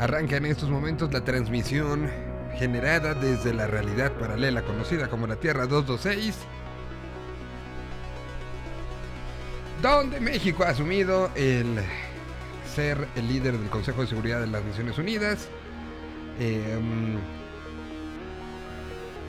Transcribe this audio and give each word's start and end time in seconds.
Arranca 0.00 0.38
en 0.38 0.46
estos 0.46 0.70
momentos 0.70 1.12
la 1.12 1.22
transmisión 1.22 2.10
generada 2.58 3.12
desde 3.12 3.52
la 3.52 3.66
realidad 3.66 4.10
paralela 4.12 4.62
conocida 4.62 5.08
como 5.08 5.26
la 5.26 5.36
Tierra 5.36 5.66
226, 5.66 6.36
donde 9.82 10.18
México 10.18 10.64
ha 10.64 10.70
asumido 10.70 11.30
el 11.34 11.66
ser 12.74 13.08
el 13.14 13.28
líder 13.28 13.58
del 13.58 13.68
Consejo 13.68 14.00
de 14.00 14.06
Seguridad 14.06 14.40
de 14.40 14.46
las 14.46 14.64
Naciones 14.64 14.96
Unidas. 14.96 15.48
Em, 16.38 17.18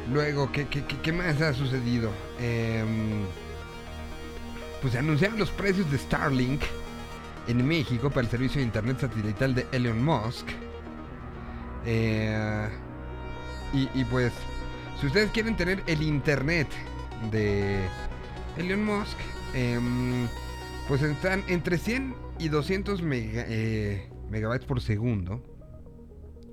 luego, 0.10 0.50
¿qué, 0.54 1.12
más 1.12 1.42
ha 1.42 1.54
sucedido? 1.54 2.12
Em, 2.40 3.26
pues 4.82 4.94
se 4.94 5.00
anunciaron 5.00 5.38
los 5.38 5.52
precios 5.52 5.92
de 5.92 5.98
Starlink 5.98 6.62
en 7.52 7.68
México 7.68 8.10
para 8.10 8.22
el 8.22 8.32
servicio 8.32 8.60
de 8.60 8.66
Internet 8.66 9.00
satelital 9.02 9.54
de 9.54 9.68
Elon 9.72 10.04
Musk. 10.04 10.48
Eh, 11.86 12.70
y, 13.74 14.04
pues, 14.06 14.34
si 15.00 15.08
ustedes 15.08 15.32
quieren 15.32 15.56
tener 15.56 15.84
el 15.88 16.02
Internet 16.02 16.68
de 17.32 17.80
Elon 18.58 18.84
Musk, 18.86 19.18
eh, 19.54 19.80
pues 20.88 21.02
están 21.02 21.44
entre 21.48 21.78
100 21.78 22.16
y 22.40 22.50
200 22.50 23.02
mega, 23.02 23.46
eh, 23.48 24.10
megabytes 24.30 24.66
por 24.66 24.82
segundo. 24.82 25.44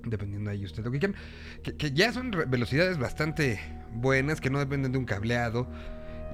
Dependiendo 0.05 0.51
ahí 0.51 0.65
usted 0.65 0.84
lo 0.84 0.91
que 0.91 0.98
quieran. 0.98 1.17
Que 1.62 1.92
ya 1.92 2.12
son 2.12 2.30
velocidades 2.48 2.98
bastante 2.98 3.61
buenas, 3.92 4.41
que 4.41 4.51
no 4.51 4.59
dependen 4.59 4.92
de 4.92 4.98
un 4.98 5.05
cableado. 5.05 5.69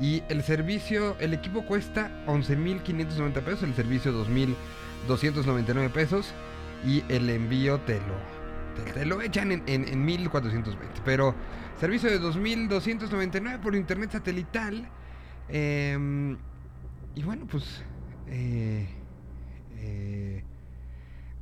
Y 0.00 0.22
el 0.28 0.42
servicio, 0.42 1.16
el 1.20 1.34
equipo 1.34 1.64
cuesta 1.64 2.10
11.590 2.26 3.32
pesos, 3.42 3.62
el 3.62 3.74
servicio 3.74 4.12
2.299 4.12 5.90
pesos 5.90 6.34
y 6.84 7.04
el 7.08 7.30
envío 7.30 7.80
te 7.80 8.00
lo, 8.00 8.92
te, 8.92 9.06
lo 9.06 9.20
echan 9.22 9.52
en, 9.52 9.62
en, 9.66 9.86
en, 9.86 10.06
1.420. 10.06 10.76
Pero 11.04 11.34
servicio 11.78 12.10
de 12.10 12.20
2.299 12.20 13.60
por 13.60 13.76
internet 13.76 14.10
satelital. 14.12 14.88
Eh, 15.48 16.36
y 17.14 17.22
bueno, 17.22 17.46
pues 17.46 17.84
eh, 18.26 18.88
eh, 19.76 20.42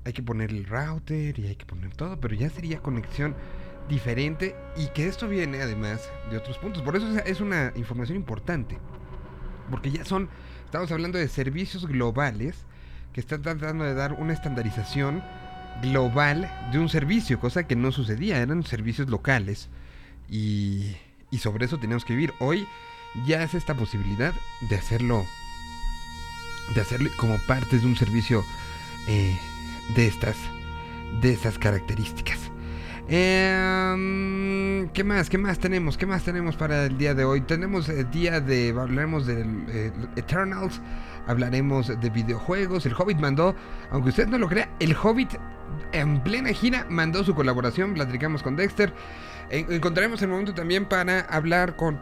hay 0.05 0.13
que 0.13 0.23
poner 0.23 0.51
el 0.51 0.67
router 0.67 1.39
y 1.39 1.47
hay 1.47 1.57
que 1.57 1.65
poner 1.65 1.95
todo, 1.95 2.21
pero 2.21 2.35
ya 2.35 2.51
sería 2.51 2.81
conexión 2.81 3.35
diferente 3.89 4.55
y 4.77 4.89
que 4.89 5.07
esto 5.07 5.29
viene 5.29 5.63
además 5.63 6.11
de 6.31 6.37
otros 6.37 6.59
puntos. 6.59 6.83
Por 6.83 6.97
eso 6.97 7.07
es 7.25 7.41
una 7.41 7.73
información 7.77 8.17
importante. 8.17 8.79
Porque 9.71 9.91
ya 9.91 10.05
son, 10.05 10.29
estamos 10.65 10.91
hablando 10.93 11.19
de 11.19 11.29
servicios 11.29 11.87
globales 11.87 12.57
que 13.13 13.21
están 13.21 13.43
tratando 13.43 13.85
de 13.85 13.95
dar 13.95 14.15
una 14.15 14.33
estandarización 14.33 15.23
global 15.83 16.51
de 16.71 16.79
un 16.79 16.89
servicio, 16.89 17.41
cosa 17.41 17.67
que 17.67 17.77
no 17.77 17.93
sucedía, 17.93 18.39
eran 18.39 18.63
servicios 18.65 19.09
locales 19.09 19.69
y, 20.29 20.97
y 21.31 21.39
sobre 21.39 21.67
eso 21.67 21.79
teníamos 21.79 22.05
que 22.05 22.15
vivir. 22.15 22.33
Hoy 22.41 22.67
ya 23.27 23.43
es 23.43 23.55
esta 23.55 23.75
posibilidad 23.75 24.33
de 24.69 24.77
hacerlo, 24.77 25.27
de 26.75 26.81
hacerlo 26.81 27.11
como 27.17 27.39
parte 27.47 27.79
de 27.79 27.87
un 27.87 27.97
servicio 27.97 28.45
eh, 29.09 29.39
de 29.95 30.07
estas, 30.07 30.37
de 31.21 31.33
estas 31.33 31.59
características. 31.59 32.52
Eh, 33.09 34.89
¿Qué 34.93 35.05
más? 35.05 35.29
¿Qué 35.29 35.39
más 35.39 35.59
tenemos? 35.59 35.97
¿Qué 35.97 36.07
más 36.07 36.25
tenemos 36.25 36.57
para 36.57 36.85
el 36.87 36.97
día 36.99 37.15
de 37.15 37.25
hoy? 37.25 37.41
Tenemos 37.41 37.89
el 37.89 38.11
día 38.11 38.41
de. 38.41 38.71
Hablaremos 38.71 39.27
de 39.27 39.45
eh, 39.69 39.93
Eternals. 40.17 40.81
Hablaremos 41.27 41.89
de 42.01 42.11
videojuegos. 42.11 42.87
El 42.87 42.95
Hobbit 42.95 43.19
mandó, 43.19 43.55
aunque 43.91 44.11
usted 44.11 44.27
no 44.27 44.39
lo 44.39 44.49
crea, 44.49 44.69
el 44.81 44.97
Hobbit 45.01 45.31
en 45.93 46.23
plena 46.23 46.51
gira 46.51 46.87
mandó 46.89 47.25
su 47.25 47.35
colaboración. 47.35 47.95
Platicamos 47.95 48.43
con 48.43 48.57
Dexter. 48.57 48.93
En 49.51 49.71
encontraremos 49.73 50.23
el 50.23 50.29
momento 50.29 50.55
también 50.55 50.87
para 50.87 51.21
hablar 51.21 51.77
con 51.77 52.01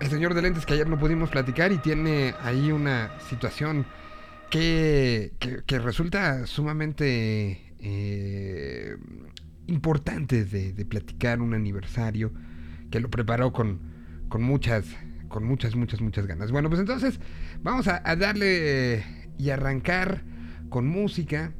el 0.00 0.08
señor 0.08 0.34
de 0.34 0.42
lentes 0.42 0.64
que 0.64 0.74
ayer 0.74 0.88
no 0.88 0.98
pudimos 0.98 1.30
platicar 1.30 1.72
y 1.72 1.78
tiene 1.78 2.34
ahí 2.42 2.70
una 2.72 3.10
situación 3.28 3.86
que, 4.50 5.32
que, 5.38 5.62
que 5.64 5.78
resulta 5.78 6.46
sumamente. 6.46 7.64
Eh, 7.80 8.96
importante 9.68 10.44
de, 10.44 10.84
platicar 10.84 11.40
un 11.40 11.54
aniversario 11.54 12.32
que 12.90 13.00
lo 13.00 13.10
preparó 13.10 13.52
con, 13.52 13.80
con 14.28 14.42
muchas, 14.42 14.86
con 15.28 15.44
muchas, 15.44 15.76
muchas, 15.76 16.00
muchas 16.00 16.26
ganas. 16.26 16.50
Bueno, 16.50 16.68
pues 16.68 16.80
entonces 16.80 17.20
vamos 17.62 17.86
a, 17.86 18.02
a 18.04 18.16
darle 18.16 19.04
y 19.38 19.50
arrancar 19.50 20.24
con 20.68 20.86
música, 20.86 21.52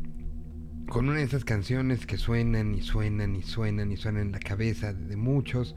con 0.89 1.09
una 1.09 1.19
de 1.19 1.25
esas 1.25 1.45
canciones 1.45 2.07
que 2.07 2.17
suenan 2.17 2.75
y 2.75 2.81
suenan 2.81 3.37
y 3.37 3.43
suenan 3.43 3.93
y 3.93 3.97
suenan 3.97 4.23
en 4.23 4.33
la 4.33 4.41
cabeza 4.41 4.93
de 4.93 5.17
muchos 5.17 5.77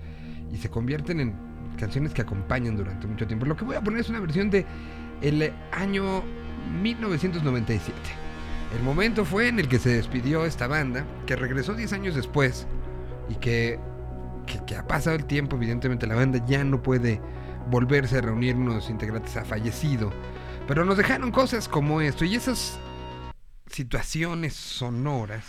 y 0.51 0.57
se 0.57 0.69
convierten 0.69 1.19
en 1.19 1.35
canciones 1.77 2.13
que 2.13 2.21
acompañan 2.21 2.77
durante 2.77 3.07
mucho 3.07 3.27
tiempo. 3.27 3.45
Lo 3.45 3.57
que 3.57 3.65
voy 3.65 3.75
a 3.75 3.81
poner 3.81 4.01
es 4.01 4.09
una 4.09 4.19
versión 4.19 4.49
de 4.49 4.65
el 5.21 5.51
año 5.71 6.23
1997. 6.81 8.20
El 8.73 8.83
momento 8.83 9.25
fue 9.25 9.49
en 9.49 9.59
el 9.59 9.67
que 9.67 9.79
se 9.79 9.89
despidió 9.89 10.45
esta 10.45 10.67
banda, 10.67 11.05
que 11.25 11.35
regresó 11.35 11.73
10 11.73 11.91
años 11.93 12.15
después 12.15 12.67
y 13.29 13.35
que, 13.35 13.79
que, 14.65 14.75
ha 14.75 14.87
pasado 14.87 15.15
el 15.17 15.25
tiempo, 15.25 15.57
evidentemente 15.57 16.07
la 16.07 16.15
banda 16.15 16.43
ya 16.45 16.63
no 16.63 16.81
puede 16.81 17.21
volverse 17.69 18.17
a 18.17 18.21
reunir, 18.21 18.55
unos 18.55 18.89
integrantes 18.89 19.35
ha 19.35 19.43
fallecido, 19.43 20.11
pero 20.67 20.85
nos 20.85 20.97
dejaron 20.97 21.31
cosas 21.31 21.67
como 21.67 21.99
esto 21.99 22.23
y 22.23 22.35
esas 22.35 22.79
situaciones 23.67 24.53
sonoras, 24.53 25.43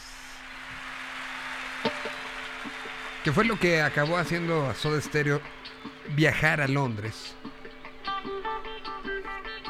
que 3.22 3.31
fue 3.31 3.44
lo 3.44 3.56
que 3.59 3.82
acabó 3.82 4.16
haciendo 4.16 4.69
a 4.69 4.75
Soda 4.75 5.00
Stereo 5.00 5.41
viajar 6.16 6.61
a 6.61 6.66
Londres 6.66 7.37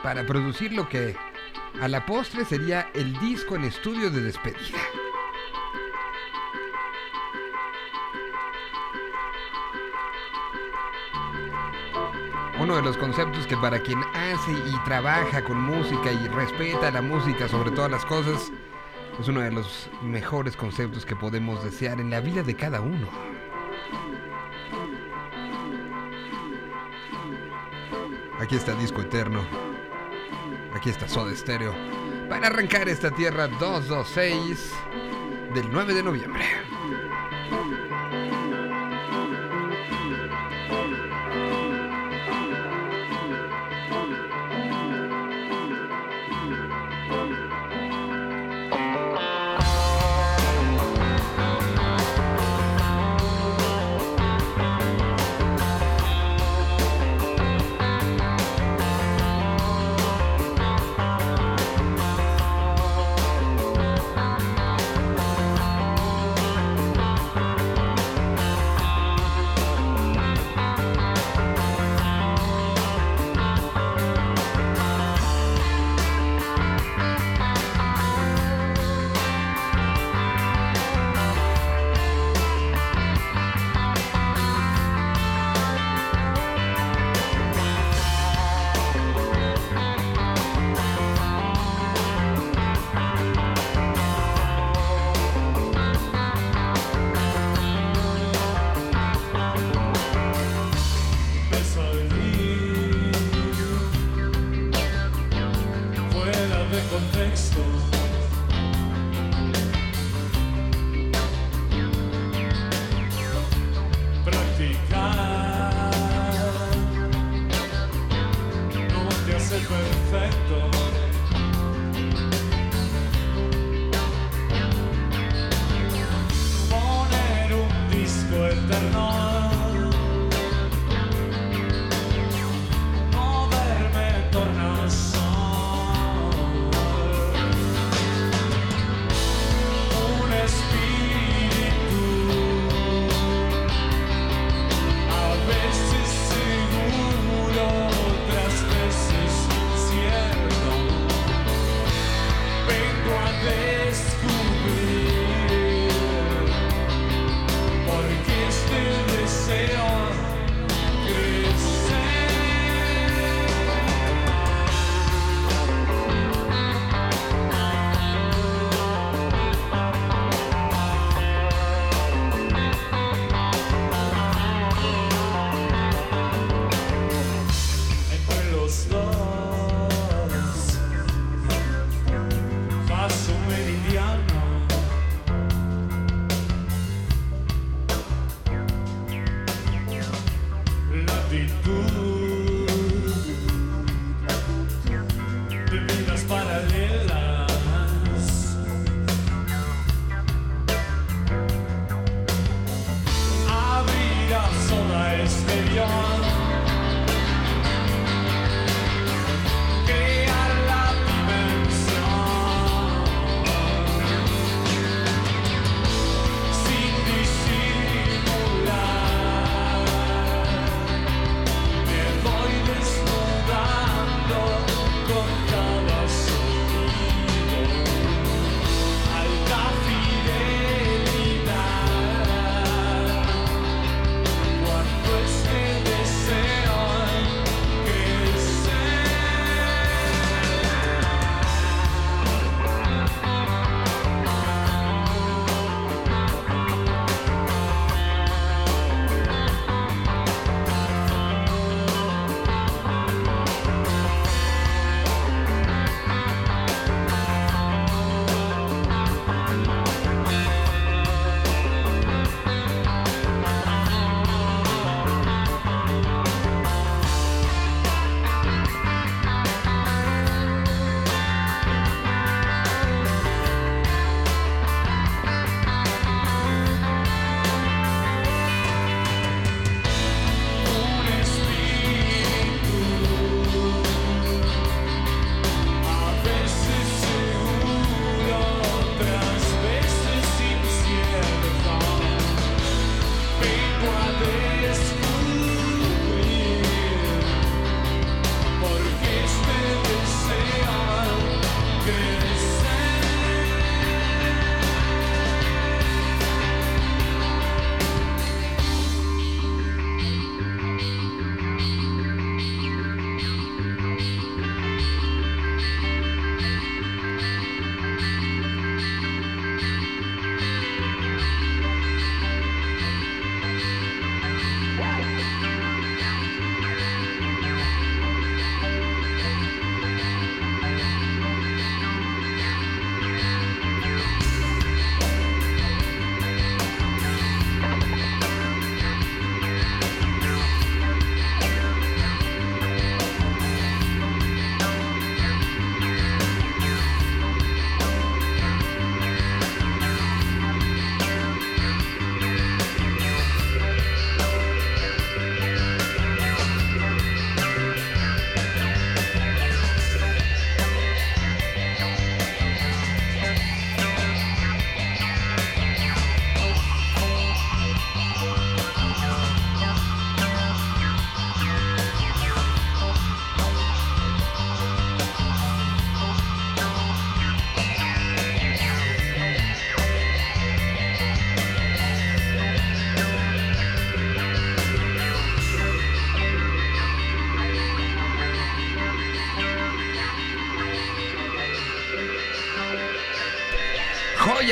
para 0.03 0.27
producir 0.27 0.73
lo 0.73 0.89
que 0.89 1.15
a 1.81 1.89
la 1.89 2.05
postre 2.07 2.45
sería 2.45 2.91
el 2.95 3.19
disco 3.19 3.57
en 3.57 3.65
estudio 3.65 4.11
de 4.11 4.23
despedida. 4.23 4.79
Uno 12.61 12.77
de 12.77 12.83
los 12.83 12.97
conceptos 12.97 13.47
que 13.47 13.57
para 13.57 13.81
quien 13.81 13.99
hace 14.15 14.53
y 14.53 14.85
trabaja 14.85 15.43
con 15.43 15.61
música 15.61 16.13
y 16.13 16.29
respeta 16.29 16.91
la 16.93 17.03
música 17.03 17.49
sobre 17.49 17.73
todas 17.73 17.91
las 17.91 18.05
cosas, 18.05 18.53
es 19.19 19.29
uno 19.29 19.41
de 19.41 19.51
los 19.51 19.91
mejores 20.03 20.57
conceptos 20.57 21.05
que 21.05 21.17
podemos 21.17 21.65
desear 21.65 22.01
en 22.01 22.11
la 22.11 22.21
vida 22.21 22.43
de 22.43 22.55
cada 22.55 22.81
uno. 22.81 23.09
Aquí 28.39 28.57
está 28.57 28.75
Disco 28.75 29.01
Eterno. 29.01 29.72
Aquí 30.75 30.91
está 30.91 31.09
Soda 31.09 31.35
Stereo 31.35 31.75
para 32.29 32.47
arrancar 32.47 32.89
esta 32.89 33.11
tierra 33.11 33.47
226 33.47 34.73
del 35.55 35.71
9 35.71 35.95
de 35.95 36.03
noviembre. 36.03 36.45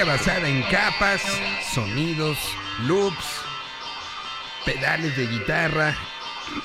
Basada 0.05 0.49
en 0.49 0.63
capas, 0.63 1.23
sonidos, 1.73 2.39
loops, 2.87 3.43
pedales 4.65 5.17
de 5.17 5.27
guitarra 5.27 5.97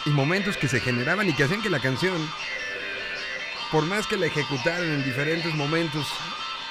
y 0.06 0.10
momentos 0.12 0.58
que 0.58 0.68
se 0.68 0.80
generaban 0.80 1.28
y 1.30 1.34
que 1.34 1.44
hacían 1.44 1.62
que 1.62 1.70
la 1.70 1.80
canción, 1.80 2.16
por 3.72 3.86
más 3.86 4.08
que 4.08 4.18
la 4.18 4.28
ejecutaran 4.28 4.84
en 4.84 5.04
diferentes 5.04 5.54
momentos 5.54 6.08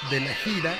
de 0.09 0.21
la 0.21 0.33
gira, 0.33 0.75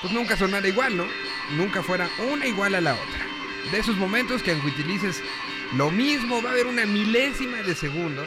pues 0.00 0.12
nunca 0.12 0.36
sonara 0.36 0.66
igual, 0.68 0.96
¿no? 0.96 1.06
Nunca 1.50 1.82
fuera 1.82 2.08
una 2.18 2.46
igual 2.46 2.74
a 2.74 2.80
la 2.80 2.94
otra. 2.94 3.26
De 3.72 3.78
esos 3.78 3.96
momentos 3.96 4.42
que 4.42 4.52
aunque 4.52 4.68
utilices 4.68 5.22
lo 5.74 5.90
mismo, 5.90 6.42
va 6.42 6.50
a 6.50 6.52
haber 6.52 6.66
una 6.66 6.86
milésima 6.86 7.58
de 7.58 7.74
segundo 7.74 8.26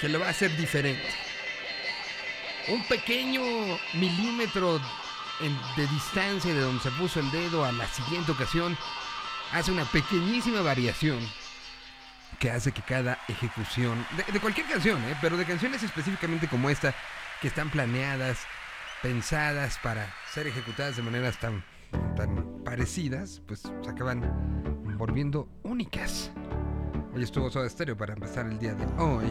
que 0.00 0.08
lo 0.08 0.20
va 0.20 0.26
a 0.26 0.30
hacer 0.30 0.54
diferente 0.56 1.13
un 2.68 2.82
pequeño 2.84 3.42
milímetro 3.94 4.80
de 5.76 5.86
distancia 5.88 6.54
de 6.54 6.60
donde 6.60 6.82
se 6.82 6.90
puso 6.92 7.20
el 7.20 7.30
dedo 7.30 7.64
a 7.64 7.72
la 7.72 7.86
siguiente 7.88 8.32
ocasión, 8.32 8.76
hace 9.52 9.72
una 9.72 9.84
pequeñísima 9.84 10.62
variación 10.62 11.18
que 12.38 12.50
hace 12.50 12.72
que 12.72 12.82
cada 12.82 13.18
ejecución, 13.28 14.04
de, 14.32 14.40
cualquier 14.40 14.66
canción, 14.66 15.02
¿eh? 15.04 15.16
pero 15.20 15.36
de 15.36 15.44
canciones 15.44 15.82
específicamente 15.82 16.48
como 16.48 16.68
esta, 16.68 16.94
que 17.40 17.48
están 17.48 17.70
planeadas, 17.70 18.38
pensadas 19.02 19.78
para 19.82 20.12
ser 20.32 20.46
ejecutadas 20.46 20.96
de 20.96 21.02
maneras 21.02 21.38
tan, 21.38 21.64
tan 22.16 22.62
parecidas, 22.64 23.40
pues 23.46 23.60
se 23.60 23.90
acaban 23.90 24.22
volviendo 24.96 25.48
únicas. 25.62 26.30
Hoy 27.14 27.22
estuvo 27.22 27.50
Soda 27.50 27.68
Stereo 27.68 27.96
para 27.96 28.14
empezar 28.14 28.46
el 28.46 28.58
día 28.58 28.74
de 28.74 28.86
hoy. 29.00 29.30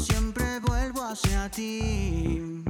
siempre 0.00 0.60
vuelvo 0.60 1.02
hacia 1.02 1.50
ti. 1.50 2.69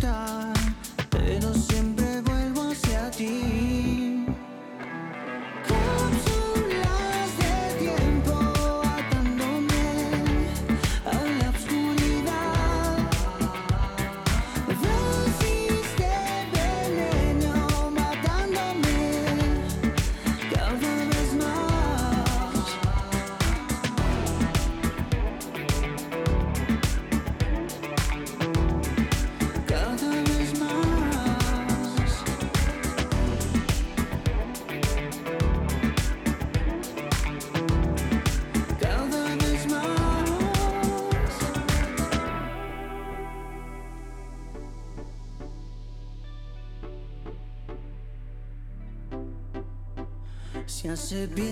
to 51.11 51.27
be 51.27 51.50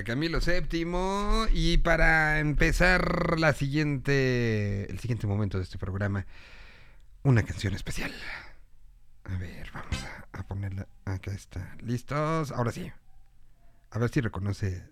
a 0.00 0.04
Camilo 0.04 0.38
VII 0.40 1.48
y 1.52 1.76
para 1.78 2.38
empezar 2.38 3.38
la 3.38 3.52
siguiente, 3.52 4.90
el 4.90 4.98
siguiente 4.98 5.26
momento 5.26 5.58
de 5.58 5.64
este 5.64 5.76
programa, 5.76 6.26
una 7.22 7.42
canción 7.42 7.74
especial. 7.74 8.10
A 9.24 9.36
ver, 9.36 9.70
vamos 9.74 10.02
a, 10.32 10.42
ponerla. 10.44 10.88
Acá 11.04 11.32
está. 11.32 11.76
¿Listos? 11.82 12.50
Ahora 12.50 12.72
sí. 12.72 12.90
A 13.90 13.98
ver 13.98 14.10
si 14.10 14.22
reconoce. 14.22 14.82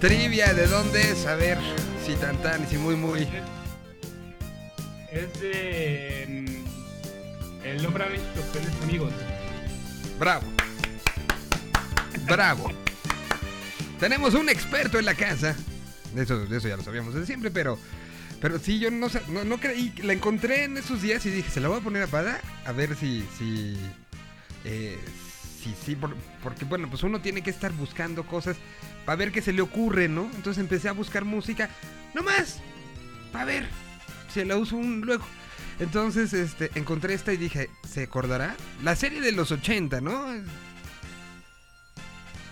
Trivia, 0.00 0.54
¿de 0.54 0.66
dónde 0.68 1.10
es? 1.10 1.26
A 1.26 1.34
ver. 1.34 1.58
Sí, 2.08 2.16
tan 2.16 2.40
tan, 2.40 2.66
sí, 2.66 2.78
muy 2.78 2.96
muy. 2.96 3.28
Es 5.12 5.40
de. 5.42 6.24
Mm, 6.26 7.66
el 7.66 7.84
hombre 7.84 8.08
de 8.08 8.16
los 8.16 8.82
amigos. 8.82 9.12
Bravo. 10.18 10.46
Bravo. 12.24 12.72
Tenemos 14.00 14.32
un 14.32 14.48
experto 14.48 14.98
en 14.98 15.04
la 15.04 15.14
casa. 15.14 15.54
De 16.14 16.22
eso, 16.22 16.46
de 16.46 16.56
eso 16.56 16.68
ya 16.68 16.78
lo 16.78 16.82
sabíamos 16.82 17.12
desde 17.12 17.26
siempre, 17.26 17.50
pero. 17.50 17.78
Pero 18.40 18.58
sí, 18.58 18.78
yo 18.78 18.90
no, 18.90 19.08
no, 19.28 19.44
no 19.44 19.60
creí. 19.60 19.92
La 20.02 20.14
encontré 20.14 20.64
en 20.64 20.78
esos 20.78 21.02
días 21.02 21.26
y 21.26 21.30
dije, 21.30 21.50
se 21.50 21.60
la 21.60 21.68
voy 21.68 21.76
a 21.76 21.82
poner 21.82 22.04
a 22.04 22.06
Pada 22.06 22.40
a 22.64 22.72
ver 22.72 22.96
si. 22.96 23.22
si 23.36 23.76
eh, 24.64 24.98
sí, 25.74 25.92
sí, 25.92 25.98
porque 26.42 26.64
bueno, 26.64 26.88
pues 26.88 27.02
uno 27.02 27.20
tiene 27.20 27.42
que 27.42 27.50
estar 27.50 27.72
buscando 27.72 28.24
cosas 28.24 28.56
para 29.04 29.16
ver 29.16 29.32
qué 29.32 29.42
se 29.42 29.52
le 29.52 29.62
ocurre, 29.62 30.08
¿no? 30.08 30.30
Entonces 30.34 30.58
empecé 30.58 30.88
a 30.88 30.92
buscar 30.92 31.24
música, 31.24 31.70
no 32.14 32.22
más, 32.22 32.60
para 33.32 33.44
ver 33.44 33.66
si 34.32 34.44
la 34.44 34.56
uso 34.56 34.76
un 34.76 35.00
luego. 35.00 35.24
Entonces, 35.80 36.32
este, 36.32 36.70
encontré 36.74 37.14
esta 37.14 37.32
y 37.32 37.36
dije, 37.36 37.70
¿se 37.86 38.04
acordará? 38.04 38.56
La 38.82 38.96
serie 38.96 39.20
de 39.20 39.32
los 39.32 39.52
80, 39.52 40.00
¿no? 40.00 40.26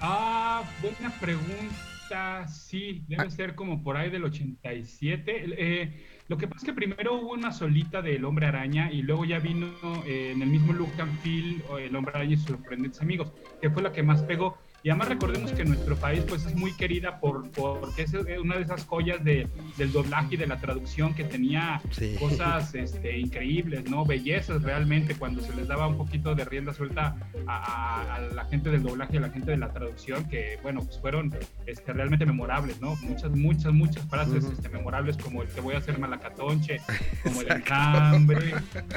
Ah, 0.00 0.62
buena 0.80 1.11
pregunta. 1.18 2.46
Sí, 2.46 3.04
debe 3.08 3.25
ah. 3.25 3.30
ser 3.30 3.56
como 3.56 3.82
por 3.82 3.96
ahí 3.96 4.11
del 4.11 4.25
87. 4.25 5.44
Eh, 5.58 6.06
lo 6.28 6.37
que 6.37 6.49
pasa 6.49 6.59
es 6.59 6.64
que 6.64 6.73
primero 6.73 7.14
hubo 7.14 7.33
una 7.33 7.52
solita 7.52 8.02
del 8.02 8.25
Hombre 8.25 8.47
Araña 8.47 8.90
y 8.90 9.02
luego 9.02 9.25
ya 9.25 9.38
vino 9.38 9.68
eh, 10.06 10.33
en 10.35 10.42
el 10.42 10.49
mismo 10.49 10.73
look 10.73 10.90
and 10.99 11.16
feel 11.21 11.62
El 11.78 11.95
Hombre 11.95 12.14
Araña 12.16 12.35
y 12.35 12.37
sus 12.37 12.49
sorprendentes 12.49 13.00
amigos, 13.00 13.33
que 13.61 13.71
fue 13.71 13.83
la 13.83 13.92
que 13.92 14.02
más 14.02 14.23
pegó. 14.23 14.59
Y 14.87 14.90
además 14.90 15.09
recordemos 15.09 15.50
que 15.50 15.64
nuestro 15.64 15.97
país 15.97 16.23
pues 16.28 16.47
es 16.47 16.55
muy 16.55 16.73
querida 16.73 17.19
por, 17.19 17.50
porque 17.50 18.02
es 18.02 18.14
una 18.40 18.55
de 18.55 18.62
esas 18.62 18.85
joyas 18.85 19.25
de, 19.25 19.49
del 19.76 19.90
doblaje 19.90 20.37
y 20.37 20.37
de 20.37 20.47
la 20.47 20.61
traducción 20.61 21.12
que 21.12 21.25
tenía 21.25 21.81
cosas 22.21 22.73
este, 22.73 23.19
increíbles, 23.19 23.90
¿no? 23.90 24.05
Bellezas 24.05 24.62
realmente 24.62 25.16
cuando 25.16 25.43
se 25.43 25.57
les 25.57 25.66
daba 25.66 25.88
un 25.88 25.97
poquito 25.97 26.37
de 26.37 26.45
rienda 26.45 26.73
suelta 26.73 27.16
a, 27.49 28.21
la 28.33 28.45
gente 28.45 28.71
del 28.71 28.85
doblaje 28.85 29.14
y 29.14 29.16
a 29.16 29.23
la 29.23 29.31
gente 29.31 29.50
de 29.50 29.57
la 29.57 29.73
traducción, 29.73 30.28
que 30.28 30.61
bueno, 30.62 30.85
pues 30.85 31.00
fueron 31.00 31.35
este, 31.66 31.93
realmente 31.93 32.25
memorables, 32.25 32.81
¿no? 32.81 32.95
Muchas, 33.02 33.33
muchas, 33.33 33.73
muchas 33.73 34.05
frases 34.09 34.45
este, 34.45 34.69
memorables 34.69 35.16
como 35.16 35.43
el 35.43 35.49
que 35.49 35.62
voy 35.62 35.75
a 35.75 35.78
hacer 35.78 35.99
malacatonche, 35.99 36.81
como 37.25 37.40
el 37.40 37.49
hambre, 37.71 38.55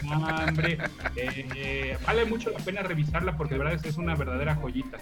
hambre. 0.08 0.78
Eh, 1.16 1.98
vale 2.06 2.26
mucho 2.26 2.52
la 2.52 2.60
pena 2.60 2.84
revisarla 2.84 3.36
porque 3.36 3.56
de 3.56 3.64
verdad 3.64 3.84
es 3.84 3.98
una 3.98 4.14
verdadera 4.14 4.54
joyita. 4.54 5.00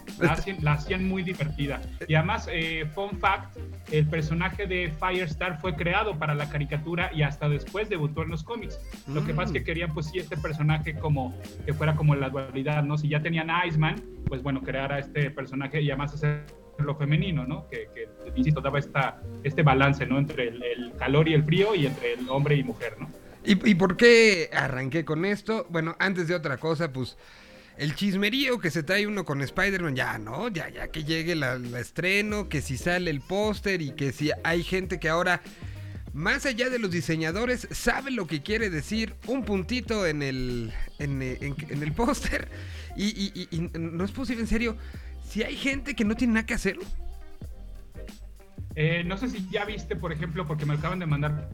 La 0.62 0.77
hacían, 0.78 1.08
muy 1.08 1.24
divertida. 1.24 1.82
Y 2.08 2.16
además, 2.16 2.48
eh, 2.52 2.86
fun 2.94 3.18
fact, 3.20 3.58
el 3.92 4.08
personaje 4.08 4.68
de 4.68 4.92
Firestar 5.00 5.60
fue 5.60 5.76
creado 5.76 6.18
para 6.18 6.36
la 6.36 6.50
caricatura 6.50 7.12
y 7.14 7.22
hasta 7.22 7.50
después 7.50 7.90
debutó 7.90 8.24
en 8.24 8.30
los 8.30 8.44
cómics. 8.44 8.80
Lo 9.08 9.26
que 9.26 9.34
pasa 9.34 9.48
es 9.48 9.54
que 9.54 9.62
mm. 9.62 9.66
querían 9.66 9.94
pues 9.94 10.08
sí 10.08 10.20
este 10.20 10.38
personaje 10.38 10.96
como 10.96 11.38
que 11.66 11.74
fuera 11.74 11.96
como 11.96 12.16
la 12.16 12.30
dualidad, 12.30 12.84
¿no? 12.84 12.98
Si 12.98 13.10
ya 13.10 13.22
tenían 13.22 13.50
a 13.50 13.66
Iceman, 13.66 13.96
pues 14.28 14.44
bueno, 14.44 14.62
crear 14.62 14.92
a 14.92 15.00
este 15.00 15.32
personaje 15.32 15.82
y 15.82 15.90
además 15.90 16.14
hacerlo 16.14 16.96
femenino, 16.98 17.46
¿no? 17.46 17.68
Que, 17.70 17.88
que 17.94 18.08
insisto, 18.36 18.62
daba 18.62 18.80
esta, 18.80 19.22
este 19.44 19.64
balance, 19.64 20.06
¿no? 20.06 20.18
Entre 20.18 20.50
el, 20.50 20.64
el, 20.64 20.94
calor 20.98 21.28
y 21.28 21.34
el 21.34 21.44
frío 21.44 21.76
y 21.76 21.86
entre 21.86 22.14
el 22.14 22.30
hombre 22.30 22.56
y 22.56 22.64
mujer, 22.64 22.96
¿no? 23.00 23.10
¿Y, 23.44 23.70
¿Y 23.70 23.76
por 23.76 23.96
qué 23.96 24.50
arranqué 24.54 25.06
con 25.06 25.24
esto? 25.24 25.66
Bueno, 25.70 25.96
antes 26.00 26.28
de 26.28 26.36
otra 26.36 26.58
cosa, 26.58 26.92
pues 26.92 27.18
el 27.78 27.96
chismerío 27.96 28.60
que 28.60 28.72
se 28.72 28.84
trae 28.84 29.06
uno 29.06 29.24
con 29.24 29.42
Spider-Man, 29.42 29.96
ya, 29.96 30.18
¿no? 30.18 30.48
Ya, 30.50 30.70
ya 30.70 30.88
que 30.88 31.04
llegue 31.04 31.36
la, 31.36 31.56
estreno, 31.80 32.50
que 32.50 32.62
si 32.62 32.78
sale 32.78 33.12
el 33.12 33.22
póster 33.22 33.82
y 33.82 33.92
que 33.92 34.12
si 34.12 34.32
hay 34.44 34.64
gente 34.64 35.00
que 35.00 35.10
ahora, 35.10 35.42
más 36.14 36.46
allá 36.46 36.70
de 36.70 36.80
los 36.80 36.90
diseñadores, 36.90 37.68
sabe 37.72 38.12
lo 38.12 38.26
que 38.26 38.42
quiere 38.42 38.70
decir 38.70 39.16
un 39.28 39.44
puntito 39.44 40.08
en 40.08 40.24
el, 40.24 40.74
en, 40.98 41.22
el 41.22 41.94
póster. 41.94 42.48
Y, 42.96 43.70
no 43.78 44.04
es 44.04 44.12
posible, 44.12 44.42
en 44.42 44.48
serio, 44.48 44.76
si 45.28 45.44
hay 45.44 45.56
gente 45.56 45.96
que 45.96 46.04
no 46.04 46.16
tiene 46.16 46.34
nada 46.34 46.46
que 46.48 46.56
hacer. 46.56 46.78
Eh, 48.76 49.04
no 49.06 49.18
sé 49.18 49.30
si 49.30 49.48
ya 49.52 49.66
viste, 49.66 49.96
por 49.96 50.12
ejemplo, 50.12 50.48
porque 50.48 50.66
me 50.66 50.74
acaban 50.74 50.98
de 51.00 51.06
mandar 51.06 51.50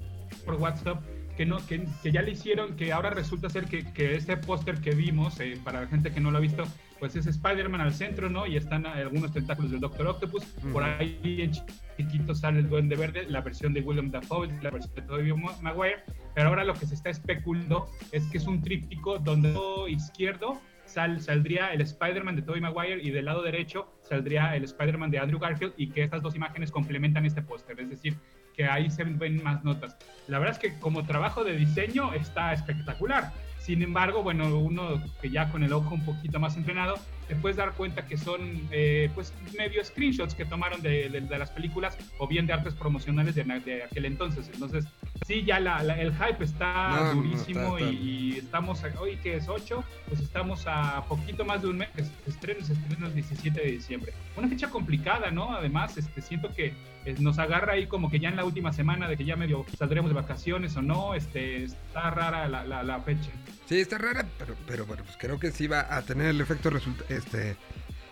por 0.45 0.55
WhatsApp 0.55 1.03
que, 1.35 1.45
no, 1.45 1.57
que, 1.67 1.85
que, 2.01 2.11
ya 2.11 2.21
le 2.21 2.31
hicieron, 2.31 2.75
que 2.75 2.91
ahora 2.91 3.09
resulta 3.09 3.49
ser 3.49 3.65
que, 3.65 3.91
que 3.93 4.15
este 4.15 4.37
póster 4.37 4.79
que 4.79 4.91
vimos, 4.91 5.39
eh, 5.39 5.59
para 5.63 5.81
la 5.81 5.87
gente 5.87 6.11
que 6.11 6.19
no 6.19 6.31
lo 6.31 6.37
ha 6.37 6.41
visto, 6.41 6.63
pues 6.99 7.15
es 7.15 7.27
Spider-Man 7.27 7.81
al 7.81 7.93
centro, 7.93 8.29
¿no? 8.29 8.45
Y 8.47 8.55
están 8.55 8.85
algunos 8.85 9.33
tentáculos 9.33 9.71
del 9.71 9.81
Doctor 9.81 10.07
Octopus. 10.07 10.45
Por 10.71 10.83
ahí 10.83 11.19
en 11.23 11.51
chiquito 11.97 12.33
sale 12.33 12.59
el 12.59 12.69
Duende 12.69 12.95
Verde, 12.95 13.25
la 13.27 13.41
versión 13.41 13.73
de 13.73 13.81
William 13.81 14.09
Dafoe, 14.09 14.47
la 14.61 14.69
versión 14.69 14.95
de 14.95 15.01
Tobey 15.01 15.33
Maguire. 15.61 16.03
Pero 16.33 16.47
ahora 16.49 16.63
lo 16.63 16.73
que 16.73 16.85
se 16.85 16.95
está 16.95 17.09
especulando 17.09 17.87
es 18.11 18.25
que 18.27 18.37
es 18.37 18.47
un 18.47 18.61
tríptico 18.61 19.19
donde 19.19 19.49
lado 19.49 19.89
izquierdo 19.89 20.61
sal, 20.85 21.19
saldría 21.19 21.73
el 21.73 21.81
Spider-Man 21.81 22.35
de 22.35 22.41
Tobey 22.43 22.61
Maguire 22.61 23.01
y 23.01 23.11
del 23.11 23.25
lado 23.25 23.41
derecho 23.41 23.91
saldría 24.01 24.55
el 24.55 24.63
Spider-Man 24.63 25.11
de 25.11 25.19
Andrew 25.19 25.39
Garfield 25.39 25.73
y 25.77 25.89
que 25.89 26.03
estas 26.03 26.21
dos 26.21 26.35
imágenes 26.35 26.71
complementan 26.71 27.25
este 27.25 27.41
póster. 27.41 27.79
Es 27.79 27.89
decir, 27.89 28.15
que 28.55 28.65
ahí 28.65 28.89
se 28.89 29.03
ven 29.03 29.43
más 29.43 29.63
notas. 29.63 29.97
La 30.27 30.39
verdad 30.39 30.55
es 30.55 30.59
que 30.59 30.79
como 30.79 31.05
trabajo 31.05 31.43
de 31.43 31.55
diseño 31.55 32.13
está 32.13 32.53
espectacular. 32.53 33.31
Sin 33.63 33.81
embargo, 33.81 34.23
bueno, 34.23 34.59
uno 34.59 35.01
que 35.21 35.29
ya 35.29 35.49
con 35.49 35.63
el 35.63 35.71
ojo 35.71 35.95
un 35.95 36.03
poquito 36.03 36.37
más 36.37 36.57
entrenado, 36.57 36.95
te 37.29 37.35
puedes 37.37 37.55
dar 37.55 37.71
cuenta 37.71 38.05
que 38.05 38.17
son 38.17 38.41
eh, 38.71 39.09
pues 39.15 39.33
medio 39.57 39.81
screenshots 39.85 40.35
que 40.35 40.43
tomaron 40.43 40.81
de, 40.81 41.09
de, 41.09 41.39
las 41.39 41.49
películas 41.49 41.97
o 42.17 42.27
bien 42.27 42.45
de 42.45 42.51
artes 42.51 42.73
promocionales 42.73 43.35
de, 43.35 43.45
de 43.45 43.83
aquel 43.83 44.03
entonces. 44.03 44.49
Entonces, 44.53 44.85
sí, 45.25 45.45
ya 45.45 45.61
la, 45.61 45.79
el 45.79 46.13
hype 46.13 46.43
está 46.43 47.13
durísimo 47.13 47.79
Y, 47.79 48.39
estamos, 48.39 48.83
hoy 48.99 49.15
que 49.23 49.37
es 49.37 49.47
8, 49.47 49.81
pues 50.09 50.19
estamos 50.19 50.65
a 50.67 51.05
poquito 51.07 51.45
más 51.45 51.61
de 51.61 51.69
un 51.69 51.77
mes, 51.77 51.89
se 51.95 52.29
estrena, 52.29 52.65
se 52.65 52.73
estrena 52.73 53.07
el 53.07 53.13
17 53.13 53.61
de 53.61 53.71
diciembre. 53.71 54.13
Una 54.35 54.49
fecha 54.49 54.69
complicada, 54.69 55.31
¿no? 55.31 55.55
Además, 55.55 55.97
este, 55.97 56.21
siento 56.21 56.53
que 56.53 56.73
nos 57.19 57.39
agarra 57.39 57.73
ahí 57.73 57.87
como 57.87 58.09
que 58.09 58.19
ya 58.19 58.29
en 58.29 58.35
la 58.35 58.45
última 58.45 58.73
semana 58.73 59.07
de 59.07 59.17
que 59.17 59.25
ya 59.25 59.35
medio 59.35 59.65
saldremos 59.77 60.09
de 60.09 60.15
vacaciones 60.15 60.75
o 60.77 60.81
no, 60.81 61.15
este, 61.15 61.63
está 61.63 62.09
rara 62.09 62.47
la, 62.47 62.83
la, 62.83 62.99
fecha. 63.01 63.29
Sí, 63.65 63.79
está 63.79 63.97
rara, 63.97 64.25
pero, 64.37 64.55
pero 64.67 64.85
bueno, 64.85 65.03
pues 65.03 65.17
creo 65.17 65.39
que 65.39 65.51
sí 65.51 65.67
va 65.67 65.95
a 65.95 66.01
tener 66.03 66.27
el 66.27 66.41
efecto 66.41 66.69
este, 67.09 67.55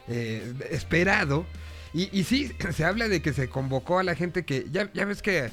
eh, 0.08 0.54
esperado. 0.70 1.46
Y, 1.94 2.10
y 2.18 2.24
sí, 2.24 2.52
se 2.72 2.86
habla 2.86 3.08
de 3.08 3.22
que 3.22 3.34
se 3.34 3.50
convocó 3.50 4.00
a 4.00 4.04
la 4.04 4.16
gente 4.16 4.46
que, 4.46 4.66
ya, 4.72 4.92
ya 4.94 5.06
ves 5.06 5.22
que 5.22 5.50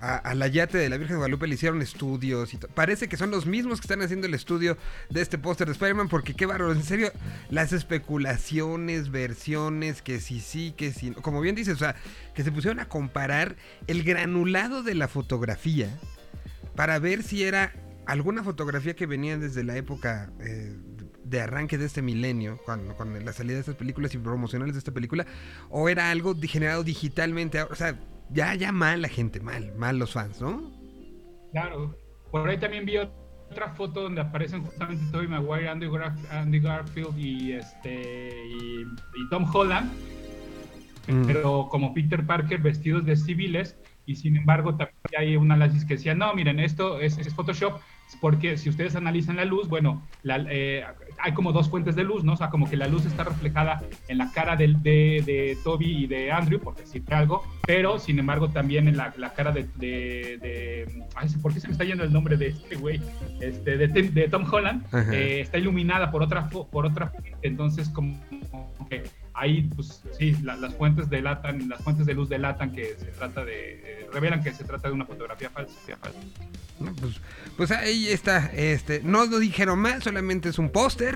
a, 0.00 0.34
la 0.34 0.46
yate 0.46 0.78
de 0.78 0.88
la 0.88 0.96
Virgen 0.96 1.14
de 1.14 1.18
Guadalupe 1.18 1.48
le 1.48 1.54
hicieron 1.54 1.82
estudios 1.82 2.54
y 2.54 2.56
parece 2.56 3.08
que 3.08 3.16
son 3.16 3.30
los 3.30 3.46
mismos 3.46 3.80
que 3.80 3.84
están 3.84 4.00
haciendo 4.00 4.26
el 4.28 4.34
estudio 4.34 4.76
de 5.10 5.20
este 5.20 5.38
póster 5.38 5.66
de 5.66 5.72
Spider-Man 5.72 6.08
porque 6.08 6.34
qué 6.34 6.46
bárbaro, 6.46 6.72
en 6.72 6.84
serio, 6.84 7.10
las 7.50 7.72
especulaciones, 7.72 9.10
versiones, 9.10 10.00
que 10.02 10.20
sí 10.20 10.40
sí, 10.40 10.72
que 10.76 10.92
sí, 10.92 11.10
como 11.22 11.40
bien 11.40 11.56
dices, 11.56 11.74
o 11.74 11.78
sea, 11.78 11.96
que 12.34 12.44
se 12.44 12.52
pusieron 12.52 12.78
a 12.78 12.88
comparar 12.88 13.56
el 13.88 14.04
granulado 14.04 14.82
de 14.82 14.94
la 14.94 15.08
fotografía 15.08 15.88
para 16.76 16.98
ver 17.00 17.24
si 17.24 17.42
era 17.42 17.72
alguna 18.06 18.44
fotografía 18.44 18.94
que 18.94 19.06
venía 19.06 19.36
desde 19.36 19.64
la 19.64 19.76
época 19.76 20.30
eh, 20.40 20.76
de 21.24 21.40
arranque 21.40 21.76
de 21.76 21.86
este 21.86 22.02
milenio, 22.02 22.58
con, 22.64 22.94
con, 22.94 23.24
la 23.24 23.32
salida 23.32 23.54
de 23.54 23.60
estas 23.60 23.74
películas 23.74 24.14
y 24.14 24.18
promocionales 24.18 24.74
de 24.74 24.78
esta 24.78 24.92
película, 24.92 25.26
o 25.70 25.88
era 25.88 26.10
algo 26.10 26.36
generado 26.40 26.84
digitalmente, 26.84 27.60
o 27.62 27.74
sea, 27.74 27.98
ya, 28.30 28.54
ya 28.54 28.72
mal 28.72 29.02
la 29.02 29.08
gente, 29.08 29.40
mal, 29.40 29.74
mal 29.76 29.98
los 29.98 30.12
fans, 30.12 30.40
¿no? 30.40 30.70
Claro. 31.52 31.94
Por 32.30 32.48
ahí 32.48 32.58
también 32.58 32.84
vi 32.84 32.98
otra 32.98 33.70
foto 33.70 34.02
donde 34.02 34.20
aparecen 34.20 34.62
justamente 34.62 35.04
Tobey 35.10 35.28
Maguire, 35.28 35.68
Andy, 35.68 36.60
Garfield 36.60 37.18
y 37.18 37.52
este 37.52 38.30
y, 38.46 38.84
Tom 39.30 39.48
Holland, 39.52 39.90
mm. 41.08 41.26
pero 41.26 41.68
como 41.70 41.94
Peter 41.94 42.24
Parker 42.24 42.60
vestidos 42.60 43.04
de 43.06 43.16
civiles 43.16 43.76
y 44.04 44.16
sin 44.16 44.36
embargo 44.36 44.70
también 44.70 44.96
hay 45.18 45.36
un 45.36 45.50
análisis 45.50 45.84
que 45.84 45.94
decía, 45.94 46.14
no, 46.14 46.34
miren, 46.34 46.60
esto 46.60 47.00
es, 47.00 47.18
es 47.18 47.34
Photoshop, 47.34 47.80
porque 48.20 48.56
si 48.56 48.70
ustedes 48.70 48.96
analizan 48.96 49.36
la 49.36 49.44
luz, 49.44 49.68
bueno, 49.68 50.02
eh, 50.24 50.84
hay 51.20 51.32
como 51.32 51.52
dos 51.52 51.68
fuentes 51.68 51.96
de 51.96 52.04
luz, 52.04 52.24
¿no? 52.24 52.34
O 52.34 52.36
sea, 52.36 52.50
como 52.50 52.68
que 52.68 52.76
la 52.76 52.86
luz 52.86 53.04
está 53.06 53.24
reflejada 53.24 53.82
en 54.08 54.18
la 54.18 54.30
cara 54.32 54.56
de, 54.56 54.68
de, 54.68 55.58
Toby 55.64 56.04
y 56.04 56.06
de 56.06 56.30
Andrew, 56.30 56.60
por 56.60 56.76
decirte 56.76 57.14
algo, 57.14 57.44
pero 57.66 57.98
sin 57.98 58.18
embargo 58.18 58.48
también 58.48 58.88
en 58.88 58.96
la, 58.96 59.12
cara 59.34 59.52
de, 59.52 59.68
de, 59.76 61.04
ay, 61.14 61.28
¿por 61.42 61.52
qué 61.52 61.60
se 61.60 61.68
me 61.68 61.72
está 61.72 61.84
yendo 61.84 62.04
el 62.04 62.12
nombre 62.12 62.36
de 62.36 62.48
este 62.48 62.76
güey? 62.76 63.00
Este, 63.40 63.76
de, 63.76 64.28
Tom 64.28 64.44
Holland, 64.50 64.84
eh, 65.12 65.40
está 65.40 65.58
iluminada 65.58 66.10
por 66.10 66.22
otra, 66.22 66.48
por 66.48 66.86
otra 66.86 67.12
entonces 67.42 67.88
como 67.88 68.18
que 68.88 69.04
ahí, 69.38 69.62
pues 69.74 70.02
sí, 70.18 70.36
las 70.42 70.74
fuentes 70.74 71.08
delatan, 71.08 71.68
las 71.68 71.82
fuentes 71.82 72.06
de 72.06 72.14
luz 72.14 72.28
delatan 72.28 72.72
que 72.72 72.96
se 72.98 73.06
trata 73.06 73.44
de, 73.44 73.80
eh, 73.84 74.06
revelan 74.12 74.42
que 74.42 74.52
se 74.52 74.64
trata 74.64 74.88
de 74.88 74.94
una 74.94 75.04
fotografía 75.04 75.50
falsa. 75.50 75.74
pues, 77.00 77.20
pues 77.56 77.70
ahí 77.70 78.08
está, 78.08 78.46
este, 78.54 79.00
no 79.04 79.26
lo 79.26 79.38
dijeron 79.38 79.78
más, 79.78 80.04
solamente 80.04 80.48
es 80.48 80.58
un 80.58 80.70
póster 80.70 81.07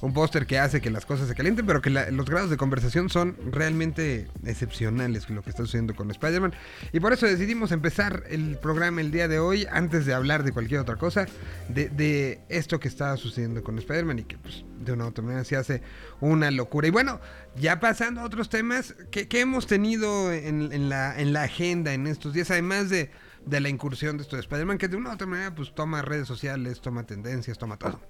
un 0.00 0.12
póster 0.12 0.46
que 0.46 0.58
hace 0.58 0.80
que 0.80 0.90
las 0.90 1.04
cosas 1.04 1.28
se 1.28 1.34
calienten, 1.34 1.66
pero 1.66 1.82
que 1.82 1.90
los 1.90 2.26
grados 2.26 2.50
de 2.50 2.56
conversación 2.56 3.10
son 3.10 3.36
realmente 3.50 4.28
excepcionales 4.44 5.28
lo 5.28 5.42
que 5.42 5.50
está 5.50 5.64
sucediendo 5.64 5.94
con 5.94 6.10
Spider-Man. 6.10 6.54
Y 6.92 7.00
por 7.00 7.12
eso 7.12 7.26
decidimos 7.26 7.72
empezar 7.72 8.24
el 8.28 8.58
programa 8.58 9.00
el 9.00 9.10
día 9.10 9.28
de 9.28 9.38
hoy, 9.38 9.66
antes 9.70 10.06
de 10.06 10.14
hablar 10.14 10.44
de 10.44 10.52
cualquier 10.52 10.80
otra 10.80 10.96
cosa, 10.96 11.26
de, 11.68 12.40
esto 12.48 12.78
que 12.78 12.88
está 12.88 13.16
sucediendo 13.16 13.62
con 13.62 13.78
Spider-Man 13.78 14.20
y 14.20 14.24
que 14.24 14.38
pues, 14.38 14.64
de 14.78 14.92
una 14.92 15.04
u 15.04 15.08
otra 15.08 15.24
manera 15.24 15.44
se 15.44 15.56
hace 15.56 15.82
una 16.20 16.50
locura. 16.50 16.86
Y 16.86 16.90
bueno, 16.90 17.20
ya 17.56 17.80
pasando 17.80 18.20
a 18.20 18.24
otros 18.24 18.48
temas 18.48 18.94
que, 19.10 19.26
hemos 19.38 19.66
tenido 19.66 20.32
en, 20.32 20.88
la, 20.88 21.18
en 21.18 21.32
la 21.32 21.42
agenda 21.44 21.92
en 21.92 22.06
estos 22.06 22.32
días, 22.32 22.50
además 22.50 22.88
de, 22.90 23.10
de 23.44 23.60
la 23.60 23.68
incursión 23.68 24.16
de 24.16 24.22
esto 24.22 24.36
de 24.36 24.40
Spider-Man, 24.40 24.78
que 24.78 24.88
de 24.88 24.96
una 24.96 25.10
u 25.10 25.12
otra 25.14 25.26
manera 25.26 25.54
pues 25.54 25.74
toma 25.74 26.02
redes 26.02 26.28
sociales, 26.28 26.80
toma 26.80 27.04
tendencias, 27.04 27.58
toma 27.58 27.76
todo. 27.76 28.00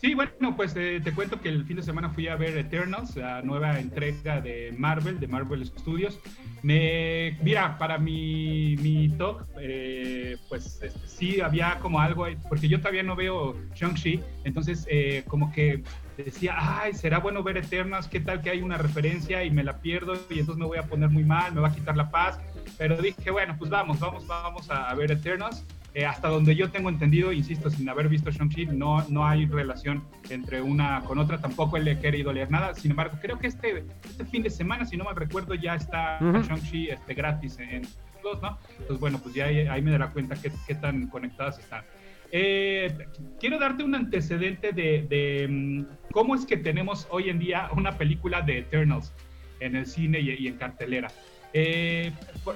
Sí, 0.00 0.14
bueno, 0.14 0.56
pues 0.56 0.74
eh, 0.76 1.00
te 1.04 1.12
cuento 1.12 1.40
que 1.42 1.50
el 1.50 1.66
fin 1.66 1.76
de 1.76 1.82
semana 1.82 2.08
fui 2.08 2.26
a 2.28 2.36
ver 2.36 2.56
Eternals, 2.56 3.16
la 3.16 3.42
nueva 3.42 3.78
entrega 3.78 4.40
de 4.40 4.74
Marvel, 4.78 5.20
de 5.20 5.28
Marvel 5.28 5.66
Studios. 5.66 6.18
Me, 6.62 7.36
mira, 7.42 7.76
para 7.76 7.98
mi, 7.98 8.76
mi 8.76 9.10
talk, 9.10 9.46
eh, 9.60 10.38
pues 10.48 10.80
este, 10.82 11.06
sí 11.06 11.42
había 11.42 11.78
como 11.80 12.00
algo, 12.00 12.26
porque 12.48 12.66
yo 12.66 12.78
todavía 12.78 13.02
no 13.02 13.14
veo 13.14 13.54
Shang-Chi, 13.74 14.22
entonces 14.44 14.86
eh, 14.88 15.22
como 15.26 15.52
que 15.52 15.82
decía, 16.16 16.54
ay, 16.56 16.94
será 16.94 17.18
bueno 17.18 17.42
ver 17.42 17.58
Eternals, 17.58 18.08
qué 18.08 18.20
tal 18.20 18.40
que 18.40 18.50
hay 18.50 18.62
una 18.62 18.78
referencia 18.78 19.44
y 19.44 19.50
me 19.50 19.64
la 19.64 19.80
pierdo 19.80 20.14
y 20.30 20.38
entonces 20.38 20.56
me 20.56 20.66
voy 20.66 20.78
a 20.78 20.84
poner 20.84 21.10
muy 21.10 21.24
mal, 21.24 21.52
me 21.52 21.60
va 21.60 21.68
a 21.68 21.74
quitar 21.74 21.96
la 21.96 22.10
paz. 22.10 22.40
Pero 22.78 23.00
dije, 23.00 23.30
bueno, 23.30 23.54
pues 23.58 23.70
vamos, 23.70 24.00
vamos, 24.00 24.26
vamos 24.26 24.70
a, 24.70 24.94
ver 24.94 25.12
Eternals. 25.12 25.64
Eh, 25.92 26.06
hasta 26.06 26.28
donde 26.28 26.54
yo 26.54 26.70
tengo 26.70 26.88
entendido, 26.88 27.32
insisto, 27.32 27.68
sin 27.68 27.88
haber 27.88 28.08
visto 28.08 28.30
Shang-Chi, 28.30 28.66
no, 28.66 29.04
no 29.08 29.26
hay 29.26 29.46
relación 29.46 30.04
entre 30.28 30.62
una 30.62 31.00
con 31.00 31.18
otra, 31.18 31.38
tampoco 31.38 31.78
le 31.78 31.92
he 31.92 31.98
querido 31.98 32.32
leer 32.32 32.50
nada. 32.50 32.74
Sin 32.74 32.92
embargo, 32.92 33.18
creo 33.20 33.38
que 33.38 33.48
este, 33.48 33.84
este 34.04 34.24
fin 34.26 34.42
de 34.42 34.50
semana, 34.50 34.84
si 34.86 34.96
no 34.96 35.04
mal 35.04 35.16
recuerdo, 35.16 35.54
ya 35.54 35.74
está 35.74 36.18
Shang-Chi 36.20 36.90
este, 36.90 37.14
gratis 37.14 37.58
en 37.58 37.82
los, 38.22 38.40
¿no? 38.40 38.58
Entonces, 38.72 39.00
bueno, 39.00 39.18
pues 39.18 39.34
ya 39.34 39.46
ahí, 39.46 39.82
me 39.82 39.90
dará 39.90 40.10
cuenta 40.10 40.36
qué, 40.40 40.52
qué 40.66 40.76
tan 40.76 41.08
conectadas 41.08 41.58
están. 41.58 41.84
Eh, 42.30 42.96
quiero 43.40 43.58
darte 43.58 43.82
un 43.82 43.96
antecedente 43.96 44.70
de, 44.70 45.04
de, 45.08 45.48
mm, 45.48 45.84
cómo 46.12 46.36
es 46.36 46.46
que 46.46 46.56
tenemos 46.56 47.08
hoy 47.10 47.28
en 47.28 47.40
día 47.40 47.68
una 47.76 47.98
película 47.98 48.42
de 48.42 48.58
Eternals 48.58 49.12
en 49.58 49.74
el 49.74 49.86
cine 49.86 50.20
y, 50.20 50.30
y 50.30 50.46
en 50.46 50.54
cartelera. 50.54 51.08
Eh, 51.52 52.12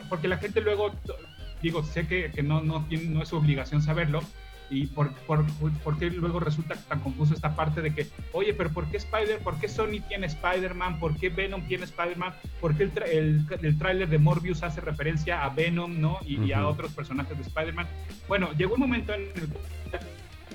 porque 0.09 0.29
la 0.29 0.37
gente 0.37 0.61
luego 0.61 0.93
digo, 1.65 1.83
sé 1.83 2.07
que, 2.07 2.31
que 2.31 2.43
no, 2.43 2.61
no, 2.61 2.85
tiene, 2.85 3.07
no 3.07 3.23
es 3.23 3.29
su 3.29 3.37
obligación 3.37 3.83
saberlo, 3.83 4.21
y 4.71 4.87
por, 4.87 5.13
por, 5.27 5.45
por, 5.85 5.99
qué 5.99 6.11
luego 6.11 6.41
resulta 6.41 6.75
tan 6.75 7.01
confuso 7.01 7.35
esta 7.35 7.55
parte 7.55 7.83
de 7.83 7.95
que, 7.95 8.07
oye, 8.33 8.55
pero 8.55 8.71
¿por 8.71 8.87
qué 8.91 8.97
Spider, 8.97 9.39
por 9.41 9.59
qué 9.61 9.69
Sony 9.69 10.01
tiene 10.09 10.27
Spider-Man? 10.27 10.99
¿Por 10.99 11.17
qué 11.17 11.29
Venom 11.29 11.67
tiene 11.67 11.85
Spider-Man? 11.85 12.35
¿Por 12.61 12.77
qué 12.77 12.85
el, 12.85 12.93
el, 13.11 13.47
el 13.63 13.79
tráiler 13.79 14.09
de 14.09 14.19
Morbius 14.19 14.63
hace 14.63 14.81
referencia 14.81 15.45
a 15.45 15.51
Venom, 15.51 16.01
¿no? 16.01 16.19
Y, 16.27 16.43
y 16.43 16.53
a 16.53 16.67
otros 16.67 16.93
personajes 16.93 17.37
de 17.37 17.43
Spider-Man. 17.45 17.87
Bueno, 18.27 18.53
llegó 18.57 18.75
un 18.75 18.81
momento 18.81 19.13
en 19.13 19.23
el 19.23 19.49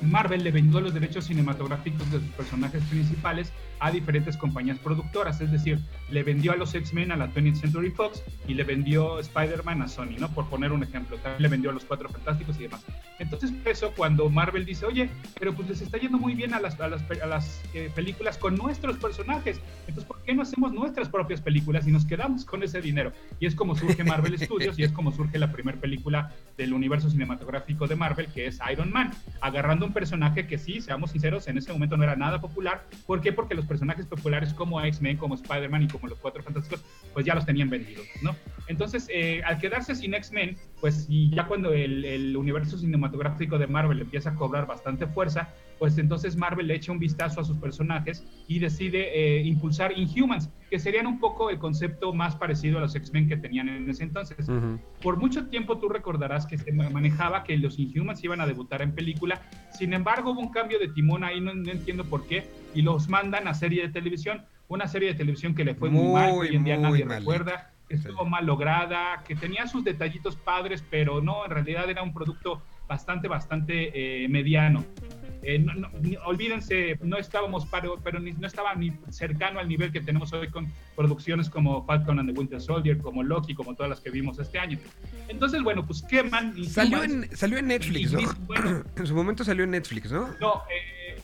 Marvel 0.02 0.44
le 0.44 0.52
vendió 0.52 0.82
los 0.82 0.94
derechos 0.94 1.26
cinematográficos 1.26 2.12
de 2.12 2.20
sus 2.20 2.30
personajes 2.30 2.84
principales 2.84 3.52
a 3.80 3.92
diferentes 3.92 4.36
compañías 4.38 4.78
productoras, 4.80 5.40
es 5.42 5.52
decir, 5.52 5.80
le 6.10 6.24
vendió 6.24 6.52
a 6.52 6.56
los 6.56 6.76
X-Men 6.76 7.12
a 7.12 7.18
la 7.18 7.28
20th 7.34 7.56
Century 7.56 7.92
Fox 7.92 8.24
y 8.48 8.54
le 8.54 8.64
vendió 8.64 9.20
Spider-Man 9.20 9.82
a 9.82 9.88
Sony, 9.88 10.18
¿no? 10.20 10.30
Por 10.30 10.48
poner 10.50 10.72
un 10.72 10.84
ejemplo, 10.84 11.18
también 11.18 11.42
le 11.42 11.48
vendió 11.48 11.70
a 11.70 11.74
los 11.74 11.86
Cuatro 11.86 12.10
Fantásticos 12.10 12.58
y 12.60 12.64
demás. 12.64 12.84
Entonces, 13.20 13.54
eso 13.66 13.94
cuando 13.96 14.30
Marvel 14.30 14.66
dice, 14.66 14.86
oye, 14.86 15.10
pero 15.40 15.54
pues 15.54 15.70
les 15.70 15.82
está 15.82 15.98
yendo 15.98 16.18
muy 16.18 16.34
bien 16.34 16.54
a 16.54 16.60
las, 16.60 16.80
a 16.80 16.88
las, 16.88 17.04
a 17.22 17.26
las 17.26 17.62
eh, 17.74 17.90
películas 17.96 18.38
con 18.38 18.56
nuestros 18.56 18.98
personajes, 18.98 19.62
entonces, 19.88 20.06
¿por 20.06 20.22
qué 20.24 20.34
no 20.34 20.42
hacemos 20.42 20.74
nuestras 20.74 21.10
propias 21.10 21.42
películas 21.42 21.88
y 21.88 21.92
nos 21.92 22.06
quedamos 22.06 22.46
con 22.46 22.64
ese 22.64 22.82
dinero? 22.82 23.12
Y 23.40 23.46
es 23.46 23.56
como 23.56 23.76
surge 23.76 24.04
Marvel 24.04 24.38
Studios 24.40 24.78
y 24.78 24.84
es 24.84 24.92
como 24.92 25.12
surge 25.12 25.40
la 25.40 25.52
primera 25.52 25.80
película 25.80 26.34
del 26.58 26.74
universo 26.74 27.10
cinematográfico 27.10 27.88
de 27.88 27.96
Marvel, 27.96 28.28
que 28.28 28.48
es 28.48 28.60
Iron 28.72 28.92
Man, 28.92 29.12
agarrando 29.42 29.89
un 29.90 29.94
personaje 29.94 30.48
que 30.48 30.58
sí, 30.58 30.82
seamos 30.82 31.12
sinceros, 31.12 31.48
en 31.48 31.58
ese 31.58 31.74
momento 31.74 31.98
no 31.98 32.04
era 32.04 32.16
nada 32.16 32.40
popular. 32.40 32.86
¿Por 33.06 33.22
qué? 33.22 33.34
Porque 33.34 33.56
los 33.56 33.66
personajes 33.66 34.06
populares 34.06 34.54
como 34.54 34.80
X-Men, 34.82 35.18
como 35.18 35.36
Spider-Man 35.36 35.84
y 35.84 35.88
como 35.88 36.08
los 36.08 36.20
Cuatro 36.20 36.44
Fantásticos, 36.44 36.84
pues 37.14 37.26
ya 37.26 37.36
los 37.36 37.46
tenían 37.46 37.70
vendidos, 37.70 38.06
¿no? 38.22 38.36
Entonces, 38.68 39.08
eh, 39.12 39.42
al 39.44 39.60
quedarse 39.60 39.96
sin 39.96 40.14
X-Men, 40.14 40.58
pues 40.80 41.08
y 41.10 41.32
ya 41.32 41.48
cuando 41.48 41.74
el, 41.74 42.06
el, 42.06 42.38
universo 42.38 42.78
cinematográfico 42.78 43.58
de 43.58 43.68
Marvel 43.68 44.00
empieza 44.00 44.30
a 44.30 44.36
cobrar 44.36 44.68
bastante 44.68 45.08
fuerza, 45.08 45.50
pues 45.80 45.98
entonces 45.98 46.36
Marvel 46.36 46.68
le 46.68 46.76
echa 46.76 46.92
un 46.92 47.00
vistazo 47.00 47.42
a 47.42 47.44
sus 47.44 47.58
personajes 47.58 48.24
y 48.48 48.60
decide 48.60 49.38
eh, 49.40 49.42
impulsar 49.44 49.98
Inhumans, 49.98 50.50
que 50.70 50.78
serían 50.78 51.08
un 51.08 51.20
poco 51.20 51.50
el 51.50 51.58
concepto 51.58 52.14
más 52.14 52.36
parecido 52.36 52.78
a 52.78 52.82
los 52.82 52.96
X-Men 52.96 53.28
que 53.28 53.38
tenían 53.38 53.70
en 53.70 53.90
ese 53.90 54.04
entonces. 54.04 54.48
Uh 54.48 54.52
-huh. 54.52 54.80
Por 55.02 55.18
mucho 55.18 55.48
tiempo 55.48 55.78
tú 55.80 55.90
recordarás 55.90 56.46
que 56.46 56.58
se 56.58 56.72
manejaba 56.74 57.44
que 57.44 57.58
los 57.58 57.80
Inhumans 57.80 58.24
iban 58.24 58.42
a 58.42 58.46
debutar 58.46 58.82
en 58.82 58.92
película, 58.92 59.42
sin 59.72 59.94
embargo 59.94 60.32
hubo 60.32 60.42
un 60.42 60.52
cambio 60.52 60.78
de 60.78 60.90
timón 60.90 61.24
ahí, 61.24 61.40
no, 61.40 61.54
no 61.56 61.72
entiendo 61.72 62.04
por 62.04 62.28
qué, 62.28 62.46
y 62.76 62.82
los 62.82 63.08
mandan 63.10 63.48
a 63.48 63.54
serie 63.54 63.82
de 63.82 63.90
televisión, 63.90 64.44
una 64.68 64.88
serie 64.88 65.10
de 65.10 65.16
televisión 65.16 65.56
que 65.56 65.64
le 65.64 65.74
fue 65.74 65.90
muy, 65.90 66.04
muy 66.04 66.14
mal, 66.14 66.32
hoy 66.32 66.56
en 66.56 66.64
día 66.64 66.78
nadie 66.78 67.06
mal. 67.06 67.20
recuerda 67.20 67.72
estuvo 67.90 68.26
mal 68.26 68.46
lograda, 68.46 69.24
que 69.28 69.36
tenía 69.36 69.68
sus 69.68 69.84
detallitos 69.84 70.36
padres, 70.36 70.84
pero 70.90 71.22
no, 71.22 71.44
en 71.46 71.52
realidad 71.52 71.90
era 71.90 72.04
un 72.04 72.14
producto 72.14 72.62
bastante, 72.88 73.28
bastante 73.28 74.24
eh, 74.24 74.28
mediano. 74.30 74.86
Eh, 75.42 75.58
no, 75.60 75.74
no, 75.74 75.90
olvídense, 76.26 77.00
no 77.02 77.18
estábamos, 77.18 77.66
pero, 77.72 78.00
pero 78.04 78.20
ni, 78.20 78.34
no 78.34 78.46
estaba 78.46 78.76
ni 78.76 78.92
cercano 79.10 79.60
al 79.60 79.70
nivel 79.70 79.92
que 79.92 80.02
tenemos 80.02 80.34
hoy 80.34 80.50
con 80.50 80.68
producciones 80.96 81.50
como 81.50 81.86
Falcon 81.86 82.20
and 82.20 82.32
the 82.32 82.38
Winter 82.38 82.60
Soldier, 82.60 82.98
como 82.98 83.24
Loki, 83.24 83.56
como 83.56 83.74
todas 83.74 83.90
las 83.90 84.02
que 84.02 84.10
vimos 84.10 84.38
este 84.40 84.60
año. 84.60 84.78
Entonces, 85.30 85.64
bueno, 85.64 85.86
pues 85.86 86.02
queman. 86.02 86.54
Y 86.58 86.66
salió, 86.66 87.04
en, 87.04 87.36
salió 87.36 87.58
en 87.58 87.68
Netflix, 87.68 88.12
y, 88.12 88.16
¿no? 88.16 88.34
Bueno, 88.48 88.84
en 88.96 89.08
su 89.08 89.16
momento 89.16 89.44
salió 89.44 89.64
en 89.64 89.72
Netflix, 89.72 90.12
¿no? 90.12 90.30
No, 90.42 90.64
eh, 90.70 91.22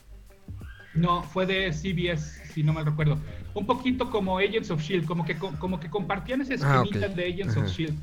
no, 0.94 1.22
fue 1.22 1.44
de 1.44 1.72
CBS, 1.72 2.52
si 2.54 2.62
no 2.62 2.72
mal 2.72 2.86
recuerdo. 2.86 3.18
Un 3.52 3.66
poquito 3.66 4.10
como 4.10 4.38
Agents 4.38 4.70
of 4.70 4.82
Shield, 4.82 5.06
como 5.06 5.24
que, 5.24 5.36
como 5.36 5.78
que 5.78 5.90
compartían 5.90 6.40
ese 6.40 6.54
esquemita 6.54 7.06
ah, 7.06 7.10
okay. 7.10 7.14
de 7.14 7.32
Agents 7.32 7.56
Ajá. 7.56 7.66
of 7.66 7.72
Shield 7.72 7.98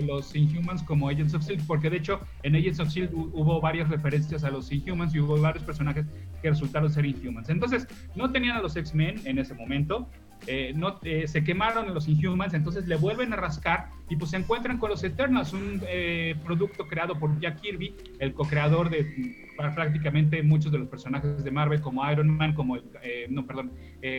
los 0.00 0.34
Inhumans 0.34 0.82
como 0.82 1.08
Agents 1.08 1.34
of 1.34 1.42
S.H.I.E.L.D., 1.42 1.66
porque 1.66 1.90
de 1.90 1.98
hecho 1.98 2.20
en 2.42 2.56
Agents 2.56 2.80
of 2.80 2.88
S.H.I.E.L.D. 2.88 3.30
hubo 3.32 3.60
varias 3.60 3.88
referencias 3.88 4.44
a 4.44 4.50
los 4.50 4.70
Inhumans 4.72 5.14
y 5.14 5.20
hubo 5.20 5.40
varios 5.40 5.64
personajes 5.64 6.06
que 6.42 6.50
resultaron 6.50 6.90
ser 6.90 7.06
Inhumans. 7.06 7.48
Entonces, 7.48 7.86
no 8.14 8.30
tenían 8.30 8.56
a 8.56 8.62
los 8.62 8.76
X-Men 8.76 9.20
en 9.24 9.38
ese 9.38 9.54
momento, 9.54 10.08
eh, 10.46 10.72
no, 10.76 11.00
eh, 11.02 11.26
se 11.26 11.42
quemaron 11.42 11.92
los 11.92 12.06
Inhumans, 12.08 12.54
entonces 12.54 12.86
le 12.86 12.96
vuelven 12.96 13.32
a 13.32 13.36
rascar 13.36 13.88
y 14.08 14.16
pues 14.16 14.30
se 14.30 14.36
encuentran 14.36 14.78
con 14.78 14.90
los 14.90 15.02
Eternals, 15.02 15.52
un 15.52 15.80
eh, 15.88 16.36
producto 16.44 16.86
creado 16.86 17.18
por 17.18 17.40
Jack 17.40 17.60
Kirby, 17.60 17.94
el 18.20 18.32
co-creador 18.32 18.90
de 18.90 19.44
prácticamente 19.56 20.42
muchos 20.42 20.70
de 20.70 20.78
los 20.78 20.88
personajes 20.88 21.42
de 21.42 21.50
Marvel, 21.50 21.80
como 21.80 22.08
Iron 22.10 22.28
Man, 22.28 22.54
como, 22.54 22.76
no, 23.30 23.46
perdón, 23.46 23.72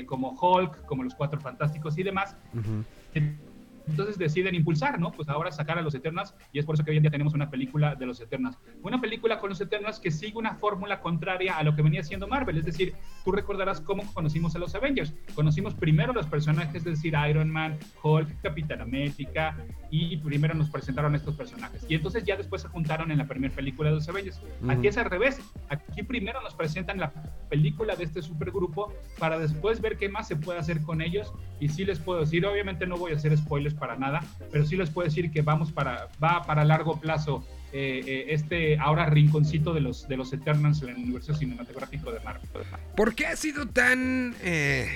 como 0.08 0.32
Hulk, 0.32 0.86
como 0.86 1.04
los 1.04 1.14
Cuatro 1.14 1.40
Fantásticos 1.40 1.98
y 1.98 2.04
demás. 2.04 2.36
Uh 2.54 2.58
-huh 2.58 3.57
entonces 3.88 4.18
deciden 4.18 4.56
impulsar, 4.56 5.00
¿no? 5.00 5.12
Pues 5.12 5.30
ahora 5.30 5.52
sacar 5.52 5.78
a 5.78 5.82
los 5.82 5.96
Eternals 5.96 6.34
y 6.52 6.60
es 6.60 6.66
por 6.66 6.76
eso 6.76 6.84
que 6.84 6.92
hoy 6.92 6.98
en 6.98 7.04
día 7.04 7.12
tenemos 7.12 7.34
una 7.34 7.50
película 7.50 7.96
de 7.96 8.06
los 8.06 8.20
Eternals. 8.20 8.58
Una 8.84 9.00
película 9.00 9.40
con 9.40 9.50
los 9.50 9.62
Eternals 9.62 10.00
que 10.00 10.12
sigue 10.12 10.38
una 10.38 10.56
fórmula 10.56 11.02
contraria 11.02 11.58
a 11.58 11.64
lo 11.64 11.76
que 11.76 11.82
venía 11.82 12.04
siendo 12.04 12.28
Marvel, 12.28 12.58
es 12.58 12.66
decir, 12.66 12.94
tú 13.24 13.32
recordarás 13.32 13.82
cómo 13.82 14.04
conocimos 14.14 14.56
a 14.56 14.60
los 14.60 14.76
Avengers. 14.76 15.14
Conocimos 15.36 15.74
primero 15.74 16.14
los 16.14 16.28
personajes, 16.28 16.76
es 16.76 16.84
decir, 16.84 17.16
Iron 17.30 17.50
Man, 17.50 17.78
Hulk, 18.04 18.42
Capitán 18.42 18.82
América 18.82 19.56
y 19.90 20.18
primero 20.18 20.54
nos 20.54 20.70
presentaron 20.70 21.16
estos 21.16 21.36
personajes. 21.36 21.86
Y 21.88 21.96
entonces 21.96 22.24
ya 22.24 22.36
después 22.36 22.62
se 22.62 22.68
juntaron 22.68 23.12
en 23.12 23.18
la 23.18 23.26
primera 23.26 23.54
película 23.54 23.90
de 23.90 23.96
los 23.96 24.10
Avengers. 24.10 24.42
Aquí 24.68 24.88
es 24.88 24.98
al 24.98 25.06
revés. 25.06 25.40
Aquí 25.70 26.04
primero 26.04 26.42
nos 26.42 26.54
presentan 26.54 27.00
la 27.00 27.12
película 27.50 27.96
de 27.96 28.04
este 28.04 28.22
supergrupo 28.22 28.94
para 29.20 29.40
después 29.40 29.82
ver 29.82 29.98
qué 29.98 30.10
más 30.10 30.28
se 30.28 30.36
puede 30.36 30.60
hacer 30.60 30.82
con 30.82 31.02
ellos. 31.02 31.32
Y 31.60 31.70
sí 31.70 31.86
les 31.86 32.00
puedo 32.00 32.20
decir, 32.20 32.46
obviamente 32.46 32.86
no 32.86 32.98
voy 32.98 33.14
a 33.14 33.16
hacer 33.16 33.36
spoilers 33.38 33.74
para 33.78 33.96
nada, 33.96 34.22
pero 34.52 34.66
sí 34.66 34.76
les 34.76 34.90
puedo 34.90 35.08
decir 35.08 35.32
que 35.32 35.42
vamos 35.42 35.72
para, 35.72 36.08
va 36.24 36.44
para 36.44 36.66
largo 36.66 37.00
plazo 37.00 37.46
eh, 37.74 38.02
eh, 38.06 38.26
este 38.30 38.78
ahora 38.80 39.06
rinconcito 39.08 39.74
de 39.74 39.82
los, 39.82 40.08
de 40.08 40.18
los 40.18 40.32
Eternals 40.34 40.82
en 40.84 40.90
el 40.90 40.96
universo 40.96 41.34
cinematográfico 41.34 42.12
de 42.12 42.20
Marvel. 42.22 42.48
¿Por 42.96 43.14
qué 43.14 43.28
ha 43.28 43.36
sido 43.36 43.68
tan, 43.68 44.36
eh, 44.44 44.88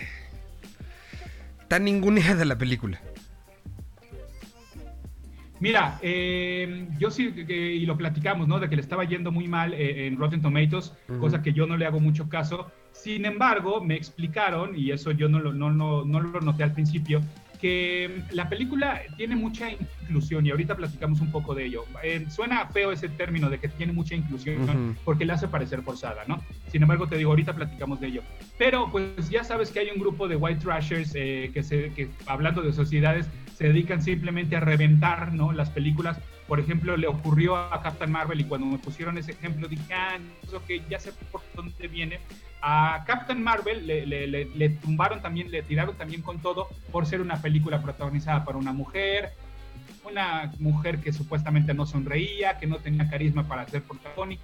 tan 1.68 1.84
ninguneada 1.84 2.46
la 2.46 2.58
película? 2.58 3.00
Mira, 5.60 6.00
eh, 6.02 6.88
yo 6.98 7.12
sí, 7.12 7.32
eh, 7.38 7.78
y 7.80 7.86
lo 7.86 7.96
platicamos, 7.96 8.48
¿no? 8.48 8.60
De 8.60 8.68
que 8.68 8.76
le 8.76 8.82
estaba 8.82 9.04
yendo 9.04 9.32
muy 9.32 9.48
mal 9.48 9.76
eh, 9.76 10.08
en 10.08 10.18
Rotten 10.18 10.42
Tomatoes, 10.42 10.92
uh 11.08 11.14
-huh. 11.14 11.20
cosa 11.20 11.44
que 11.44 11.54
yo 11.54 11.68
no 11.68 11.78
le 11.78 11.86
hago 11.86 12.00
mucho 12.00 12.28
caso. 12.30 12.72
Sin 12.94 13.26
embargo, 13.26 13.80
me 13.80 13.96
explicaron, 13.96 14.76
y 14.76 14.90
eso 14.90 15.12
yo 15.12 15.30
no 15.30 15.40
lo, 15.40 15.54
no, 15.54 15.70
no, 15.72 16.04
no 16.04 16.20
lo 16.20 16.42
noté 16.42 16.64
al 16.64 16.74
principio, 16.74 17.22
que 17.62 18.24
la 18.32 18.50
película 18.50 19.02
tiene 19.16 19.36
mucha 19.36 19.70
inclusión 19.70 20.46
y 20.46 20.50
ahorita 20.50 20.76
platicamos 20.76 21.22
un 21.22 21.32
poco 21.32 21.54
de 21.54 21.66
ello. 21.66 21.86
Eh, 22.04 22.26
suena 22.30 22.66
feo 22.68 22.92
ese 22.92 23.08
término 23.08 23.50
de 23.50 23.60
que 23.60 23.68
tiene 23.70 23.94
mucha 23.94 24.16
inclusión 24.16 24.64
uh 24.64 24.66
-huh. 24.68 24.96
porque 25.06 25.26
le 25.26 25.34
hace 25.34 25.48
parecer 25.48 25.84
forzada, 25.84 26.24
¿no? 26.28 26.42
Sin 26.72 26.82
embargo, 26.82 27.08
te 27.08 27.18
digo, 27.18 27.30
ahorita 27.30 27.54
platicamos 27.54 28.00
de 28.00 28.08
ello. 28.08 28.24
Pero 28.58 28.92
pues 28.92 29.30
ya 29.30 29.44
sabes 29.44 29.70
que 29.70 29.80
hay 29.80 29.90
un 29.94 30.00
grupo 30.00 30.28
de 30.28 30.36
white 30.36 30.60
trashers 30.60 31.12
eh, 31.16 31.52
que, 31.54 31.62
se, 31.62 31.92
que 31.94 32.10
hablando 32.26 32.62
de 32.64 32.74
sociedades 32.74 33.28
se 33.62 33.68
dedican 33.68 34.02
simplemente 34.02 34.56
a 34.56 34.60
reventar 34.60 35.34
¿no? 35.34 35.52
las 35.52 35.70
películas. 35.70 36.18
Por 36.48 36.60
ejemplo, 36.60 36.98
le 36.98 37.06
ocurrió 37.06 37.56
a 37.56 37.80
Captain 37.84 38.12
Marvel 38.12 38.42
y 38.42 38.46
cuando 38.46 38.66
me 38.66 38.80
pusieron 38.80 39.20
ese 39.20 39.34
ejemplo 39.34 39.68
dije, 39.68 39.94
ah, 39.94 40.18
que 40.68 40.82
ya 40.90 41.00
sé 41.00 41.12
por 41.32 41.42
dónde 41.56 41.88
viene. 41.88 42.20
A 42.64 43.04
Captain 43.06 43.42
Marvel 43.42 43.86
le, 43.86 44.08
le, 44.08 44.26
le, 44.26 44.46
le, 44.46 44.70
tumbaron 44.70 45.22
también, 45.22 45.52
le 45.52 45.62
tiraron 45.62 45.96
también 45.96 46.24
con 46.24 46.40
todo 46.40 46.70
por 46.92 47.06
ser 47.06 47.22
una 47.22 47.40
película 47.40 47.84
protagonizada 47.84 48.44
por 48.44 48.56
una 48.56 48.74
mujer, 48.74 49.34
una 50.10 50.52
mujer 50.58 51.00
que 51.00 51.14
supuestamente 51.14 51.76
no 51.76 51.86
sonreía, 51.86 52.58
que 52.58 52.66
no 52.66 52.78
tenía 52.78 53.08
carisma 53.12 53.48
para 53.48 53.68
ser 53.68 53.84
protagónica. 53.84 54.42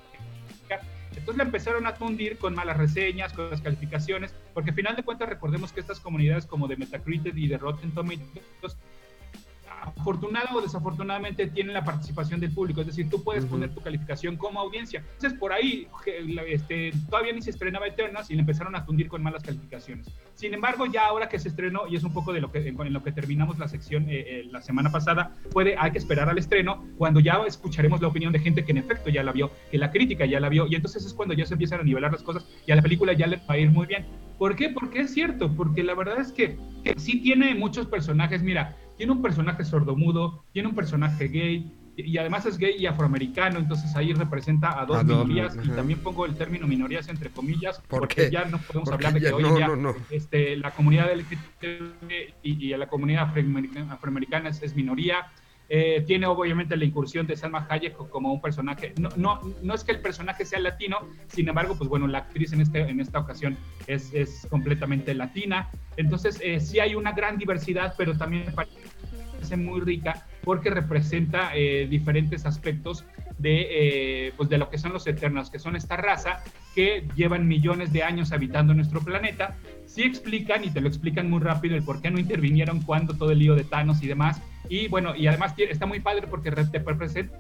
Entonces 1.10 1.38
la 1.38 1.44
empezaron 1.44 1.88
a 1.88 1.96
tundir 1.96 2.38
con 2.38 2.54
malas 2.54 2.78
reseñas, 2.78 3.34
con 3.34 3.50
las 3.50 3.62
calificaciones, 3.62 4.36
porque 4.54 4.70
al 4.70 4.76
final 4.76 4.96
de 4.96 5.02
cuentas 5.02 5.28
recordemos 5.28 5.74
que 5.74 5.80
estas 5.80 6.00
comunidades 6.00 6.46
como 6.46 6.68
de 6.68 6.78
Metacritic 6.78 7.36
y 7.36 7.48
de 7.48 7.58
Rotten 7.58 7.90
Tomatoes 7.92 8.78
afortunado 9.96 10.58
o 10.58 10.62
desafortunadamente 10.62 11.48
tienen 11.48 11.74
la 11.74 11.84
participación 11.84 12.40
del 12.40 12.52
público, 12.52 12.82
es 12.82 12.88
decir, 12.88 13.10
tú 13.10 13.24
puedes 13.24 13.46
poner 13.46 13.74
tu 13.74 13.82
calificación 13.82 14.38
como 14.38 14.60
audiencia. 14.60 15.04
Entonces, 15.14 15.40
por 15.40 15.54
ahí 15.54 15.88
este, 16.48 16.92
todavía 17.10 17.34
ni 17.34 17.42
se 17.42 17.52
estrenaba 17.52 17.88
Eternas 17.88 18.30
y 18.30 18.36
le 18.36 18.42
empezaron 18.42 18.76
a 18.76 18.86
tundir 18.86 19.08
con 19.08 19.24
malas 19.24 19.44
calificaciones. 19.44 20.08
Sin 20.36 20.54
embargo, 20.54 20.86
ya 20.86 21.08
ahora 21.08 21.30
que 21.30 21.40
se 21.40 21.50
estrenó, 21.50 21.88
y 21.88 21.96
es 21.96 22.04
un 22.04 22.14
poco 22.14 22.34
de 22.34 22.42
lo 22.42 22.52
que, 22.52 22.68
en 22.68 22.94
lo 22.94 23.04
que 23.04 23.12
terminamos 23.12 23.58
la 23.58 23.68
sección 23.68 24.10
eh, 24.10 24.24
eh, 24.28 24.48
la 24.52 24.62
semana 24.62 24.92
pasada, 24.92 25.36
puede, 25.52 25.76
hay 25.78 25.92
que 25.92 25.98
esperar 25.98 26.30
al 26.30 26.38
estreno, 26.38 26.86
cuando 26.98 27.20
ya 27.20 27.42
escucharemos 27.46 28.02
la 28.02 28.08
opinión 28.08 28.34
de 28.34 28.40
gente 28.40 28.64
que 28.64 28.72
en 28.72 28.78
efecto 28.78 29.10
ya 29.10 29.24
la 29.24 29.32
vio, 29.32 29.52
que 29.72 29.78
la 29.78 29.92
crítica 29.92 30.26
ya 30.26 30.40
la 30.40 30.50
vio, 30.50 30.68
y 30.68 30.76
entonces 30.76 31.06
es 31.06 31.14
cuando 31.14 31.34
ya 31.34 31.46
se 31.46 31.54
empiezan 31.54 31.80
a 31.80 31.84
nivelar 31.84 32.12
las 32.12 32.24
cosas 32.24 32.46
y 32.66 32.72
a 32.72 32.76
la 32.76 32.82
película 32.82 33.14
ya 33.14 33.28
le 33.28 33.38
va 33.38 33.56
a 33.56 33.58
ir 33.58 33.72
muy 33.72 33.88
bien. 33.88 34.06
¿Por 34.38 34.56
qué? 34.56 34.70
Porque 34.70 35.02
es 35.02 35.14
cierto, 35.14 35.52
porque 35.52 35.84
la 35.84 35.96
verdad 35.96 36.20
es 36.20 36.32
que, 36.32 36.58
que 36.84 36.94
sí 37.00 37.22
tiene 37.22 37.56
muchos 37.56 37.88
personajes, 37.88 38.44
mira, 38.44 38.76
tiene 38.98 39.12
un 39.12 39.22
personaje 39.22 39.64
sordomudo, 39.64 40.44
tiene 40.52 40.70
un 40.70 40.76
personaje 40.76 41.28
gay, 41.28 41.72
y 41.96 42.18
además 42.18 42.46
es 42.46 42.58
gay 42.58 42.76
y 42.78 42.86
afroamericano, 42.86 43.58
entonces 43.60 43.96
ahí 43.96 44.14
representa 44.14 44.80
a 44.80 44.86
dos 44.86 45.04
minorías, 45.04 45.58
y 45.64 45.70
también 45.70 46.00
pongo 46.00 46.26
el 46.26 46.36
término 46.36 46.68
minorías 46.68 47.08
entre 47.10 47.30
comillas, 47.30 47.82
porque 47.88 48.30
ya 48.32 48.46
no 48.46 48.60
podemos 48.60 48.92
hablar 48.92 49.14
de 49.14 49.22
que 49.22 49.32
hoy 49.32 49.44
en 49.44 49.56
día 49.56 49.70
este, 50.12 50.58
la 50.58 50.72
comunidad 50.72 51.12
LGTB 51.14 52.12
y, 52.44 52.66
y 52.66 52.78
la 52.78 52.88
comunidad 52.88 53.34
afroamericana 53.90 54.50
es, 54.50 54.76
minoría. 54.76 55.28
Eh, 55.70 56.04
tiene 56.08 56.26
obviamente 56.28 56.78
la 56.78 56.86
incursión 56.86 57.28
de 57.28 57.36
Salma 57.36 57.68
Hayek 57.70 57.96
como 58.10 58.32
un 58.32 58.42
personaje, 58.42 58.94
no, 58.98 59.10
no, 59.18 59.42
no 59.62 59.74
es 59.74 59.84
que 59.84 59.92
el 59.92 60.00
personaje 60.00 60.46
sea 60.46 60.60
latino, 60.60 60.98
sin 61.28 61.50
embargo, 61.50 61.76
pues 61.78 61.90
bueno, 61.90 62.08
la 62.08 62.20
actriz 62.20 62.54
en, 62.54 62.62
este, 62.62 62.80
en 62.80 63.02
esta 63.02 63.20
ocasión 63.20 63.58
es, 63.86 64.14
es 64.14 64.48
completamente 64.50 65.14
latina, 65.14 65.70
entonces 65.98 66.40
eh, 66.42 66.62
sí 66.62 66.80
hay 66.80 66.96
una 66.96 67.12
gran 67.12 67.38
diversidad, 67.38 67.96
pero 67.98 68.18
también 68.18 68.46
me 68.46 68.52
parece 68.54 69.58
muy 69.58 69.82
rica 69.82 70.26
porque 70.44 70.70
representa 70.70 71.52
eh, 71.56 71.88
diferentes 71.90 72.46
aspectos 72.46 73.04
de, 73.38 73.68
eh, 74.28 74.34
pues 74.36 74.50
de 74.50 74.58
lo 74.58 74.70
que 74.70 74.78
son 74.78 74.94
los 74.94 75.06
eternos, 75.06 75.50
que 75.50 75.60
son 75.60 75.76
esta 75.76 75.98
raza 75.98 76.44
que 76.74 77.08
llevan 77.16 77.48
millones 77.48 77.94
de 77.94 78.04
años 78.04 78.32
habitando 78.32 78.74
nuestro 78.74 79.02
planeta. 79.02 79.56
Sí 79.86 80.04
explican, 80.04 80.64
y 80.64 80.70
te 80.70 80.82
lo 80.82 80.88
explican 80.88 81.30
muy 81.30 81.40
rápido, 81.40 81.76
el 81.76 81.84
por 81.84 82.02
qué 82.02 82.12
no 82.12 82.20
intervinieron 82.20 82.82
cuando 82.82 83.14
todo 83.14 83.32
el 83.32 83.40
lío 83.40 83.56
de 83.56 83.64
Thanos 83.64 84.02
y 84.02 84.08
demás. 84.08 84.42
Y 84.70 84.88
bueno, 84.88 85.16
y 85.16 85.28
además 85.28 85.54
está 85.58 85.86
muy 85.86 86.00
padre 86.00 86.28
porque 86.28 86.52
te 86.52 86.80
representa 86.80 87.40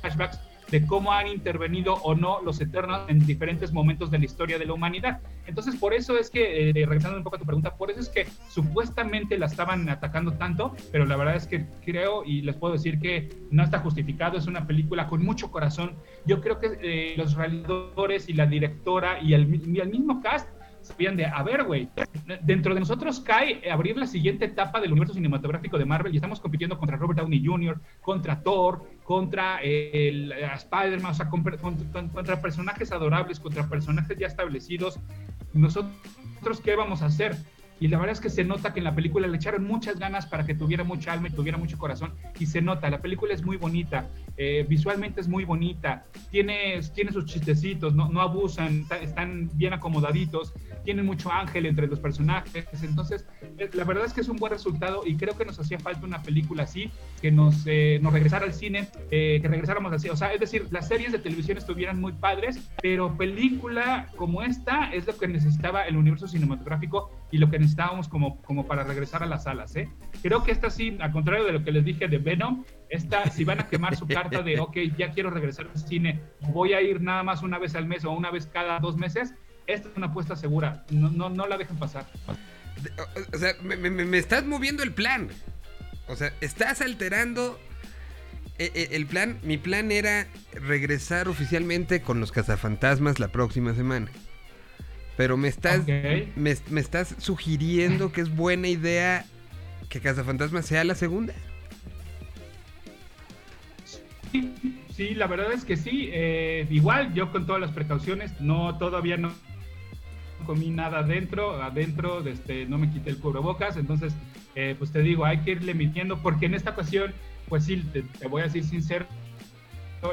flashbacks 0.00 0.38
de 0.70 0.86
cómo 0.86 1.12
han 1.12 1.28
intervenido 1.28 1.94
o 1.94 2.14
no 2.14 2.40
los 2.42 2.60
Eternos 2.60 3.02
en 3.08 3.24
diferentes 3.24 3.72
momentos 3.72 4.10
de 4.10 4.18
la 4.18 4.24
historia 4.24 4.58
de 4.58 4.66
la 4.66 4.72
humanidad. 4.72 5.20
Entonces, 5.46 5.76
por 5.76 5.94
eso 5.94 6.18
es 6.18 6.30
que, 6.30 6.70
eh, 6.70 6.72
regresando 6.74 7.18
un 7.18 7.24
poco 7.24 7.36
a 7.36 7.38
tu 7.38 7.44
pregunta, 7.44 7.76
por 7.76 7.90
eso 7.90 8.00
es 8.00 8.08
que 8.08 8.26
supuestamente 8.48 9.38
la 9.38 9.46
estaban 9.46 9.88
atacando 9.88 10.32
tanto, 10.32 10.74
pero 10.90 11.06
la 11.06 11.16
verdad 11.16 11.36
es 11.36 11.46
que 11.46 11.66
creo 11.84 12.24
y 12.24 12.42
les 12.42 12.56
puedo 12.56 12.72
decir 12.72 12.98
que 12.98 13.28
no 13.50 13.62
está 13.62 13.78
justificado, 13.78 14.38
es 14.38 14.46
una 14.46 14.66
película 14.66 15.06
con 15.06 15.24
mucho 15.24 15.50
corazón. 15.50 15.94
Yo 16.24 16.40
creo 16.40 16.58
que 16.58 16.78
eh, 16.82 17.14
los 17.16 17.34
realizadores 17.34 18.28
y 18.28 18.32
la 18.32 18.46
directora 18.46 19.22
y 19.22 19.34
el, 19.34 19.62
y 19.72 19.80
el 19.80 19.88
mismo 19.88 20.20
cast 20.20 20.48
sabían 20.86 21.16
de, 21.16 21.26
a 21.26 21.42
ver, 21.42 21.64
güey, 21.64 21.88
dentro 22.42 22.74
de 22.74 22.80
nosotros 22.80 23.20
cae 23.20 23.70
abrir 23.70 23.96
la 23.96 24.06
siguiente 24.06 24.46
etapa 24.46 24.80
del 24.80 24.92
universo 24.92 25.14
cinematográfico 25.14 25.78
de 25.78 25.84
Marvel 25.84 26.12
y 26.12 26.16
estamos 26.16 26.40
compitiendo 26.40 26.78
contra 26.78 26.96
Robert 26.96 27.20
Downey 27.20 27.44
Jr., 27.44 27.80
contra 28.00 28.40
Thor, 28.40 28.82
contra 29.04 29.60
el, 29.62 30.32
Spider-Man, 30.32 31.12
o 31.12 31.14
sea, 31.14 31.28
contra, 31.28 31.56
contra, 31.58 32.40
personajes 32.40 32.92
adorables, 32.92 33.40
contra 33.40 33.68
personajes 33.68 34.16
ya 34.18 34.26
establecidos. 34.26 34.98
Nosotros, 35.52 36.60
¿qué 36.62 36.76
vamos 36.76 37.02
a 37.02 37.06
hacer? 37.06 37.36
Y 37.78 37.88
la 37.88 37.98
verdad 37.98 38.14
es 38.14 38.20
que 38.20 38.30
se 38.30 38.42
nota 38.42 38.72
que 38.72 38.80
en 38.80 38.84
la 38.84 38.94
película 38.94 39.26
le 39.26 39.36
echaron 39.36 39.64
muchas 39.64 39.98
ganas 39.98 40.26
para 40.26 40.46
que 40.46 40.54
tuviera 40.54 40.82
mucha 40.82 41.12
alma 41.12 41.28
y 41.28 41.30
tuviera 41.30 41.58
mucho 41.58 41.76
corazón. 41.76 42.14
Y 42.38 42.46
se 42.46 42.62
nota, 42.62 42.88
la 42.88 43.02
película 43.02 43.34
es 43.34 43.44
muy 43.44 43.58
bonita, 43.58 44.08
eh, 44.38 44.64
visualmente 44.66 45.20
es 45.20 45.28
muy 45.28 45.44
bonita, 45.44 46.06
tiene, 46.30 46.80
tiene 46.94 47.12
sus 47.12 47.26
chistecitos, 47.26 47.94
no, 47.94 48.08
no 48.08 48.22
abusan, 48.22 48.86
están 49.02 49.50
bien 49.54 49.74
acomodaditos, 49.74 50.54
tienen 50.86 51.04
mucho 51.04 51.30
ángel 51.30 51.66
entre 51.66 51.86
los 51.86 52.00
personajes. 52.00 52.66
Entonces, 52.82 53.26
eh, 53.58 53.68
la 53.74 53.84
verdad 53.84 54.06
es 54.06 54.14
que 54.14 54.22
es 54.22 54.28
un 54.30 54.38
buen 54.38 54.52
resultado 54.52 55.02
y 55.04 55.16
creo 55.16 55.36
que 55.36 55.44
nos 55.44 55.60
hacía 55.60 55.78
falta 55.78 56.06
una 56.06 56.22
película 56.22 56.62
así, 56.62 56.90
que 57.20 57.30
nos, 57.30 57.64
eh, 57.66 57.98
nos 58.00 58.14
regresara 58.14 58.46
al 58.46 58.54
cine, 58.54 58.88
que 59.10 59.42
regresáramos 59.44 59.92
así. 59.92 60.08
O 60.08 60.16
sea, 60.16 60.32
es 60.32 60.40
decir, 60.40 60.66
las 60.70 60.88
series 60.88 61.12
de 61.12 61.18
televisión 61.18 61.58
estuvieran 61.58 62.00
muy 62.00 62.12
padres, 62.12 62.58
pero 62.80 63.14
película 63.18 64.08
como 64.16 64.42
esta 64.42 64.90
es 64.94 65.06
lo 65.06 65.16
que 65.18 65.28
necesitaba 65.28 65.82
el 65.86 65.96
universo 65.96 66.26
cinematográfico 66.26 67.10
y 67.30 67.38
lo 67.38 67.50
que 67.50 67.58
necesitábamos 67.58 68.08
como, 68.08 68.40
como 68.42 68.66
para 68.66 68.84
regresar 68.84 69.22
a 69.22 69.26
las 69.26 69.44
salas. 69.44 69.74
¿eh? 69.76 69.88
Creo 70.22 70.42
que 70.42 70.52
esta 70.52 70.70
sí, 70.70 70.96
al 71.00 71.12
contrario 71.12 71.44
de 71.44 71.52
lo 71.52 71.64
que 71.64 71.72
les 71.72 71.84
dije 71.84 72.08
de 72.08 72.18
Venom, 72.18 72.64
esta, 72.88 73.28
si 73.30 73.44
van 73.44 73.60
a 73.60 73.66
quemar 73.66 73.96
su 73.96 74.06
carta 74.06 74.42
de, 74.42 74.60
ok, 74.60 74.76
ya 74.96 75.10
quiero 75.10 75.30
regresar 75.30 75.66
al 75.72 75.78
cine, 75.78 76.20
voy 76.52 76.72
a 76.72 76.80
ir 76.80 77.00
nada 77.00 77.22
más 77.22 77.42
una 77.42 77.58
vez 77.58 77.74
al 77.74 77.86
mes 77.86 78.04
o 78.04 78.12
una 78.12 78.30
vez 78.30 78.46
cada 78.46 78.78
dos 78.78 78.96
meses, 78.96 79.34
esta 79.66 79.88
es 79.88 79.96
una 79.96 80.06
apuesta 80.06 80.36
segura, 80.36 80.84
no, 80.90 81.10
no, 81.10 81.28
no 81.28 81.46
la 81.46 81.56
dejen 81.56 81.76
pasar. 81.76 82.06
O 83.32 83.38
sea, 83.38 83.54
me, 83.62 83.76
me, 83.76 84.18
estás 84.18 84.44
moviendo 84.44 84.82
el 84.82 84.92
plan. 84.92 85.28
O 86.08 86.16
sea, 86.16 86.32
estás 86.40 86.80
alterando 86.80 87.58
eh, 88.58 88.70
eh, 88.74 88.88
el 88.92 89.06
plan. 89.06 89.38
Mi 89.42 89.58
plan 89.58 89.90
era 89.90 90.26
regresar 90.52 91.28
oficialmente 91.28 92.00
con 92.00 92.20
los 92.20 92.32
cazafantasmas 92.32 93.18
la 93.18 93.28
próxima 93.28 93.74
semana. 93.74 94.10
Pero 95.16 95.36
me 95.36 95.48
estás, 95.48 95.86
me, 95.86 96.80
estás 96.80 97.14
sugiriendo 97.18 98.12
que 98.12 98.20
es 98.20 98.34
buena 98.34 98.68
idea 98.68 99.24
que 99.88 100.00
Cazafantasmas 100.00 100.66
sea 100.66 100.84
la 100.84 100.94
segunda. 100.94 101.32
Sí, 104.94 105.14
la 105.14 105.26
verdad 105.26 105.52
es 105.52 105.64
que 105.64 105.76
sí. 105.78 106.10
Eh, 106.12 106.66
igual 106.70 107.14
yo 107.14 107.32
con 107.32 107.46
todas 107.46 107.62
las 107.62 107.70
precauciones, 107.70 108.38
no 108.40 108.76
todavía 108.76 109.16
no 109.16 109.32
comí 110.44 110.70
nada 110.70 110.98
adentro, 110.98 111.62
adentro 111.62 112.26
este, 112.26 112.66
no 112.66 112.78
me 112.78 112.90
quité 112.90 113.10
el 113.10 113.18
cubrebocas, 113.18 113.76
entonces 113.76 114.14
eh, 114.54 114.74
pues 114.78 114.92
te 114.92 115.00
digo, 115.00 115.24
hay 115.24 115.38
que 115.38 115.52
irle 115.52 115.74
midiendo 115.74 116.18
porque 116.18 116.46
en 116.46 116.54
esta 116.54 116.70
ocasión, 116.70 117.12
pues 117.48 117.64
sí, 117.64 117.82
te, 117.92 118.26
voy 118.28 118.42
a 118.42 118.44
decir 118.44 118.64
sincero, 118.64 119.06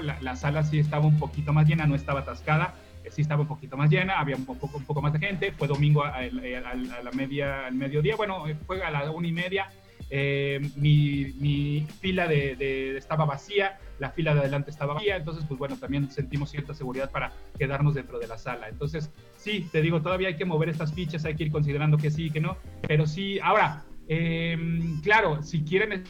la, 0.01 0.19
la, 0.21 0.35
sala 0.35 0.63
sí 0.63 0.79
estaba 0.79 1.05
un 1.05 1.19
poquito 1.19 1.53
más 1.53 1.67
llena, 1.67 1.85
no 1.85 1.95
estaba 1.95 2.21
atascada, 2.21 2.73
sí 3.09 3.21
estaba 3.21 3.41
un 3.41 3.47
poquito 3.47 3.77
más 3.77 3.89
llena, 3.89 4.19
había 4.19 4.35
un 4.35 4.45
poco, 4.45 4.69
un 4.73 4.85
poco 4.85 5.01
más 5.01 5.13
de 5.13 5.19
gente, 5.19 5.51
fue 5.51 5.67
domingo 5.67 6.03
a, 6.03 6.21
la 6.21 7.11
media, 7.13 7.67
al 7.67 7.75
mediodía, 7.75 8.15
bueno, 8.15 8.45
fue 8.65 8.83
a 8.83 8.91
la 8.91 9.09
una 9.11 9.27
y 9.27 9.31
media, 9.31 9.69
eh, 10.09 10.59
mi, 10.75 11.33
mi, 11.39 11.87
fila 12.01 12.27
de, 12.27 12.97
estaba 12.97 13.25
vacía, 13.25 13.79
la 14.03 14.11
fila 14.11 14.33
de 14.33 14.41
adelante 14.41 14.69
estaba 14.69 14.95
vacía, 14.95 15.15
entonces 15.15 15.45
pues 15.47 15.57
bueno, 15.57 15.77
también 15.77 16.11
sentimos 16.11 16.51
cierta 16.51 16.73
seguridad 16.73 17.09
para 17.09 17.31
quedarnos 17.57 17.93
dentro 17.93 18.19
de 18.19 18.27
la 18.27 18.37
sala. 18.37 18.67
Entonces, 18.67 19.09
sí, 19.37 19.65
te 19.71 19.81
digo, 19.81 20.01
todavía 20.01 20.27
hay 20.27 20.35
que 20.35 20.43
mover 20.43 20.67
estas 20.67 20.93
fichas, 20.93 21.23
hay 21.23 21.35
que 21.35 21.45
ir 21.45 21.51
considerando 21.53 21.97
que 21.97 22.11
sí, 22.11 22.29
que 22.29 22.41
no, 22.41 22.57
pero 22.85 23.07
sí, 23.07 23.39
ahora, 23.39 23.85
eh, 24.09 24.57
claro, 25.01 25.41
si 25.41 25.63
quieren 25.63 26.03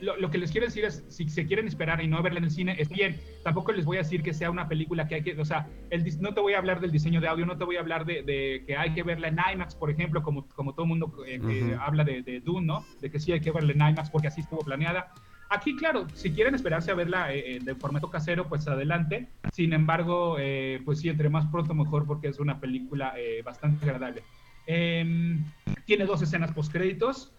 lo, 0.00 0.30
que 0.30 0.38
les 0.38 0.50
quiero 0.50 0.66
decir 0.66 0.84
es, 0.84 1.04
si 1.08 1.28
se 1.28 1.46
quieren 1.46 1.66
esperar 1.68 2.02
y 2.02 2.08
no 2.08 2.22
verla 2.22 2.38
en 2.38 2.44
el 2.44 2.50
cine, 2.50 2.74
es 2.78 2.88
bien. 2.88 3.20
Tampoco 3.44 3.72
les 3.72 3.84
voy 3.84 3.98
a 3.98 4.00
decir 4.00 4.22
que 4.22 4.32
sea 4.32 4.50
una 4.50 4.66
película 4.68 5.06
que 5.06 5.16
hay 5.16 5.22
que, 5.22 5.38
o 5.38 5.44
sea, 5.44 5.68
el, 5.90 6.04
no 6.20 6.32
te 6.34 6.40
voy 6.40 6.54
a 6.54 6.58
hablar 6.58 6.80
del 6.80 6.90
diseño 6.90 7.20
de 7.20 7.28
audio, 7.28 7.46
no 7.46 7.58
te 7.58 7.64
voy 7.64 7.76
a 7.76 7.80
hablar 7.80 8.06
de, 8.06 8.64
que 8.66 8.76
hay 8.76 8.92
que 8.92 9.02
verla 9.02 9.28
en 9.28 9.38
IMAX, 9.52 9.74
por 9.74 9.90
ejemplo, 9.90 10.22
como, 10.22 10.48
como 10.48 10.72
todo 10.72 10.84
el 10.84 10.88
mundo 10.88 11.12
eh, 11.26 11.76
habla 11.78 12.04
de, 12.04 12.22
de, 12.22 12.40
Dune, 12.40 12.66
¿no? 12.66 12.84
De 13.00 13.10
que 13.10 13.20
sí 13.20 13.32
hay 13.32 13.40
que 13.40 13.52
verla 13.52 13.72
en 13.72 13.92
IMAX 13.92 14.10
porque 14.10 14.28
así 14.28 14.40
estuvo 14.40 14.60
planeada. 14.60 15.12
Aquí, 15.50 15.76
claro, 15.76 16.06
si 16.14 16.30
quieren 16.30 16.54
esperarse 16.54 16.92
a 16.92 16.94
verla 16.94 17.34
eh, 17.34 17.56
eh, 17.56 17.58
de 17.60 17.74
formato 17.74 18.08
casero, 18.08 18.48
pues 18.48 18.68
adelante. 18.68 19.28
Sin 19.52 19.72
embargo, 19.72 20.36
pues 20.84 21.00
sí, 21.00 21.08
entre 21.08 21.28
más 21.28 21.46
pronto 21.46 21.74
mejor 21.74 22.06
porque 22.06 22.28
es 22.28 22.38
una 22.38 22.60
película 22.60 23.14
bastante 23.44 23.84
agradable. 23.84 24.22
Em, 24.66 25.44
tiene 25.84 26.04
dos 26.04 26.22
escenas 26.22 26.52
post 26.52 26.70
créditos 26.70 27.32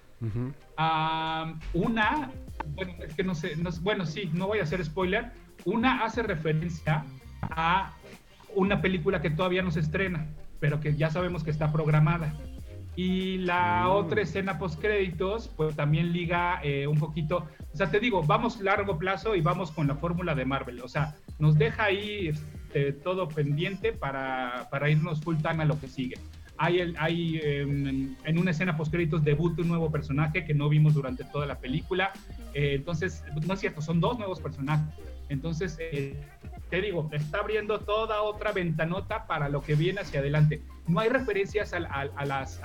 una, 1.73 2.31
bueno, 2.75 2.93
es 3.05 3.15
que 3.15 3.23
no 3.23 3.33
sé, 3.33 3.55
bueno, 3.81 4.05
sí, 4.05 4.29
no 4.33 4.47
voy 4.47 4.59
a 4.59 4.63
hacer 4.63 4.83
spoiler. 4.83 5.31
Una 5.65 6.03
hace 6.03 6.23
referencia 6.23 7.05
a 7.41 7.93
una 8.55 8.81
película 8.81 9.21
que 9.21 9.29
todavía 9.29 9.61
no 9.61 9.71
se 9.71 9.79
estrena, 9.79 10.27
pero 10.59 10.79
que 10.79 10.95
ya 10.95 11.09
sabemos 11.09 11.43
que 11.43 11.51
está 11.51 11.71
programada. 11.71 12.33
Y 12.95 13.37
la 13.37 13.85
mm. 13.85 13.91
otra 13.91 14.21
escena 14.21 14.59
post 14.59 14.79
créditos, 14.79 15.49
pues 15.55 15.75
también 15.75 16.11
liga 16.11 16.59
eh, 16.63 16.87
un 16.87 16.97
poquito, 16.97 17.47
o 17.73 17.77
sea, 17.77 17.89
te 17.89 17.99
digo, 17.99 18.21
vamos 18.23 18.59
largo 18.59 18.97
plazo 18.97 19.35
y 19.35 19.41
vamos 19.41 19.71
con 19.71 19.87
la 19.87 19.95
fórmula 19.95 20.35
de 20.35 20.45
Marvel, 20.45 20.81
o 20.81 20.87
sea, 20.87 21.15
nos 21.39 21.57
deja 21.57 21.85
ahí 21.85 22.27
este, 22.27 22.91
todo 22.91 23.29
pendiente 23.29 23.93
para, 23.93 24.67
para 24.69 24.89
irnos 24.89 25.21
full 25.21 25.37
time 25.37 25.63
a 25.63 25.65
lo 25.65 25.79
que 25.79 25.87
sigue. 25.87 26.15
Hay, 26.57 26.93
hay 26.99 27.39
em, 27.41 28.15
en 28.23 28.37
una 28.37 28.51
escena 28.51 28.77
post 28.77 28.91
créditos 28.91 29.23
debuta 29.23 29.63
un 29.63 29.69
nuevo 29.69 29.89
personaje 29.89 30.45
que 30.45 30.53
no 30.53 30.69
vimos 30.69 30.93
durante 30.93 31.23
toda 31.23 31.47
la 31.47 31.57
película. 31.57 32.11
Eh, 32.53 32.73
entonces, 32.75 33.23
no 33.47 33.55
es 33.55 33.59
cierto, 33.59 33.81
son 33.81 33.99
dos 33.99 34.19
nuevos 34.19 34.39
personajes. 34.39 34.93
Entonces, 35.29 35.77
eh, 35.79 36.15
te 36.71 36.81
digo, 36.81 37.09
está 37.11 37.39
abriendo 37.39 37.81
toda 37.81 38.21
otra 38.21 38.53
ventanota 38.53 39.27
para 39.27 39.49
lo 39.49 39.61
que 39.61 39.75
viene 39.75 39.99
hacia 39.99 40.21
adelante. 40.21 40.61
No 40.87 41.01
hay 41.01 41.09
referencias 41.09 41.73
a, 41.73 41.79
las, 42.25 42.61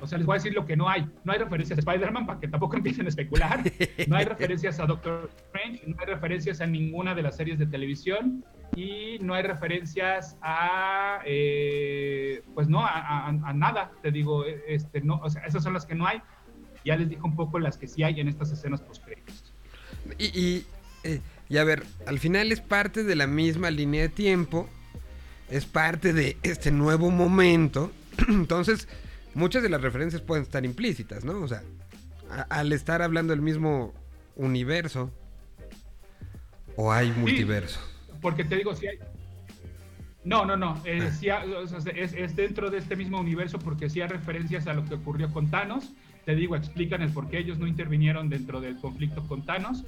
o 0.00 0.06
sea, 0.08 0.18
les 0.18 0.26
voy 0.26 0.34
a 0.34 0.38
decir 0.38 0.52
lo 0.52 0.66
que 0.66 0.76
no 0.76 0.88
hay. 0.88 1.08
No 1.22 1.32
hay 1.32 1.38
referencias 1.38 1.78
a 1.78 1.80
Spider-Man 1.80 2.26
para 2.26 2.40
que 2.40 2.48
tampoco 2.48 2.76
empiecen 2.78 3.06
a 3.06 3.10
especular. 3.10 3.62
No 4.08 4.16
hay 4.16 4.24
referencias 4.24 4.80
a 4.80 4.86
Doctor 4.86 5.30
Strange, 5.36 5.84
no 5.86 5.96
hay 6.00 6.06
referencias 6.06 6.60
a 6.60 6.66
ninguna 6.66 7.14
de 7.14 7.22
las 7.22 7.36
series 7.36 7.60
de 7.60 7.66
televisión 7.66 8.44
y 8.74 9.20
no 9.20 9.34
hay 9.34 9.44
referencias 9.44 10.36
a, 10.42 11.20
eh, 11.24 12.42
pues 12.54 12.68
no, 12.68 12.84
a, 12.84 13.52
nada. 13.54 13.92
Te 14.02 14.10
digo, 14.10 14.44
este, 14.44 15.00
no, 15.00 15.20
o 15.22 15.30
sea, 15.30 15.42
esas 15.44 15.62
son 15.62 15.74
las 15.74 15.86
que 15.86 15.94
no 15.94 16.08
hay. 16.08 16.20
Ya 16.84 16.96
les 16.96 17.08
dijo 17.08 17.24
un 17.24 17.36
poco 17.36 17.60
las 17.60 17.78
que 17.78 17.86
sí 17.86 18.02
hay 18.02 18.18
en 18.18 18.26
estas 18.26 18.50
escenas 18.50 18.80
post 18.80 19.04
Y, 20.18 20.24
y, 20.24 20.66
eh, 21.04 21.20
y 21.54 21.58
a 21.58 21.62
ver, 21.62 21.84
al 22.08 22.18
final 22.18 22.50
es 22.50 22.60
parte 22.60 23.04
de 23.04 23.14
la 23.14 23.28
misma 23.28 23.70
línea 23.70 24.02
de 24.02 24.08
tiempo, 24.08 24.68
es 25.48 25.66
parte 25.66 26.12
de 26.12 26.36
este 26.42 26.72
nuevo 26.72 27.12
momento. 27.12 27.92
Entonces, 28.28 28.88
muchas 29.34 29.62
de 29.62 29.68
las 29.68 29.80
referencias 29.80 30.20
pueden 30.20 30.42
estar 30.42 30.64
implícitas, 30.64 31.24
¿no? 31.24 31.40
O 31.40 31.46
sea, 31.46 31.62
al 32.48 32.72
estar 32.72 33.02
hablando 33.02 33.32
del 33.32 33.40
mismo 33.40 33.94
universo, 34.34 35.12
o 36.74 36.90
hay 36.90 37.12
multiverso. 37.12 37.78
porque 38.20 38.42
te 38.42 38.56
digo, 38.56 38.74
si 38.74 38.88
hay, 38.88 38.98
no, 40.24 40.44
no, 40.44 40.56
no. 40.56 40.82
Eh, 40.84 41.08
ah. 41.30 41.44
es, 41.94 42.34
dentro 42.34 42.68
de 42.68 42.78
este 42.78 42.96
mismo 42.96 43.20
universo 43.20 43.60
porque 43.60 43.88
sí 43.88 44.00
hay 44.00 44.08
referencias 44.08 44.66
a 44.66 44.74
lo 44.74 44.84
que 44.86 44.94
ocurrió 44.94 45.30
con 45.30 45.48
Thanos 45.52 45.92
te 46.24 46.34
digo, 46.34 46.56
explican 46.56 47.02
el 47.02 47.10
por 47.10 47.28
qué 47.28 47.38
ellos 47.38 47.58
no 47.58 47.66
intervinieron 47.66 48.28
dentro 48.28 48.60
del 48.60 48.78
conflicto 48.78 49.22
con 49.26 49.44
Thanos. 49.44 49.84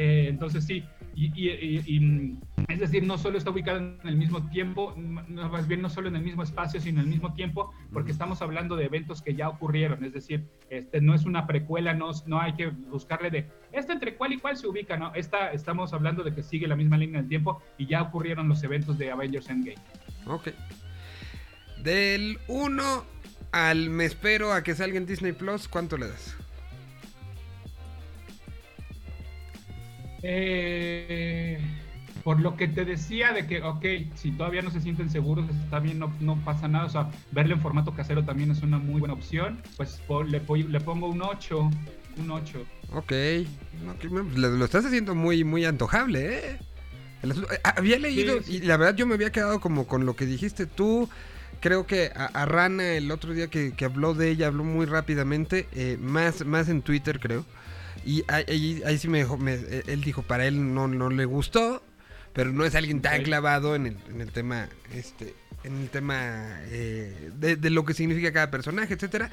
Eh, 0.00 0.28
entonces 0.28 0.64
sí, 0.64 0.84
y, 1.16 2.38
es 2.68 2.78
decir, 2.78 3.02
no 3.02 3.18
solo 3.18 3.36
está 3.36 3.50
ubicado 3.50 3.78
en 3.78 3.98
el 4.04 4.14
mismo 4.14 4.48
tiempo, 4.48 4.94
más 4.96 5.66
bien 5.66 5.82
no 5.82 5.90
solo 5.90 6.06
en 6.06 6.14
el 6.14 6.22
mismo 6.22 6.44
espacio, 6.44 6.80
sino 6.80 7.00
en 7.00 7.06
el 7.06 7.10
mismo 7.10 7.34
tiempo, 7.34 7.74
porque 7.92 8.12
estamos 8.12 8.40
hablando 8.40 8.76
de 8.76 8.84
eventos 8.84 9.22
que 9.22 9.34
ya 9.34 9.48
ocurrieron, 9.48 10.04
es 10.04 10.12
decir, 10.12 10.46
este 10.70 11.00
no 11.00 11.16
es 11.16 11.24
una 11.24 11.48
precuela, 11.48 11.94
no, 11.94 12.12
no 12.26 12.40
hay 12.40 12.52
que 12.52 12.68
buscarle 12.68 13.30
de, 13.30 13.48
esta 13.72 13.92
entre 13.92 14.14
cuál 14.14 14.34
y 14.34 14.38
cuál 14.38 14.56
se 14.56 14.68
ubica, 14.68 14.96
¿no? 14.96 15.12
Esta, 15.16 15.50
estamos 15.50 15.92
hablando 15.92 16.22
de 16.22 16.32
que 16.32 16.44
sigue 16.44 16.68
la 16.68 16.76
misma 16.76 16.96
línea 16.96 17.20
del 17.20 17.28
tiempo 17.28 17.60
y 17.76 17.86
ya 17.86 18.00
ocurrieron 18.02 18.48
los 18.48 18.62
eventos 18.62 18.98
de 18.98 19.10
Avengers 19.10 19.50
Endgame. 19.50 19.82
Ok. 20.26 20.50
Del 21.82 22.38
1 22.46 23.04
al 23.50 23.90
me 23.90 24.04
espero 24.04 24.52
a 24.52 24.62
que 24.62 24.76
salga 24.76 24.96
en 24.96 25.06
Disney 25.06 25.32
Plus, 25.32 25.66
¿cuánto 25.66 25.96
le 25.96 26.06
das? 26.06 26.36
Eh, 30.22 31.58
por 32.24 32.40
lo 32.40 32.56
que 32.56 32.68
te 32.68 32.84
decía 32.84 33.32
de 33.32 33.46
que, 33.46 33.62
ok, 33.62 33.84
si 34.14 34.32
todavía 34.32 34.62
no 34.62 34.70
se 34.70 34.80
sienten 34.80 35.10
seguros, 35.10 35.48
está 35.64 35.78
bien, 35.78 35.98
no, 35.98 36.12
no 36.20 36.36
pasa 36.44 36.68
nada. 36.68 36.84
O 36.84 36.90
sea, 36.90 37.10
verlo 37.32 37.54
en 37.54 37.60
formato 37.60 37.94
casero 37.94 38.24
también 38.24 38.50
es 38.50 38.62
una 38.62 38.78
muy 38.78 39.00
buena 39.00 39.14
opción. 39.14 39.62
Pues 39.76 40.00
le, 40.26 40.42
le 40.68 40.80
pongo 40.80 41.08
un 41.08 41.22
8. 41.22 41.70
Un 42.18 42.30
8. 42.30 42.64
Ok. 42.92 43.12
lo, 44.36 44.64
estás 44.64 44.84
haciendo 44.84 45.14
muy, 45.14 45.44
muy 45.44 45.64
antojable, 45.64 46.26
¿eh? 46.26 46.58
eh 47.22 47.32
había 47.64 47.98
leído 47.98 48.38
y 48.46 48.60
la 48.60 48.76
verdad 48.76 48.94
yo 48.94 49.06
me 49.06 49.14
había 49.14 49.32
quedado 49.32 49.60
como 49.60 49.88
con 49.88 50.06
lo 50.06 50.14
que 50.14 50.24
dijiste 50.24 50.66
tú 50.66 51.08
creo 51.60 51.86
que 51.86 52.12
a, 52.14 52.46
Rana 52.46 52.92
el 52.92 53.10
otro 53.10 53.32
día 53.34 53.48
que, 53.48 53.74
habló 53.84 54.14
de 54.14 54.30
ella, 54.30 54.46
habló 54.46 54.64
muy 54.64 54.86
rápidamente, 54.86 55.66
eh, 55.72 55.96
más, 56.00 56.44
más 56.44 56.68
en 56.68 56.82
Twitter 56.82 57.20
creo. 57.20 57.44
Y 58.08 58.24
ahí, 58.26 58.80
ahí, 58.86 58.96
sí 58.96 59.06
me, 59.06 59.22
me, 59.36 59.52
eh, 59.52 59.82
él 59.86 60.00
dijo, 60.00 60.22
para 60.22 60.46
él 60.46 60.72
no, 60.72 60.88
no 60.88 61.10
le 61.10 61.26
gustó, 61.26 61.82
pero 62.32 62.54
no 62.54 62.64
es 62.64 62.74
alguien 62.74 63.02
tan 63.02 63.22
clavado 63.22 63.74
en 63.74 63.86
el, 63.86 63.98
en 64.08 64.22
el 64.22 64.32
tema, 64.32 64.70
este, 64.94 65.34
en 65.62 65.82
el 65.82 65.90
tema 65.90 66.58
eh, 66.68 67.30
de, 67.36 67.68
lo 67.68 67.84
que 67.84 67.92
significa 67.92 68.32
cada 68.32 68.50
personaje, 68.50 68.94
etcétera. 68.94 69.28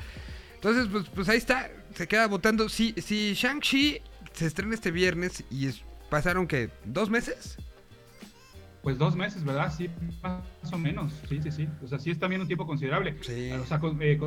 Entonces, 0.56 0.90
pues, 0.92 1.06
pues 1.08 1.30
ahí 1.30 1.38
está, 1.38 1.72
se 1.96 2.06
queda 2.06 2.28
votando. 2.28 2.68
Si, 2.68 2.94
si 2.98 3.34
Shang-Chi 3.34 4.02
se 4.34 4.46
estrena 4.46 4.76
este 4.76 4.92
viernes 4.92 5.46
y 5.50 5.70
pasaron 6.10 6.46
que 6.46 6.70
dos 6.84 7.10
meses 7.10 7.56
pues 8.84 9.00
dos 9.00 9.16
meses, 9.16 9.44
¿verdad? 9.44 9.74
Sí, 9.76 9.90
más 10.22 10.72
o 10.72 10.78
menos. 10.78 11.12
Sí, 11.28 11.42
sí, 11.42 11.52
sí. 11.52 11.68
O 11.82 11.88
sea, 11.88 11.98
sí 11.98 12.12
es 12.12 12.20
también 12.20 12.42
un 12.42 12.46
tiempo 12.46 12.68
considerable. 12.68 13.18
Sí. 13.22 13.52
O 13.54 13.66
sea, 13.66 13.80
eh, 14.00 14.20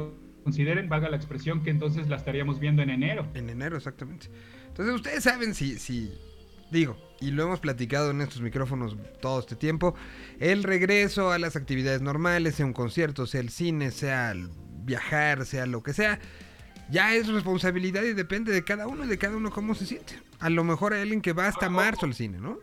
consideren, 0.48 0.88
valga 0.88 1.10
la 1.10 1.16
expresión, 1.16 1.62
que 1.62 1.68
entonces 1.68 2.08
la 2.08 2.16
estaríamos 2.16 2.58
viendo 2.58 2.80
en 2.80 2.88
enero. 2.88 3.26
En 3.34 3.50
enero, 3.50 3.76
exactamente. 3.76 4.28
Entonces, 4.68 4.94
ustedes 4.94 5.22
saben 5.22 5.54
si, 5.54 5.78
si, 5.78 6.10
digo, 6.70 6.96
y 7.20 7.32
lo 7.32 7.42
hemos 7.42 7.60
platicado 7.60 8.12
en 8.12 8.22
estos 8.22 8.40
micrófonos 8.40 8.96
todo 9.20 9.40
este 9.40 9.56
tiempo, 9.56 9.94
el 10.40 10.62
regreso 10.62 11.32
a 11.32 11.38
las 11.38 11.54
actividades 11.54 12.00
normales, 12.00 12.54
sea 12.54 12.64
un 12.64 12.72
concierto, 12.72 13.26
sea 13.26 13.42
el 13.42 13.50
cine, 13.50 13.90
sea 13.90 14.30
el 14.30 14.48
viajar, 14.84 15.44
sea 15.44 15.66
lo 15.66 15.82
que 15.82 15.92
sea, 15.92 16.18
ya 16.90 17.14
es 17.14 17.28
responsabilidad 17.28 18.02
y 18.04 18.14
depende 18.14 18.50
de 18.50 18.64
cada 18.64 18.86
uno 18.86 19.04
y 19.04 19.08
de 19.08 19.18
cada 19.18 19.36
uno 19.36 19.50
cómo 19.50 19.74
se 19.74 19.84
siente. 19.84 20.14
A 20.40 20.48
lo 20.48 20.64
mejor 20.64 20.94
hay 20.94 21.02
alguien 21.02 21.20
que 21.20 21.34
va 21.34 21.46
hasta 21.46 21.68
marzo 21.68 22.06
al 22.06 22.14
cine, 22.14 22.38
¿no? 22.38 22.56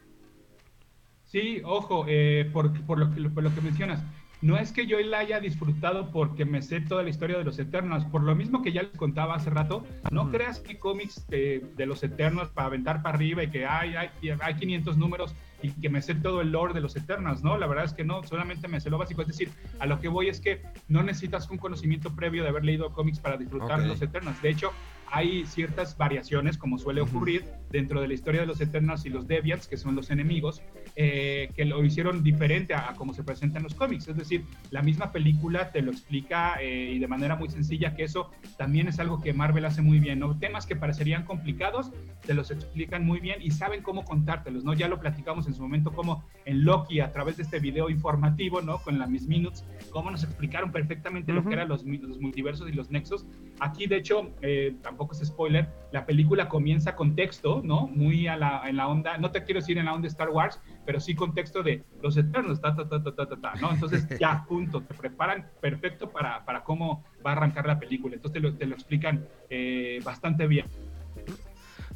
Sí, 1.26 1.62
ojo, 1.64 2.06
eh, 2.08 2.50
por, 2.52 2.66
lo 2.98 3.14
que, 3.14 3.30
por 3.30 3.44
lo 3.44 3.54
que 3.54 3.62
mencionas, 3.62 4.02
no 4.42 4.58
es 4.58 4.72
que 4.72 4.86
yo 4.86 5.00
la 5.00 5.20
haya 5.20 5.40
disfrutado 5.40 6.12
porque 6.12 6.46
me 6.46 6.62
sé 6.62 6.82
toda 6.82 7.04
la 7.04 7.10
historia 7.10 7.38
de 7.38 7.44
los 7.44 7.60
Eternos, 7.60 8.06
por 8.06 8.22
lo 8.22 8.36
mismo 8.36 8.62
que 8.62 8.72
ya 8.72 8.84
les 8.84 8.96
contaba 8.98 9.36
hace 9.36 9.50
rato, 9.50 9.86
no 10.10 10.30
creas 10.30 10.60
que 10.60 10.78
cómics 10.78 11.28
de, 11.30 11.66
los 11.86 12.04
Eternos 12.04 12.50
para 12.50 12.68
aventar 12.68 13.02
para 13.02 13.16
arriba 13.16 13.44
y 13.44 13.50
que 13.50 13.66
hay, 13.66 13.96
hay, 13.96 14.10
hay 14.42 14.56
500 14.56 14.98
números 14.98 15.36
y 15.62 15.72
que 15.82 15.90
me 15.90 16.02
sé 16.02 16.16
todo 16.16 16.42
el 16.42 16.52
lore 16.52 16.74
de 16.74 16.82
los 16.82 16.96
Eternos, 16.96 17.44
¿no? 17.44 17.58
La 17.58 17.68
verdad 17.68 17.86
es 17.86 17.94
que 17.94 18.04
no, 18.04 18.24
solamente 18.24 18.68
me 18.68 18.80
sé 18.80 18.90
lo 18.90 18.98
básico, 18.98 19.22
es 19.22 19.28
decir, 19.28 19.50
a 19.80 19.86
lo 19.86 20.00
que 20.00 20.08
voy 20.08 20.28
es 20.28 20.40
que 20.40 20.62
no 20.88 21.02
necesitas 21.04 21.50
un 21.50 21.58
conocimiento 21.58 22.16
previo 22.16 22.44
de 22.44 22.50
haber 22.50 22.66
leído 22.66 22.94
cómics 22.94 23.20
para 23.20 23.38
disfrutar 23.38 23.82
de 23.82 23.88
los 23.88 24.02
Eternos. 24.02 24.42
De 24.42 24.50
hecho, 24.50 24.72
hay 25.12 25.46
ciertas 25.46 25.98
variaciones, 25.98 26.58
como 26.58 26.78
suele 26.78 27.02
ocurrir 27.02 27.46
dentro 27.70 28.02
de 28.02 28.08
la 28.08 28.14
historia 28.14 28.42
de 28.42 28.48
los 28.48 28.60
Eternos 28.62 29.06
y 29.06 29.10
los 29.10 29.28
Deviants, 29.28 29.68
que 29.68 29.78
son 29.78 29.96
los 29.96 30.10
enemigos, 30.10 30.62
eh, 30.98 31.50
que 31.56 31.66
lo 31.66 31.84
hicieron 31.84 32.24
diferente 32.24 32.74
a, 32.74 32.94
cómo 32.96 33.14
se 33.14 33.24
presenta 33.24 33.58
en 33.58 33.64
los 33.64 33.74
cómics. 33.74 34.08
Es 34.08 34.16
decir, 34.16 34.46
la 34.72 34.82
misma 34.82 35.12
película 35.12 35.72
te 35.72 35.82
lo 35.82 35.92
explica 35.92 36.56
eh, 36.62 36.94
y 36.96 37.00
de 37.00 37.08
manera 37.08 37.36
muy 37.36 37.50
sencilla, 37.50 37.96
que 37.96 38.04
eso 38.04 38.32
también 38.58 38.88
es 38.88 39.00
algo 39.00 39.22
que 39.22 39.34
Marvel 39.34 39.66
hace 39.66 39.82
muy 39.82 40.00
bien, 40.00 40.20
¿no? 40.20 40.38
Temas 40.38 40.66
que 40.66 40.76
parecerían 40.76 41.26
complicados, 41.26 41.92
te 42.26 42.34
los 42.34 42.52
explican 42.52 43.06
muy 43.06 43.20
bien 43.20 43.42
y 43.42 43.52
saben 43.52 43.82
cómo 43.82 44.06
contártelos, 44.06 44.64
¿no? 44.64 44.74
Ya 44.74 44.88
lo 44.88 45.00
platicamos 45.00 45.48
en 45.48 45.54
su 45.54 45.62
momento 45.62 45.92
como 45.92 46.24
en 46.46 46.64
Loki, 46.64 47.00
a 47.00 47.12
través 47.12 47.38
de 47.38 47.44
este 47.44 47.60
video 47.60 47.90
informativo, 47.90 48.62
¿no? 48.62 48.78
Con 48.78 48.98
la 48.98 49.08
Miss 49.08 49.28
Minutes, 49.28 49.66
cómo 49.92 50.12
nos 50.12 50.24
explicaron 50.24 50.72
perfectamente 50.72 51.34
lo 51.34 51.44
que 51.44 51.54
eran 51.54 51.68
los, 51.68 51.84
los, 51.84 52.20
multiversos 52.20 52.70
y 52.70 52.74
los 52.74 52.90
nexos. 52.90 53.26
Aquí, 53.60 53.88
de 53.88 53.98
hecho, 53.98 54.32
eh, 54.42 54.76
tampoco 54.82 55.14
es 55.14 55.28
spoiler, 55.28 55.68
la 55.92 56.06
película 56.06 56.48
comienza 56.48 56.96
con 56.96 57.16
texto, 57.16 57.62
¿no? 57.64 57.88
Muy 57.88 58.28
a 58.28 58.38
la, 58.38 58.64
en 58.66 58.78
la 58.78 58.88
onda, 58.88 59.18
no 59.18 59.32
te 59.32 59.44
quiero 59.44 59.60
decir 59.60 59.78
en 59.78 59.86
la 59.86 59.94
onda 59.94 60.08
Star 60.08 60.30
Wars, 60.30 60.62
pero 60.86 61.00
sí 61.00 61.16
con 61.16 61.34
texto 61.34 61.64
de 61.64 61.84
los 62.02 62.16
eternos, 62.18 62.62
ta, 62.62 62.76
ta, 62.76 62.88
ta, 62.88 63.04
ta, 63.04 63.14
ta, 63.14 63.28
ta, 63.28 63.54
¿no? 63.62 63.72
Entonces 63.72 64.08
ya, 64.20 64.46
punto, 64.48 64.82
te 64.82 64.94
preparan 64.94 65.50
perfecto 65.62 66.10
para, 66.10 66.46
para 66.46 66.64
cómo 66.64 67.04
va 67.26 67.32
a 67.32 67.34
arrancar 67.34 67.66
la 67.66 67.80
película. 67.80 68.16
Entonces 68.16 68.42
te 68.42 68.48
lo, 68.48 68.56
te 68.56 68.66
lo 68.66 68.76
explican 68.76 69.26
eh, 69.50 70.00
bastante 70.04 70.48
bien. 70.48 70.66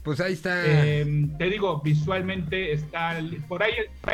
Pues 0.03 0.21
ahí 0.21 0.33
está. 0.33 0.65
Em, 0.65 1.37
te 1.37 1.49
digo, 1.49 1.81
visualmente 1.81 2.71
está. 2.71 3.19
Por 3.47 3.63
ahí 3.63 3.73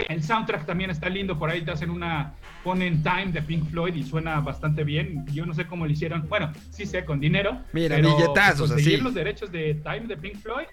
el 0.10 0.24
soundtrack 0.24 0.66
también 0.66 0.90
está 0.90 1.10
lindo. 1.10 1.38
Por 1.38 1.50
ahí 1.50 1.64
te 1.64 1.72
hacen 1.72 1.90
una. 1.90 2.34
Ponen 2.64 3.04
Time 3.04 3.28
de 3.28 3.42
Pink 3.44 3.70
Floyd 3.70 3.94
y 3.94 4.04
suena 4.04 4.40
bastante 4.40 4.84
bien. 4.84 5.26
Yo 5.28 5.46
no 5.46 5.54
sé 5.54 5.68
cómo 5.68 5.86
lo 5.86 5.92
hicieron. 5.92 6.28
Bueno, 6.28 6.52
sí 6.72 6.86
sé, 6.86 7.06
con 7.06 7.20
dinero. 7.20 7.62
Mira, 7.74 7.98
billetazos 7.98 8.72
así. 8.72 8.98
los 8.98 9.14
derechos 9.14 9.52
de 9.52 9.76
Time 9.76 10.08
de 10.08 10.18
Pink 10.18 10.38
Floyd. 10.38 10.66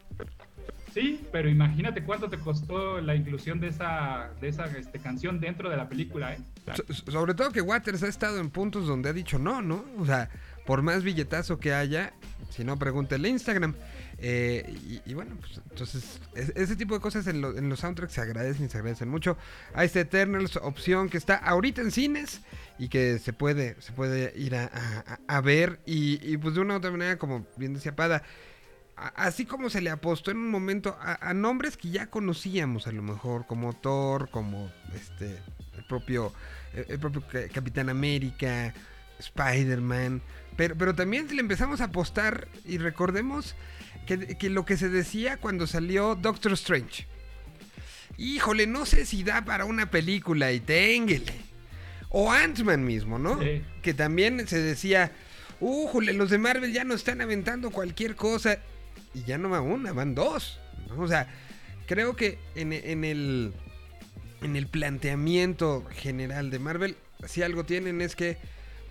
Sí, 0.93 1.27
pero 1.33 1.49
imagínate 1.49 2.05
cuánto 2.05 2.29
te 2.29 2.39
costó 2.39 3.01
la 3.01 3.15
inclusión 3.15 3.61
de 3.61 3.69
esa, 3.69 4.31
de 4.41 4.49
esa 4.49 4.67
este, 4.67 4.99
canción 4.99 5.41
dentro 5.41 5.71
de 5.71 5.77
la 5.77 5.89
película, 5.89 6.35
¿eh? 6.35 6.39
sobre 6.87 7.35
todo 7.35 7.51
que 7.51 7.63
Waters 7.63 8.03
ha 8.03 8.09
estado 8.09 8.39
en 8.39 8.51
puntos 8.51 8.87
donde 8.87 9.09
ha 9.09 9.13
dicho 9.13 9.39
no, 9.39 9.63
¿no? 9.63 9.85
O 9.99 10.05
sea, 10.05 10.29
por 10.67 10.83
más 10.83 11.03
billetazo 11.03 11.59
que 11.59 11.73
haya, 11.73 12.13
si 12.51 12.63
no, 12.63 12.79
pregúntele 12.79 13.29
Instagram. 13.29 13.75
Eh, 14.19 15.01
y, 15.05 15.15
bueno, 15.15 15.37
pues 15.41 15.61
entonces 15.69 16.21
ese 16.35 16.77
tipo 16.77 16.95
de 16.95 17.01
cosas 17.01 17.27
en, 17.27 17.41
los 17.41 17.81
soundtracks 17.81 18.13
se 18.13 18.21
agradecen 18.21 18.67
y 18.67 18.69
se 18.69 18.79
agradecen 18.79 19.09
mucho. 19.09 19.37
A 19.75 19.85
este 19.85 20.01
Eternals 20.01 20.57
opción 20.57 21.09
que 21.09 21.17
está 21.17 21.37
ahorita 21.37 21.81
en 21.81 21.91
cines 21.91 22.41
y 22.79 22.89
que 22.89 23.19
se 23.19 23.33
puede, 23.33 23.81
se 23.81 23.93
puede 23.93 24.33
ir 24.39 24.55
a, 24.55 25.41
ver. 25.41 25.81
Y, 25.87 26.37
pues 26.37 26.55
de 26.55 26.61
una 26.61 26.75
u 26.75 26.77
otra 26.77 26.93
manera, 26.93 27.19
como 27.19 27.47
bien 27.57 27.75
decía 27.75 27.97
Pada, 27.97 28.23
así 29.17 29.45
como 29.45 29.71
se 29.71 29.81
le 29.81 29.91
apostó 29.91 30.31
en 30.31 30.39
un 30.39 30.51
momento 30.51 30.97
a, 31.01 31.33
nombres 31.35 31.77
que 31.77 31.91
ya 31.91 32.07
conocíamos 32.07 32.87
a 32.87 32.93
lo 32.93 33.03
mejor, 33.03 33.47
como 33.47 33.73
Thor, 33.73 34.31
como 34.31 34.71
este 34.95 35.39
el 35.77 35.85
propio, 35.85 36.33
el 36.75 36.99
propio 36.99 37.25
Capitán 37.53 37.89
América, 37.89 38.75
Spider-Man. 39.19 40.23
Pero, 40.57 40.77
pero 40.77 40.95
también 40.95 41.27
le 41.29 41.41
empezamos 41.41 41.81
a 41.81 41.85
apostar 41.85 42.49
y 42.65 42.79
recordemos 42.79 43.55
que, 44.07 44.51
lo 44.51 44.65
que 44.65 44.77
se 44.77 44.89
decía 44.89 45.37
cuando 45.37 45.67
salió 45.67 46.15
Doctor 46.15 46.53
Strange. 46.53 47.07
híjole, 48.19 48.67
no 48.67 48.85
sé 48.85 49.07
si 49.07 49.23
da 49.23 49.45
para 49.45 49.65
una 49.65 49.91
película 49.91 50.53
y 50.53 50.61
ténguele. 50.61 51.33
O 52.11 52.31
Ant-Man 52.31 52.85
mismo, 52.85 53.19
¿no? 53.19 53.41
Sí. 53.41 53.63
Que 53.81 53.95
también 53.95 54.47
se 54.47 54.61
decía, 54.61 55.13
újole, 55.61 56.13
los 56.13 56.29
de 56.29 56.39
Marvel 56.39 56.73
ya 56.73 56.85
no 56.85 56.95
están 56.95 57.23
aventando 57.23 57.71
cualquier 57.71 58.17
cosa. 58.17 58.59
Y 59.15 59.25
ya 59.25 59.39
no 59.39 59.51
va 59.51 59.61
una, 59.61 59.93
van 59.93 60.15
dos. 60.15 60.59
O 60.97 61.07
sea, 61.09 61.29
creo 61.87 62.17
que 62.17 62.39
en, 62.55 62.73
en 62.73 63.05
el, 63.05 63.53
en 64.43 64.57
el 64.57 64.67
planteamiento 64.67 65.85
general 65.91 66.51
de 66.51 66.59
Marvel, 66.59 66.97
si 67.27 67.43
algo 67.43 67.65
tienen 67.65 68.01
es 68.01 68.17
que 68.17 68.37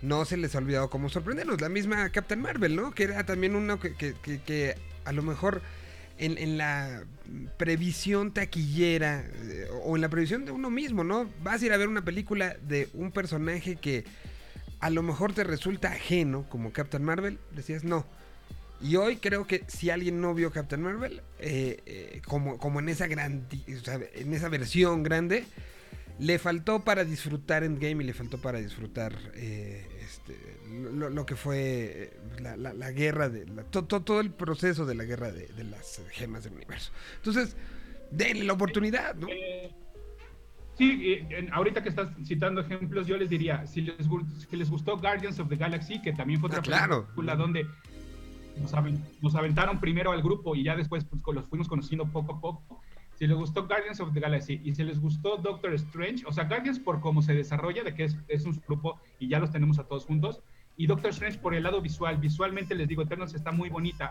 no 0.00 0.24
se 0.24 0.36
les 0.36 0.54
ha 0.54 0.58
olvidado 0.58 0.90
cómo 0.90 1.08
sorprendernos. 1.08 1.60
La 1.60 1.68
misma 1.68 2.10
Captain 2.10 2.40
Marvel, 2.40 2.74
¿no? 2.76 2.92
Que 2.92 3.04
era 3.04 3.24
también 3.24 3.54
uno 3.54 3.78
que, 3.78 3.94
que- 3.94 4.14
que- 4.14 4.40
que 4.40 4.74
a 5.04 5.12
lo 5.12 5.22
mejor 5.22 5.62
en, 6.18 6.38
en 6.38 6.58
la 6.58 7.04
previsión 7.56 8.32
taquillera 8.32 9.24
eh, 9.24 9.68
o 9.84 9.96
en 9.96 10.02
la 10.02 10.08
previsión 10.08 10.44
de 10.44 10.52
uno 10.52 10.70
mismo, 10.70 11.04
¿no? 11.04 11.28
Vas 11.42 11.62
a 11.62 11.66
ir 11.66 11.72
a 11.72 11.76
ver 11.76 11.88
una 11.88 12.04
película 12.04 12.56
de 12.62 12.88
un 12.94 13.12
personaje 13.12 13.76
que 13.76 14.04
a 14.80 14.90
lo 14.90 15.02
mejor 15.02 15.32
te 15.32 15.44
resulta 15.44 15.92
ajeno, 15.92 16.46
como 16.48 16.72
Captain 16.72 17.04
Marvel, 17.04 17.38
decías 17.52 17.84
no. 17.84 18.04
Y 18.82 18.96
hoy 18.96 19.16
creo 19.16 19.46
que 19.46 19.64
si 19.68 19.90
alguien 19.90 20.20
no 20.20 20.34
vio 20.34 20.50
Captain 20.50 20.82
Marvel, 20.82 21.22
eh, 21.38 21.80
eh, 21.86 22.22
como, 22.26 22.58
como 22.58 22.80
en 22.80 22.88
esa 22.88 23.06
gran, 23.06 23.46
o 23.80 23.84
sea, 23.84 24.00
en 24.14 24.34
esa 24.34 24.48
versión 24.48 25.02
grande, 25.04 25.44
le 26.18 26.38
faltó 26.38 26.80
para 26.84 27.04
disfrutar 27.04 27.62
Endgame 27.64 28.02
y 28.02 28.06
le 28.06 28.12
faltó 28.12 28.38
para 28.38 28.58
disfrutar 28.58 29.14
eh, 29.34 29.86
este, 30.00 30.36
lo, 30.92 31.10
lo 31.10 31.24
que 31.26 31.36
fue 31.36 31.58
eh, 31.58 32.16
la, 32.40 32.56
la- 32.56 32.72
la 32.74 32.90
guerra 32.90 33.28
de 33.28 33.46
la- 33.46 33.62
to- 33.64 33.84
to- 33.84 34.02
todo 34.02 34.20
el 34.20 34.30
proceso 34.30 34.84
de 34.84 34.94
la 34.96 35.04
guerra 35.04 35.30
de, 35.32 35.46
de 35.48 35.64
las 35.64 36.00
gemas 36.10 36.44
del 36.44 36.54
universo. 36.54 36.92
Entonces, 37.16 37.56
denle 38.10 38.44
la 38.44 38.52
oportunidad, 38.52 39.14
¿no? 39.14 39.28
Sí, 40.76 41.20
ahorita 41.52 41.82
que 41.82 41.90
estás 41.90 42.08
citando 42.24 42.62
ejemplos, 42.62 43.06
yo 43.06 43.16
les 43.16 43.28
diría, 43.28 43.66
si 43.66 43.82
les, 43.82 43.94
si 44.50 44.56
les 44.56 44.70
gustó 44.70 44.96
Guardians 44.98 45.38
of 45.38 45.48
the 45.48 45.56
Galaxy, 45.56 46.00
que 46.00 46.12
también 46.12 46.40
fue 46.40 46.48
otra 46.48 46.60
Ah, 46.60 46.62
claro. 46.62 47.02
película 47.04 47.36
donde 47.36 47.66
nos, 48.60 48.72
nos 49.20 49.34
aventaron 49.34 49.80
primero 49.80 50.12
al 50.12 50.22
grupo 50.22 50.54
y 50.54 50.64
ya 50.64 50.76
después 50.76 51.04
pues, 51.04 51.34
los 51.34 51.46
fuimos 51.46 51.68
conociendo 51.68 52.06
poco 52.06 52.34
a 52.34 52.40
poco. 52.40 52.80
Si 53.14 53.26
les 53.26 53.36
gustó 53.36 53.66
Guardians 53.66 54.00
of 54.00 54.12
the 54.12 54.20
Galaxy 54.20 54.60
y 54.64 54.74
si 54.74 54.82
les 54.82 55.00
gustó 55.00 55.36
Doctor 55.36 55.74
Strange, 55.74 56.24
o 56.26 56.32
sea, 56.32 56.44
Guardians 56.44 56.80
por 56.80 57.00
cómo 57.00 57.22
se 57.22 57.34
desarrolla, 57.34 57.84
de 57.84 57.94
que 57.94 58.04
es, 58.04 58.16
es 58.28 58.44
un 58.44 58.60
grupo 58.66 59.00
y 59.18 59.28
ya 59.28 59.38
los 59.38 59.50
tenemos 59.50 59.78
a 59.78 59.84
todos 59.84 60.04
juntos, 60.06 60.42
y 60.76 60.86
Doctor 60.86 61.10
Strange 61.10 61.38
por 61.38 61.54
el 61.54 61.62
lado 61.62 61.80
visual. 61.80 62.16
Visualmente 62.16 62.74
les 62.74 62.88
digo, 62.88 63.02
Eternals 63.02 63.34
está 63.34 63.52
muy 63.52 63.68
bonita. 63.68 64.10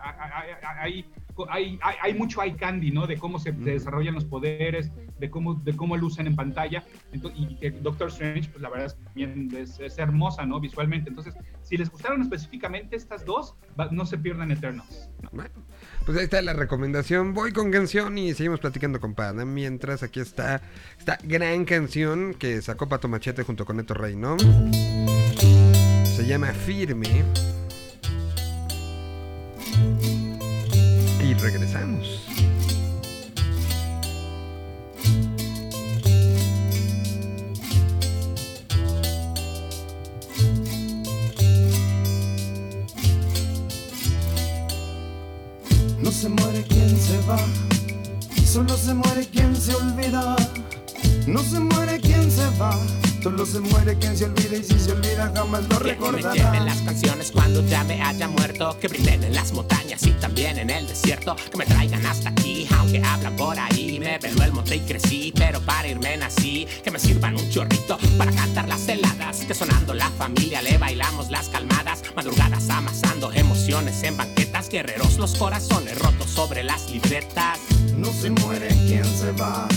Hay, 0.80 1.06
hay, 1.50 1.80
hay, 1.82 1.96
hay 2.02 2.14
mucho 2.14 2.42
eye 2.44 2.56
candy, 2.56 2.92
¿no? 2.92 3.08
De 3.08 3.18
cómo 3.18 3.40
se 3.40 3.52
desarrollan 3.52 4.14
los 4.14 4.26
poderes, 4.26 4.92
de 5.20 5.30
cómo, 5.30 5.56
de 5.56 5.76
cómo 5.76 5.98
lucen 5.98 6.28
en 6.28 6.36
pantalla. 6.36 6.84
Entonces, 7.12 7.40
y 7.42 7.56
que 7.56 7.72
Doctor 7.72 8.10
Strange, 8.10 8.50
pues 8.50 8.62
la 8.62 8.70
verdad 8.70 8.88
es, 8.88 8.96
también 9.04 9.50
es, 9.56 9.80
es 9.80 9.98
hermosa, 9.98 10.46
¿no? 10.46 10.60
Visualmente. 10.60 11.10
Entonces, 11.10 11.34
si 11.64 11.78
les 11.78 11.90
gustaron 11.90 12.22
específicamente 12.22 12.96
estas 12.96 13.26
dos, 13.26 13.56
no 13.92 14.06
se 14.06 14.18
pierdan 14.18 14.52
Eternals. 14.52 15.10
Bueno, 15.32 15.52
pues 16.06 16.18
ahí 16.18 16.26
está 16.26 16.42
la 16.42 16.54
recomendación. 16.54 17.34
Voy 17.34 17.54
con 17.54 17.72
canción 17.72 18.18
y 18.18 18.34
seguimos 18.34 18.60
platicando 18.60 19.00
con 19.00 19.16
Pada. 19.16 19.46
Mientras 19.46 20.04
aquí 20.04 20.20
está 20.20 20.62
esta 20.98 21.18
gran 21.24 21.66
canción 21.66 22.36
que 22.36 22.62
sacó 22.62 22.88
Pato 22.88 23.08
Machete 23.08 23.44
junto 23.44 23.66
con 23.66 23.78
Neto 23.78 23.94
Rey, 23.94 24.16
¿no? 24.16 24.38
Se 26.22 26.28
llama 26.28 26.54
Firme. 26.54 27.24
Y 31.20 31.34
regresamos. 31.34 32.28
No 46.00 46.12
se 46.12 46.30
muere 46.30 46.62
quien 46.70 47.00
se 47.00 47.18
va, 47.22 47.40
solo 48.46 48.78
se 48.78 48.94
muere 48.94 49.26
quien 49.26 49.56
se 49.56 49.74
olvida. 49.74 50.36
No 51.26 51.42
se 51.42 51.60
muere 51.60 52.00
quien 52.00 52.30
se 52.30 52.48
va, 52.60 52.80
solo 53.22 53.46
se 53.46 53.60
muere 53.60 53.98
quien 53.98 54.18
se 54.18 54.26
olvida 54.26 54.58
y 54.58 54.64
si 54.64 54.80
se 54.80 54.92
olvida 54.92 55.32
jamás 55.36 55.64
lo 55.70 55.80
Que 55.80 55.96
me 55.96 56.22
lleven 56.22 56.66
las 56.66 56.82
canciones 56.82 57.32
cuando 57.32 57.66
ya 57.68 57.84
me 57.84 58.02
haya 58.02 58.28
muerto. 58.28 58.78
Que 58.80 58.88
brinden 58.88 59.24
en 59.24 59.36
las 59.36 59.52
montañas 59.54 60.06
y 60.06 60.12
también 60.12 60.58
en 60.58 60.70
el 60.70 60.88
desierto. 60.88 61.36
Que 61.36 61.58
me 61.58 61.66
traigan 61.66 62.06
hasta 62.06 62.30
aquí, 62.30 62.68
aunque 62.78 63.02
hablan 63.04 63.36
por 63.36 63.60
ahí. 63.60 64.00
Me 64.00 64.18
veló 64.18 64.44
el 64.44 64.52
monte 64.52 64.76
y 64.76 64.80
crecí, 64.80 65.34
pero 65.36 65.60
para 65.62 65.88
irme 65.88 66.18
nací. 66.18 66.68
Que 66.84 66.92
me 66.92 67.00
sirvan 67.00 67.36
un 67.38 67.50
chorrito 67.50 67.98
para 68.18 68.32
cantar 68.32 68.68
las 68.68 68.88
heladas. 68.88 69.42
Que 69.46 69.54
sonando 69.54 69.94
la 69.94 70.10
familia 70.12 70.62
le 70.62 70.78
bailamos 70.78 71.30
las 71.30 71.50
calmadas. 71.50 72.02
Madrugadas 72.16 72.70
amasando 72.70 73.32
emociones 73.34 74.02
en 74.04 74.18
banquetas. 74.18 74.70
Guerreros 74.70 75.18
los 75.18 75.36
corazones 75.36 75.98
rotos 76.00 76.30
sobre 76.30 76.64
las 76.64 76.90
libretas. 76.90 77.60
No 77.98 78.12
se 78.12 78.32
muere 78.32 78.68
quien 78.88 79.06
se 79.06 79.32
va, 79.34 79.68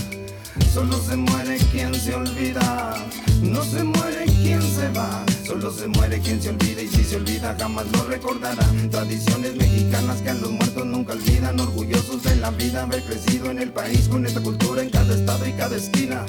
solo 0.75 0.97
se 0.97 1.15
muere 1.15 1.57
quien 1.71 1.95
se 1.95 2.13
olvida. 2.13 2.95
No 3.41 3.63
se 3.63 3.81
muere 3.81 4.25
quien 4.25 4.61
se 4.61 4.89
va, 4.89 5.23
solo 5.47 5.71
se 5.71 5.87
muere 5.87 6.19
quien 6.19 6.41
se 6.41 6.49
olvida 6.49 6.81
y 6.81 6.87
si 6.89 7.03
se 7.05 7.15
olvida 7.15 7.55
jamás 7.57 7.85
lo 7.93 8.03
recordará. 8.03 8.65
Tradiciones 8.91 9.55
mexicanas 9.55 10.21
que 10.21 10.31
a 10.31 10.33
los 10.33 10.51
muertos 10.51 10.85
nunca 10.85 11.13
olvidan, 11.13 11.59
orgullosos 11.61 12.23
de 12.23 12.35
la 12.35 12.51
vida, 12.51 12.83
haber 12.83 13.01
crecido 13.03 13.51
en 13.51 13.59
el 13.59 13.71
país 13.71 14.09
con 14.09 14.25
esta 14.25 14.41
cultura 14.41 14.81
en 14.81 14.89
cada 14.89 15.15
estado 15.15 15.47
y 15.47 15.53
cada 15.53 15.77
esquina 15.77 16.25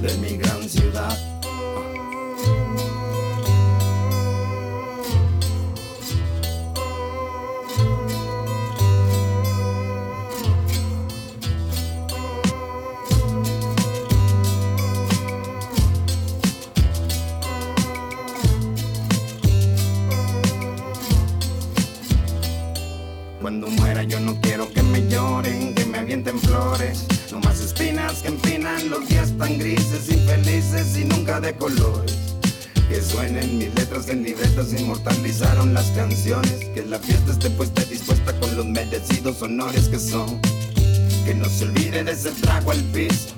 de 0.00 0.16
mi 0.18 0.38
gran 0.38 0.66
ciudad. 0.66 1.32
Que. 26.40 26.92
No 27.30 27.40
más 27.40 27.60
espinas 27.60 28.22
que 28.22 28.28
empinan 28.28 28.88
los 28.88 29.06
días 29.08 29.32
tan 29.38 29.58
grises, 29.58 30.08
infelices 30.08 30.96
y 30.96 31.04
nunca 31.04 31.40
de 31.40 31.54
colores. 31.54 32.16
Que 32.88 33.00
suenen 33.00 33.58
mis 33.58 33.74
letras 33.74 34.08
en 34.08 34.22
libretas 34.22 34.72
inmortalizaron 34.72 35.74
las 35.74 35.86
canciones. 35.90 36.64
Que 36.74 36.84
la 36.84 36.98
fiesta 36.98 37.32
esté 37.32 37.50
puesta 37.50 37.82
y 37.82 37.86
dispuesta 37.86 38.38
con 38.40 38.56
los 38.56 38.66
merecidos 38.66 39.42
honores 39.42 39.88
que 39.88 39.98
son. 39.98 40.40
Que 41.24 41.34
no 41.34 41.48
se 41.48 41.64
olvide 41.64 42.04
de 42.04 42.12
ese 42.12 42.30
trago 42.32 42.70
al 42.70 42.82
piso. 42.92 43.34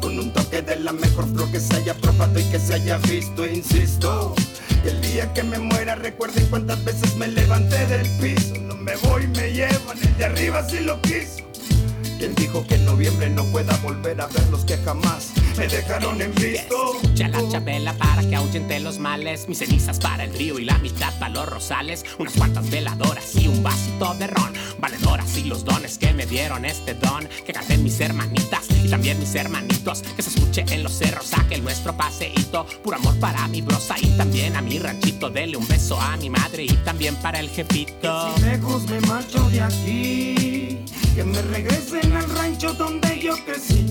Con 0.00 0.18
un 0.18 0.32
toque 0.32 0.62
de 0.62 0.80
la 0.80 0.92
mejor 0.92 1.26
flor 1.32 1.50
que 1.50 1.60
se 1.60 1.74
haya 1.76 1.94
probado 1.94 2.38
y 2.38 2.44
que 2.44 2.58
se 2.58 2.74
haya 2.74 2.98
visto, 2.98 3.46
insisto. 3.46 4.34
Que 4.82 4.90
el 4.90 5.00
día 5.00 5.32
que 5.32 5.42
me 5.42 5.58
muera 5.58 5.94
recuerden 5.96 6.46
cuántas 6.46 6.84
veces 6.84 7.16
me 7.16 7.28
levanté 7.28 7.86
del 7.86 8.08
piso. 8.18 8.54
No 8.60 8.76
me 8.76 8.94
voy, 8.96 9.26
me 9.28 9.52
llevan, 9.52 9.98
el 10.00 10.16
de 10.16 10.24
arriba 10.24 10.68
sí 10.68 10.80
lo 10.80 11.00
quiso. 11.02 11.45
Quien 12.18 12.34
dijo 12.34 12.66
que 12.66 12.76
en 12.76 12.84
noviembre 12.84 13.28
no 13.28 13.44
pueda 13.46 13.76
volver 13.78 14.20
a 14.20 14.26
ver 14.26 14.46
los 14.50 14.64
que 14.64 14.76
jamás 14.78 15.32
me 15.56 15.66
dejaron 15.66 16.20
en 16.20 16.34
visto. 16.34 16.94
Escucha 17.02 17.28
la 17.28 17.48
chabela 17.48 17.92
para 17.94 18.22
que 18.22 18.34
ahuyente 18.36 18.80
los 18.80 18.98
males. 18.98 19.48
Mis 19.48 19.58
cenizas 19.58 19.98
para 19.98 20.24
el 20.24 20.32
río 20.32 20.58
y 20.58 20.64
la 20.64 20.78
mitad 20.78 21.12
para 21.18 21.34
los 21.34 21.48
rosales. 21.48 22.04
Unas 22.18 22.34
cuantas 22.34 22.70
veladoras 22.70 23.34
y 23.36 23.48
un 23.48 23.62
vasito 23.62 24.14
de 24.14 24.26
ron. 24.28 24.52
Valedoras 24.78 25.36
y 25.36 25.44
los 25.44 25.64
dones 25.64 25.98
que 25.98 26.12
me 26.14 26.26
dieron 26.26 26.64
este 26.64 26.94
don. 26.94 27.28
Que 27.44 27.52
canten 27.52 27.82
mis 27.82 28.00
hermanitas 28.00 28.64
y 28.82 28.88
también 28.88 29.18
mis 29.18 29.34
hermanitos. 29.34 30.02
Que 30.16 30.22
se 30.22 30.30
escuche 30.30 30.64
en 30.70 30.82
los 30.82 30.92
cerros 30.92 31.32
aquel 31.34 31.62
nuestro 31.62 31.96
paseíto. 31.96 32.66
Puro 32.82 32.96
amor 32.96 33.18
para 33.20 33.46
mi 33.48 33.60
brosa 33.60 33.96
y 34.00 34.08
también 34.16 34.56
a 34.56 34.62
mi 34.62 34.78
ranchito. 34.78 35.28
Dele 35.30 35.56
un 35.56 35.68
beso 35.68 36.00
a 36.00 36.16
mi 36.16 36.30
madre 36.30 36.64
y 36.64 36.72
también 36.84 37.14
para 37.16 37.40
el 37.40 37.50
jefito. 37.50 38.34
Si 38.36 38.42
lejos 38.42 38.88
me 38.88 39.00
marcho 39.02 39.48
de 39.50 39.60
aquí, 39.60 40.55
que 41.16 41.24
me 41.24 41.40
regresen 41.40 42.12
al 42.12 42.28
rancho 42.36 42.74
donde 42.74 43.18
yo 43.18 43.34
crecí. 43.46 43.86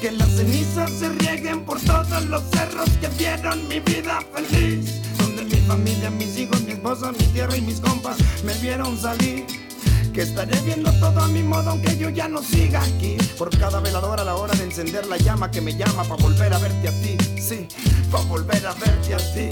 Que 0.00 0.10
las 0.10 0.28
cenizas 0.30 0.90
se 0.90 1.08
rieguen 1.10 1.64
por 1.64 1.80
todos 1.80 2.24
los 2.24 2.42
cerros 2.50 2.90
que 3.00 3.06
vieron 3.16 3.68
mi 3.68 3.78
vida 3.78 4.20
feliz. 4.34 5.00
Donde 5.16 5.44
mi 5.44 5.60
familia, 5.62 6.10
mis 6.10 6.36
hijos, 6.36 6.60
mi 6.62 6.72
esposa, 6.72 7.12
mi 7.12 7.24
tierra 7.26 7.56
y 7.56 7.60
mis 7.60 7.78
compas 7.80 8.16
me 8.44 8.52
vieron 8.54 9.00
salir. 9.00 9.46
Que 10.12 10.22
estaré 10.22 10.58
viendo 10.62 10.90
todo 10.98 11.20
a 11.20 11.28
mi 11.28 11.44
modo 11.44 11.70
aunque 11.70 11.96
yo 11.96 12.10
ya 12.10 12.26
no 12.26 12.42
siga 12.42 12.82
aquí. 12.82 13.16
Por 13.38 13.56
cada 13.56 13.78
veladora 13.78 14.22
a 14.22 14.24
la 14.24 14.34
hora 14.34 14.54
de 14.54 14.64
encender 14.64 15.06
la 15.06 15.18
llama 15.18 15.52
que 15.52 15.60
me 15.60 15.76
llama 15.76 16.02
para 16.02 16.20
volver 16.20 16.52
a 16.52 16.58
verte 16.58 16.88
a 16.88 17.00
ti. 17.00 17.16
Sí, 17.40 17.68
para 18.10 18.24
volver 18.24 18.66
a 18.66 18.74
verte 18.74 19.14
a 19.14 19.18
ti. 19.18 19.50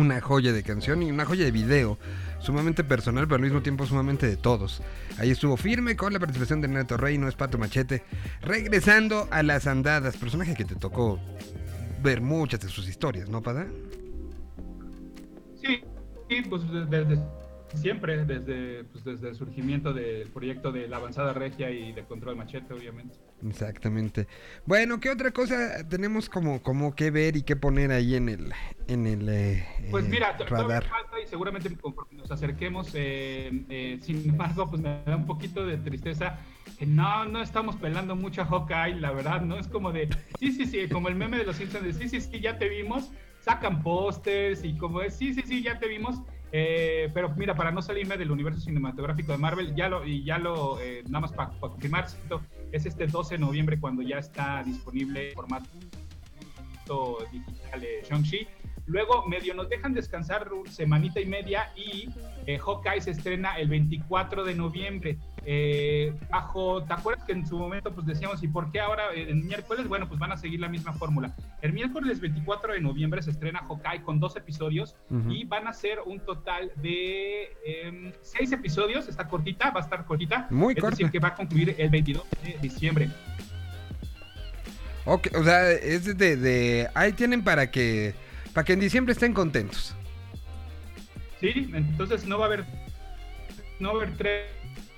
Una 0.00 0.20
joya 0.20 0.52
de 0.52 0.62
canción 0.62 1.02
y 1.02 1.10
una 1.10 1.24
joya 1.24 1.44
de 1.44 1.50
video, 1.50 1.98
sumamente 2.40 2.82
personal, 2.82 3.26
pero 3.26 3.36
al 3.36 3.42
mismo 3.42 3.62
tiempo 3.62 3.86
sumamente 3.86 4.26
de 4.26 4.36
todos. 4.36 4.82
Ahí 5.18 5.30
estuvo 5.30 5.56
firme 5.56 5.96
con 5.96 6.12
la 6.12 6.18
participación 6.18 6.60
de 6.60 6.68
Neto 6.68 6.96
Reino, 6.96 7.28
Espato 7.28 7.58
Machete, 7.58 8.02
regresando 8.40 9.28
a 9.30 9.42
las 9.42 9.66
andadas, 9.66 10.16
personaje 10.16 10.54
que 10.54 10.64
te 10.64 10.74
tocó 10.74 11.20
ver 12.02 12.20
muchas 12.20 12.60
de 12.60 12.68
sus 12.68 12.88
historias, 12.88 13.28
¿no, 13.28 13.42
Pada? 13.42 13.66
Sí, 15.62 15.82
sí 16.28 16.42
pues 16.48 16.62
desde 16.72 17.18
siempre, 17.74 18.24
desde, 18.24 18.84
pues, 18.84 19.04
desde 19.04 19.28
el 19.28 19.34
surgimiento 19.34 19.92
del 19.92 20.28
proyecto 20.28 20.72
de 20.72 20.88
la 20.88 20.96
avanzada 20.96 21.32
regia 21.32 21.70
y 21.70 21.92
de 21.92 22.04
control 22.04 22.36
machete, 22.36 22.74
obviamente. 22.74 23.16
Exactamente. 23.46 24.26
Bueno, 24.66 25.00
¿qué 25.00 25.10
otra 25.10 25.30
cosa 25.30 25.86
tenemos 25.88 26.28
como, 26.28 26.62
como 26.62 26.94
que 26.94 27.10
ver 27.10 27.36
y 27.36 27.42
que 27.42 27.56
poner 27.56 27.90
ahí 27.90 28.14
en 28.14 28.28
el, 28.28 28.52
en 28.86 29.06
el 29.06 29.28
eh, 29.28 29.66
Pues 29.90 30.08
mira, 30.08 30.36
radar? 30.36 30.84
falta 30.84 31.20
y 31.22 31.26
seguramente 31.26 31.74
conforme 31.76 32.18
nos 32.18 32.30
acerquemos, 32.30 32.90
eh, 32.94 33.64
eh, 33.70 33.98
sin 34.02 34.28
embargo, 34.28 34.68
pues 34.68 34.82
me 34.82 35.02
da 35.06 35.16
un 35.16 35.26
poquito 35.26 35.64
de 35.66 35.78
tristeza 35.78 36.38
que 36.78 36.86
no, 36.86 37.24
no 37.26 37.42
estamos 37.42 37.76
pelando 37.76 38.16
mucho 38.16 38.42
a 38.42 38.46
Hawkeye, 38.46 39.00
la 39.00 39.12
verdad, 39.12 39.42
¿no? 39.42 39.58
Es 39.58 39.68
como 39.68 39.92
de, 39.92 40.08
sí, 40.38 40.52
sí, 40.52 40.66
sí, 40.66 40.88
como 40.88 41.08
el 41.08 41.14
meme 41.14 41.38
de 41.38 41.44
los 41.44 41.56
Simpsons 41.56 41.84
de, 41.84 41.92
sí, 41.92 42.08
sí, 42.08 42.20
sí, 42.20 42.40
ya 42.40 42.58
te 42.58 42.68
vimos, 42.68 43.10
sacan 43.40 43.82
pósters 43.82 44.64
y 44.64 44.76
como 44.76 45.02
es, 45.02 45.14
sí, 45.16 45.34
sí, 45.34 45.42
sí, 45.44 45.62
ya 45.62 45.78
te 45.78 45.88
vimos, 45.88 46.20
eh, 46.52 47.10
pero 47.14 47.28
mira, 47.36 47.54
para 47.54 47.70
no 47.70 47.82
salirme 47.82 48.16
del 48.16 48.30
universo 48.30 48.60
cinematográfico 48.60 49.32
de 49.32 49.38
Marvel, 49.38 49.74
ya 49.74 49.88
lo, 49.88 50.06
y 50.06 50.24
ya 50.24 50.38
lo, 50.38 50.80
eh, 50.80 51.02
nada 51.06 51.20
más 51.20 51.32
para 51.32 51.50
confirmar, 51.60 52.06
es 52.72 52.86
este 52.86 53.06
12 53.06 53.34
de 53.34 53.38
noviembre 53.38 53.78
cuando 53.78 54.02
ya 54.02 54.18
está 54.18 54.62
disponible 54.62 55.28
en 55.28 55.34
formato 55.34 55.68
digital 57.32 57.80
de 57.80 58.02
Shang-Chi. 58.08 58.48
Luego 58.86 59.24
medio 59.26 59.54
nos 59.54 59.68
dejan 59.68 59.94
descansar 59.94 60.48
semanita 60.68 61.20
y 61.20 61.26
media 61.26 61.70
y 61.76 62.08
eh, 62.46 62.58
Hawkeye 62.58 63.00
se 63.00 63.12
estrena 63.12 63.56
el 63.58 63.68
24 63.68 64.42
de 64.42 64.54
noviembre. 64.56 65.18
Eh, 65.46 66.12
bajo, 66.30 66.82
¿te 66.84 66.92
acuerdas 66.92 67.24
que 67.24 67.32
en 67.32 67.46
su 67.46 67.58
momento 67.58 67.92
pues 67.92 68.06
decíamos, 68.06 68.42
¿y 68.42 68.48
por 68.48 68.70
qué 68.70 68.80
ahora 68.80 69.12
el 69.14 69.36
miércoles? 69.36 69.88
Bueno, 69.88 70.06
pues 70.08 70.20
van 70.20 70.32
a 70.32 70.36
seguir 70.36 70.60
la 70.60 70.68
misma 70.68 70.92
fórmula. 70.92 71.34
El 71.62 71.72
miércoles 71.72 72.20
24 72.20 72.74
de 72.74 72.80
noviembre 72.80 73.22
se 73.22 73.30
estrena 73.30 73.60
Hawkeye 73.60 74.02
con 74.02 74.20
dos 74.20 74.36
episodios 74.36 74.96
y 75.28 75.44
van 75.44 75.66
a 75.66 75.72
ser 75.72 76.00
un 76.04 76.20
total 76.20 76.72
de 76.76 77.56
em, 77.64 78.12
seis 78.20 78.52
episodios. 78.52 79.08
Está 79.08 79.28
cortita, 79.28 79.70
va 79.70 79.80
a 79.80 79.82
estar 79.84 80.04
cortita. 80.04 80.46
Muy 80.50 80.74
es 80.76 80.82
decir, 80.82 81.10
que 81.10 81.18
va 81.18 81.28
a 81.28 81.34
concluir 81.34 81.74
el 81.78 81.90
22 81.90 82.24
de 82.44 82.58
diciembre. 82.60 83.10
Ok, 85.06 85.28
o 85.34 85.42
sea, 85.42 85.70
es 85.70 86.16
de, 86.16 86.36
de 86.36 86.88
ahí 86.94 87.12
tienen 87.12 87.42
para 87.42 87.70
que 87.70 88.14
para 88.52 88.64
que 88.64 88.72
en 88.74 88.80
diciembre 88.80 89.12
estén 89.12 89.32
contentos. 89.32 89.94
Sí, 91.40 91.70
entonces 91.72 92.26
no 92.26 92.38
va 92.38 92.44
a 92.44 92.48
haber 92.48 92.64
no 93.78 93.94
va 93.94 94.02
a 94.02 94.04
haber 94.04 94.16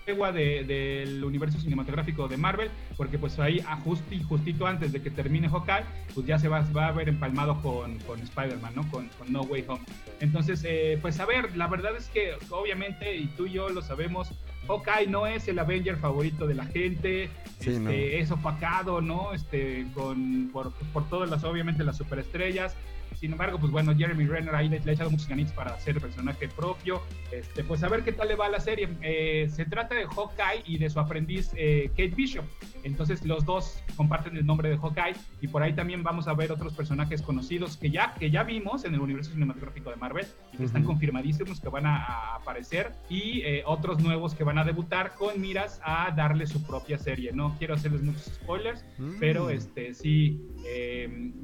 tregua 0.04 0.32
de, 0.32 0.64
del 0.64 1.24
universo 1.24 1.60
cinematográfico 1.60 2.28
de 2.28 2.36
Marvel, 2.36 2.70
porque 2.96 3.18
pues 3.18 3.38
ahí 3.38 3.60
a 3.66 3.76
justi, 3.76 4.22
justito 4.22 4.66
antes 4.66 4.92
de 4.92 5.02
que 5.02 5.10
termine 5.10 5.48
Hawkeye, 5.48 5.84
pues 6.14 6.26
ya 6.26 6.38
se 6.38 6.48
va, 6.48 6.60
va 6.76 6.88
a 6.88 6.92
ver 6.92 7.08
empalmado 7.08 7.60
con, 7.62 7.98
con 8.00 8.20
Spider-Man, 8.20 8.72
¿no? 8.74 8.90
Con, 8.90 9.08
con, 9.18 9.32
No 9.32 9.42
Way 9.42 9.64
Home. 9.68 9.82
Entonces, 10.20 10.64
eh, 10.66 10.98
pues 11.00 11.20
a 11.20 11.26
ver, 11.26 11.56
la 11.56 11.66
verdad 11.66 11.96
es 11.96 12.08
que 12.08 12.34
obviamente, 12.50 13.16
y 13.16 13.26
tú 13.26 13.46
y 13.46 13.52
yo 13.52 13.68
lo 13.68 13.82
sabemos, 13.82 14.32
Hawkeye 14.68 15.08
no 15.08 15.26
es 15.26 15.48
el 15.48 15.58
Avenger 15.58 15.96
favorito 15.96 16.46
de 16.46 16.54
la 16.54 16.66
gente, 16.66 17.30
Sí, 17.58 17.70
este, 17.70 17.80
no. 17.80 17.90
es 17.90 18.30
opacado, 18.30 19.00
¿no? 19.00 19.32
Este, 19.32 19.86
con, 19.94 20.50
por, 20.52 20.72
por 20.92 21.08
todas 21.08 21.30
las, 21.30 21.44
obviamente, 21.44 21.84
las 21.84 21.96
superestrellas. 21.96 22.76
Sin 23.14 23.32
embargo, 23.32 23.58
pues 23.58 23.70
bueno, 23.72 23.94
Jeremy 23.96 24.26
Renner 24.26 24.54
ahí 24.54 24.68
le, 24.68 24.80
le 24.80 24.90
ha 24.90 24.94
echado 24.94 25.10
muchos 25.10 25.28
ganitos 25.28 25.52
para 25.52 25.74
hacer 25.74 26.00
personaje 26.00 26.48
propio. 26.48 27.00
Este, 27.30 27.64
pues 27.64 27.82
a 27.82 27.88
ver 27.88 28.04
qué 28.04 28.12
tal 28.12 28.28
le 28.28 28.34
va 28.36 28.46
a 28.46 28.50
la 28.50 28.60
serie. 28.60 28.88
Eh, 29.02 29.48
se 29.50 29.64
trata 29.64 29.94
de 29.94 30.06
Hawkeye 30.06 30.62
y 30.66 30.78
de 30.78 30.90
su 30.90 31.00
aprendiz 31.00 31.52
eh, 31.56 31.88
Kate 31.90 32.08
Bishop. 32.16 32.44
Entonces 32.84 33.24
los 33.24 33.44
dos 33.44 33.82
comparten 33.96 34.36
el 34.36 34.44
nombre 34.46 34.68
de 34.68 34.76
Hawkeye 34.76 35.14
y 35.40 35.48
por 35.48 35.62
ahí 35.62 35.72
también 35.72 36.02
vamos 36.02 36.26
a 36.28 36.34
ver 36.34 36.50
otros 36.52 36.72
personajes 36.74 37.22
conocidos 37.22 37.76
que 37.76 37.90
ya, 37.90 38.14
que 38.14 38.30
ya 38.30 38.42
vimos 38.42 38.84
en 38.84 38.94
el 38.94 39.00
universo 39.00 39.32
cinematográfico 39.32 39.90
de 39.90 39.96
Marvel 39.96 40.26
y 40.52 40.56
que 40.56 40.64
están 40.64 40.84
confirmadísimos 40.84 41.60
que 41.60 41.68
van 41.68 41.86
a, 41.86 41.96
a 42.04 42.36
aparecer 42.36 42.92
y 43.08 43.40
eh, 43.42 43.62
otros 43.66 44.00
nuevos 44.02 44.34
que 44.34 44.44
van 44.44 44.58
a 44.58 44.64
debutar 44.64 45.14
con 45.14 45.40
miras 45.40 45.80
a 45.84 46.10
darle 46.10 46.46
su 46.46 46.62
propia 46.64 46.98
serie. 46.98 47.32
No 47.32 47.54
quiero 47.58 47.74
hacerles 47.74 48.02
muchos 48.02 48.24
spoilers, 48.24 48.84
Mm. 48.98 49.18
pero 49.20 49.48
este 49.50 49.94
sí 49.94 50.40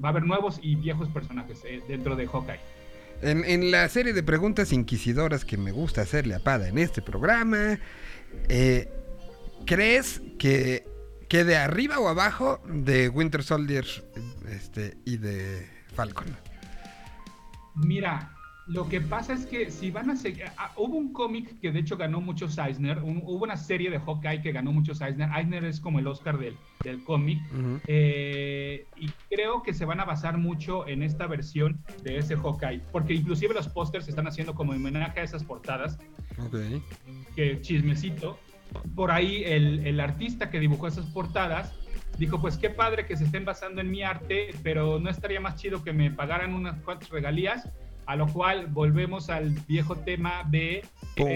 va 0.03 0.09
a 0.09 0.11
haber 0.11 0.25
nuevos 0.25 0.59
y 0.63 0.75
viejos 0.77 1.09
personajes 1.09 1.58
eh, 1.65 1.83
dentro 1.89 2.17
de 2.17 2.27
Hawkeye. 2.27 2.61
En, 3.23 3.45
en 3.45 3.71
la 3.71 3.89
serie 3.89 4.13
de 4.13 4.23
preguntas 4.23 4.73
inquisidoras 4.73 5.45
que 5.45 5.57
me 5.57 5.73
gusta 5.73 6.03
hacerle 6.03 6.35
a 6.35 6.39
Pada 6.39 6.69
en 6.69 6.79
este 6.79 7.03
programa, 7.03 7.79
eh, 8.49 8.89
¿crees 9.67 10.23
que 10.39 10.87
quede 11.29 11.57
arriba 11.57 11.99
o 11.99 12.09
abajo 12.09 12.61
de 12.67 13.09
Winter 13.09 13.43
Soldier 13.43 13.87
este, 14.51 14.97
y 15.05 15.17
de 15.17 15.69
Falcon? 15.95 16.37
Mira, 17.75 18.38
lo 18.69 18.87
que 18.89 19.01
pasa 19.01 19.33
es 19.33 19.47
que 19.47 19.71
si 19.71 19.91
van 19.91 20.11
a 20.11 20.17
seguir, 20.17 20.45
hubo 20.77 20.97
un 20.97 21.13
cómic 21.13 21.59
que 21.61 21.73
de 21.73 21.81
hecho 21.81 21.97
ganó 21.97 22.21
muchos 22.21 22.59
Eisner, 22.59 22.99
un- 22.99 23.23
hubo 23.25 23.45
una 23.45 23.57
serie 23.57 23.91
de 23.91 23.99
Hawkeye 23.99 24.43
que 24.43 24.53
ganó 24.53 24.73
muchos 24.73 25.01
Eisner, 25.01 25.31
Eisner 25.35 25.65
es 25.65 25.81
como 25.81 25.99
el 25.99 26.07
Oscar 26.07 26.39
del, 26.39 26.55
del 26.85 27.03
cómic, 27.03 27.39
eh, 27.87 28.87
y 28.97 29.09
creo 29.31 29.63
que 29.63 29.73
se 29.73 29.85
van 29.87 30.01
a 30.01 30.05
basar 30.05 30.37
mucho 30.37 30.87
en 30.87 31.03
esta 31.03 31.27
versión 31.27 31.83
de 32.03 32.19
ese 32.19 32.37
Hawkeye, 32.37 32.83
porque 32.93 33.15
inclusive 33.15 33.55
los 33.55 33.69
pósters 33.69 34.05
se 34.05 34.11
están 34.11 34.27
haciendo 34.29 34.55
como 34.55 34.73
homenaje 34.73 35.21
a 35.21 35.23
esas 35.23 35.45
portadas, 35.45 35.99
Ok. 36.39 36.57
que 37.35 37.61
chismecito, 37.63 38.39
por 38.95 39.11
ahí 39.11 39.45
el, 39.45 39.87
el 39.87 39.99
artista 39.99 40.51
que 40.51 40.61
dibujó 40.61 40.89
esas 40.89 41.07
portadas 41.07 41.75
dijo, 42.19 42.41
pues 42.41 42.59
qué 42.59 42.69
padre 42.69 43.07
que 43.07 43.17
se 43.17 43.25
estén 43.25 43.45
basando 43.45 43.81
en 43.81 43.91
mi 43.91 44.03
arte, 44.03 44.51
pero 44.63 44.99
no 44.99 45.09
estaría 45.09 45.41
más 45.41 45.55
chido 45.57 45.83
que 45.83 45.93
me 45.93 46.11
pagaran 46.11 46.53
unas 46.53 46.81
cuantas 46.83 47.09
regalías, 47.11 47.71
a 48.09 48.17
lo 48.17 48.27
cual 48.27 48.69
volvemos 48.69 49.29
al 49.29 49.51
viejo 49.69 49.95
tema 49.97 50.43
de, 50.49 50.83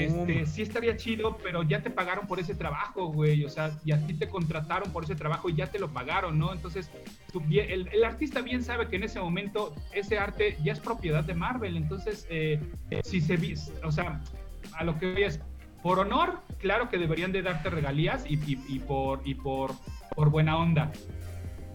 este, 0.07 0.47
sí 0.47 0.63
estaría 0.63 0.97
chido, 0.97 1.37
pero 1.43 1.63
ya 1.63 1.83
te 1.83 1.91
pagaron 1.91 2.27
por 2.27 2.41
ese 2.41 2.55
trabajo, 2.55 3.09
güey, 3.09 3.45
o 3.45 3.51
sea, 3.51 3.73
y 3.85 3.93
a 3.93 4.07
ti 4.07 4.15
te 4.15 4.27
contrataron 4.27 4.91
por 4.91 5.05
ese 5.05 5.15
trabajo 5.15 5.51
y 5.51 5.55
ya 5.55 5.67
te 5.67 5.79
lo 5.79 5.93
pagaron, 5.93 6.39
¿no? 6.39 6.51
Entonces, 6.51 6.91
tú 7.31 7.43
el, 7.51 7.89
el 7.93 8.05
artista 8.05 8.41
bien 8.41 8.65
sabe 8.65 8.89
que 8.89 8.97
en 8.97 9.03
ese 9.05 9.21
momento 9.21 9.75
ese 9.93 10.19
arte 10.19 10.57
ya 10.65 10.73
es 10.73 10.81
propiedad 10.81 11.23
de 11.23 11.35
Marvel, 11.35 11.77
entonces, 11.77 12.27
eh, 12.31 12.59
si 13.05 13.21
se, 13.21 13.37
o 13.85 13.93
sea, 13.93 14.23
a 14.73 14.83
lo 14.85 14.99
que 14.99 15.13
voy 15.13 15.25
es, 15.25 15.41
por 15.83 15.99
honor, 15.99 16.41
claro 16.59 16.89
que 16.89 16.97
deberían 16.97 17.33
de 17.33 17.43
darte 17.43 17.69
regalías 17.69 18.25
y, 18.27 18.37
y- 18.51 18.65
y 18.67 18.79
por, 18.79 19.21
y 19.27 19.35
por, 19.35 19.73
por 20.15 20.31
buena 20.31 20.57
onda. 20.57 20.91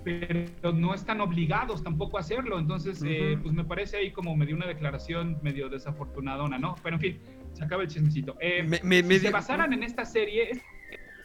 Pero 0.08 0.74
no 0.74 0.94
están 0.94 1.22
obligados 1.22 1.84
tampoco 1.84 2.18
a 2.18 2.22
hacerlo. 2.22 2.60
Entonces, 2.60 3.04
eh, 3.06 3.38
pues 3.42 3.54
me 3.54 3.64
parece 3.64 3.98
ahí 3.98 4.12
como 4.12 4.36
medio 4.36 4.56
una 4.56 4.68
declaración 4.68 5.38
medio 5.42 5.70
desafortunadona, 5.70 6.58
¿no? 6.58 6.76
Pero 6.84 6.96
en 6.96 7.02
fin, 7.02 7.20
se 7.54 7.64
acaba 7.64 7.84
el 7.84 7.90
chismecito. 7.90 8.36
Eh, 8.40 8.64
Me- 8.64 8.80
me- 8.84 9.02
si 9.02 9.08
me 9.08 9.20
se 9.20 9.32
basaran 9.32 9.74
en 9.74 9.84
esta 9.84 10.06
serie, 10.06 10.52
es- 10.52 10.62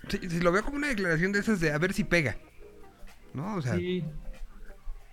Sí, 0.08 0.18
sí, 0.28 0.40
lo 0.40 0.50
veo 0.50 0.64
como 0.64 0.76
una 0.78 0.88
declaración 0.88 1.30
de 1.32 1.38
esas 1.38 1.60
de 1.60 1.70
a 1.72 1.78
ver 1.78 1.92
si 1.92 2.02
pega. 2.04 2.36
¿No? 3.34 3.54
O 3.56 3.62
sea, 3.62 3.76
sí. 3.76 4.04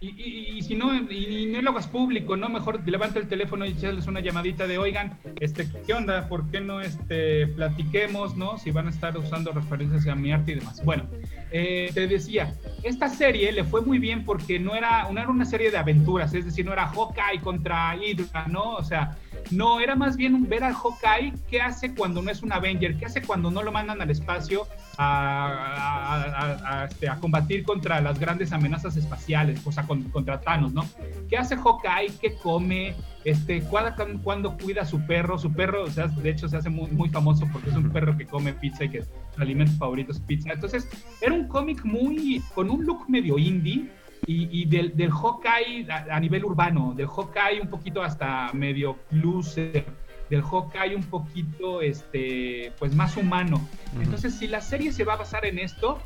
Y, 0.01 0.07
y- 0.11 0.57
y 0.57 0.61
si 0.61 0.75
no, 0.75 0.95
y, 0.95 1.25
y 1.25 1.45
no 1.47 1.61
lo 1.61 1.71
hagas 1.71 1.87
público, 1.87 2.37
¿no? 2.37 2.47
Mejor 2.47 2.87
levanta 2.87 3.19
el 3.19 3.27
teléfono 3.27 3.65
y 3.65 3.71
echarles 3.71 4.07
una 4.07 4.21
llamadita 4.21 4.65
de, 4.65 4.77
oigan, 4.77 5.17
este, 5.41 5.67
¿qué 5.85 5.93
onda? 5.93 6.29
¿Por 6.29 6.49
qué 6.49 6.61
no 6.61 6.79
este, 6.79 7.47
platiquemos, 7.47 8.37
¿no? 8.37 8.57
Si 8.57 8.71
van 8.71 8.87
a 8.87 8.91
estar 8.91 9.17
usando 9.17 9.51
referencias 9.51 10.07
a 10.07 10.15
mi 10.15 10.31
arte 10.31 10.53
y 10.53 10.55
demás. 10.55 10.81
Bueno, 10.85 11.03
eh, 11.51 11.91
te 11.93 12.07
decía, 12.07 12.53
esta 12.83 13.09
serie 13.09 13.51
le 13.51 13.65
fue 13.65 13.81
muy 13.81 13.99
bien 13.99 14.23
porque 14.23 14.57
no 14.57 14.73
era, 14.73 15.03
no 15.11 15.19
era 15.19 15.29
una 15.29 15.43
serie 15.45 15.69
de 15.69 15.77
aventuras, 15.77 16.33
es 16.33 16.45
decir, 16.45 16.65
no 16.65 16.71
era 16.71 16.87
Hawkeye 16.87 17.41
contra 17.41 17.93
Hydra, 17.97 18.47
¿no? 18.47 18.75
O 18.75 18.83
sea, 18.85 19.17
no, 19.51 19.79
era 19.79 19.95
más 19.95 20.15
bien 20.15 20.35
un 20.35 20.47
ver 20.47 20.63
al 20.63 20.73
Hawkeye 20.73 21.33
qué 21.49 21.61
hace 21.61 21.93
cuando 21.95 22.21
no 22.21 22.29
es 22.31 22.43
un 22.43 22.51
Avenger, 22.53 22.97
qué 22.97 23.05
hace 23.05 23.21
cuando 23.21 23.49
no 23.51 23.63
lo 23.63 23.71
mandan 23.71 24.01
al 24.01 24.09
espacio 24.09 24.67
a, 24.97 26.87
este, 26.89 27.07
combatir 27.19 27.63
contra 27.63 27.99
las 28.01 28.19
grandes 28.19 28.51
amenazas 28.51 28.95
espaciales, 28.97 29.61
o 29.65 29.71
sea, 29.71 29.83
con- 29.83 30.03
contra 30.05 30.39
Thanos, 30.41 30.73
¿no? 30.73 30.85
¿Qué 31.29 31.37
hace 31.37 31.55
Hawkeye? 31.57 32.13
¿Qué 32.21 32.35
come? 32.35 32.95
Este, 33.25 33.61
¿cuándo, 33.63 33.91
cuándo 34.23 34.57
cuida 34.57 34.83
a 34.83 34.85
su 34.85 35.01
perro? 35.05 35.37
Su 35.37 35.51
perro, 35.51 35.83
o 35.83 35.89
sea, 35.89 36.07
de 36.07 36.29
hecho 36.29 36.47
se 36.47 36.57
hace 36.57 36.69
muy, 36.69 36.89
muy 36.91 37.09
famoso 37.09 37.47
porque 37.51 37.69
es 37.69 37.75
un 37.75 37.89
perro 37.91 38.17
que 38.17 38.25
come 38.25 38.53
pizza 38.53 38.85
y 38.85 38.89
que 38.89 39.03
su 39.03 39.41
alimento 39.41 39.73
favorito 39.73 40.11
es 40.11 40.19
pizza. 40.19 40.51
Entonces, 40.53 40.87
era 41.21 41.33
un 41.33 41.47
cómic 41.47 41.83
muy, 41.83 42.41
con 42.55 42.69
un 42.69 42.85
look 42.85 43.09
medio 43.09 43.37
indie, 43.37 43.89
y, 44.25 44.61
y 44.61 44.65
del, 44.65 44.95
del 44.95 45.11
Hawkeye 45.11 45.87
a, 45.89 46.15
a 46.15 46.19
nivel 46.19 46.45
urbano, 46.45 46.93
del 46.95 47.07
Hawkeye 47.07 47.61
un 47.61 47.69
poquito 47.69 48.01
hasta 48.01 48.51
medio 48.53 48.97
loser, 49.11 49.85
del 50.29 50.43
Hawkeye 50.43 50.95
un 50.95 51.03
poquito, 51.03 51.81
este, 51.81 52.71
pues 52.77 52.93
más 52.95 53.17
humano. 53.17 53.67
Entonces, 53.99 54.35
si 54.35 54.47
la 54.47 54.61
serie 54.61 54.91
se 54.91 55.03
va 55.03 55.13
a 55.13 55.17
basar 55.17 55.45
en 55.45 55.59
esto, 55.59 55.99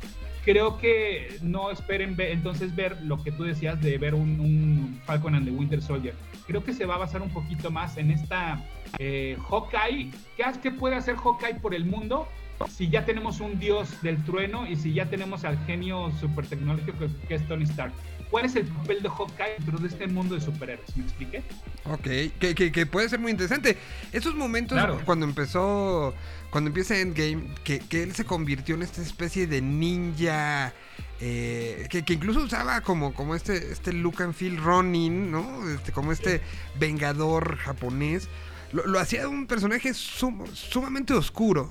creo 0.44 0.78
que 0.78 1.38
no 1.42 1.70
esperen 1.70 2.16
ver, 2.16 2.30
entonces 2.30 2.74
ver 2.74 3.00
lo 3.02 3.22
que 3.22 3.32
tú 3.32 3.44
decías 3.44 3.80
de 3.80 3.98
ver 3.98 4.14
un, 4.14 4.40
un, 4.40 5.00
Falcon 5.04 5.34
and 5.34 5.46
the 5.46 5.52
Winter 5.52 5.82
Soldier. 5.82 6.14
Creo 6.46 6.64
que 6.64 6.72
se 6.72 6.86
va 6.86 6.96
a 6.96 6.98
basar 6.98 7.22
un 7.22 7.30
poquito 7.30 7.70
más 7.70 7.96
en 7.96 8.10
esta 8.10 8.62
eh, 8.98 9.36
Hawkeye. 9.48 10.10
¿Qué, 10.36 10.44
¿Qué 10.62 10.70
puede 10.70 10.96
hacer 10.96 11.16
Hawkeye 11.16 11.60
por 11.60 11.74
el 11.74 11.84
mundo? 11.84 12.28
Si 12.68 12.88
ya 12.88 13.04
tenemos 13.04 13.40
un 13.40 13.58
dios 13.58 14.02
del 14.02 14.22
trueno 14.24 14.66
y 14.66 14.76
si 14.76 14.92
ya 14.92 15.06
tenemos 15.06 15.44
al 15.44 15.58
genio 15.66 16.12
super 16.20 16.46
tecnológico 16.46 17.06
que, 17.28 17.34
es 17.34 17.46
Tony 17.48 17.64
Stark. 17.64 17.92
¿Cuál 18.30 18.46
es 18.46 18.56
el 18.56 18.66
papel 18.66 19.02
de 19.02 19.08
Hawkeye 19.08 19.54
dentro 19.58 19.78
de 19.78 19.88
este 19.88 20.06
mundo 20.08 20.34
de 20.34 20.40
superhéroes? 20.40 20.96
¿Me 20.96 21.04
expliqué? 21.04 21.42
Ok, 21.84 22.02
que, 22.40 22.54
que, 22.56 22.72
que 22.72 22.86
puede 22.86 23.08
ser 23.08 23.20
muy 23.20 23.30
interesante. 23.30 23.76
Esos 24.12 24.34
momentos 24.34 24.80
cuando 25.04 25.24
empezó, 25.24 26.14
cuando 26.50 26.68
empieza 26.68 26.98
Endgame, 26.98 27.44
que, 27.62 27.78
que 27.78 28.02
él 28.02 28.12
se 28.12 28.24
convirtió 28.24 28.74
en 28.74 28.82
esta 28.82 29.02
especie 29.02 29.46
de 29.46 29.62
ninja. 29.62 30.72
Eh, 31.20 31.86
que, 31.88 32.12
incluso 32.12 32.40
usaba 32.40 32.80
como, 32.80 33.14
como 33.14 33.36
este, 33.36 33.72
este 33.72 33.92
look 33.92 34.20
and 34.20 34.34
feel 34.34 34.56
Ronin, 34.56 35.30
¿no? 35.30 35.70
Este, 35.70 35.92
como 35.92 36.10
este 36.10 36.40
vengador 36.78 37.56
japonés. 37.58 38.28
Lo, 38.72 38.84
lo 38.86 38.98
hacía 38.98 39.28
un 39.28 39.46
personaje 39.46 39.94
sumamente 39.94 41.14
oscuro. 41.14 41.68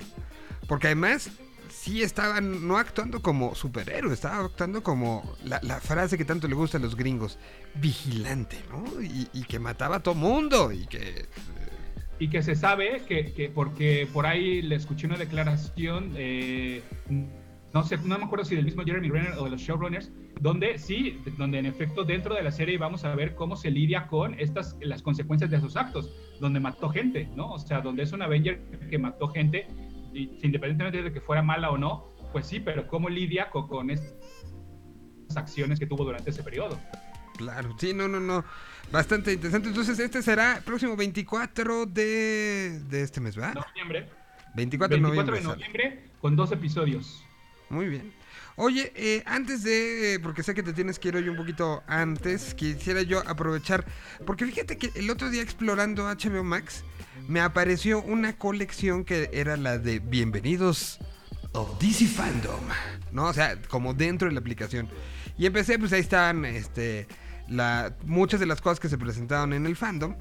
Porque 0.66 0.88
además 0.88 1.30
sí 1.68 2.02
estaba 2.02 2.40
no 2.40 2.78
actuando 2.78 3.20
como 3.20 3.54
superhéroe, 3.54 4.12
estaba 4.12 4.44
actuando 4.44 4.82
como 4.82 5.36
la, 5.44 5.60
frase 5.80 6.16
que 6.16 6.24
tanto 6.24 6.48
le 6.48 6.54
gusta 6.54 6.78
a 6.78 6.80
los 6.80 6.96
gringos, 6.96 7.38
vigilante, 7.74 8.58
¿no? 8.70 8.84
Y, 9.02 9.42
que 9.44 9.58
mataba 9.58 9.96
a 9.96 10.02
todo 10.02 10.14
mundo 10.14 10.72
y 10.72 10.86
que... 10.86 11.26
Y 12.18 12.28
que 12.28 12.42
se 12.42 12.54
sabe 12.54 13.02
que, 13.06 13.50
porque 13.54 14.08
por 14.12 14.24
ahí 14.24 14.62
le 14.62 14.76
escuché 14.76 15.06
una 15.06 15.18
declaración, 15.18 16.12
eh, 16.16 16.80
no 17.74 17.82
sé, 17.82 17.98
no 17.98 18.16
me 18.18 18.24
acuerdo 18.24 18.44
si 18.44 18.54
del 18.54 18.64
mismo 18.64 18.84
Jeremy 18.84 19.10
Renner 19.10 19.32
o 19.36 19.44
de 19.44 19.50
los 19.50 19.60
showrunners, 19.60 20.12
donde 20.40 20.78
sí, 20.78 21.20
donde 21.36 21.58
en 21.58 21.66
efecto 21.66 22.04
dentro 22.04 22.34
de 22.34 22.42
la 22.42 22.52
serie 22.52 22.78
vamos 22.78 23.04
a 23.04 23.14
ver 23.14 23.34
cómo 23.34 23.56
se 23.56 23.70
lidia 23.70 24.06
con 24.06 24.38
estas, 24.38 24.76
las 24.80 25.02
consecuencias 25.02 25.50
de 25.50 25.60
sus 25.60 25.76
actos, 25.76 26.14
donde 26.40 26.60
mató 26.60 26.88
gente, 26.88 27.28
¿no? 27.34 27.52
O 27.52 27.58
sea, 27.58 27.80
donde 27.80 28.04
es 28.04 28.12
un 28.12 28.22
Avenger 28.22 28.60
que 28.88 28.98
mató 28.98 29.28
gente 29.28 29.66
independientemente 30.14 31.02
de 31.02 31.12
que 31.12 31.20
fuera 31.20 31.42
mala 31.42 31.70
o 31.70 31.78
no, 31.78 32.06
pues 32.32 32.46
sí, 32.46 32.60
pero 32.60 32.88
cómo 32.88 33.08
lidia 33.08 33.50
con, 33.50 33.68
con 33.68 33.90
estas 33.90 34.14
acciones 35.36 35.78
que 35.78 35.86
tuvo 35.86 36.04
durante 36.04 36.30
ese 36.30 36.42
periodo. 36.42 36.78
Claro, 37.36 37.74
sí, 37.78 37.92
no, 37.92 38.08
no, 38.08 38.20
no. 38.20 38.44
Bastante 38.92 39.32
interesante. 39.32 39.68
Entonces, 39.68 39.98
este 39.98 40.22
será 40.22 40.58
el 40.58 40.62
próximo 40.62 40.96
24 40.96 41.86
de, 41.86 42.80
de 42.88 43.02
este 43.02 43.20
mes, 43.20 43.36
¿verdad? 43.36 43.54
Noviembre. 43.54 44.08
24, 44.54 45.00
24 45.00 45.34
de 45.34 45.42
noviembre 45.42 46.04
con 46.20 46.36
dos 46.36 46.52
episodios. 46.52 47.24
Muy 47.70 47.88
bien. 47.88 48.12
Oye, 48.56 48.92
eh, 48.94 49.22
antes 49.26 49.64
de, 49.64 50.20
porque 50.22 50.44
sé 50.44 50.54
que 50.54 50.62
te 50.62 50.72
tienes 50.72 51.00
que 51.00 51.08
ir 51.08 51.16
hoy 51.16 51.28
un 51.28 51.36
poquito 51.36 51.82
antes, 51.88 52.54
quisiera 52.54 53.02
yo 53.02 53.20
aprovechar, 53.26 53.84
porque 54.24 54.46
fíjate 54.46 54.78
que 54.78 54.90
el 54.94 55.10
otro 55.10 55.28
día 55.28 55.42
explorando 55.42 56.04
HBO 56.04 56.44
Max, 56.44 56.84
me 57.28 57.40
apareció 57.40 58.02
una 58.02 58.36
colección 58.36 59.04
que 59.04 59.30
era 59.32 59.56
la 59.56 59.78
de 59.78 59.98
Bienvenidos 59.98 60.98
a 61.54 61.64
DC 61.80 62.06
Fandom, 62.06 62.60
¿no? 63.12 63.26
O 63.26 63.32
sea, 63.32 63.60
como 63.68 63.94
dentro 63.94 64.28
de 64.28 64.34
la 64.34 64.40
aplicación. 64.40 64.88
Y 65.38 65.46
empecé, 65.46 65.78
pues 65.78 65.92
ahí 65.92 66.00
estaban 66.00 66.44
este, 66.44 67.06
la, 67.48 67.94
muchas 68.04 68.40
de 68.40 68.46
las 68.46 68.60
cosas 68.60 68.80
que 68.80 68.88
se 68.88 68.98
presentaron 68.98 69.52
en 69.52 69.66
el 69.66 69.76
fandom. 69.76 70.16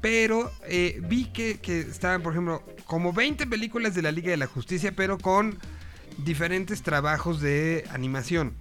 Pero 0.00 0.52
eh, 0.66 1.00
vi 1.08 1.26
que, 1.26 1.58
que 1.58 1.80
estaban, 1.80 2.22
por 2.22 2.32
ejemplo, 2.32 2.62
como 2.86 3.12
20 3.12 3.46
películas 3.46 3.94
de 3.94 4.02
la 4.02 4.12
Liga 4.12 4.30
de 4.30 4.36
la 4.36 4.46
Justicia, 4.46 4.92
pero 4.94 5.18
con 5.18 5.58
diferentes 6.18 6.82
trabajos 6.82 7.40
de 7.40 7.84
animación. 7.92 8.54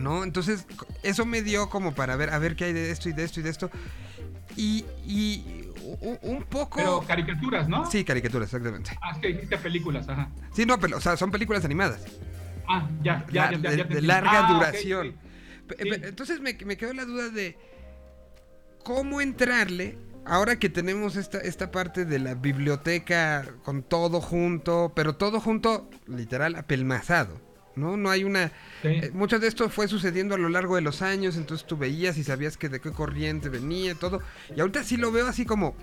¿No? 0.00 0.24
Entonces, 0.24 0.66
eso 1.02 1.26
me 1.26 1.42
dio 1.42 1.68
como 1.68 1.94
para 1.94 2.16
ver, 2.16 2.30
a 2.30 2.38
ver 2.38 2.56
qué 2.56 2.64
hay 2.64 2.72
de 2.72 2.90
esto 2.90 3.10
y 3.10 3.12
de 3.12 3.24
esto 3.24 3.40
y 3.40 3.42
de 3.42 3.50
esto. 3.50 3.70
Y, 4.56 4.84
y 5.06 5.71
un 6.22 6.44
poco. 6.48 6.76
Pero 6.76 7.00
caricaturas, 7.02 7.68
¿no? 7.68 7.90
Sí, 7.90 8.04
caricaturas, 8.04 8.48
exactamente. 8.48 8.96
Ah, 9.00 9.12
es 9.12 9.18
que 9.18 9.28
dijiste 9.28 9.58
películas, 9.58 10.08
ajá. 10.08 10.28
Sí, 10.54 10.64
no, 10.66 10.78
pero, 10.78 10.96
o 10.96 11.00
sea, 11.00 11.16
son 11.16 11.30
películas 11.30 11.64
animadas. 11.64 12.04
Ah, 12.68 12.88
ya, 13.02 13.26
ya, 13.30 13.52
ya, 13.52 13.74
ya, 13.76 13.84
De, 13.84 14.02
larga 14.02 14.48
ah, 14.48 14.52
duración. 14.52 15.16
Entonces 15.78 16.40
me, 16.40 16.56
me 16.64 16.76
quedó 16.76 16.92
la 16.92 17.04
duda 17.04 17.28
de 17.28 17.56
cómo 18.84 19.20
entrarle 19.20 19.98
ahora 20.24 20.58
que 20.58 20.68
tenemos 20.68 21.16
esta, 21.16 21.38
esta 21.38 21.70
parte 21.70 22.04
de 22.04 22.18
la 22.18 22.34
biblioteca 22.34 23.54
con 23.64 23.82
todo 23.82 24.20
junto, 24.20 24.92
pero 24.94 25.16
todo 25.16 25.40
junto, 25.40 25.90
literal, 26.06 26.56
apelmazado. 26.56 27.40
¿No? 27.76 27.96
No 27.96 28.10
hay 28.10 28.24
una... 28.24 28.52
Eh, 28.82 29.10
mucho 29.14 29.38
de 29.38 29.48
esto 29.48 29.68
fue 29.68 29.88
sucediendo 29.88 30.34
a 30.34 30.38
lo 30.38 30.48
largo 30.48 30.76
de 30.76 30.82
los 30.82 31.02
años, 31.02 31.36
entonces 31.36 31.66
tú 31.66 31.76
veías 31.76 32.16
y 32.18 32.24
sabías 32.24 32.56
que 32.56 32.68
de 32.68 32.80
qué 32.80 32.92
corriente 32.92 33.48
venía, 33.48 33.94
todo. 33.94 34.20
Y 34.54 34.60
ahorita 34.60 34.84
sí 34.84 34.96
lo 34.96 35.12
veo 35.12 35.26
así 35.26 35.44
como... 35.44 35.74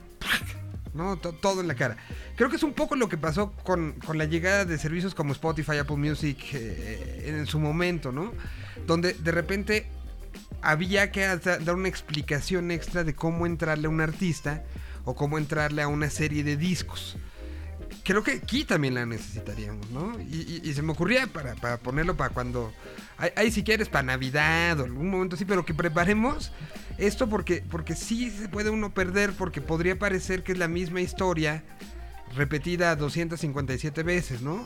¿no? 0.94 1.18
todo 1.18 1.62
en 1.62 1.68
la 1.68 1.76
cara. 1.76 1.98
Creo 2.36 2.50
que 2.50 2.56
es 2.56 2.64
un 2.64 2.74
poco 2.74 2.96
lo 2.96 3.08
que 3.10 3.18
pasó 3.18 3.52
con, 3.64 3.96
la 4.14 4.26
llegada 4.26 4.66
de 4.66 4.78
servicios 4.78 5.16
como 5.16 5.34
Spotify, 5.34 5.78
Apple 5.78 5.98
Music 5.98 6.38
eh, 6.54 7.26
en 7.28 7.46
su 7.46 7.60
momento, 7.60 8.12
¿no? 8.12 8.34
Donde 8.86 9.14
de 9.14 9.32
repente 9.32 9.88
había 10.62 11.12
que 11.12 11.26
dar 11.28 11.76
una 11.76 11.88
explicación 11.88 12.72
extra 12.72 13.04
de 13.04 13.14
cómo 13.14 13.46
entrarle 13.46 13.88
a 13.88 13.90
un 13.90 14.02
artista 14.02 14.64
o 15.06 15.16
cómo 15.16 15.38
entrarle 15.38 15.82
a 15.82 15.88
una 15.88 16.10
serie 16.10 16.44
de 16.44 16.58
discos 16.58 17.18
creo 18.04 18.24
que 18.24 18.34
aquí 18.34 18.64
también 18.64 18.96
la 18.96 19.06
necesitaríamos, 19.06 19.90
¿no? 19.92 20.20
Y, 20.20 20.74
se 20.74 20.82
me 20.82 20.92
ocurría 20.92 21.28
para, 21.28 21.78
ponerlo 21.78 22.16
para 22.16 22.34
cuando. 22.34 22.74
Ahí 23.36 23.52
si 23.52 23.64
quieres 23.64 23.90
para 23.90 24.04
Navidad 24.04 24.80
o 24.80 24.86
algún 24.86 25.10
momento 25.10 25.36
así, 25.36 25.46
pero 25.46 25.66
que 25.66 25.74
preparemos 25.74 26.52
esto 26.98 27.28
porque, 27.28 27.64
porque 27.70 27.96
sí 27.96 28.30
se 28.30 28.48
puede 28.50 28.70
uno 28.70 28.94
perder, 28.94 29.32
porque 29.38 29.62
podría 29.62 29.98
parecer 30.00 30.44
que 30.44 30.54
es 30.54 30.58
la 30.58 30.68
misma 30.68 31.02
historia 31.02 31.64
repetida 32.36 32.96
257 32.96 34.04
veces, 34.04 34.42
¿no? 34.42 34.66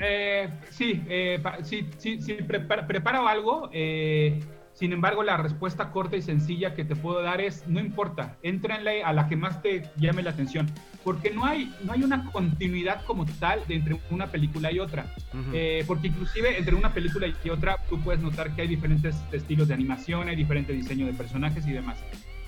Eh, 0.00 0.48
sí, 0.70 1.02
eh, 1.08 1.42
sí, 1.62 1.88
sí, 1.98 2.20
sí, 2.20 2.34
preparo 2.34 3.26
algo. 3.26 3.68
Eh, 3.72 4.40
sin 4.78 4.92
embargo, 4.92 5.24
la 5.24 5.36
respuesta 5.36 5.90
corta 5.90 6.16
y 6.16 6.22
sencilla 6.22 6.76
que 6.76 6.84
te 6.84 6.94
puedo 6.94 7.20
dar 7.20 7.40
es, 7.40 7.66
no 7.66 7.80
importa, 7.80 8.36
entrenle 8.44 9.02
a 9.02 9.12
la 9.12 9.28
que 9.28 9.34
más 9.34 9.60
te 9.60 9.90
llame 9.96 10.22
la 10.22 10.30
atención, 10.30 10.70
porque 11.02 11.32
no 11.32 11.44
hay, 11.44 11.74
no 11.82 11.94
hay 11.94 12.04
una 12.04 12.30
continuidad 12.30 13.04
como 13.04 13.26
tal 13.26 13.60
de 13.66 13.74
entre 13.74 14.00
una 14.10 14.28
película 14.28 14.70
y 14.70 14.78
otra, 14.78 15.12
eh, 15.52 15.82
porque 15.84 16.06
inclusive 16.06 16.56
entre 16.56 16.76
una 16.76 16.94
película 16.94 17.26
y 17.26 17.50
otra 17.50 17.76
tú 17.90 17.98
puedes 17.98 18.22
notar 18.22 18.54
que 18.54 18.62
hay 18.62 18.68
diferentes 18.68 19.16
estilos 19.32 19.66
de 19.66 19.74
animación, 19.74 20.28
hay 20.28 20.36
diferente 20.36 20.72
diseño 20.72 21.06
de 21.06 21.12
personajes 21.12 21.66
y 21.66 21.72
demás. 21.72 21.98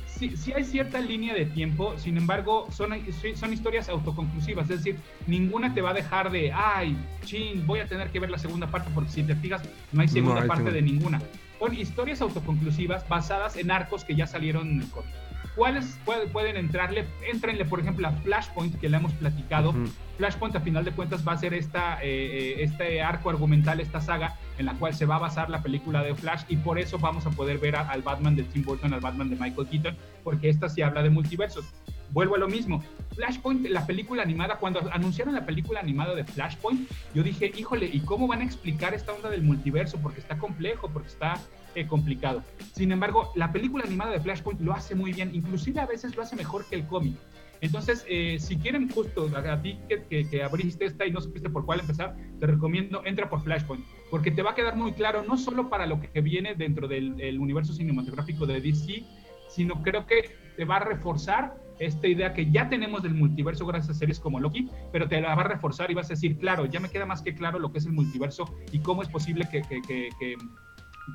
Sí, 0.07 0.37
sí, 0.37 0.53
hay 0.53 0.63
cierta 0.63 1.01
línea 1.01 1.35
de 1.35 1.47
tiempo, 1.47 1.99
sin 1.99 2.17
embargo, 2.17 2.69
son, 2.71 2.91
son 3.35 3.53
historias 3.53 3.89
autoconclusivas, 3.89 4.71
es 4.71 4.85
decir, 4.85 5.01
ninguna 5.27 5.75
te 5.75 5.81
va 5.81 5.91
a 5.91 5.95
dejar 5.95 6.31
de, 6.31 6.53
ay, 6.53 6.97
ching, 7.25 7.67
voy 7.67 7.81
a 7.81 7.87
tener 7.87 8.11
que 8.11 8.21
ver 8.21 8.31
la 8.31 8.39
segunda 8.39 8.69
parte, 8.69 8.89
porque 8.95 9.11
si 9.11 9.25
te 9.25 9.35
fijas, 9.35 9.63
no 9.91 10.01
hay 10.01 10.07
segunda 10.07 10.47
parte 10.47 10.71
de 10.71 10.81
ninguna 10.81 11.21
son 11.61 11.75
historias 11.75 12.23
autoconclusivas 12.23 13.07
basadas 13.07 13.57
en 13.57 13.71
arcos 13.71 14.05
que 14.05 14.17
ya 14.17 14.27
salieron 14.27 14.69
en 14.69 14.81
el 14.81 14.91
cómic. 14.91 15.15
¿Cuáles 15.55 15.99
pueden 16.33 16.57
entrarle? 16.57 17.07
Entrenle, 17.31 17.67
por 17.67 17.81
ejemplo, 17.81 18.09
a 18.09 18.13
Flashpoint, 18.13 18.81
que 18.81 18.89
le 18.89 18.97
hemos 18.97 19.13
platicado. 19.13 19.75
Flashpoint, 20.17 20.57
a 20.57 20.61
final 20.61 20.85
de 20.85 20.93
cuentas, 20.93 21.27
va 21.27 21.33
a 21.33 21.37
ser 21.37 21.53
esta, 21.53 22.03
eh, 22.03 22.07
eh, 22.07 22.63
este 22.63 23.03
arco 23.03 23.29
argumental, 23.29 23.81
esta 23.81 24.01
saga, 24.01 24.39
en 24.61 24.67
la 24.67 24.75
cual 24.75 24.95
se 24.95 25.07
va 25.07 25.17
a 25.17 25.19
basar 25.19 25.51
la 25.51 25.63
película 25.63 26.03
de 26.03 26.15
Flash, 26.15 26.43
y 26.49 26.57
por 26.57 26.79
eso 26.79 26.99
vamos 26.99 27.27
a 27.27 27.31
poder 27.31 27.59
ver 27.59 27.77
al 27.77 28.03
Batman 28.03 28.37
de 28.37 28.45
Tim 28.45 28.63
Burton, 28.63 28.93
al 28.93 29.01
Batman 29.01 29.31
de 29.31 29.37
Michael 29.37 29.67
Keaton, 29.69 29.97
porque 30.23 30.51
esta 30.51 30.69
sí 30.69 30.83
habla 30.83 31.03
de 31.03 31.11
multiversos 31.11 31.65
vuelvo 32.13 32.37
a 32.37 32.39
lo 32.39 32.49
mismo. 32.49 32.83
Flashpoint, 33.15 33.67
la 33.69 33.87
película 33.87 34.23
animada, 34.23 34.57
cuando 34.57 34.81
anunciaron 34.93 35.35
la 35.35 35.47
película 35.47 35.81
animada 35.81 36.15
de 36.15 36.25
Flashpoint, 36.25 36.89
yo 37.15 37.23
dije, 37.23 37.53
híjole, 37.57 37.87
¿y 37.93 38.01
cómo 38.01 38.27
van 38.27 38.41
a 38.41 38.45
explicar 38.45 38.95
esta 38.95 39.13
onda 39.13 39.31
del 39.31 39.43
multiverso? 39.43 39.99
Porque 39.99 40.21
está 40.21 40.39
complejo, 40.39 40.91
porque 40.93 41.09
está 41.09 41.41
eh, 41.75 41.87
complicado. 41.87 42.43
Sin 42.73 42.93
embargo, 42.93 43.33
la 43.35 43.53
película 43.53 43.85
animada 43.85 44.13
de 44.13 44.21
Flashpoint 44.21 44.61
lo 44.61 44.73
hace 44.73 44.95
muy 44.95 45.13
bien, 45.13 45.35
inclusive 45.35 45.81
a 45.81 45.87
veces 45.87 46.17
lo 46.17 46.23
hace 46.23 46.37
mejor 46.37 46.65
que 46.67 46.77
el 46.77 46.87
cómic. 46.87 47.17
Entonces, 47.61 48.07
eh, 48.09 48.39
si 48.41 48.57
quieren 48.57 48.89
justo 48.91 49.31
a, 49.37 49.63
ti 49.63 49.79
que, 49.89 50.27
que, 50.29 50.43
abriste 50.43 50.87
esta 50.87 51.05
y 51.05 51.13
no 51.13 51.21
supiste 51.21 51.51
por 51.51 51.67
cuál 51.67 51.81
empezar, 51.81 52.17
te 52.39 52.47
recomiendo, 52.47 53.03
entra 53.05 53.29
por 53.29 53.43
Flashpoint, 53.43 53.85
porque 54.11 54.31
te 54.31 54.43
va 54.43 54.51
a 54.51 54.55
quedar 54.55 54.77
muy 54.77 54.93
claro, 54.93 55.25
no 55.27 55.37
solo 55.39 55.69
para 55.69 55.87
lo 55.87 56.01
que 56.01 56.21
viene 56.21 56.55
dentro 56.55 56.89
del 56.89 57.39
universo 57.39 57.73
cinematográfico 57.73 58.47
de 58.47 58.61
DC, 58.61 59.05
sino 59.49 59.83
creo 59.83 60.07
que 60.07 60.37
te 60.57 60.65
va 60.65 60.77
a 60.77 60.81
reforzar 60.81 61.55
esta 61.79 62.07
idea 62.07 62.35
que 62.35 62.51
ya 62.51 62.69
tenemos 62.69 63.03
del 63.03 63.15
multiverso 63.15 63.65
gracias 63.65 63.97
a 63.97 63.99
series 63.99 64.21
como 64.21 64.39
Loki, 64.39 64.69
pero 64.93 65.09
te 65.09 65.21
la 65.21 65.35
va 65.35 65.43
a 65.43 65.49
reforzar 65.49 65.91
y 65.91 65.95
vas 65.95 66.07
a 66.07 66.11
decir, 66.11 66.39
claro, 66.39 66.67
ya 66.67 66.79
me 66.79 66.91
queda 66.91 67.07
más 67.07 67.23
que 67.23 67.35
claro 67.35 67.59
lo 67.59 67.73
que 67.73 67.79
es 67.79 67.87
el 67.87 67.93
multiverso 67.93 68.55
y 68.71 68.81
cómo 68.81 69.03
es 69.03 69.09
posible 69.09 69.49
que, 69.51 69.63
que, 69.63 69.81
que, 69.81 70.11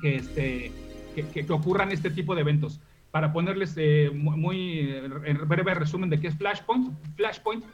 que 0.02 0.16
este, 0.16 0.72
que, 1.14 1.52
ocurran 1.52 1.92
este 1.92 2.10
tipo 2.10 2.34
de 2.34 2.40
eventos. 2.40 2.80
Para 3.12 3.32
ponerles 3.32 3.74
eh, 3.76 4.10
muy, 4.12 4.90
en 5.24 5.48
breve 5.48 5.74
resumen 5.74 6.10
de 6.10 6.20
qué 6.20 6.26
es 6.28 6.36
Flashpoint, 6.36 6.92
Flashpoint 7.16 7.64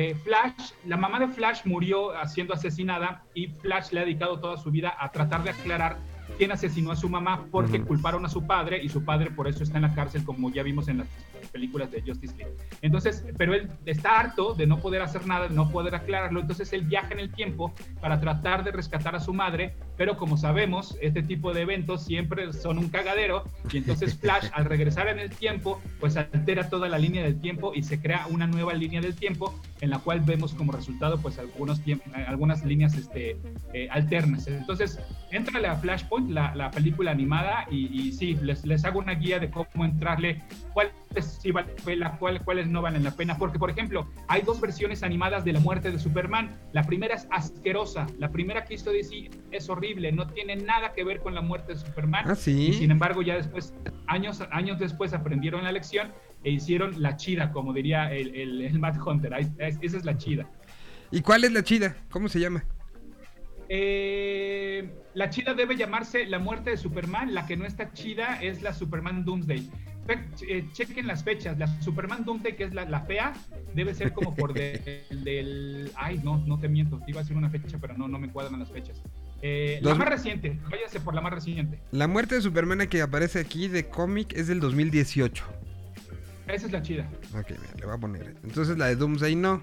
Eh, 0.00 0.14
Flash, 0.14 0.74
la 0.86 0.96
mamá 0.96 1.18
de 1.18 1.26
Flash 1.26 1.62
murió 1.64 2.12
siendo 2.28 2.54
asesinada 2.54 3.24
y 3.34 3.48
Flash 3.48 3.90
le 3.90 3.98
ha 3.98 4.04
dedicado 4.04 4.38
toda 4.38 4.56
su 4.56 4.70
vida 4.70 4.94
a 4.96 5.10
tratar 5.10 5.42
de 5.42 5.50
aclarar 5.50 5.96
quién 6.36 6.52
asesinó 6.52 6.92
a 6.92 6.96
su 6.96 7.08
mamá 7.08 7.46
porque 7.50 7.82
culparon 7.82 8.24
a 8.24 8.28
su 8.28 8.46
padre 8.46 8.80
y 8.80 8.88
su 8.90 9.04
padre 9.04 9.32
por 9.32 9.48
eso 9.48 9.64
está 9.64 9.78
en 9.78 9.82
la 9.82 9.94
cárcel, 9.96 10.22
como 10.22 10.52
ya 10.52 10.62
vimos 10.62 10.86
en 10.86 10.98
las 10.98 11.08
películas 11.48 11.90
de 11.90 12.02
Justice 12.02 12.36
League. 12.36 12.54
Entonces, 12.82 13.24
pero 13.36 13.54
él 13.54 13.68
está 13.86 14.20
harto 14.20 14.54
de 14.54 14.66
no 14.66 14.78
poder 14.78 15.02
hacer 15.02 15.26
nada, 15.26 15.48
de 15.48 15.54
no 15.54 15.70
poder 15.70 15.94
aclararlo, 15.94 16.40
entonces 16.40 16.72
él 16.72 16.82
viaja 16.82 17.12
en 17.12 17.20
el 17.20 17.32
tiempo 17.32 17.74
para 18.00 18.20
tratar 18.20 18.64
de 18.64 18.72
rescatar 18.72 19.14
a 19.16 19.20
su 19.20 19.32
madre, 19.32 19.74
pero 19.96 20.16
como 20.16 20.36
sabemos, 20.36 20.96
este 21.00 21.22
tipo 21.22 21.52
de 21.52 21.62
eventos 21.62 22.04
siempre 22.04 22.52
son 22.52 22.78
un 22.78 22.88
cagadero 22.88 23.44
y 23.72 23.78
entonces 23.78 24.14
Flash 24.20 24.48
al 24.52 24.64
regresar 24.64 25.08
en 25.08 25.18
el 25.18 25.30
tiempo, 25.30 25.80
pues 26.00 26.16
altera 26.16 26.68
toda 26.68 26.88
la 26.88 26.98
línea 26.98 27.22
del 27.22 27.40
tiempo 27.40 27.72
y 27.74 27.82
se 27.82 28.00
crea 28.00 28.26
una 28.28 28.46
nueva 28.46 28.74
línea 28.74 29.00
del 29.00 29.14
tiempo 29.14 29.58
en 29.80 29.90
la 29.90 29.98
cual 29.98 30.20
vemos 30.20 30.54
como 30.54 30.72
resultado 30.72 31.18
pues 31.18 31.38
algunos 31.38 31.80
algunas 32.26 32.64
líneas 32.64 32.94
este, 32.94 33.36
eh, 33.72 33.88
alternas. 33.90 34.46
Entonces, 34.46 34.98
entra 35.30 35.58
a 35.72 35.76
Flashpoint, 35.76 36.30
la, 36.30 36.70
película 36.70 37.10
animada, 37.10 37.66
y, 37.70 37.86
y, 37.86 38.12
sí, 38.12 38.36
les, 38.42 38.64
les 38.64 38.84
hago 38.84 38.98
una 38.98 39.14
guía 39.14 39.38
de 39.38 39.50
cómo 39.50 39.84
entrarle, 39.84 40.42
cuál 40.72 40.90
sí 41.20 41.50
vale 41.50 41.74
la 41.96 42.16
cual, 42.18 42.42
cuáles 42.44 42.68
no 42.68 42.82
valen 42.82 43.04
la 43.04 43.12
pena. 43.12 43.38
Porque, 43.38 43.58
por 43.58 43.70
ejemplo, 43.70 44.08
hay 44.28 44.42
dos 44.42 44.60
versiones 44.60 45.02
animadas 45.02 45.44
de 45.44 45.52
la 45.52 45.60
muerte 45.60 45.90
de 45.90 45.98
Superman. 45.98 46.58
La 46.72 46.82
primera 46.82 47.14
es 47.14 47.26
asquerosa. 47.30 48.06
La 48.18 48.30
primera 48.30 48.64
que 48.64 48.74
hizo 48.74 48.90
DC 48.90 49.30
es 49.50 49.68
horrible. 49.68 50.12
No 50.12 50.28
tiene 50.28 50.56
nada 50.56 50.92
que 50.92 51.04
ver 51.04 51.20
con 51.20 51.34
la 51.34 51.40
muerte 51.40 51.72
de 51.72 51.78
Superman. 51.78 52.24
Ah, 52.28 52.34
sí. 52.34 52.68
Y 52.68 52.72
sin 52.74 52.90
embargo, 52.90 53.22
ya 53.22 53.36
después, 53.36 53.74
años, 54.06 54.42
años 54.50 54.78
después, 54.78 55.12
aprendieron 55.12 55.64
la 55.64 55.72
lección 55.72 56.12
e 56.44 56.50
hicieron 56.50 57.00
la 57.02 57.16
chida, 57.16 57.52
como 57.52 57.72
diría 57.72 58.12
el, 58.12 58.34
el, 58.34 58.62
el 58.62 58.78
Matt 58.78 58.96
Hunter. 59.04 59.32
Esa 59.58 59.96
es 59.96 60.04
la 60.04 60.16
chida. 60.16 60.48
¿Y 61.10 61.22
cuál 61.22 61.44
es 61.44 61.52
la 61.52 61.62
chida? 61.62 61.96
¿Cómo 62.10 62.28
se 62.28 62.40
llama? 62.40 62.64
Eh, 63.70 64.90
la 65.14 65.28
chida 65.28 65.52
debe 65.52 65.76
llamarse 65.76 66.24
La 66.26 66.38
muerte 66.38 66.70
de 66.70 66.76
Superman. 66.76 67.34
La 67.34 67.46
que 67.46 67.56
no 67.56 67.64
está 67.64 67.92
chida 67.92 68.40
es 68.42 68.62
la 68.62 68.72
Superman 68.72 69.24
Doomsday. 69.24 69.68
Eh, 70.08 70.66
chequen 70.72 71.06
las 71.06 71.22
fechas. 71.22 71.58
La 71.58 71.66
Superman 71.80 72.24
Doomsday, 72.24 72.56
que 72.56 72.64
es 72.64 72.74
la, 72.74 73.00
fea, 73.02 73.34
debe 73.74 73.94
ser 73.94 74.12
como 74.12 74.34
por 74.34 74.54
del. 74.54 75.90
Ay, 75.96 76.20
no, 76.24 76.38
no 76.46 76.58
te 76.58 76.68
miento. 76.68 77.00
Iba 77.06 77.20
a 77.20 77.24
ser 77.24 77.36
una 77.36 77.50
fecha, 77.50 77.78
pero 77.80 77.96
no, 77.96 78.08
no 78.08 78.18
me 78.18 78.30
cuadran 78.30 78.58
las 78.58 78.70
fechas. 78.70 79.02
Eh, 79.42 79.78
la 79.82 79.94
más 79.94 80.08
reciente, 80.08 80.58
váyase 80.68 80.98
por 81.00 81.14
la 81.14 81.20
más 81.20 81.32
reciente. 81.32 81.78
La 81.92 82.08
muerte 82.08 82.34
de 82.36 82.40
Superman 82.40 82.88
que 82.88 83.02
aparece 83.02 83.38
aquí 83.38 83.68
de 83.68 83.88
cómic 83.88 84.32
es 84.32 84.48
del 84.48 84.60
2018. 84.60 85.44
Esa 86.48 86.66
es 86.66 86.72
la 86.72 86.82
chida. 86.82 87.08
Ok, 87.38 87.50
le 87.78 87.84
voy 87.84 87.94
a 87.94 87.98
poner. 87.98 88.34
Entonces 88.42 88.78
la 88.78 88.86
de 88.86 88.96
Doomsday 88.96 89.36
no. 89.36 89.60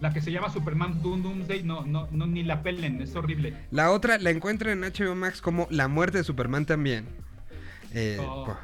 La 0.00 0.12
que 0.12 0.20
se 0.20 0.32
llama 0.32 0.50
Superman 0.50 1.00
Doomsday, 1.02 1.62
no, 1.62 1.84
no, 1.84 2.08
no, 2.10 2.26
ni 2.26 2.42
la 2.42 2.62
pelen, 2.62 3.00
es 3.02 3.14
horrible. 3.14 3.54
La 3.70 3.92
otra 3.92 4.18
la 4.18 4.30
encuentran 4.30 4.82
en 4.82 4.92
HBO 4.92 5.14
Max 5.14 5.40
como 5.40 5.66
La 5.70 5.88
muerte 5.88 6.18
de 6.18 6.24
Superman 6.24 6.66
también. 6.66 7.06
Eh, 7.92 8.18
oh 8.20 8.56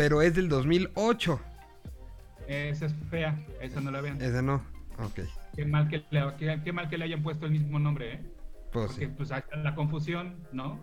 pero 0.00 0.22
es 0.22 0.34
del 0.34 0.48
2008. 0.48 1.38
Esa 2.48 2.86
es 2.86 2.94
fea, 3.10 3.38
esa 3.60 3.82
no 3.82 3.90
la 3.90 4.00
vean. 4.00 4.18
Esa 4.22 4.40
no, 4.40 4.64
ok. 4.98 5.20
Qué 5.54 5.66
mal 5.66 5.90
que 5.90 6.02
le, 6.10 6.62
qué, 6.64 6.72
mal 6.72 6.88
que 6.88 6.96
le 6.96 7.04
hayan 7.04 7.22
puesto 7.22 7.44
el 7.44 7.52
mismo 7.52 7.78
nombre, 7.78 8.14
¿eh? 8.14 8.20
Pues 8.72 8.92
Porque, 8.92 9.08
sí. 9.08 9.12
pues 9.14 9.28
la 9.28 9.74
confusión, 9.74 10.36
¿no? 10.52 10.80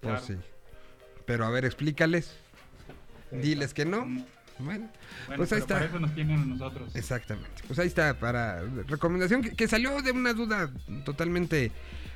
Pues 0.00 0.22
sí. 0.22 0.36
Pero 1.26 1.46
a 1.46 1.50
ver, 1.50 1.64
explícales. 1.64 2.38
Diles 3.32 3.74
que 3.74 3.84
no. 3.84 4.06
Mm. 4.06 4.24
Bueno, 4.60 4.88
pues 5.34 5.52
ahí 5.52 5.58
está. 5.58 5.74
Para 5.74 5.86
eso 5.86 5.98
nos 5.98 6.14
tienen 6.14 6.38
a 6.38 6.44
nosotros. 6.44 6.94
Exactamente. 6.94 7.62
Pues 7.66 7.76
ahí 7.80 7.88
está, 7.88 8.20
para 8.20 8.62
recomendación 8.86 9.42
que, 9.42 9.56
que 9.56 9.66
salió 9.66 10.00
de 10.00 10.12
una 10.12 10.32
duda 10.32 10.70
totalmente 11.04 11.72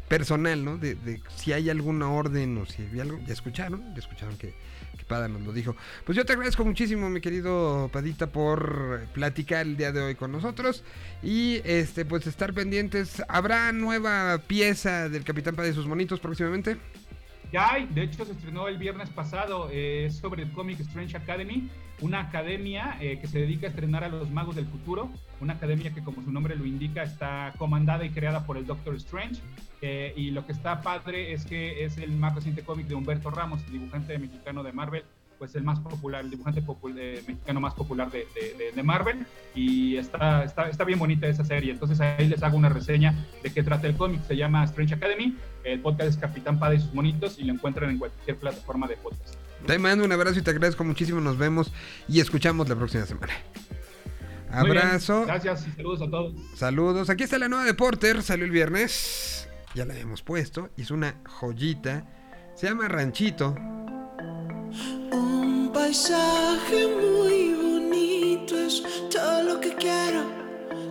personal, 0.06 0.64
¿no? 0.64 0.78
De, 0.78 0.94
de, 0.94 1.20
si 1.34 1.52
hay 1.52 1.68
alguna 1.68 2.10
orden 2.10 2.58
o 2.58 2.66
si 2.66 2.84
había 2.84 3.02
algo. 3.02 3.18
Ya 3.26 3.32
escucharon, 3.32 3.92
ya 3.92 3.98
escucharon 3.98 4.38
que 4.38 4.54
que 4.96 5.04
Pada 5.04 5.28
nos 5.28 5.42
lo 5.42 5.52
dijo. 5.52 5.76
Pues 6.04 6.16
yo 6.16 6.24
te 6.24 6.32
agradezco 6.32 6.64
muchísimo, 6.64 7.10
mi 7.10 7.20
querido 7.20 7.88
Padita, 7.92 8.28
por 8.28 9.06
platicar 9.12 9.66
el 9.66 9.76
día 9.76 9.92
de 9.92 10.00
hoy 10.00 10.14
con 10.14 10.32
nosotros. 10.32 10.82
Y 11.22 11.60
este, 11.64 12.04
pues 12.04 12.26
estar 12.26 12.52
pendientes. 12.52 13.22
¿Habrá 13.28 13.72
nueva 13.72 14.38
pieza 14.46 15.08
del 15.08 15.24
Capitán 15.24 15.54
Pada 15.54 15.68
y 15.68 15.74
sus 15.74 15.86
monitos 15.86 16.20
próximamente? 16.20 16.78
Ya 17.54 17.72
hay, 17.72 17.86
de 17.86 18.02
hecho 18.02 18.24
se 18.24 18.32
estrenó 18.32 18.66
el 18.66 18.78
viernes 18.78 19.10
pasado, 19.10 19.68
eh, 19.70 20.10
sobre 20.10 20.42
el 20.42 20.50
Comic 20.50 20.80
Strange 20.80 21.16
Academy, 21.16 21.70
una 22.00 22.18
academia 22.18 22.96
eh, 23.00 23.20
que 23.20 23.28
se 23.28 23.38
dedica 23.38 23.68
a 23.68 23.70
estrenar 23.70 24.02
a 24.02 24.08
los 24.08 24.28
magos 24.28 24.56
del 24.56 24.66
futuro, 24.66 25.08
una 25.40 25.52
academia 25.52 25.94
que 25.94 26.02
como 26.02 26.20
su 26.24 26.32
nombre 26.32 26.56
lo 26.56 26.66
indica 26.66 27.04
está 27.04 27.54
comandada 27.56 28.04
y 28.04 28.10
creada 28.10 28.44
por 28.44 28.56
el 28.56 28.66
Doctor 28.66 28.96
Strange. 28.96 29.40
Eh, 29.82 30.12
y 30.16 30.32
lo 30.32 30.44
que 30.44 30.50
está 30.50 30.80
padre 30.80 31.32
es 31.32 31.46
que 31.46 31.84
es 31.84 31.96
el 31.98 32.10
más 32.16 32.34
reciente 32.34 32.62
cómic 32.62 32.88
de 32.88 32.96
Humberto 32.96 33.30
Ramos, 33.30 33.62
el 33.66 33.74
dibujante 33.74 34.18
mexicano 34.18 34.64
de 34.64 34.72
Marvel, 34.72 35.04
pues 35.38 35.54
el 35.54 35.62
más 35.62 35.80
popular, 35.80 36.24
el 36.24 36.30
dibujante 36.30 36.62
mexicano 37.26 37.60
más 37.60 37.74
popular 37.74 38.10
de, 38.10 38.26
de, 38.74 38.82
Marvel. 38.82 39.26
Y 39.54 39.96
está, 39.96 40.44
está, 40.44 40.68
está, 40.68 40.84
bien 40.84 40.98
bonita 40.98 41.26
esa 41.26 41.44
serie. 41.44 41.72
Entonces 41.72 42.00
ahí 42.00 42.28
les 42.28 42.42
hago 42.42 42.56
una 42.56 42.68
reseña 42.68 43.14
de 43.42 43.52
qué 43.52 43.62
trata 43.62 43.86
el 43.86 43.96
cómic. 43.96 44.22
Se 44.26 44.36
llama 44.36 44.64
Strange 44.64 44.94
Academy. 44.94 45.36
El 45.64 45.80
podcast 45.80 46.10
es 46.10 46.16
Capitán 46.16 46.58
Pada 46.58 46.74
y 46.74 46.80
sus 46.80 46.92
monitos 46.92 47.38
y 47.38 47.44
lo 47.44 47.52
encuentran 47.52 47.90
en 47.90 47.98
cualquier 47.98 48.36
plataforma 48.36 48.86
de 48.86 48.96
podcast. 48.96 49.34
Te 49.66 49.78
mando 49.78 50.04
un 50.04 50.12
abrazo 50.12 50.38
y 50.38 50.42
te 50.42 50.50
agradezco 50.50 50.84
muchísimo. 50.84 51.20
Nos 51.20 51.38
vemos 51.38 51.72
y 52.08 52.20
escuchamos 52.20 52.68
la 52.68 52.76
próxima 52.76 53.06
semana. 53.06 53.32
Abrazo. 54.50 55.24
Gracias 55.26 55.66
y 55.66 55.70
saludos 55.72 56.02
a 56.02 56.10
todos. 56.10 56.34
Saludos. 56.54 57.10
Aquí 57.10 57.24
está 57.24 57.38
la 57.38 57.48
nueva 57.48 57.64
de 57.64 57.74
Porter. 57.74 58.22
Salió 58.22 58.44
el 58.44 58.50
viernes. 58.50 59.48
Ya 59.74 59.84
la 59.84 59.98
hemos 59.98 60.22
puesto. 60.22 60.70
Es 60.76 60.90
una 60.90 61.16
joyita. 61.26 62.04
Se 62.54 62.68
llama 62.68 62.86
Ranchito 62.86 63.56
paisaje 65.72 66.88
muy 66.88 67.54
bonito 67.54 68.56
es 68.56 68.82
todo 69.10 69.42
lo 69.42 69.60
que 69.60 69.74
quiero, 69.74 70.22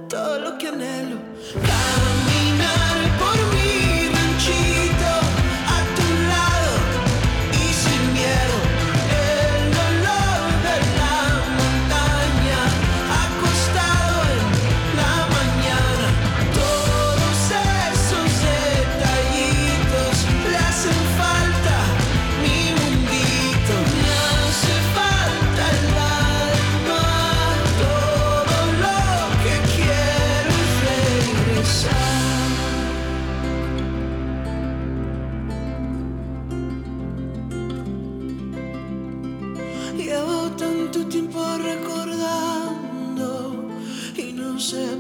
todo 0.08 0.40
lo 0.40 0.58
que 0.58 0.68
anhelo. 0.68 1.18
Caminar 1.54 2.98
por 3.20 3.38
mi 3.54 3.63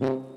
Mm-hmm. 0.00 0.28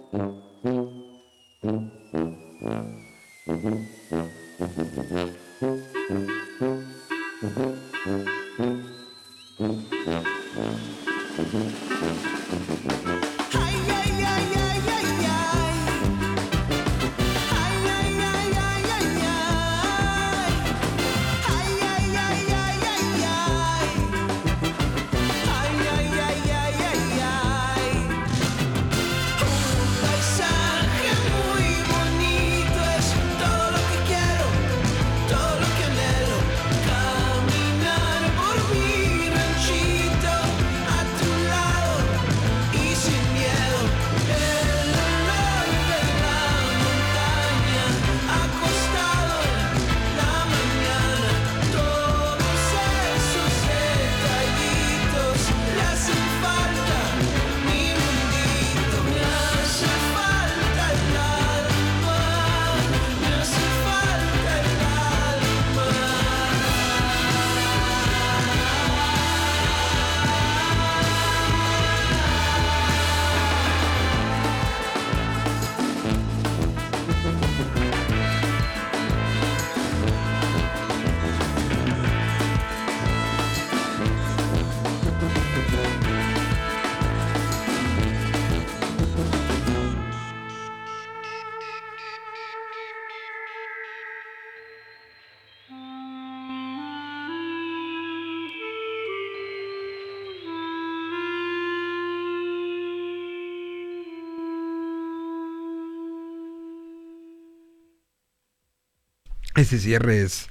Ese 109.56 109.80
cierre 109.80 110.22
es, 110.22 110.48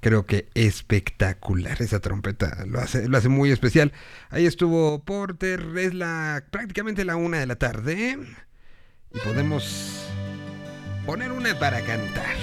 creo 0.00 0.26
que 0.26 0.48
espectacular. 0.54 1.80
Esa 1.80 2.00
trompeta 2.00 2.64
lo 2.66 2.80
hace, 2.80 3.08
lo 3.08 3.16
hace 3.16 3.28
muy 3.28 3.50
especial. 3.50 3.92
Ahí 4.30 4.46
estuvo 4.46 5.04
Porter, 5.04 5.64
es 5.76 5.94
la 5.94 6.44
prácticamente 6.50 7.04
la 7.04 7.16
una 7.16 7.38
de 7.38 7.46
la 7.46 7.56
tarde. 7.56 8.18
Y 9.12 9.18
podemos 9.20 10.06
poner 11.06 11.32
una 11.32 11.58
para 11.58 11.80
cantar. 11.82 12.36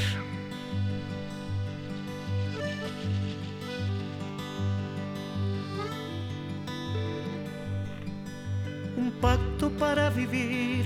un 8.98 9.12
pacto 9.22 9.70
para 9.78 10.10
vivir, 10.10 10.86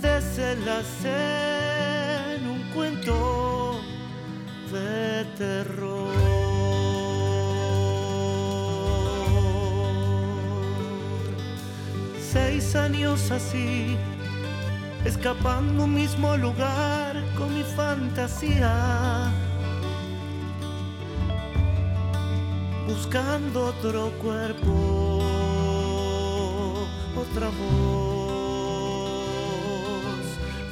desenlace 0.02 1.16
en 2.36 2.46
un 2.46 2.62
cuento 2.74 3.80
de 4.70 5.24
terror. 5.38 6.33
Seis 12.34 12.74
años 12.74 13.30
así, 13.30 13.96
escapando 15.04 15.84
un 15.84 15.94
mismo 15.94 16.36
lugar 16.36 17.14
con 17.38 17.54
mi 17.54 17.62
fantasía. 17.62 19.32
Buscando 22.88 23.66
otro 23.66 24.10
cuerpo, 24.20 25.22
otra 27.16 27.50
voz 27.50 27.54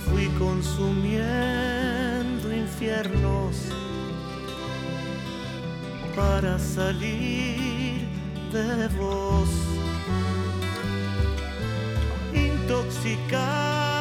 fui 0.05 0.27
consumiendo 0.41 2.53
infiernos 2.53 3.69
para 6.17 6.59
salir 6.59 8.01
de 8.53 8.89
vos. 8.99 9.72
Intoxicado, 12.73 13.91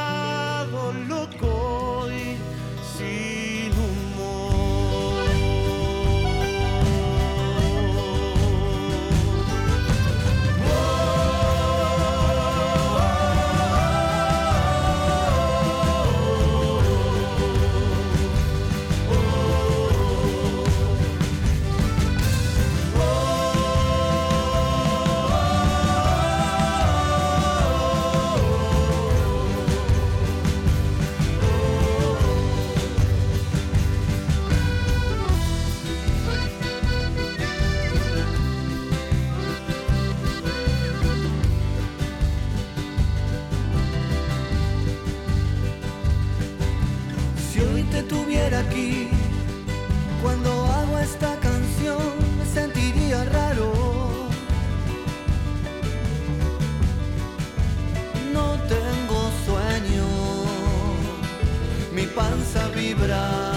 panza 62.22 62.70
vibrar. 62.76 63.51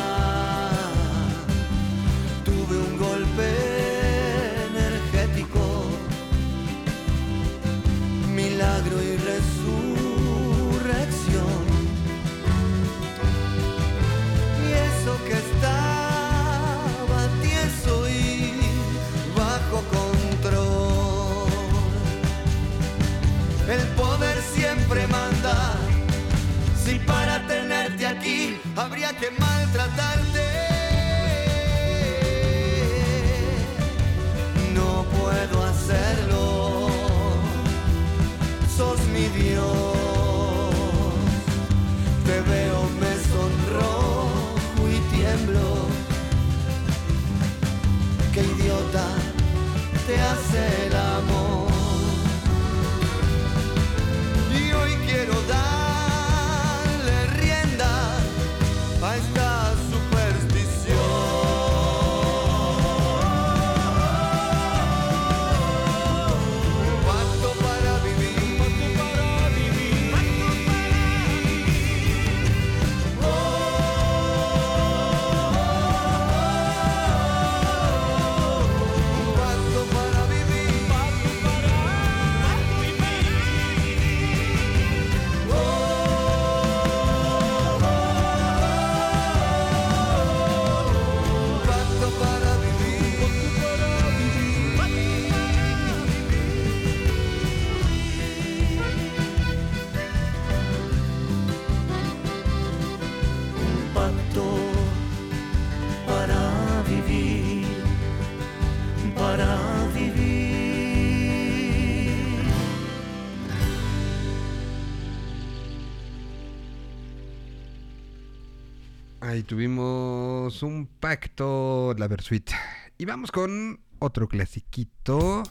Tuvimos 121.04 121.04
un 121.04 121.10
pacto, 121.10 121.94
la 121.98 122.08
Versuit. 122.08 122.50
Y 122.96 123.04
vamos 123.04 123.30
con 123.30 123.80
otro 123.98 124.26
clasiquito. 124.26 125.42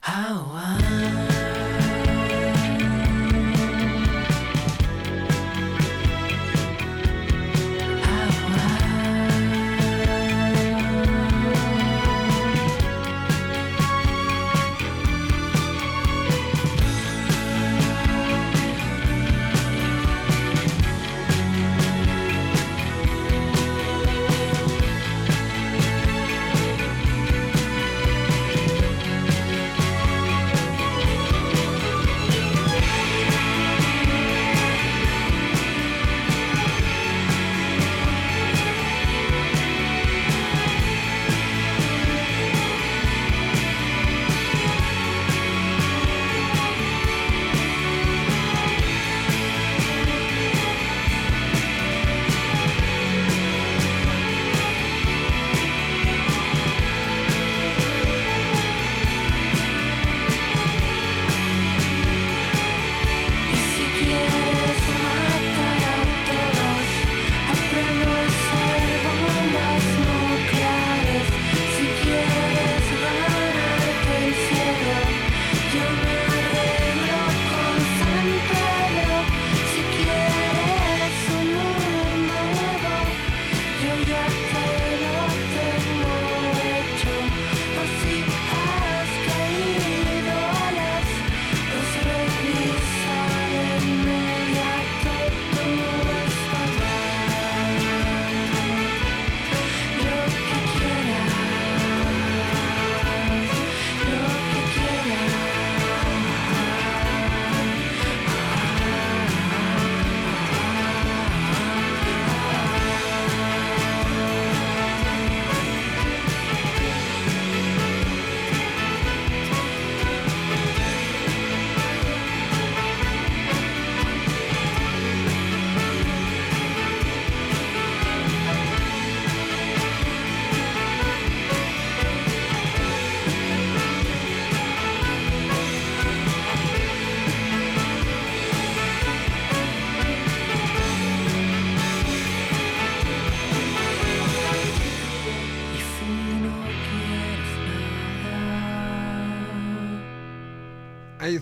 How 0.00 0.55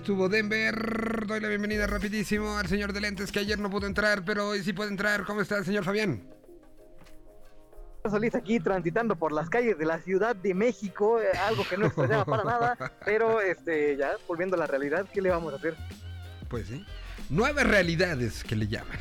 estuvo 0.04 0.28
Denver. 0.28 1.26
Doy 1.26 1.40
la 1.40 1.48
bienvenida 1.48 1.86
rapidísimo 1.86 2.58
al 2.58 2.66
señor 2.66 2.92
de 2.92 3.00
lentes 3.00 3.32
que 3.32 3.38
ayer 3.38 3.58
no 3.58 3.70
pudo 3.70 3.86
entrar, 3.86 4.22
pero 4.22 4.48
hoy 4.48 4.62
sí 4.62 4.74
puede 4.74 4.90
entrar. 4.90 5.24
¿Cómo 5.24 5.40
está 5.40 5.56
el 5.56 5.64
señor 5.64 5.82
Fabián? 5.82 6.22
Solís 8.10 8.34
aquí 8.34 8.60
transitando 8.60 9.16
por 9.16 9.32
las 9.32 9.48
calles 9.48 9.78
de 9.78 9.86
la 9.86 9.98
Ciudad 10.00 10.36
de 10.36 10.52
México, 10.52 11.22
eh, 11.22 11.28
algo 11.46 11.66
que 11.66 11.78
no 11.78 11.86
extrañaba 11.86 12.26
para 12.26 12.44
nada, 12.44 12.76
pero 13.06 13.40
este 13.40 13.96
ya 13.96 14.12
volviendo 14.28 14.56
a 14.56 14.58
la 14.58 14.66
realidad, 14.66 15.06
¿qué 15.10 15.22
le 15.22 15.30
vamos 15.30 15.54
a 15.54 15.56
hacer? 15.56 15.74
Pues 16.50 16.66
sí. 16.66 16.84
Nuevas 17.30 17.66
realidades 17.66 18.44
que 18.44 18.56
le 18.56 18.68
llaman. 18.68 18.98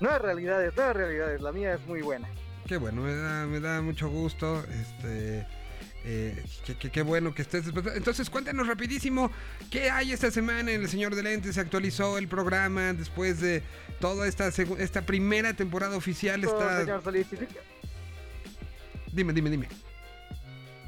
Nuevas 0.00 0.22
realidades, 0.22 0.74
nuevas 0.74 0.96
realidades, 0.96 1.42
la 1.42 1.52
mía 1.52 1.74
es 1.74 1.86
muy 1.86 2.00
buena. 2.00 2.26
Qué 2.66 2.78
bueno, 2.78 3.02
me 3.02 3.14
da, 3.14 3.44
me 3.44 3.60
da 3.60 3.82
mucho 3.82 4.08
gusto. 4.08 4.64
Este. 4.80 5.46
Eh, 6.04 6.44
qué, 6.92 7.02
bueno 7.02 7.34
que 7.34 7.42
estés. 7.42 7.64
Entonces, 7.94 8.28
cuéntanos 8.28 8.66
rapidísimo 8.66 9.30
qué 9.70 9.90
hay 9.90 10.12
esta 10.12 10.30
semana 10.30 10.70
en 10.70 10.82
El 10.82 10.88
Señor 10.88 11.14
de 11.14 11.22
Lentes. 11.22 11.54
Se 11.54 11.60
actualizó 11.60 12.18
el 12.18 12.28
programa 12.28 12.92
después 12.92 13.40
de 13.40 13.62
toda 14.00 14.28
esta, 14.28 14.48
esta 14.48 15.02
primera 15.02 15.54
temporada 15.54 15.96
oficial. 15.96 16.44
Está... 16.44 17.00
Dime, 19.12 19.32
dime, 19.32 19.50
dime. 19.50 19.68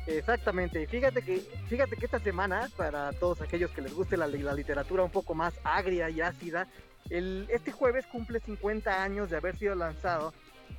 Exactamente, 0.07 0.83
y 0.83 0.87
fíjate 0.87 1.21
que, 1.21 1.43
fíjate 1.69 1.97
que 1.97 2.05
esta 2.05 2.21
semana, 2.21 2.71
para 2.77 3.13
todos 3.13 3.41
aquellos 3.41 3.73
que 3.73 3.83
les 3.83 3.93
guste 3.93 4.17
la, 4.17 4.29
la 4.29 4.55
literatura 4.55 5.03
un 5.03 5.11
poco 5.11 5.35
más 5.35 5.55
agria 5.65 6.09
y 6.11 6.21
ácida, 6.21 6.69
el, 7.11 7.47
este 7.51 7.73
jueves 7.73 8.07
cumple 8.07 8.39
50 8.39 9.03
años 9.03 9.31
de 9.31 9.37
haber 9.37 9.57
sido 9.57 9.75
lanzado 9.75 10.33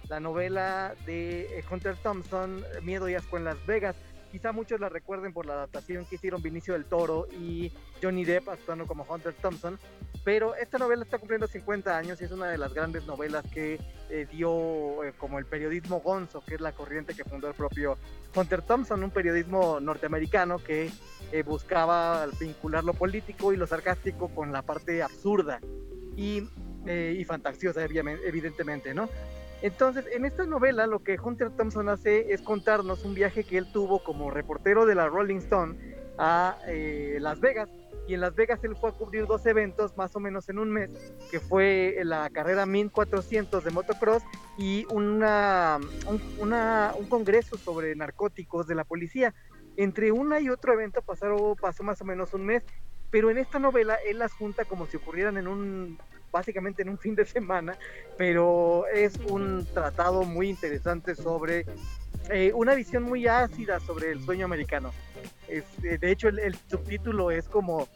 la 0.07 0.21
novela 0.21 0.95
de 1.05 1.59
eh, 1.59 1.63
Hunter 1.69 1.95
Thompson, 1.97 2.63
Miedo 2.83 3.09
y 3.09 3.15
Asco 3.15 3.37
en 3.37 3.43
Las 3.43 3.65
Vegas. 3.65 3.95
Quizá 4.37 4.51
muchos 4.51 4.79
la 4.79 4.87
recuerden 4.87 5.33
por 5.33 5.47
la 5.47 5.53
adaptación 5.53 6.05
que 6.05 6.13
hicieron 6.13 6.43
Vinicio 6.43 6.75
del 6.75 6.85
Toro 6.85 7.27
y 7.41 7.71
Johnny 8.03 8.23
Depp 8.23 8.49
actuando 8.49 8.85
como 8.85 9.03
Hunter 9.03 9.33
Thompson, 9.33 9.79
pero 10.23 10.53
esta 10.53 10.77
novela 10.77 11.03
está 11.03 11.17
cumpliendo 11.17 11.47
50 11.47 11.97
años 11.97 12.21
y 12.21 12.25
es 12.25 12.31
una 12.31 12.45
de 12.45 12.59
las 12.59 12.71
grandes 12.71 13.07
novelas 13.07 13.43
que 13.51 13.79
eh, 14.11 14.27
dio 14.31 15.03
eh, 15.03 15.13
como 15.17 15.39
el 15.39 15.47
periodismo 15.47 16.01
gonzo, 16.01 16.43
que 16.45 16.53
es 16.53 16.61
la 16.61 16.71
corriente 16.71 17.15
que 17.15 17.23
fundó 17.23 17.47
el 17.47 17.55
propio 17.55 17.97
Hunter 18.35 18.61
Thompson, 18.61 19.03
un 19.03 19.09
periodismo 19.09 19.79
norteamericano 19.79 20.59
que 20.59 20.91
eh, 21.31 21.41
buscaba 21.41 22.27
vincular 22.39 22.83
lo 22.83 22.93
político 22.93 23.53
y 23.53 23.57
lo 23.57 23.65
sarcástico 23.65 24.29
con 24.29 24.51
la 24.51 24.61
parte 24.61 25.01
absurda 25.01 25.59
y, 26.15 26.47
eh, 26.85 27.17
y 27.17 27.25
fantasiosa, 27.25 27.83
evidentemente, 27.83 28.93
¿no? 28.93 29.09
Entonces, 29.61 30.05
en 30.13 30.25
esta 30.25 30.45
novela 30.45 30.85
lo 30.87 30.99
que 30.99 31.17
Hunter 31.21 31.49
Thompson 31.51 31.89
hace 31.89 32.31
es 32.31 32.41
contarnos 32.41 33.03
un 33.03 33.13
viaje 33.13 33.43
que 33.43 33.57
él 33.57 33.71
tuvo 33.71 34.03
como 34.03 34.29
reportero 34.29 34.85
de 34.85 34.95
la 34.95 35.07
Rolling 35.09 35.37
Stone 35.37 35.75
a 36.19 36.57
eh, 36.67 37.17
Las 37.19 37.39
Vegas. 37.39 37.69
Y 38.07 38.13
en 38.13 38.21
Las 38.21 38.35
Vegas 38.35 38.63
él 38.63 38.75
fue 38.79 38.89
a 38.89 38.93
cubrir 38.93 39.25
dos 39.25 39.45
eventos 39.45 39.97
más 39.97 40.15
o 40.15 40.19
menos 40.19 40.47
en 40.47 40.59
un 40.59 40.71
mes, 40.71 40.89
que 41.29 41.39
fue 41.41 41.97
la 42.03 42.29
carrera 42.29 42.65
1400 42.65 43.63
de 43.63 43.71
motocross 43.71 44.23
y 44.57 44.85
una, 44.91 45.77
un, 46.07 46.21
una- 46.39 46.93
un 46.97 47.07
congreso 47.07 47.57
sobre 47.57 47.95
narcóticos 47.95 48.67
de 48.67 48.75
la 48.75 48.85
policía. 48.85 49.33
Entre 49.75 50.11
una 50.11 50.39
y 50.39 50.49
otro 50.49 50.73
evento 50.73 51.01
pasaron, 51.01 51.55
pasó 51.59 51.83
más 51.83 51.99
o 52.01 52.05
menos 52.05 52.33
un 52.33 52.45
mes, 52.45 52.63
pero 53.09 53.29
en 53.29 53.37
esta 53.39 53.59
novela 53.59 53.97
él 54.07 54.19
las 54.19 54.33
junta 54.33 54.63
como 54.65 54.85
si 54.87 54.97
ocurrieran 54.97 55.37
en 55.37 55.47
un, 55.47 55.97
básicamente 56.37 56.83
en 56.83 56.89
un 56.89 56.97
fin 56.97 57.15
de 57.15 57.25
semana, 57.25 57.77
pero 58.17 58.85
es 58.93 59.17
un 59.29 59.65
tratado 59.73 60.23
muy 60.23 60.49
interesante 60.49 61.15
sobre 61.15 61.65
eh, 62.29 62.51
una 62.53 62.75
visión 62.75 63.03
muy 63.03 63.27
ácida 63.27 63.79
sobre 63.79 64.11
el 64.11 64.23
sueño 64.23 64.45
americano. 64.45 64.91
Eh, 65.47 65.63
de 65.99 66.11
hecho, 66.11 66.27
el 66.27 66.55
subtítulo 66.69 67.31
es 67.31 67.47
como 67.49 67.87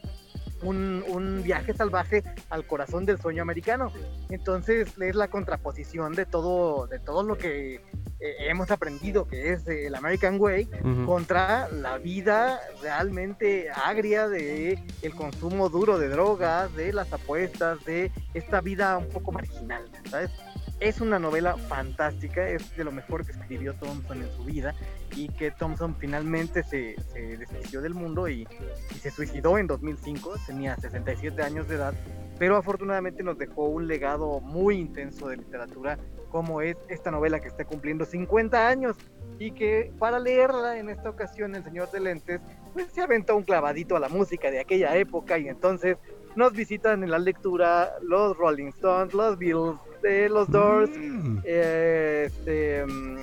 un, 0.62 1.04
un 1.08 1.42
viaje 1.42 1.74
salvaje 1.74 2.22
al 2.50 2.66
corazón 2.66 3.04
del 3.06 3.20
sueño 3.20 3.42
americano. 3.42 3.92
Entonces 4.30 4.88
es 4.98 5.14
la 5.14 5.28
contraposición 5.28 6.12
de 6.12 6.26
todo, 6.26 6.86
de 6.86 6.98
todo 6.98 7.22
lo 7.22 7.36
que 7.36 7.80
eh, 8.24 8.36
hemos 8.48 8.70
aprendido 8.70 9.26
que 9.26 9.52
es 9.52 9.66
el 9.66 9.94
American 9.96 10.40
Way 10.40 10.68
contra 11.06 11.68
la 11.70 11.98
vida 11.98 12.60
realmente 12.80 13.68
agria 13.70 14.28
de 14.28 14.78
el 15.02 15.14
consumo 15.14 15.68
duro 15.68 15.98
de 15.98 16.08
drogas, 16.08 16.72
de 16.76 16.92
las 16.92 17.12
apuestas, 17.12 17.84
de 17.84 18.12
esta 18.32 18.60
vida 18.60 18.96
un 18.96 19.08
poco 19.08 19.32
marginal, 19.32 19.82
¿sabes? 20.08 20.30
Es 20.78 21.00
una 21.00 21.18
novela 21.18 21.56
fantástica, 21.56 22.48
es 22.48 22.76
de 22.76 22.84
lo 22.84 22.92
mejor 22.92 23.26
que 23.26 23.32
escribió 23.32 23.74
Thompson 23.74 24.22
en 24.22 24.30
su 24.36 24.44
vida 24.44 24.72
y 25.16 25.28
que 25.28 25.50
Thompson 25.50 25.94
finalmente 25.98 26.62
se, 26.62 26.96
se 27.12 27.36
desquició 27.36 27.80
del 27.82 27.94
mundo 27.94 28.28
y, 28.28 28.46
y 28.90 28.94
se 28.98 29.10
suicidó 29.10 29.58
en 29.58 29.66
2005, 29.66 30.34
tenía 30.46 30.76
67 30.76 31.42
años 31.42 31.68
de 31.68 31.76
edad, 31.76 31.94
pero 32.38 32.56
afortunadamente 32.56 33.22
nos 33.22 33.38
dejó 33.38 33.64
un 33.68 33.86
legado 33.86 34.40
muy 34.40 34.76
intenso 34.76 35.28
de 35.28 35.36
literatura 35.36 35.98
como 36.30 36.62
es 36.62 36.76
esta 36.88 37.10
novela 37.10 37.40
que 37.40 37.48
está 37.48 37.64
cumpliendo 37.64 38.04
50 38.04 38.66
años 38.68 38.96
y 39.38 39.50
que 39.52 39.92
para 39.98 40.18
leerla 40.18 40.78
en 40.78 40.88
esta 40.88 41.10
ocasión 41.10 41.54
el 41.54 41.62
señor 41.64 41.90
de 41.90 42.00
lentes 42.00 42.40
pues 42.72 42.86
se 42.92 43.02
aventó 43.02 43.36
un 43.36 43.42
clavadito 43.42 43.96
a 43.96 44.00
la 44.00 44.08
música 44.08 44.50
de 44.50 44.60
aquella 44.60 44.96
época 44.96 45.38
y 45.38 45.48
entonces 45.48 45.98
nos 46.34 46.52
visitan 46.54 47.02
en 47.04 47.10
la 47.10 47.18
lectura 47.18 47.92
los 48.02 48.36
Rolling 48.38 48.68
Stones, 48.68 49.12
los 49.12 49.38
Beatles, 49.38 49.76
eh, 50.02 50.28
los 50.30 50.50
Doors, 50.50 50.90
Mm. 50.96 51.38
eh, 51.44 52.24
este, 52.26 52.86
mm, 52.86 53.16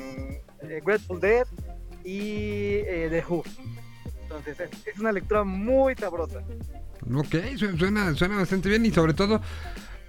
eh, 0.61 0.81
Grateful 0.85 1.19
Dead 1.19 1.47
y 2.09 2.81
eh, 2.87 3.07
The 3.09 3.23
Who. 3.27 3.43
Entonces 4.23 4.59
es, 4.59 4.69
es 4.93 4.99
una 4.99 5.11
lectura 5.11 5.43
muy 5.43 5.95
sabrosa. 5.95 6.41
Ok, 7.15 7.35
su- 7.57 7.77
suena, 7.77 8.13
suena 8.15 8.37
bastante 8.37 8.69
bien 8.69 8.85
y 8.85 8.91
sobre 8.91 9.13
todo, 9.13 9.41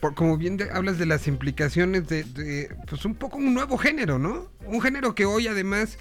por, 0.01 0.15
como 0.15 0.37
bien 0.37 0.57
de- 0.57 0.71
hablas 0.71 0.99
de 0.99 1.07
las 1.07 1.27
implicaciones 1.27 2.09
de, 2.09 2.25
de, 2.25 2.75
pues 2.89 3.05
un 3.05 3.15
poco 3.15 3.37
un 3.39 3.55
nuevo 3.55 3.77
género, 3.79 4.19
¿no? 4.19 4.51
Un 4.67 4.81
género 4.81 5.15
que 5.15 5.25
hoy 5.25 5.47
además 5.47 5.99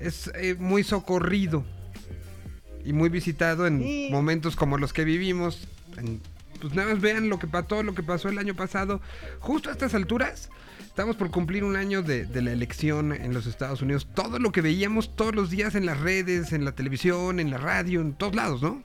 es 0.00 0.30
eh, 0.34 0.56
muy 0.58 0.82
socorrido 0.82 1.64
y 2.84 2.92
muy 2.92 3.08
visitado 3.08 3.66
en 3.66 3.80
Sí. 3.82 4.08
momentos 4.10 4.56
como 4.56 4.78
los 4.78 4.92
que 4.92 5.04
vivimos. 5.04 5.68
En- 5.98 6.20
pues 6.60 6.74
nada 6.74 6.92
más 6.92 7.00
vean 7.02 7.28
lo 7.28 7.38
que 7.38 7.46
pasó, 7.46 7.82
lo 7.82 7.94
que 7.94 8.02
pasó 8.02 8.28
el 8.30 8.38
año 8.38 8.54
pasado. 8.54 9.00
Justo 9.40 9.68
a 9.68 9.72
estas 9.72 9.94
alturas, 9.94 10.48
estamos 10.94 11.16
por 11.16 11.28
cumplir 11.32 11.64
un 11.64 11.74
año 11.74 12.02
de, 12.02 12.24
la 12.40 12.52
elección 12.52 13.10
en 13.10 13.34
los 13.34 13.46
Estados 13.46 13.82
Unidos. 13.82 14.06
Todo 14.14 14.38
lo 14.38 14.52
que 14.52 14.60
veíamos 14.60 15.16
todos 15.16 15.34
los 15.34 15.50
días 15.50 15.74
en 15.74 15.86
las 15.86 15.98
redes, 15.98 16.52
en 16.52 16.64
la 16.64 16.70
televisión, 16.70 17.40
en 17.40 17.50
la 17.50 17.58
radio, 17.58 18.00
en 18.00 18.14
todos 18.14 18.36
lados, 18.36 18.62
¿no? 18.62 18.80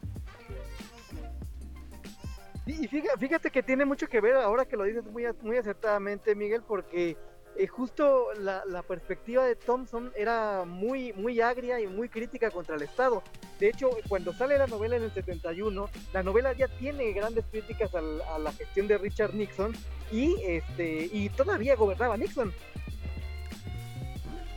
Y 2.66 2.88
fíjate, 2.88 3.52
que 3.52 3.62
tiene 3.62 3.86
mucho 3.86 4.08
que 4.08 4.22
ver, 4.22 4.38
ahora 4.38 4.66
que 4.66 4.76
lo 4.76 4.86
dices 4.86 5.04
muy 5.12 5.58
acertadamente, 5.58 6.34
Miguel, 6.34 6.64
porque 6.68 7.16
eh, 7.58 7.68
justo 7.68 8.28
la, 8.40 8.64
la 8.66 8.84
perspectiva 8.84 9.46
de 9.46 9.56
Thompson 9.56 10.12
era 10.16 10.64
muy, 10.66 11.12
muy 11.14 11.42
agria 11.42 11.80
y 11.80 11.88
muy 11.88 12.08
crítica 12.10 12.52
contra 12.52 12.76
el 12.76 12.82
Estado. 12.84 13.22
De 13.60 13.68
hecho, 13.70 13.90
cuando 14.08 14.32
sale 14.34 14.58
la 14.58 14.68
novela 14.68 14.96
en 14.96 15.04
el 15.04 15.14
71, 15.14 15.90
la 16.14 16.24
novela 16.24 16.54
ya 16.54 16.68
tiene 16.68 17.12
grandes 17.12 17.46
críticas 17.52 17.94
al- 17.96 18.22
a 18.22 18.40
la 18.40 18.54
gestión 18.54 18.88
de 18.88 18.98
Richard 18.98 19.34
Nixon 19.34 19.74
y, 20.12 20.36
este, 20.44 21.10
y 21.12 21.30
todavía 21.30 21.76
gobernaba 21.76 22.16
Nixon. 22.18 22.54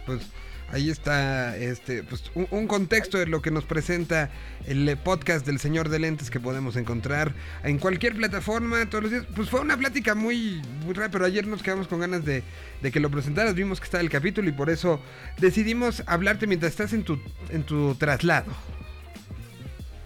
pues 0.07 0.31
ahí 0.73 0.91
está 0.91 1.57
este 1.57 2.03
pues 2.03 2.25
un, 2.35 2.49
un 2.51 2.67
contexto 2.67 3.19
de 3.19 3.27
lo 3.27 3.43
que 3.43 3.51
nos 3.51 3.65
presenta 3.65 4.31
el 4.67 4.89
eh, 4.89 4.97
podcast 4.97 5.47
del 5.47 5.59
señor 5.59 5.89
de 5.91 5.99
lentes 5.99 6.31
que 6.31 6.41
podemos 6.41 6.77
encontrar 6.77 7.35
en 7.63 7.79
cualquier 7.79 8.15
plataforma 8.17 8.89
todos 8.89 9.05
los 9.05 9.13
días. 9.13 9.27
Pues 9.37 9.51
fue 9.51 9.61
una 9.61 9.77
plática 9.77 10.15
muy 10.15 10.63
muy 10.85 10.95
rara 10.95 11.11
pero 11.11 11.25
ayer 11.27 11.47
nos 11.47 11.63
quedamos 11.63 11.87
con 11.89 12.01
ganas 12.01 12.25
de, 12.25 12.43
de 12.81 12.91
que 12.91 13.01
lo 13.01 13.11
presentaras. 13.11 13.55
Vimos 13.55 13.79
que 13.79 13.85
estaba 13.85 14.03
el 14.03 14.11
capítulo 14.11 14.49
y 14.49 14.53
por 14.53 14.71
eso 14.71 15.01
decidimos 15.39 16.03
hablarte 16.07 16.47
mientras 16.47 16.73
estás 16.73 16.93
en 16.95 17.05
tu 17.05 17.21
en 17.51 17.63
tu 17.65 17.95
traslado. 17.95 18.51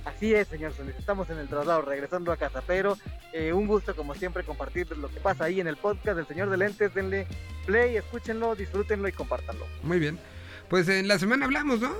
Así 0.04 0.32
es, 0.32 0.48
señor 0.48 0.72
Solís, 0.72 0.94
estamos 0.96 1.28
en 1.28 1.36
el 1.38 1.46
traslado, 1.46 1.82
regresando 1.82 2.32
a 2.32 2.38
casa, 2.38 2.62
pero 2.66 2.96
eh, 3.34 3.52
un 3.52 3.66
gusto 3.66 3.94
como 3.94 4.14
siempre 4.14 4.44
compartir 4.44 4.96
lo 4.96 5.08
que 5.10 5.20
pasa 5.20 5.44
ahí 5.44 5.60
en 5.60 5.66
el 5.66 5.76
podcast 5.76 6.16
del 6.16 6.26
señor 6.26 6.48
de 6.48 6.56
lentes, 6.56 6.94
denle 6.94 7.26
play, 7.66 7.96
escúchenlo, 7.96 8.54
disfrútenlo 8.54 9.08
y 9.08 9.12
compártanlo. 9.12 9.66
muy 9.82 9.98
bien 9.98 10.18
pues 10.68 10.88
en 10.88 11.08
la 11.08 11.18
semana 11.18 11.44
hablamos 11.46 11.80
no 11.80 11.92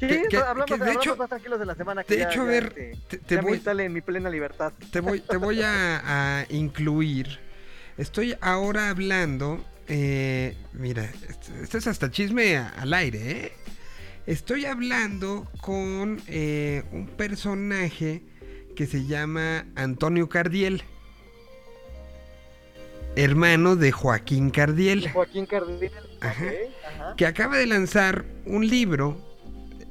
Sí, 0.00 0.08
Que- 0.08 0.22
que- 0.28 0.36
hablamos, 0.38 0.66
que 0.66 0.74
de 0.76 0.80
hablamos 0.82 1.04
hecho- 1.06 1.16
más 1.16 1.28
tranquilos 1.28 1.58
de 1.60 1.66
la 1.66 1.74
semana 1.76 2.02
que 2.04 2.14
de 2.14 2.20
ya, 2.20 2.28
hecho, 2.30 2.42
a 2.42 2.44
ya, 2.44 2.50
ver, 2.50 2.64
este, 2.76 2.96
te, 3.08 3.18
te 3.18 3.36
me 3.36 3.42
voy 3.42 3.62
en 3.80 3.92
mi 3.92 4.00
plena 4.00 4.28
libertad. 4.28 4.72
te 4.90 5.00
voy, 5.00 5.20
te 5.20 5.36
voy 5.36 5.62
a, 5.62 6.40
a 6.40 6.46
incluir. 6.50 7.38
Estoy 7.96 8.36
ahora 8.40 8.90
hablando. 8.90 9.64
eh, 9.86 10.56
mira, 10.72 11.04
esto, 11.04 11.52
esto 11.62 11.78
es 11.78 11.86
hasta 11.86 12.10
chisme 12.10 12.56
a- 12.56 12.68
al 12.70 12.92
aire, 12.94 13.30
¿eh? 13.30 13.52
Estoy 14.26 14.64
hablando 14.64 15.46
con 15.60 16.20
eh, 16.26 16.82
un 16.90 17.06
personaje 17.06 18.22
que 18.74 18.86
se 18.86 19.04
llama 19.06 19.66
Antonio 19.76 20.28
Cardiel. 20.28 20.82
Hermano 23.16 23.76
de 23.76 23.92
Joaquín 23.92 24.50
Cardiel. 24.50 25.10
Joaquín 25.10 25.46
Cardiel. 25.46 25.92
Ajá. 26.20 26.44
ajá. 26.44 27.14
que 27.16 27.26
acaba 27.26 27.58
de 27.58 27.66
lanzar 27.66 28.24
un 28.46 28.66
libro 28.66 29.16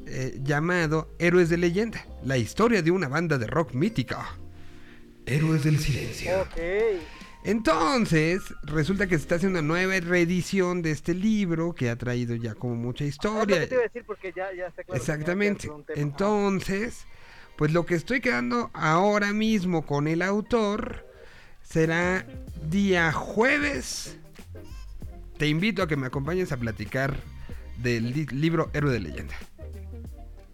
eh, 0.08 0.40
llamado 0.44 1.10
Héroes 1.20 1.50
de 1.50 1.58
Leyenda, 1.58 2.06
la 2.24 2.38
historia 2.38 2.82
de 2.82 2.92
una 2.92 3.08
banda 3.08 3.38
de 3.38 3.48
rock 3.48 3.74
mítica. 3.74 4.38
Héroes 5.26 5.64
del 5.64 5.80
Silencio. 5.80 6.42
Ok. 6.42 6.60
Entonces, 7.46 8.42
resulta 8.64 9.08
que 9.08 9.18
se 9.18 9.24
está 9.24 9.36
haciendo 9.36 9.60
una 9.60 9.68
nueva 9.68 10.00
reedición 10.00 10.82
de 10.82 10.92
este 10.92 11.14
libro 11.14 11.74
que 11.74 11.90
ha 11.90 11.96
traído 11.96 12.36
ya 12.36 12.56
como 12.56 12.76
mucha 12.76 13.06
historia. 13.06 13.62
que 13.62 13.68
te 13.68 13.76
iba 13.76 13.84
a 13.84 13.88
decir 13.88 14.04
porque 14.06 14.34
ya, 14.36 14.54
ya 14.54 14.68
está 14.68 14.84
claro. 14.84 15.00
Exactamente. 15.00 15.70
que. 15.88 16.00
Entonces, 16.00 17.06
pues 17.58 17.72
lo 17.72 17.86
que 17.86 17.96
estoy 17.96 18.22
quedando 18.22 18.70
ahora 18.74 19.34
mismo 19.34 19.86
con 19.86 20.08
el 20.08 20.22
autor 20.22 21.06
será 21.64 22.26
día 22.70 23.12
jueves. 23.12 24.18
Te 25.38 25.48
invito 25.48 25.82
a 25.84 25.88
que 25.88 25.96
me 25.98 26.08
acompañes 26.08 26.52
a 26.52 26.58
platicar 26.58 27.16
del 27.78 28.14
li- 28.14 28.28
libro 28.28 28.70
Héroe 28.74 28.92
de 28.94 29.00
Leyenda. 29.00 29.34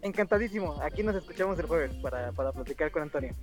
Encantadísimo. 0.02 0.80
Aquí 0.82 1.02
nos 1.02 1.14
escuchamos 1.14 1.58
el 1.58 1.66
jueves 1.66 1.94
para, 1.96 2.32
para 2.32 2.52
platicar 2.52 2.90
con 2.90 3.02
Antonio. 3.02 3.34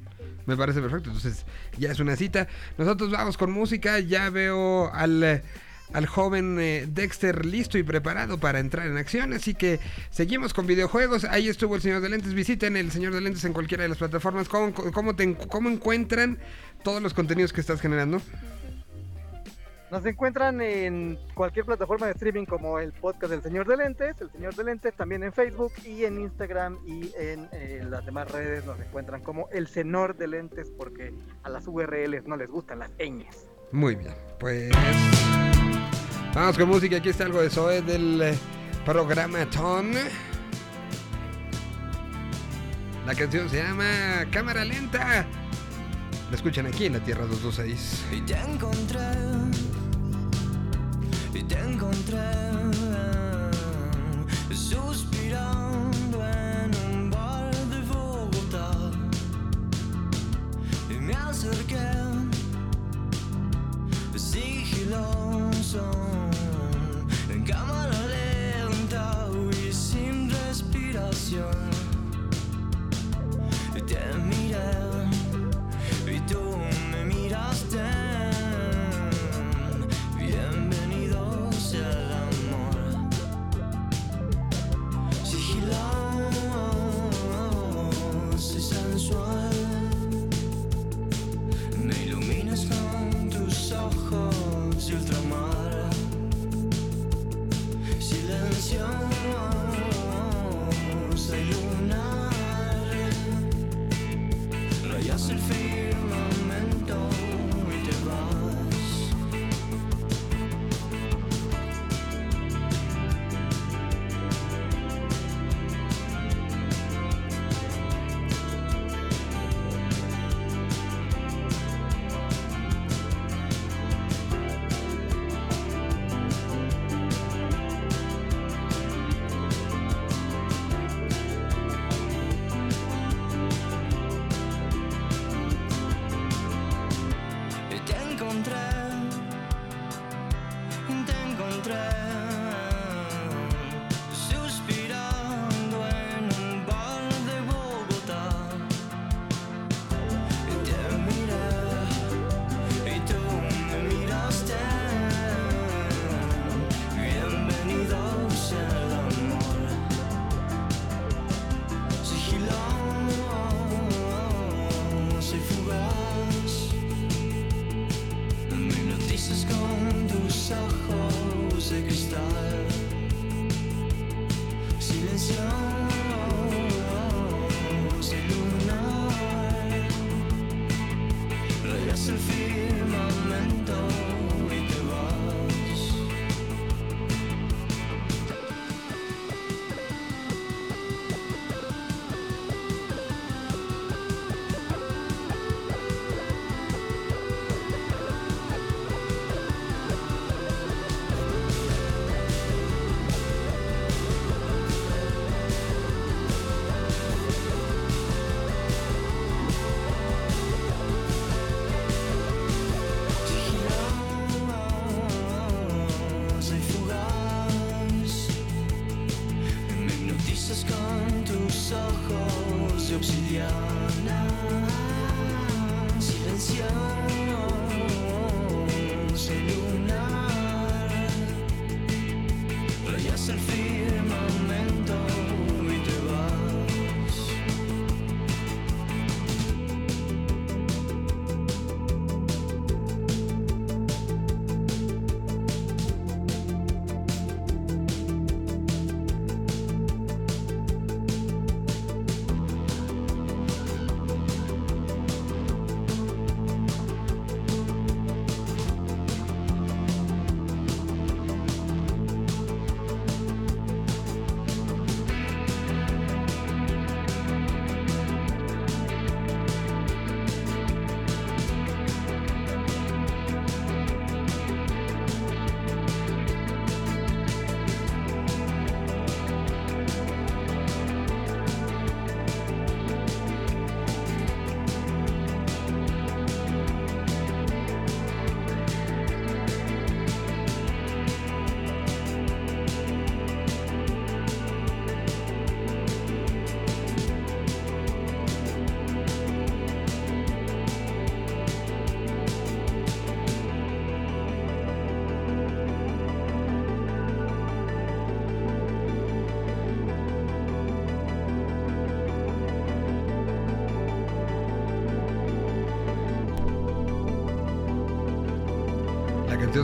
Me 0.47 0.57
parece 0.57 0.81
perfecto. 0.81 1.09
Entonces, 1.09 1.45
ya 1.77 1.91
es 1.91 1.99
una 1.99 2.15
cita. 2.15 2.47
Nosotros 2.79 3.11
vamos 3.11 3.37
con 3.37 3.51
música. 3.51 3.99
Ya 3.99 4.31
veo 4.31 4.91
al, 4.91 5.43
al 5.93 6.05
joven 6.05 6.57
eh, 6.59 6.85
Dexter 6.87 7.45
listo 7.45 7.77
y 7.77 7.83
preparado 7.83 8.37
para 8.37 8.59
entrar 8.59 8.87
en 8.87 8.97
acción. 8.97 9.33
Así 9.33 9.53
que 9.53 9.79
seguimos 10.09 10.53
con 10.53 10.67
videojuegos. 10.67 11.23
Ahí 11.25 11.47
estuvo 11.47 11.75
el 11.75 11.81
señor 11.81 12.01
de 12.01 12.09
lentes. 12.09 12.33
Visiten 12.33 12.77
el 12.77 12.91
señor 12.91 13.13
de 13.13 13.21
lentes 13.21 13.43
en 13.45 13.53
cualquiera 13.53 13.83
de 13.83 13.89
las 13.89 13.97
plataformas. 13.97 14.49
¿Cómo, 14.49 14.73
cómo, 14.73 15.69
encuentran 15.69 16.39
todos 16.83 17.01
los 17.01 17.13
contenidos 17.13 17.53
que 17.53 17.61
estás 17.61 17.81
generando? 17.81 18.21
Nos 19.89 20.05
encuentran 20.05 20.59
en 20.59 21.17
cualquier 21.33 21.65
plataforma 21.65 22.07
de 22.07 22.11
streaming 22.11 22.43
como 22.43 22.77
el 22.77 22.91
podcast 22.91 23.31
del 23.31 23.41
Señor 23.41 23.65
de 23.67 23.77
Lentes, 23.77 24.19
el 24.19 24.29
Señor 24.29 24.53
de 24.53 24.65
Lentes, 24.65 24.93
también 24.93 25.23
en 25.23 25.31
Facebook 25.31 25.71
y 25.85 26.03
en 26.03 26.19
Instagram 26.19 26.77
y 26.85 27.09
en 27.17 27.47
eh, 27.53 27.85
las 27.89 28.05
demás 28.05 28.29
redes 28.29 28.65
nos 28.65 28.77
encuentran 28.81 29.23
como 29.23 29.47
el 29.53 29.67
Senor 29.67 30.17
de 30.17 30.27
Lentes 30.27 30.69
porque 30.77 31.13
a 31.43 31.49
las 31.49 31.65
URLs 31.67 32.27
no 32.27 32.35
les 32.35 32.49
gustan 32.49 32.79
las 32.79 32.91
ñes. 32.99 33.47
Muy 33.71 33.95
bien. 33.95 34.13
Pues. 34.39 34.71
Vamos 36.33 36.57
con 36.57 36.69
música. 36.69 36.97
Aquí 36.97 37.09
está 37.09 37.25
algo 37.25 37.41
de 37.41 37.49
Zoe 37.49 37.81
del 37.81 38.21
eh, 38.21 38.37
programa 38.85 39.45
Ton. 39.49 39.91
La 43.05 43.15
canción 43.15 43.49
se 43.49 43.63
llama 43.63 44.25
Cámara 44.31 44.63
Lenta. 44.63 45.25
La 46.29 46.35
escuchan 46.35 46.67
aquí 46.67 46.85
en 46.85 46.93
la 46.93 46.99
Tierra 46.99 47.25
226. 47.25 48.05
Y 48.11 48.21
te 48.21 48.37
encontré, 48.37 48.99
y 51.33 51.43
te 51.43 51.57
encontré 51.59 52.17
suspirando 54.53 56.25
en 56.27 56.71
un 56.91 57.09
bar 57.09 57.55
de 57.55 57.81
Bogotá. 57.81 58.91
Y 60.89 60.95
me 60.95 61.13
acerqué 61.13 62.06
lonesome. 64.89 66.06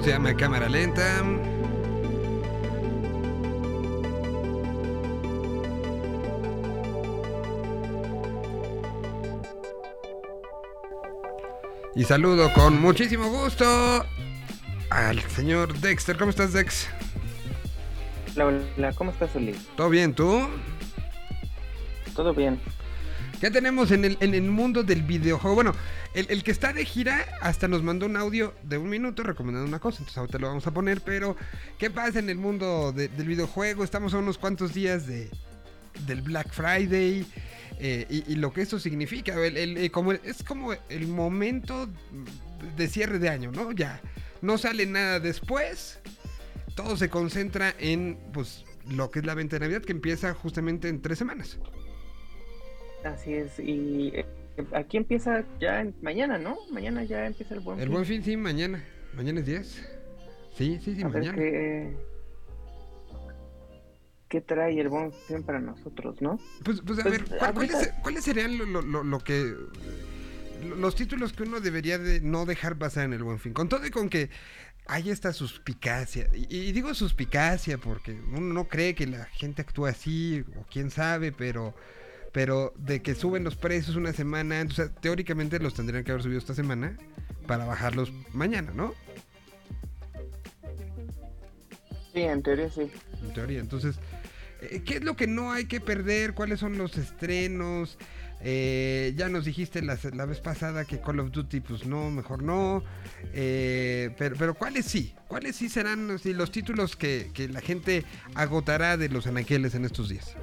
Se 0.03 0.09
llama 0.09 0.35
Cámara 0.35 0.67
Lenta. 0.67 1.23
Y 11.95 12.03
saludo 12.03 12.51
con 12.53 12.81
muchísimo 12.81 13.29
gusto 13.29 14.05
al 14.89 15.21
señor 15.29 15.73
Dexter. 15.79 16.17
¿Cómo 16.17 16.31
estás, 16.31 16.51
Dex? 16.51 16.89
Hola, 18.35 18.61
hola, 18.75 18.91
¿cómo 18.93 19.11
estás, 19.11 19.33
Oli? 19.37 19.55
¿Todo 19.77 19.89
bien, 19.89 20.13
tú? 20.13 20.49
Todo 22.13 22.33
bien. 22.33 22.59
¿Qué 23.39 23.51
tenemos 23.51 23.91
en 23.91 24.03
el, 24.03 24.17
en 24.19 24.33
el 24.33 24.43
mundo 24.43 24.83
del 24.83 25.03
videojuego? 25.03 25.55
Bueno, 25.55 25.73
el, 26.13 26.43
que 26.43 26.51
está 26.51 26.73
de 26.73 26.85
gira 26.85 27.25
hasta 27.41 27.67
nos 27.67 27.81
mandó 27.83 28.05
un 28.05 28.17
audio 28.17 28.53
de 28.63 28.77
un 28.77 28.89
minuto 28.89 29.23
recomendando 29.23 29.67
una 29.67 29.79
cosa, 29.79 29.99
entonces 29.99 30.17
ahorita 30.17 30.37
lo 30.39 30.47
vamos 30.47 30.67
a 30.67 30.71
poner, 30.71 31.01
pero 31.01 31.35
¿qué 31.79 31.89
pasa 31.89 32.19
en 32.19 32.29
el 32.29 32.37
mundo 32.37 32.91
de- 32.91 33.07
del 33.07 33.27
videojuego? 33.27 33.83
Estamos 33.83 34.13
a 34.13 34.19
unos 34.19 34.37
cuantos 34.37 34.73
días 34.73 35.07
de, 35.07 35.29
del 36.05 36.21
Black 36.21 36.51
Friday 36.51 37.25
eh, 37.79 38.05
y, 38.09 38.35
lo 38.35 38.53
que 38.53 38.61
eso 38.61 38.79
significa. 38.79 39.33
Eh, 39.37 39.89
como, 39.91 40.11
es 40.13 40.43
como 40.43 40.73
el 40.89 41.07
momento 41.07 41.89
de 42.77 42.87
cierre 42.87 43.17
de 43.19 43.29
año, 43.29 43.51
¿no? 43.51 43.71
Ya 43.71 43.99
no 44.41 44.57
sale 44.57 44.85
nada 44.85 45.19
después, 45.19 45.99
todo 46.75 46.95
se 46.95 47.09
concentra 47.09 47.73
en 47.79 48.19
pues 48.33 48.65
lo 48.89 49.09
que 49.09 49.19
es 49.19 49.25
la 49.25 49.33
venta 49.33 49.55
de 49.55 49.61
Navidad 49.61 49.81
que 49.81 49.93
empieza 49.93 50.33
justamente 50.33 50.89
en 50.89 51.01
tres 51.01 51.17
semanas. 51.17 51.57
Así 53.03 53.33
es, 53.33 53.59
y 53.59 54.11
eh, 54.13 54.25
aquí 54.73 54.97
empieza 54.97 55.43
ya 55.59 55.81
en- 55.81 55.95
mañana, 56.01 56.37
¿no? 56.37 56.57
Mañana 56.71 57.03
ya 57.03 57.25
empieza 57.25 57.53
el 57.55 57.59
buen 57.61 57.79
El 57.79 57.85
fin. 57.85 57.93
buen 57.93 58.05
fin, 58.05 58.23
sí, 58.23 58.37
mañana. 58.37 58.83
Mañana 59.15 59.39
es 59.39 59.45
10. 59.45 59.89
Sí, 60.57 60.79
sí, 60.83 60.95
sí, 60.95 61.01
A 61.03 61.07
ver 61.07 61.13
mañana. 61.21 61.37
qué, 61.37 61.95
qué 64.29 64.41
trae 64.41 64.79
el 64.79 64.89
buen 64.89 65.11
fin 65.11 65.43
para 65.43 65.59
nosotros, 65.59 66.21
¿no? 66.21 66.39
Pues, 66.63 66.81
pues 66.85 66.99
a 66.99 67.03
Pues, 67.03 67.29
ver, 67.29 67.37
¿cuál- 67.39 67.53
¿cuáles, 68.01 68.23
serían 68.23 68.57
lo, 68.57 68.65
lo- 68.65 68.81
lo- 68.81 69.03
lo 69.03 69.19
que. 69.19 69.55
lo- 70.67 70.75
Los 70.75 70.95
títulos 70.95 71.33
que 71.33 71.43
uno 71.43 71.59
debería 71.59 71.97
de 71.97 72.21
no 72.21 72.45
dejar 72.45 72.77
pasar 72.77 73.05
en 73.05 73.13
el 73.13 73.23
buen 73.23 73.39
fin? 73.39 73.53
Con 73.53 73.67
todo 73.69 73.85
y 73.85 73.89
con 73.89 74.09
que 74.09 74.29
hay 74.85 75.09
esta 75.09 75.33
suspicacia. 75.33 76.29
Y, 76.33 76.55
y 76.55 76.71
digo 76.71 76.93
suspicacia 76.93 77.77
porque 77.77 78.11
uno 78.13 78.41
no 78.53 78.67
cree 78.67 78.95
que 78.95 79.05
la 79.07 79.25
gente 79.25 79.61
actúa 79.61 79.89
así, 79.89 80.43
o 80.57 80.65
quién 80.71 80.89
sabe, 80.89 81.31
pero. 81.31 81.73
Pero 82.33 82.73
de 82.75 83.01
que 83.01 83.15
suben 83.15 83.45
los 83.45 83.55
precios 83.55 83.95
una 83.95 84.11
semana, 84.11 84.59
entonces 84.59 84.91
teóricamente 84.99 85.59
los 85.59 85.73
tendrían 85.73 86.03
que 86.03 86.11
haber 86.11 86.23
subido 86.23 86.39
esta 86.39 86.53
semana 86.53 86.97
para 87.47 87.63
bajarlos 87.65 88.11
mañana, 88.33 88.71
¿no? 88.75 88.93
Sí, 92.13 92.21
en 92.21 92.43
teoría 92.43 92.69
sí. 92.69 92.91
en 93.23 93.33
teoría. 93.33 93.59
Entonces, 93.59 93.95
eh, 94.61 94.81
¿qué 94.85 94.95
es 94.95 95.03
lo 95.03 95.15
que 95.15 95.27
no 95.27 95.51
hay 95.51 95.65
que 95.65 95.79
perder? 95.79 96.33
¿Cuáles 96.33 96.59
son 96.59 96.77
los 96.77 96.97
estrenos? 96.97 97.97
Eh, 98.45 99.13
ya 99.15 99.29
nos 99.29 99.45
dijiste 99.45 99.81
la, 99.81 99.97
la 100.13 100.25
vez 100.25 100.41
pasada 100.41 100.83
que 100.83 100.99
Call 100.99 101.21
of 101.21 101.31
Duty, 101.31 101.61
pues 101.61 101.85
no, 101.85 102.11
mejor 102.11 102.43
no. 102.43 102.83
Eh, 103.33 104.13
pero, 104.17 104.35
pero 104.37 104.53
¿cuáles 104.53 104.85
sí? 104.85 105.15
¿Cuáles 105.27 105.55
sí 105.55 105.69
serán 105.69 106.11
así, 106.11 106.33
los 106.33 106.51
títulos 106.51 106.95
que, 106.95 107.31
que 107.33 107.47
la 107.47 107.61
gente 107.61 108.03
agotará 108.35 108.97
de 108.97 109.07
los 109.07 109.27
anaqueles 109.27 109.75
en 109.75 109.85
estos 109.85 110.09
días? 110.09 110.35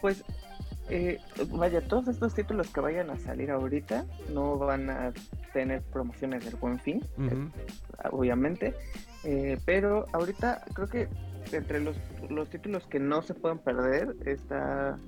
Pues, 0.00 0.22
eh, 0.90 1.20
vaya, 1.50 1.80
todos 1.80 2.08
estos 2.08 2.34
títulos 2.34 2.68
que 2.70 2.80
vayan 2.80 3.10
a 3.10 3.18
salir 3.18 3.50
ahorita 3.50 4.04
no 4.32 4.58
van 4.58 4.90
a 4.90 5.12
tener 5.52 5.82
promociones 5.82 6.44
del 6.44 6.56
buen 6.56 6.78
fin, 6.80 7.04
Ujú. 7.16 7.50
obviamente. 8.10 8.74
Eh, 9.24 9.58
pero 9.66 10.06
ahorita 10.12 10.62
creo 10.74 10.88
que 10.88 11.08
entre 11.52 11.80
los, 11.80 11.96
los 12.28 12.48
títulos 12.48 12.86
que 12.86 12.98
no 12.98 13.22
se 13.22 13.34
pueden 13.34 13.58
perder 13.58 14.14
está 14.24 14.98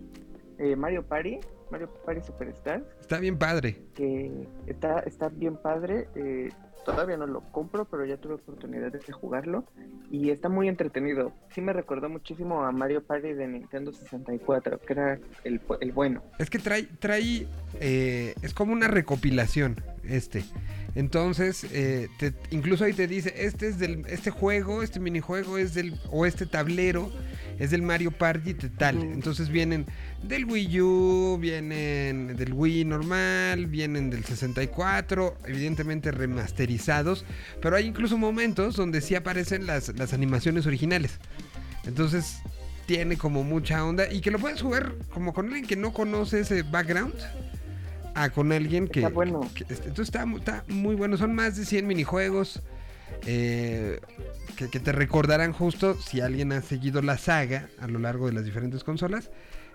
eh, 0.58 0.76
Mario 0.76 1.02
Party, 1.02 1.40
Mario 1.70 1.88
Party 2.04 2.20
Superstars, 2.22 2.84
Está 3.00 3.18
bien 3.18 3.38
padre. 3.38 3.76
que 3.94 4.46
está, 4.66 5.00
está 5.00 5.28
bien 5.28 5.56
padre. 5.56 6.08
Todavía 6.84 7.16
no 7.16 7.26
lo 7.26 7.40
compro, 7.52 7.84
pero 7.84 8.04
ya 8.04 8.16
tuve 8.16 8.34
oportunidad 8.34 8.92
de 8.92 9.12
jugarlo 9.12 9.64
y 10.10 10.30
está 10.30 10.48
muy 10.48 10.68
entretenido. 10.68 11.32
Sí 11.54 11.60
me 11.60 11.72
recordó 11.72 12.08
muchísimo 12.08 12.64
a 12.64 12.72
Mario 12.72 13.02
Party 13.02 13.32
de 13.32 13.46
Nintendo 13.48 13.92
64, 13.92 14.80
que 14.80 14.92
era 14.92 15.18
el, 15.44 15.60
el 15.80 15.92
bueno. 15.92 16.22
Es 16.38 16.50
que 16.50 16.58
trae, 16.58 16.84
trae, 16.98 17.46
eh, 17.80 18.34
es 18.42 18.54
como 18.54 18.72
una 18.72 18.88
recopilación 18.88 19.76
este. 20.04 20.44
Entonces, 20.94 21.64
eh, 21.72 22.08
te- 22.18 22.34
incluso 22.50 22.84
ahí 22.84 22.92
te 22.92 23.06
dice, 23.06 23.32
este 23.38 23.68
es 23.68 23.78
del, 23.78 24.04
este 24.08 24.30
juego, 24.30 24.82
este 24.82 25.00
minijuego 25.00 25.56
es 25.58 25.72
del, 25.74 25.98
o 26.10 26.26
este 26.26 26.44
tablero 26.44 27.10
es 27.58 27.70
del 27.70 27.82
Mario 27.82 28.10
Party 28.10 28.52
de 28.52 28.68
tal. 28.68 29.00
Entonces 29.02 29.48
vienen 29.48 29.86
del 30.22 30.44
Wii 30.44 30.80
U, 30.82 31.38
vienen 31.40 32.36
del 32.36 32.52
Wii 32.52 32.84
normal, 32.84 33.66
vienen 33.66 34.10
del 34.10 34.24
64, 34.24 35.38
evidentemente 35.46 36.10
remasterizados, 36.10 37.24
pero 37.62 37.76
hay 37.76 37.86
incluso 37.86 38.18
momentos 38.18 38.76
donde 38.76 39.00
sí 39.00 39.14
aparecen 39.14 39.66
las, 39.66 39.96
las 39.96 40.12
animaciones 40.12 40.66
originales. 40.66 41.18
Entonces 41.86 42.36
tiene 42.86 43.16
como 43.16 43.44
mucha 43.44 43.84
onda 43.84 44.12
y 44.12 44.20
que 44.20 44.30
lo 44.30 44.38
puedes 44.38 44.60
jugar 44.60 44.92
como 45.14 45.32
con 45.32 45.46
alguien 45.46 45.66
que 45.66 45.76
no 45.76 45.92
conoce 45.92 46.40
ese 46.40 46.62
background 46.64 47.14
a 48.14 48.30
con 48.30 48.52
alguien 48.52 48.88
que... 48.88 49.00
Está 49.00 49.12
bueno. 49.12 49.40
que- 49.54 49.64
este, 49.64 49.88
entonces 49.88 50.08
está, 50.14 50.26
mu- 50.26 50.38
está 50.38 50.64
muy 50.68 50.94
bueno. 50.94 51.16
Son 51.16 51.34
más 51.34 51.56
de 51.56 51.64
100 51.64 51.86
minijuegos 51.86 52.62
eh, 53.26 54.00
que, 54.56 54.68
que 54.68 54.80
te 54.80 54.92
recordarán 54.92 55.52
justo 55.52 55.94
si 55.94 56.20
alguien 56.20 56.52
ha 56.52 56.60
seguido 56.62 57.02
la 57.02 57.18
saga 57.18 57.68
a 57.80 57.86
lo 57.86 57.98
largo 57.98 58.26
de 58.26 58.32
las 58.32 58.44
diferentes 58.44 58.84
consolas. 58.84 59.30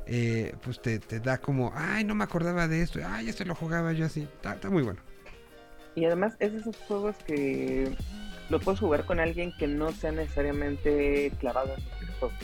eh, 0.06 0.54
pues 0.64 0.82
te, 0.82 1.00
te 1.00 1.20
da 1.20 1.38
como, 1.40 1.74
ay, 1.76 2.04
no 2.06 2.16
me 2.16 2.24
acordaba 2.24 2.68
de 2.68 2.82
esto, 2.82 3.00
ay, 3.06 3.28
este 3.30 3.44
lo 3.46 3.56
jugaba 3.56 3.92
yo 3.94 4.06
así. 4.06 4.22
Está, 4.22 4.54
está 4.54 4.70
muy 4.70 4.84
bueno. 4.84 5.02
Y 5.96 6.06
además 6.06 6.36
es 6.40 6.54
de 6.54 6.60
esos 6.60 6.78
juegos 6.88 7.16
que 7.26 7.92
lo 8.50 8.60
puedes 8.60 8.80
jugar 8.80 9.06
con 9.06 9.20
alguien 9.20 9.52
que 9.58 9.68
no 9.68 9.92
sea 9.92 10.12
necesariamente 10.12 11.32
clavado 11.40 11.74
en 11.76 11.84
los 11.84 12.00
videojuegos. 12.00 12.38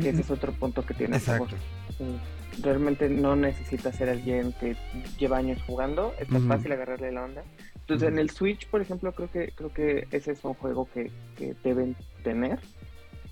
que 0.00 0.08
ese 0.10 0.20
es 0.22 0.30
otro 0.30 0.52
punto 0.52 0.86
que 0.86 0.94
tiene 0.94 1.16
a 1.16 1.20
favor. 1.20 1.48
Exacto. 1.48 2.04
Eh, 2.04 2.16
Realmente 2.62 3.08
no 3.08 3.36
necesitas 3.36 3.96
ser 3.96 4.08
alguien 4.08 4.52
que 4.52 4.76
lleva 5.18 5.38
años 5.38 5.62
jugando, 5.62 6.14
es 6.18 6.28
más 6.30 6.42
fácil 6.42 6.72
agarrarle 6.72 7.12
la 7.12 7.24
onda. 7.24 7.42
Entonces 7.74 8.08
en 8.08 8.18
el 8.18 8.30
Switch, 8.30 8.68
por 8.68 8.80
ejemplo, 8.80 9.12
creo 9.12 9.30
que 9.30 9.52
creo 9.52 9.72
que 9.72 10.06
ese 10.10 10.32
es 10.32 10.44
un 10.44 10.54
juego 10.54 10.88
que, 10.92 11.10
que 11.36 11.54
deben 11.64 11.96
tener. 12.22 12.58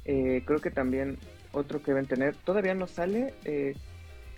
Eh, 0.05 0.43
creo 0.47 0.61
que 0.61 0.71
también 0.71 1.19
otro 1.53 1.83
que 1.83 1.93
deben 1.93 2.07
tener, 2.07 2.35
todavía 2.37 2.75
no 2.75 2.87
sale, 2.87 3.35
eh, 3.45 3.75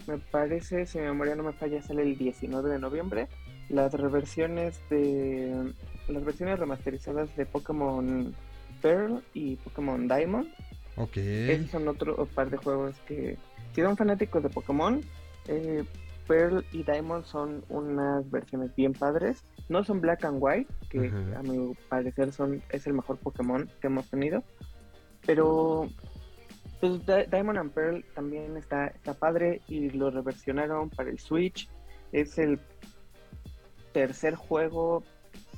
me 0.07 0.19
parece, 0.19 0.87
si 0.87 0.99
mi 0.99 1.05
memoria 1.05 1.37
no 1.37 1.43
me 1.45 1.53
falla, 1.53 1.83
sale 1.83 2.03
el 2.03 2.17
19 2.19 2.71
de 2.71 2.79
noviembre. 2.79 3.29
Las 3.69 3.95
reversiones 3.95 4.81
de 4.91 5.73
las 6.09 6.25
versiones 6.25 6.59
remasterizadas 6.59 7.35
de 7.37 7.47
Pokémon 7.47 8.35
Pearl 8.83 9.23
y 9.33 9.57
Pokémon 9.57 10.09
Diamond 10.09 10.49
Ok. 10.97 11.17
esos 11.19 11.71
son 11.71 11.87
otro 11.89 12.27
par 12.27 12.51
de 12.51 12.57
juegos 12.57 12.97
que, 13.07 13.37
si 13.75 13.83
son 13.83 13.97
fanáticos 13.97 14.43
de 14.43 14.49
Pokémon, 14.49 15.01
eh, 15.49 15.85
Pearl 16.27 16.65
y 16.73 16.83
Diamond 16.85 17.25
son 17.25 17.65
unas 17.69 18.29
versiones 18.31 18.75
bien 18.77 18.93
padres. 18.93 19.45
No 19.69 19.83
son 19.85 20.01
Black 20.01 20.25
and 20.25 20.39
White, 20.41 20.73
que 20.89 21.11
a 21.37 21.43
mi 21.43 21.75
parecer 21.89 22.33
son, 22.33 22.63
es 22.71 22.87
el 22.87 22.95
mejor 22.95 23.19
Pokémon 23.19 23.69
que 23.81 23.87
hemos 23.89 24.09
tenido. 24.09 24.43
Pero 25.27 25.89
pues, 26.81 27.05
Di- 27.07 27.27
Diamond 27.31 27.59
and 27.59 27.73
Pearl 27.73 28.05
también 28.15 28.57
está, 28.57 28.87
está 28.89 29.15
padre 29.15 29.61
y 29.69 29.91
lo 29.91 30.11
reversionaron 30.11 30.89
para 30.91 31.11
el 31.11 31.19
Switch. 31.19 31.69
Es 32.13 32.39
el 32.39 32.59
tercer 33.93 34.35
juego 34.35 35.03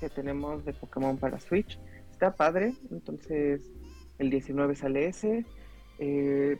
que 0.01 0.09
tenemos 0.09 0.65
de 0.65 0.73
Pokémon 0.73 1.17
para 1.17 1.39
Switch. 1.41 1.79
Está 2.11 2.35
padre, 2.35 2.75
entonces 2.91 3.63
el 4.19 4.31
19 4.31 4.75
sale 4.77 5.07
ese. 5.07 5.45
Eh, 5.99 6.59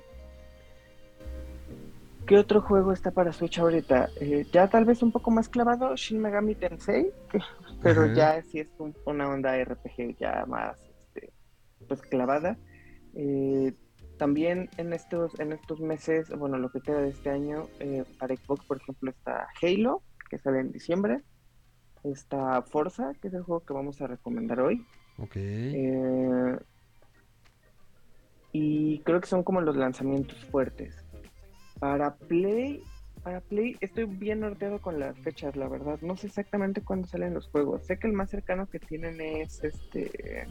¿Qué 2.27 2.39
otro 2.39 2.61
juego 2.63 2.93
está 2.93 3.11
para 3.11 3.33
Switch 3.33 3.59
ahorita? 3.59 4.11
Eh, 4.21 4.47
ya 4.53 4.69
tal 4.69 4.85
vez 4.85 5.03
un 5.03 5.13
poco 5.13 5.31
más 5.31 5.49
clavado, 5.49 5.95
Shin 5.97 6.21
Megami 6.21 6.55
Tensei, 6.55 7.11
pero 7.83 8.07
ya 8.15 8.43
sí 8.43 8.61
es 8.61 8.69
un- 8.79 8.95
una 9.07 9.29
onda 9.29 9.57
RPG 9.57 10.17
ya 10.19 10.45
más 10.47 10.79
este, 11.15 11.33
pues 11.89 12.01
clavada. 12.03 12.57
Eh, 13.15 13.75
también 14.19 14.69
en 14.79 14.93
estos, 14.93 15.39
en 15.41 15.53
estos 15.53 15.81
meses, 15.81 16.31
bueno, 16.39 16.59
lo 16.59 16.71
que 16.71 16.81
queda 16.81 17.01
de 17.03 17.11
este 17.11 17.31
año, 17.31 17.67
eh, 17.81 18.05
para 18.19 18.37
Xbox, 18.37 18.65
por 18.67 18.77
ejemplo, 18.79 19.11
está 19.11 19.49
Halo, 19.61 20.03
que 20.31 20.39
sale 20.39 20.61
en 20.61 20.71
diciembre. 20.73 21.23
Está 22.05 22.63
Forza, 22.63 23.13
que 23.21 23.29
es 23.29 23.35
el 23.35 23.43
juego 23.43 23.65
que 23.65 23.75
vamos 23.75 24.01
a 24.01 24.07
recomendar 24.07 24.61
hoy. 24.61 24.85
Ok. 25.19 25.37
Y 28.53 29.01
creo 29.03 29.21
que 29.21 29.27
son 29.27 29.43
como 29.43 29.61
los 29.61 29.77
lanzamientos 29.77 30.39
fuertes. 30.51 30.95
Para 31.83 32.15
Play, 32.15 32.81
para 33.25 33.41
Play 33.41 33.77
estoy 33.81 34.05
bien 34.05 34.39
norteado 34.39 34.79
con 34.81 35.01
las 35.01 35.19
fechas, 35.19 35.57
la 35.57 35.67
verdad. 35.67 35.99
No 36.01 36.17
sé 36.17 36.29
exactamente 36.29 36.81
cuándo 36.81 37.09
salen 37.09 37.35
los 37.35 37.49
juegos. 37.49 37.85
Sé 37.85 37.99
que 37.99 38.07
el 38.07 38.13
más 38.13 38.31
cercano 38.31 38.69
que 38.71 38.79
tienen 38.79 39.21
es 39.21 39.65
este 39.65 40.47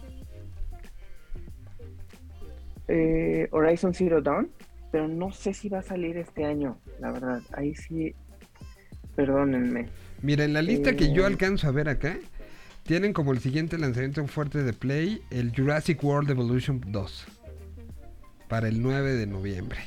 eh, 2.89 3.47
Horizon 3.51 3.93
Zero 3.93 4.21
Dawn, 4.21 4.51
pero 4.91 5.07
no 5.07 5.31
sé 5.31 5.53
si 5.53 5.69
va 5.69 5.79
a 5.79 5.83
salir 5.83 6.17
este 6.17 6.43
año, 6.43 6.77
la 6.99 7.13
verdad. 7.13 7.41
Ahí 7.53 7.75
sí, 7.75 8.13
perdónenme. 9.15 9.87
Mira, 10.21 10.43
en 10.43 10.51
la 10.51 10.61
lista 10.61 10.97
que 10.97 11.13
yo 11.13 11.23
Eh. 11.23 11.27
alcanzo 11.27 11.69
a 11.69 11.71
ver 11.71 11.87
acá, 11.87 12.17
tienen 12.83 13.13
como 13.13 13.31
el 13.31 13.39
siguiente 13.39 13.77
lanzamiento 13.77 14.27
fuerte 14.27 14.63
de 14.63 14.73
Play 14.73 15.21
el 15.29 15.55
Jurassic 15.55 16.03
World 16.03 16.29
Evolution 16.29 16.81
2. 16.87 17.25
Para 18.49 18.67
el 18.67 18.81
9 18.81 19.13
de 19.13 19.27
noviembre. 19.27 19.77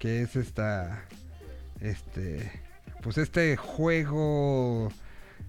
Que 0.00 0.22
es 0.22 0.34
esta. 0.34 1.04
Este. 1.80 2.50
Pues 3.02 3.16
este 3.18 3.56
juego 3.56 4.88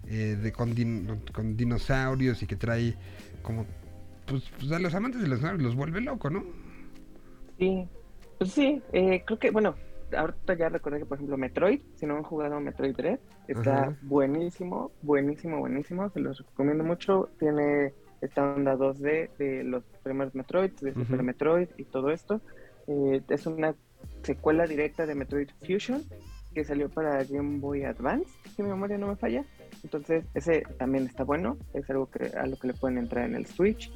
eh, 0.07 0.37
de 0.41 0.51
con, 0.51 0.75
din- 0.75 1.19
con 1.33 1.57
dinosaurios 1.57 2.43
y 2.43 2.47
que 2.47 2.55
trae 2.55 2.95
como. 3.41 3.65
Pues, 4.27 4.43
pues 4.59 4.71
a 4.71 4.79
los 4.79 4.93
amantes 4.93 5.21
de 5.21 5.27
los 5.27 5.39
dinosaurios 5.39 5.63
los 5.69 5.75
vuelve 5.75 6.01
loco, 6.01 6.29
¿no? 6.29 6.43
Sí, 7.57 7.87
pues 8.37 8.51
sí, 8.51 8.81
eh, 8.93 9.23
creo 9.25 9.37
que, 9.39 9.51
bueno, 9.51 9.75
ahorita 10.15 10.53
ya 10.55 10.69
recordé 10.69 10.99
que, 10.99 11.05
por 11.05 11.17
ejemplo, 11.17 11.37
Metroid, 11.37 11.81
si 11.95 12.05
no 12.05 12.15
han 12.17 12.23
jugado 12.23 12.59
Metroid 12.59 12.95
Dread, 12.95 13.19
está 13.47 13.83
Ajá. 13.83 13.97
buenísimo, 14.01 14.91
buenísimo, 15.01 15.59
buenísimo, 15.59 16.09
se 16.11 16.19
los 16.21 16.37
recomiendo 16.39 16.83
mucho. 16.83 17.29
Tiene 17.39 17.93
esta 18.21 18.53
onda 18.53 18.75
2D 18.75 19.29
de 19.37 19.63
los 19.63 19.83
primeros 20.03 20.33
Metroid, 20.35 20.71
de 20.81 20.93
Super. 20.93 21.23
Metroid 21.23 21.69
y 21.77 21.85
todo 21.85 22.09
esto. 22.11 22.41
Eh, 22.87 23.21
es 23.29 23.45
una 23.45 23.75
secuela 24.23 24.65
directa 24.65 25.05
de 25.05 25.15
Metroid 25.15 25.49
Fusion 25.65 26.03
que 26.53 26.63
salió 26.63 26.89
para 26.89 27.23
Game 27.23 27.59
Boy 27.59 27.83
Advance, 27.83 28.29
si 28.55 28.61
mi 28.61 28.69
memoria 28.69 28.97
no 28.97 29.07
me 29.07 29.15
falla. 29.15 29.45
Entonces, 29.83 30.25
ese 30.33 30.63
también 30.77 31.05
está 31.05 31.23
bueno, 31.23 31.57
es 31.73 31.89
algo 31.89 32.09
que 32.09 32.25
a 32.37 32.45
lo 32.45 32.57
que 32.57 32.67
le 32.67 32.73
pueden 32.73 32.97
entrar 32.97 33.25
en 33.25 33.35
el 33.35 33.45
Switch. 33.45 33.91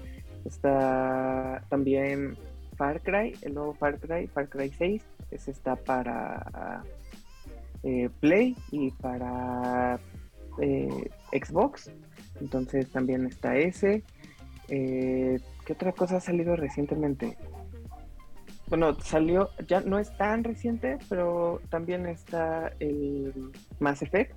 Está 0.46 1.64
también 1.70 2.38
Far 2.78 3.02
Cry, 3.02 3.34
el 3.42 3.54
nuevo 3.54 3.74
Far 3.74 4.00
Cry, 4.00 4.28
Far 4.28 4.50
Cry 4.50 4.72
6, 4.78 5.04
ese 5.32 5.52
está 5.52 5.76
para 5.76 6.84
eh, 7.84 8.10
Play 8.20 8.56
y 8.72 8.92
para 8.92 10.00
eh, 10.62 11.10
Xbox. 11.32 11.92
Entonces 12.40 12.90
también 12.90 13.26
está 13.26 13.58
ese. 13.58 14.04
Eh, 14.70 15.40
¿Qué 15.66 15.74
otra 15.74 15.92
cosa 15.92 16.18
ha 16.18 16.22
salido 16.22 16.56
recientemente? 16.56 17.38
Bueno, 18.68 18.96
salió, 19.00 19.52
ya 19.68 19.82
no 19.82 20.00
es 20.00 20.16
tan 20.18 20.44
reciente, 20.44 20.98
pero 21.08 21.62
también 21.70 22.08
está 22.08 22.74
el 22.80 23.52
Mass 23.80 24.02
Effect, 24.02 24.34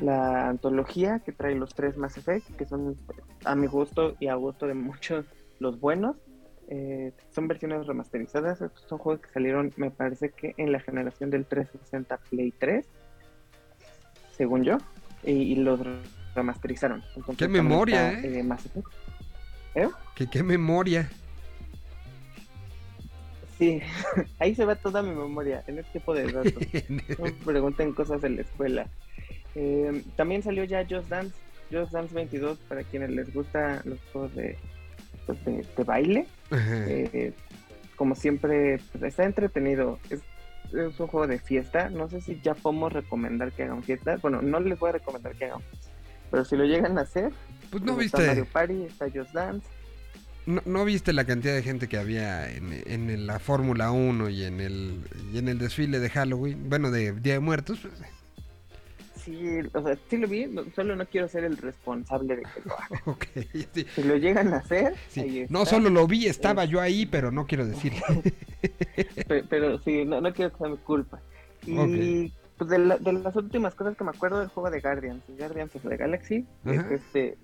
la 0.00 0.48
antología 0.48 1.20
que 1.20 1.32
trae 1.32 1.54
los 1.54 1.74
tres 1.74 1.96
Mass 1.96 2.18
Effect, 2.18 2.56
que 2.56 2.66
son 2.66 2.96
a 3.44 3.54
mi 3.54 3.66
gusto 3.66 4.16
y 4.20 4.28
a 4.28 4.34
gusto 4.34 4.66
de 4.66 4.74
muchos 4.74 5.24
los 5.60 5.80
buenos. 5.80 6.16
Eh, 6.70 7.12
son 7.30 7.48
versiones 7.48 7.86
remasterizadas, 7.86 8.60
estos 8.60 8.82
son 8.82 8.98
juegos 8.98 9.22
que 9.22 9.32
salieron, 9.32 9.72
me 9.76 9.90
parece 9.90 10.30
que 10.30 10.52
en 10.58 10.70
la 10.70 10.80
generación 10.80 11.30
del 11.30 11.46
360 11.46 12.18
Play 12.28 12.52
3, 12.58 12.86
según 14.36 14.64
yo, 14.64 14.76
y, 15.24 15.32
y 15.32 15.56
los 15.56 15.80
remasterizaron. 16.34 17.02
Entonces, 17.16 17.38
¡Qué 17.38 17.48
memoria, 17.48 18.12
está, 18.12 18.28
eh! 18.28 18.42
Mass 18.42 18.66
Effect. 18.66 18.86
¿Eh? 19.74 19.88
Que 20.14 20.28
qué 20.28 20.42
memoria. 20.42 21.08
Sí, 23.58 23.80
ahí 24.38 24.54
se 24.54 24.64
va 24.64 24.76
toda 24.76 25.02
mi 25.02 25.10
memoria 25.10 25.64
en 25.66 25.78
este 25.78 25.98
tipo 25.98 26.14
de 26.14 26.30
datos. 26.30 26.52
No 27.18 27.24
me 27.24 27.32
pregunten 27.32 27.92
cosas 27.92 28.22
en 28.24 28.36
la 28.36 28.42
escuela. 28.42 28.86
Eh, 29.54 30.04
también 30.16 30.42
salió 30.42 30.64
ya 30.64 30.86
Just 30.88 31.08
Dance, 31.08 31.34
Just 31.72 31.92
Dance 31.92 32.14
22 32.14 32.58
para 32.68 32.84
quienes 32.84 33.10
les 33.10 33.32
gusta 33.34 33.82
los 33.84 33.98
juegos 34.12 34.34
de, 34.36 34.56
pues, 35.26 35.44
de, 35.44 35.66
de 35.76 35.84
baile. 35.84 36.26
Eh, 36.52 37.32
como 37.96 38.14
siempre, 38.14 38.78
pues, 38.92 39.02
está 39.04 39.24
entretenido. 39.24 39.98
Es, 40.08 40.20
es 40.72 41.00
un 41.00 41.06
juego 41.08 41.26
de 41.26 41.38
fiesta. 41.40 41.88
No 41.88 42.08
sé 42.08 42.20
si 42.20 42.40
ya 42.40 42.54
podemos 42.54 42.92
recomendar 42.92 43.50
que 43.52 43.64
hagan 43.64 43.82
fiesta. 43.82 44.16
Bueno, 44.22 44.40
no 44.40 44.60
les 44.60 44.78
voy 44.78 44.90
a 44.90 44.92
recomendar 44.92 45.34
que 45.34 45.46
hagan. 45.46 45.62
Pero 46.30 46.44
si 46.44 46.56
lo 46.56 46.64
llegan 46.64 46.98
a 46.98 47.00
hacer, 47.02 47.32
Pues 47.70 47.82
no 47.82 47.94
pues, 47.94 48.06
está 48.06 48.18
viste. 48.18 48.34
Mario 48.34 48.46
Party, 48.52 48.82
está 48.84 49.06
Just 49.10 49.32
Dance. 49.32 49.66
¿No, 50.48 50.62
no 50.64 50.84
viste 50.86 51.12
la 51.12 51.24
cantidad 51.24 51.54
de 51.54 51.62
gente 51.62 51.88
que 51.88 51.98
había 51.98 52.50
en, 52.50 52.72
en 52.86 53.26
la 53.26 53.38
Fórmula 53.38 53.90
1 53.90 54.30
y 54.30 54.44
en 54.44 54.60
el 54.60 55.00
y 55.32 55.38
en 55.38 55.48
el 55.48 55.58
desfile 55.58 55.98
de 56.00 56.08
Halloween? 56.08 56.70
Bueno, 56.70 56.90
de 56.90 57.12
Día 57.12 57.34
de 57.34 57.40
Muertos. 57.40 57.80
pues, 57.82 57.92
Sí, 59.22 59.46
o 59.74 59.82
sea, 59.82 59.98
sí 60.08 60.16
lo 60.16 60.26
vi, 60.26 60.46
solo 60.74 60.96
no 60.96 61.04
quiero 61.04 61.28
ser 61.28 61.44
el 61.44 61.58
responsable 61.58 62.36
de 62.36 62.42
que 62.44 62.60
lo 62.64 62.78
hagan. 62.78 63.00
ok, 63.04 63.24
sí, 63.74 63.86
Si 63.94 64.02
lo 64.04 64.16
llegan 64.16 64.54
a 64.54 64.58
hacer, 64.58 64.94
sí. 65.10 65.44
No 65.50 65.66
solo 65.66 65.90
lo 65.90 66.06
vi, 66.06 66.26
estaba 66.26 66.64
yo 66.64 66.80
ahí, 66.80 67.04
pero 67.04 67.30
no 67.30 67.46
quiero 67.46 67.66
decir. 67.66 67.92
Pe- 69.28 69.44
pero 69.50 69.78
sí, 69.80 70.06
no, 70.06 70.22
no 70.22 70.32
quiero 70.32 70.50
que 70.52 70.58
sea 70.58 70.68
mi 70.68 70.78
culpa. 70.78 71.20
Y 71.66 72.32
pues 72.56 72.70
de, 72.70 72.78
la- 72.78 72.96
de 72.96 73.12
las 73.12 73.36
últimas 73.36 73.74
cosas 73.74 73.98
que 73.98 74.04
me 74.04 74.10
acuerdo 74.10 74.40
del 74.40 74.48
juego 74.48 74.70
de 74.70 74.80
Guardians, 74.80 75.22
Guardians 75.38 75.76
of 75.76 75.82
the 75.86 75.96
Galaxy, 75.98 76.46
Ajá. 76.64 76.88
este, 76.90 77.36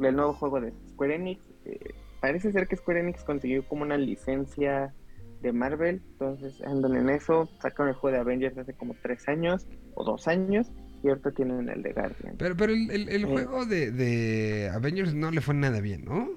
el 0.00 0.16
nuevo 0.16 0.32
juego 0.32 0.62
de 0.62 0.72
Square 0.94 1.14
Enix. 1.16 1.42
eh, 1.66 1.94
parece 2.20 2.52
ser 2.52 2.66
que 2.68 2.76
Square 2.76 3.00
Enix 3.00 3.24
consiguió 3.24 3.66
como 3.66 3.82
una 3.82 3.96
licencia 3.96 4.94
de 5.40 5.52
Marvel, 5.52 6.02
entonces 6.12 6.60
andan 6.62 6.96
en 6.96 7.10
eso, 7.10 7.48
sacaron 7.62 7.90
el 7.90 7.94
juego 7.94 8.14
de 8.16 8.20
Avengers 8.20 8.58
hace 8.58 8.74
como 8.74 8.96
tres 9.02 9.28
años 9.28 9.66
o 9.94 10.04
dos 10.04 10.26
años, 10.26 10.70
y 11.02 11.08
ahorita 11.08 11.30
tienen 11.30 11.68
el 11.68 11.82
de 11.82 11.92
Guardians. 11.92 12.36
Pero, 12.38 12.56
pero 12.56 12.72
el, 12.72 12.90
el- 12.90 13.08
el 13.08 13.24
Eh. 13.24 13.26
juego 13.28 13.64
de, 13.66 13.92
de 13.92 14.70
Avengers 14.74 15.14
no 15.14 15.30
le 15.30 15.40
fue 15.40 15.54
nada 15.54 15.80
bien, 15.80 16.04
¿no? 16.04 16.28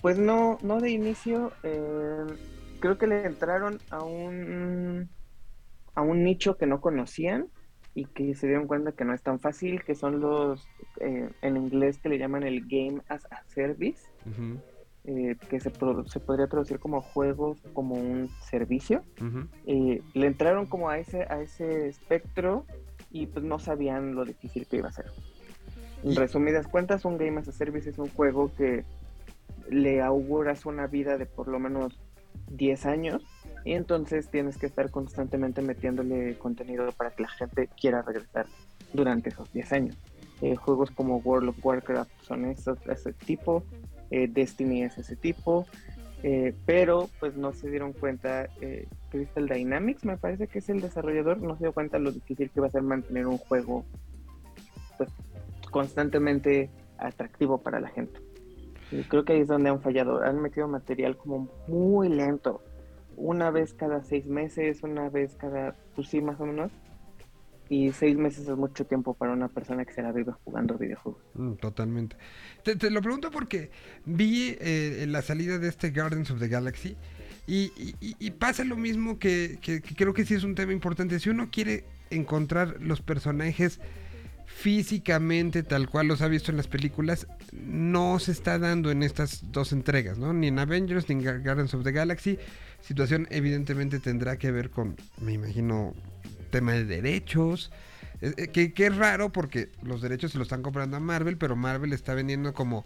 Pues 0.00 0.18
no, 0.18 0.58
no 0.62 0.80
de 0.80 0.90
inicio. 0.90 1.52
eh, 1.62 2.24
creo 2.80 2.98
que 2.98 3.06
le 3.06 3.24
entraron 3.24 3.78
a 3.90 4.02
un 4.04 5.08
a 5.94 6.02
un 6.02 6.24
nicho 6.24 6.56
que 6.56 6.66
no 6.66 6.80
conocían 6.80 7.46
y 7.94 8.06
que 8.06 8.34
se 8.34 8.46
dieron 8.46 8.66
cuenta 8.66 8.92
que 8.92 9.04
no 9.04 9.14
es 9.14 9.22
tan 9.22 9.38
fácil, 9.38 9.82
que 9.84 9.94
son 9.94 10.20
los 10.20 10.66
eh, 11.00 11.30
en 11.42 11.56
inglés 11.56 11.98
que 11.98 12.08
le 12.08 12.18
llaman 12.18 12.42
el 12.42 12.66
game 12.66 13.00
as 13.08 13.24
a 13.30 13.44
service, 13.46 14.02
eh, 15.04 15.36
que 15.48 15.60
se, 15.60 15.70
se 15.70 16.20
podría 16.20 16.46
traducir 16.48 16.80
como 16.80 17.00
juegos 17.00 17.58
como 17.72 17.94
un 17.94 18.28
servicio. 18.40 19.02
Eh, 19.66 20.02
le 20.12 20.26
entraron 20.26 20.66
como 20.66 20.88
a 20.88 20.98
ese 20.98 21.22
a 21.22 21.40
ese 21.40 21.88
espectro 21.88 22.66
y 23.10 23.26
pues 23.26 23.44
no 23.44 23.58
sabían 23.60 24.14
lo 24.14 24.24
difícil 24.24 24.66
que 24.66 24.78
iba 24.78 24.88
a 24.88 24.92
ser. 24.92 25.06
En 26.02 26.16
resumidas 26.16 26.66
cuentas, 26.66 27.04
un 27.04 27.16
Game 27.16 27.40
as 27.40 27.48
a 27.48 27.52
Service 27.52 27.88
es 27.88 27.98
un 27.98 28.10
juego 28.10 28.52
que 28.54 28.84
le 29.70 30.02
auguras 30.02 30.66
una 30.66 30.86
vida 30.86 31.16
de 31.16 31.26
por 31.26 31.48
lo 31.48 31.58
menos 31.58 31.98
10 32.50 32.86
años 32.86 33.22
y 33.64 33.72
entonces 33.72 34.28
tienes 34.28 34.58
que 34.58 34.66
estar 34.66 34.90
constantemente 34.90 35.62
metiéndole 35.62 36.36
contenido 36.36 36.92
para 36.92 37.10
que 37.10 37.22
la 37.22 37.30
gente 37.30 37.68
quiera 37.80 38.02
regresar 38.02 38.46
durante 38.92 39.30
esos 39.30 39.50
10 39.52 39.72
años. 39.72 39.98
Eh, 40.42 40.56
juegos 40.56 40.90
como 40.90 41.16
World 41.18 41.50
of 41.50 41.64
Warcraft 41.64 42.10
son 42.22 42.44
esos, 42.44 42.78
ese 42.86 43.12
tipo, 43.12 43.64
eh, 44.10 44.28
Destiny 44.28 44.82
es 44.82 44.98
ese 44.98 45.16
tipo, 45.16 45.66
eh, 46.22 46.54
pero 46.66 47.08
pues 47.20 47.36
no 47.36 47.52
se 47.52 47.70
dieron 47.70 47.92
cuenta, 47.92 48.48
Crystal 49.10 49.48
Dynamics 49.48 50.04
me 50.04 50.16
parece 50.18 50.46
que 50.46 50.58
es 50.58 50.68
el 50.68 50.80
desarrollador, 50.80 51.38
no 51.40 51.56
se 51.56 51.64
dio 51.64 51.72
cuenta 51.72 51.98
lo 51.98 52.12
difícil 52.12 52.50
que 52.50 52.60
va 52.60 52.66
a 52.66 52.70
ser 52.70 52.82
mantener 52.82 53.26
un 53.26 53.38
juego 53.38 53.84
pues 54.98 55.10
constantemente 55.70 56.70
atractivo 56.98 57.58
para 57.58 57.80
la 57.80 57.88
gente. 57.88 58.20
Y 58.90 59.02
creo 59.04 59.24
que 59.24 59.32
ahí 59.32 59.40
es 59.40 59.48
donde 59.48 59.70
han 59.70 59.80
fallado, 59.80 60.22
han 60.22 60.40
metido 60.40 60.68
material 60.68 61.16
como 61.16 61.48
muy 61.66 62.08
lento, 62.08 62.62
una 63.16 63.50
vez 63.50 63.74
cada 63.74 64.02
seis 64.02 64.26
meses, 64.26 64.82
una 64.82 65.08
vez 65.08 65.34
cada, 65.36 65.74
pues 65.94 66.08
sí, 66.08 66.20
más 66.20 66.40
o 66.40 66.46
menos. 66.46 66.70
Y 67.70 67.92
seis 67.92 68.16
meses 68.18 68.46
es 68.46 68.56
mucho 68.56 68.84
tiempo 68.84 69.14
para 69.14 69.32
una 69.32 69.48
persona 69.48 69.84
que 69.86 69.92
se 69.94 70.02
la 70.02 70.12
vive 70.12 70.32
jugando 70.44 70.76
videojuegos. 70.76 71.22
Mm, 71.34 71.54
totalmente. 71.54 72.16
Te, 72.62 72.76
te 72.76 72.90
lo 72.90 73.00
pregunto 73.00 73.30
porque 73.30 73.70
vi 74.04 74.54
eh, 74.60 75.06
la 75.08 75.22
salida 75.22 75.58
de 75.58 75.68
este 75.68 75.90
Guardians 75.90 76.30
of 76.30 76.38
the 76.40 76.48
Galaxy 76.48 76.94
y, 77.46 77.72
y- 77.76 77.94
y- 78.00 78.16
y 78.18 78.30
pasa 78.32 78.64
lo 78.64 78.76
mismo 78.76 79.18
que, 79.18 79.58
que- 79.62 79.80
que 79.80 79.94
creo 79.94 80.12
que 80.12 80.26
sí 80.26 80.34
es 80.34 80.44
un 80.44 80.54
tema 80.54 80.72
importante. 80.74 81.18
Si 81.18 81.30
uno 81.30 81.48
quiere 81.50 81.84
encontrar 82.10 82.76
los 82.82 83.00
personajes 83.00 83.80
físicamente 84.44 85.62
tal 85.62 85.88
cual 85.88 86.06
los 86.06 86.20
ha 86.22 86.28
visto 86.28 86.50
en 86.50 86.58
las 86.58 86.68
películas, 86.68 87.26
no 87.52 88.18
se 88.18 88.32
está 88.32 88.58
dando 88.58 88.90
en 88.90 89.02
estas 89.02 89.50
dos 89.52 89.72
entregas, 89.72 90.18
¿no? 90.18 90.32
Ni 90.32 90.48
en 90.48 90.58
Avengers 90.58 91.08
ni 91.08 91.14
en 91.16 91.22
Guar- 91.22 91.42
Guardians 91.42 91.74
of 91.74 91.82
the 91.82 91.92
Galaxy. 91.92 92.38
Situación 92.84 93.26
evidentemente 93.30 93.98
tendrá 93.98 94.36
que 94.36 94.50
ver 94.50 94.68
con, 94.68 94.96
me 95.18 95.32
imagino, 95.32 95.94
tema 96.50 96.72
de 96.72 96.84
derechos. 96.84 97.72
Eh, 98.20 98.34
eh, 98.36 98.48
que, 98.48 98.74
que 98.74 98.86
es 98.86 98.96
raro 98.96 99.32
porque 99.32 99.70
los 99.82 100.02
derechos 100.02 100.32
se 100.32 100.38
los 100.38 100.46
están 100.46 100.62
comprando 100.62 100.98
a 100.98 101.00
Marvel, 101.00 101.38
pero 101.38 101.56
Marvel 101.56 101.94
está 101.94 102.12
vendiendo 102.12 102.52
como 102.52 102.84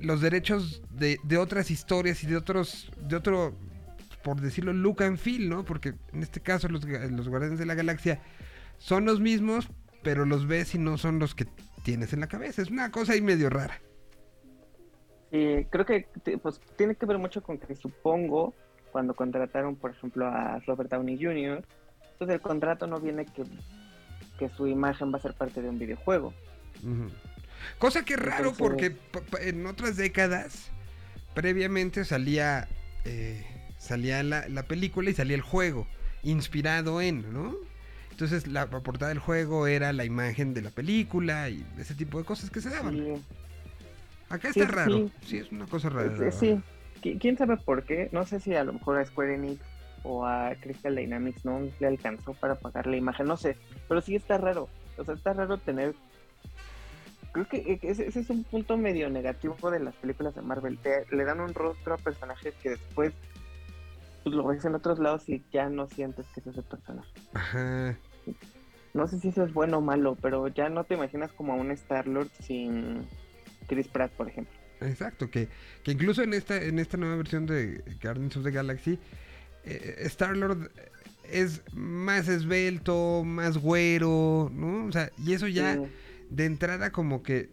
los 0.00 0.20
derechos 0.20 0.82
de, 0.90 1.20
de 1.22 1.36
otras 1.38 1.70
historias 1.70 2.24
y 2.24 2.26
de 2.26 2.36
otros 2.36 2.90
de 2.98 3.14
otro 3.14 3.54
por 4.24 4.40
decirlo, 4.40 4.72
look 4.72 5.02
and 5.02 5.18
feel, 5.18 5.48
¿no? 5.48 5.64
Porque 5.64 5.94
en 6.12 6.22
este 6.22 6.40
caso 6.40 6.68
los, 6.68 6.84
los 6.84 7.28
Guardianes 7.28 7.58
de 7.58 7.66
la 7.66 7.74
Galaxia 7.74 8.20
son 8.78 9.04
los 9.04 9.20
mismos, 9.20 9.68
pero 10.02 10.24
los 10.24 10.48
ves 10.48 10.74
y 10.74 10.78
no 10.78 10.98
son 10.98 11.18
los 11.20 11.34
que 11.34 11.46
tienes 11.84 12.12
en 12.12 12.20
la 12.20 12.26
cabeza. 12.26 12.62
Es 12.62 12.70
una 12.70 12.90
cosa 12.90 13.12
ahí 13.12 13.20
medio 13.20 13.50
rara. 13.50 13.80
Sí, 15.30 15.66
creo 15.70 15.86
que 15.86 16.08
pues, 16.42 16.60
tiene 16.76 16.94
que 16.94 17.06
ver 17.06 17.18
mucho 17.18 17.42
con 17.42 17.58
que 17.58 17.74
supongo 17.74 18.54
cuando 18.92 19.14
contrataron, 19.14 19.74
por 19.74 19.90
ejemplo, 19.92 20.26
a 20.26 20.60
Robert 20.66 20.90
Downey 20.90 21.16
Jr., 21.20 21.64
pues 22.18 22.30
el 22.30 22.40
contrato 22.40 22.86
no 22.86 23.00
viene 23.00 23.24
que, 23.26 23.42
que 24.38 24.48
su 24.50 24.66
imagen 24.68 25.12
va 25.12 25.16
a 25.18 25.22
ser 25.22 25.32
parte 25.34 25.60
de 25.62 25.70
un 25.70 25.78
videojuego. 25.78 26.32
Cosa 27.78 28.04
que 28.04 28.14
es 28.14 28.20
raro 28.20 28.50
Entonces- 28.50 28.58
porque 28.58 29.48
en 29.48 29.66
otras 29.66 29.96
décadas 29.96 30.70
previamente 31.34 32.04
salía 32.04 32.68
eh, 33.04 33.44
salía 33.78 34.22
la, 34.22 34.48
la 34.48 34.62
película 34.64 35.10
y 35.10 35.14
salía 35.14 35.34
el 35.36 35.42
juego 35.42 35.86
inspirado 36.22 37.00
en, 37.00 37.32
¿no? 37.32 37.54
Entonces 38.10 38.46
la, 38.46 38.68
portada 38.68 39.08
del 39.08 39.18
juego 39.18 39.66
era 39.66 39.92
la 39.92 40.04
imagen 40.04 40.54
de 40.54 40.62
la 40.62 40.70
película 40.70 41.48
y 41.48 41.64
ese 41.78 41.94
tipo 41.94 42.18
de 42.18 42.24
cosas 42.24 42.50
que 42.50 42.60
se 42.60 42.68
daban. 42.70 42.94
Sí, 42.94 43.14
Acá 44.28 44.52
Sí, 44.52 44.60
está 44.60 44.72
raro. 44.72 44.96
sí. 44.96 45.12
Sí, 45.26 45.36
es 45.38 45.50
una 45.50 45.66
cosa 45.66 45.88
rara. 45.88 46.30
Sí. 46.30 46.60
Qui- 47.02 47.18
¿Quién 47.18 47.36
sabe 47.36 47.56
por 47.58 47.84
qué? 47.84 48.08
No 48.12 48.24
sé 48.24 48.40
si 48.40 48.54
a 48.54 48.64
lo 48.64 48.72
mejor 48.74 48.98
a 48.98 49.04
Square 49.04 49.34
Enix 49.34 49.60
o 50.04 50.24
a 50.24 50.54
Crystal 50.60 50.94
Dynamics 50.96 51.44
no 51.44 51.60
le 51.78 51.86
alcanzó 51.86 52.32
para 52.34 52.54
pagar 52.56 52.86
la 52.86 52.96
imagen, 52.96 53.26
no 53.26 53.36
sé, 53.36 53.56
pero 53.88 54.00
sí 54.00 54.16
está 54.16 54.38
raro. 54.38 54.68
O 54.98 55.04
sea, 55.04 55.14
está 55.14 55.32
raro 55.32 55.58
tener... 55.58 55.94
Creo 57.32 57.48
que 57.48 57.56
e- 57.58 57.78
ese, 57.82 58.06
ese 58.06 58.20
es 58.20 58.30
un 58.30 58.44
punto 58.44 58.76
medio 58.76 59.08
negativo 59.08 59.70
de 59.70 59.80
las 59.80 59.94
películas 59.96 60.34
de 60.34 60.42
Marvel. 60.42 60.78
Te- 60.78 61.06
le 61.10 61.24
dan 61.24 61.40
un 61.40 61.54
rostro 61.54 61.94
a 61.94 61.98
personajes 61.98 62.54
que 62.62 62.70
después 62.70 63.12
pues, 64.22 64.34
lo 64.36 64.46
ves 64.46 64.64
en 64.64 64.74
otros 64.74 64.98
lados 64.98 65.28
y 65.28 65.42
ya 65.50 65.68
no 65.68 65.88
sientes 65.88 66.26
que 66.28 66.40
es 66.40 66.46
ese 66.46 66.62
personaje. 66.62 67.10
Ajá. 67.34 67.96
No 68.94 69.08
sé 69.08 69.18
si 69.18 69.28
eso 69.28 69.42
es 69.44 69.54
bueno 69.54 69.78
o 69.78 69.80
malo, 69.80 70.16
pero 70.20 70.46
ya 70.48 70.68
no 70.68 70.84
te 70.84 70.94
imaginas 70.94 71.32
como 71.32 71.54
a 71.54 71.56
un 71.56 71.70
Star-Lord 71.70 72.28
sin 72.40 73.06
Chris 73.66 73.88
Pratt, 73.88 74.12
por 74.12 74.28
ejemplo. 74.28 74.52
Exacto, 74.84 75.30
que, 75.30 75.48
que 75.82 75.92
incluso 75.92 76.22
en 76.22 76.34
esta, 76.34 76.56
en 76.62 76.78
esta 76.78 76.96
nueva 76.96 77.16
versión 77.16 77.46
de 77.46 77.82
Guardians 78.02 78.36
of 78.36 78.44
the 78.44 78.50
Galaxy, 78.50 78.98
eh, 79.64 79.96
Star-Lord 80.06 80.70
es 81.30 81.62
más 81.72 82.28
esbelto, 82.28 83.22
más 83.24 83.56
güero, 83.58 84.50
¿no? 84.52 84.86
O 84.86 84.92
sea, 84.92 85.10
y 85.18 85.32
eso 85.32 85.46
ya 85.48 85.74
Sí. 85.76 85.82
de 86.30 86.44
entrada 86.46 86.90
como 86.92 87.22
que 87.22 87.48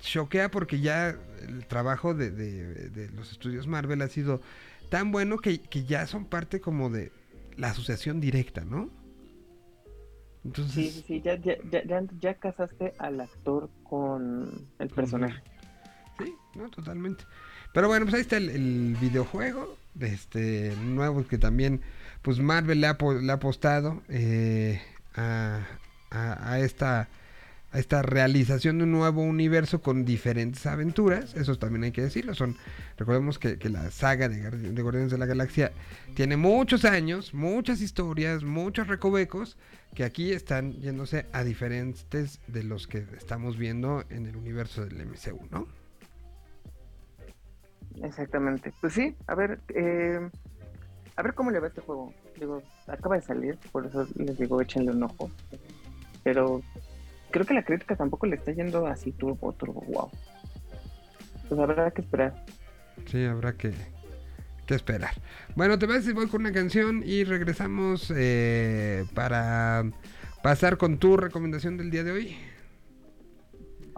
choquea 0.00 0.50
porque 0.50 0.80
ya 0.80 1.16
el 1.48 1.66
trabajo 1.66 2.14
de, 2.14 2.30
de- 2.30 2.90
de 2.90 3.08
los 3.10 3.32
estudios 3.32 3.66
Marvel 3.66 4.02
ha 4.02 4.08
sido 4.08 4.40
tan 4.90 5.10
bueno 5.12 5.38
que, 5.38 5.60
que 5.60 5.84
ya 5.84 6.06
son 6.06 6.24
parte 6.24 6.60
como 6.60 6.88
de 6.90 7.12
la 7.56 7.70
asociación 7.70 8.20
directa, 8.20 8.64
¿no? 8.64 8.90
Entonces, 10.44 10.92
Sí, 10.94 11.04
sí, 11.06 11.20
ya, 11.20 11.34
ya, 11.36 11.56
ya, 11.70 12.02
ya 12.20 12.34
casaste 12.34 12.94
al 12.98 13.20
actor 13.20 13.68
con 13.82 14.66
el 14.78 14.88
personaje. 14.88 15.42
Sí, 16.18 16.34
no, 16.54 16.68
totalmente. 16.70 17.24
Pero 17.72 17.88
bueno, 17.88 18.06
pues 18.06 18.14
ahí 18.14 18.20
está 18.22 18.36
el, 18.38 18.48
el 18.50 18.96
videojuego, 19.00 19.76
este 20.00 20.74
nuevo 20.82 21.26
que 21.26 21.38
también, 21.38 21.82
pues 22.22 22.38
Marvel 22.40 22.80
le 22.80 22.86
ha, 22.86 22.96
apostado 23.32 24.02
eh, 24.08 24.80
a, 25.14 25.60
a- 26.10 26.58
esta 26.60 27.08
a 27.70 27.78
esta 27.78 28.00
realización 28.00 28.78
de 28.78 28.84
un 28.84 28.92
nuevo 28.92 29.22
universo 29.22 29.82
con 29.82 30.06
diferentes 30.06 30.64
aventuras, 30.64 31.34
eso 31.34 31.58
también 31.58 31.84
hay 31.84 31.92
que 31.92 32.00
decirlo, 32.00 32.34
son, 32.34 32.56
recordemos 32.96 33.38
que, 33.38 33.58
la 33.68 33.90
saga 33.90 34.28
de, 34.30 34.50
de 34.50 34.82
Guardianes 34.82 35.10
de 35.10 35.18
la 35.18 35.26
Galaxia 35.26 35.72
tiene 36.14 36.38
muchos 36.38 36.86
años, 36.86 37.34
muchas 37.34 37.82
historias, 37.82 38.42
muchos 38.42 38.86
recovecos, 38.88 39.58
que 39.94 40.04
aquí 40.04 40.32
están 40.32 40.80
yéndose 40.80 41.26
a 41.32 41.44
diferentes 41.44 42.40
de 42.46 42.62
los 42.64 42.86
que 42.86 43.04
estamos 43.18 43.58
viendo 43.58 44.02
en 44.08 44.24
el 44.26 44.36
universo 44.36 44.86
del 44.86 45.02
MCU, 45.06 45.46
¿no? 45.50 45.68
Exactamente. 48.02 48.72
Pues 48.80 48.92
sí, 48.92 49.14
a 49.26 49.34
ver, 49.34 49.60
eh, 49.74 50.28
a 51.16 51.22
ver 51.22 51.34
cómo 51.34 51.50
le 51.50 51.60
va 51.60 51.68
este 51.68 51.80
juego. 51.80 52.12
Digo, 52.38 52.62
acaba 52.86 53.16
de 53.16 53.22
salir, 53.22 53.58
por 53.72 53.86
eso 53.86 54.06
les 54.16 54.38
digo, 54.38 54.60
échenle 54.60 54.92
un 54.92 55.02
ojo. 55.02 55.30
Pero 56.22 56.62
creo 57.30 57.44
que 57.44 57.54
la 57.54 57.64
crítica 57.64 57.96
tampoco 57.96 58.26
le 58.26 58.36
está 58.36 58.52
yendo 58.52 58.86
así 58.86 59.12
turbo, 59.12 59.52
turbo, 59.52 59.82
wow. 59.88 60.10
Pues 61.48 61.60
habrá 61.60 61.90
que 61.90 62.02
esperar. 62.02 62.44
Sí, 63.06 63.24
habrá 63.24 63.54
que, 63.54 63.72
que 64.66 64.74
esperar. 64.74 65.14
Bueno, 65.56 65.78
te 65.78 65.86
parece 65.86 66.08
si 66.08 66.12
voy 66.12 66.28
con 66.28 66.42
una 66.42 66.52
canción 66.52 67.02
y 67.04 67.24
regresamos 67.24 68.12
eh, 68.14 69.04
para 69.14 69.84
pasar 70.42 70.76
con 70.76 70.98
tu 70.98 71.16
recomendación 71.16 71.76
del 71.76 71.90
día 71.90 72.04
de 72.04 72.12
hoy. 72.12 72.36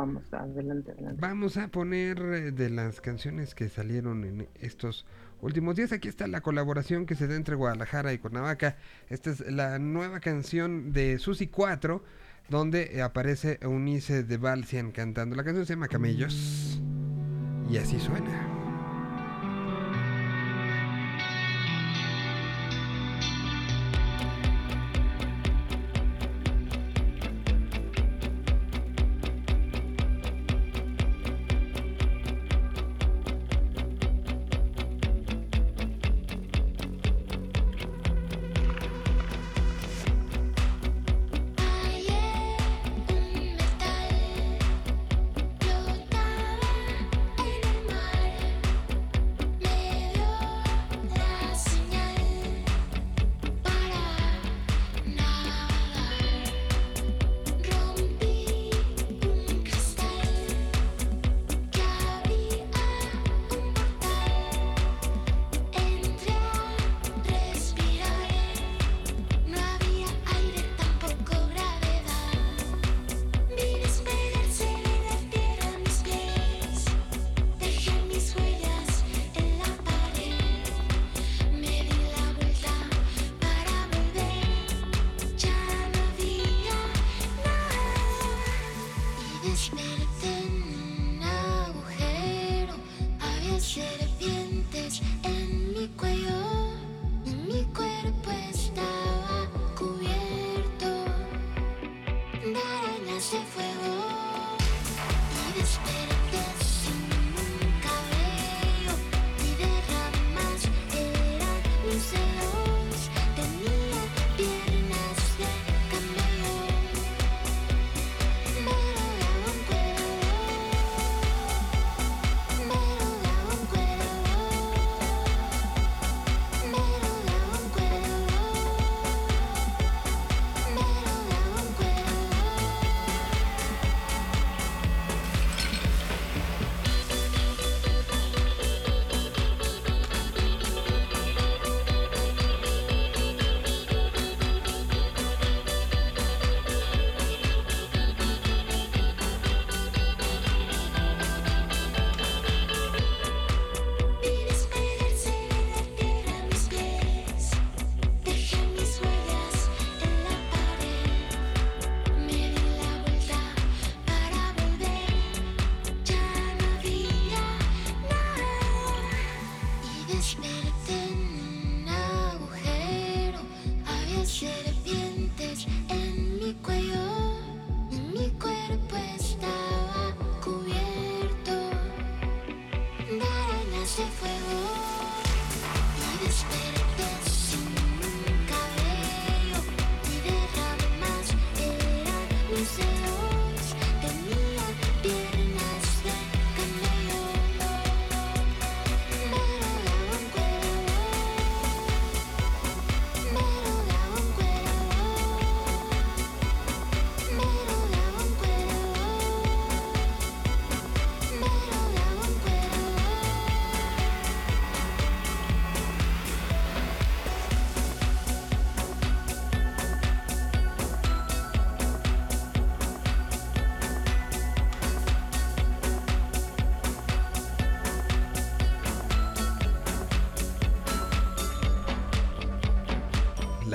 Vamos, 0.01 0.33
adelante. 0.33 0.95
Vamos 1.19 1.59
a 1.59 1.69
poner 1.69 2.19
eh, 2.21 2.53
de 2.53 2.71
las 2.71 3.03
canciones 3.03 3.55
que 3.55 3.69
salieron 3.69 4.25
en 4.25 4.49
estos 4.59 5.05
últimos 5.43 5.77
días. 5.77 5.93
Aquí 5.93 6.09
está 6.09 6.27
la 6.27 6.41
colaboración 6.41 7.05
que 7.05 7.15
se 7.15 7.29
da 7.29 7.37
entre 7.37 7.55
Guadalajara 7.55 8.15
y 8.15 8.19
Cuernavaca. 8.19 8.79
Esta 9.11 9.29
es 9.29 9.41
la 9.41 9.79
nueva 9.79 10.21
canción 10.21 10.95
de 10.95 11.19
Susi 11.19 11.49
4, 11.49 12.03
donde 12.49 12.97
eh, 12.97 13.03
aparece 13.03 13.59
Eunice 13.61 14.23
de 14.23 14.39
Balsian 14.39 14.91
cantando. 14.91 15.37
La 15.37 15.45
canción 15.45 15.67
se 15.67 15.75
llama 15.75 15.89
Camellos. 15.89 16.81
Y 17.69 17.77
así 17.77 18.01
suena. 18.01 18.50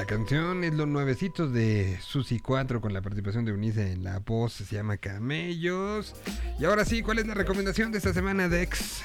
La 0.05 0.09
canción 0.17 0.63
es 0.63 0.71
Los 0.75 0.87
Nuevecitos 0.87 1.51
de 1.51 1.97
Susi 1.99 2.39
4 2.39 2.79
con 2.79 2.93
la 2.93 3.01
participación 3.01 3.43
de 3.43 3.53
Unice 3.53 3.91
en 3.91 4.03
la 4.03 4.19
voz, 4.19 4.53
se 4.53 4.75
llama 4.75 4.97
Camellos. 4.97 6.13
Y 6.59 6.65
ahora 6.65 6.85
sí, 6.85 7.01
¿cuál 7.01 7.17
es 7.17 7.25
la 7.25 7.33
recomendación 7.33 7.91
de 7.91 7.97
esta 7.97 8.13
semana, 8.13 8.47
Dex? 8.47 9.01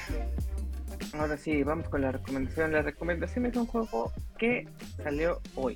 Ahora 1.13 1.37
sí, 1.37 1.63
vamos 1.63 1.89
con 1.89 2.03
la 2.03 2.11
recomendación. 2.11 2.71
La 2.71 2.83
recomendación 2.83 3.47
es 3.47 3.55
un 3.55 3.65
juego 3.65 4.13
que 4.37 4.67
salió 5.03 5.41
hoy. 5.55 5.75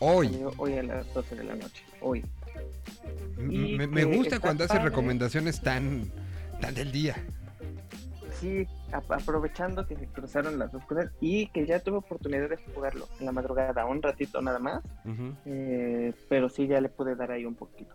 Hoy. 0.00 0.30
Salió 0.30 0.52
hoy 0.56 0.78
a 0.78 0.82
las 0.82 1.14
12 1.14 1.36
de 1.36 1.44
la 1.44 1.54
noche. 1.54 1.84
Hoy. 2.00 2.24
Me, 3.36 3.86
me 3.86 4.02
gusta 4.02 4.40
cuando 4.40 4.64
hace 4.64 4.80
recomendaciones 4.80 5.62
tan, 5.62 6.10
tan 6.60 6.74
del 6.74 6.90
día. 6.90 7.24
Sí, 8.40 8.66
aprovechando 8.92 9.86
que 9.86 9.96
se 9.96 10.06
cruzaron 10.06 10.58
las 10.58 10.70
dos 10.72 10.84
cosas 10.84 11.10
y 11.20 11.46
que 11.48 11.66
ya 11.66 11.80
tuve 11.80 11.98
oportunidad 11.98 12.48
de 12.48 12.56
jugarlo 12.56 13.08
en 13.18 13.26
la 13.26 13.32
madrugada, 13.32 13.84
un 13.86 14.02
ratito 14.02 14.40
nada 14.42 14.58
más. 14.58 14.82
Eh, 15.46 16.12
pero 16.28 16.48
sí 16.48 16.66
ya 16.66 16.80
le 16.80 16.88
pude 16.88 17.14
dar 17.16 17.30
ahí 17.32 17.44
un 17.44 17.54
poquito. 17.54 17.94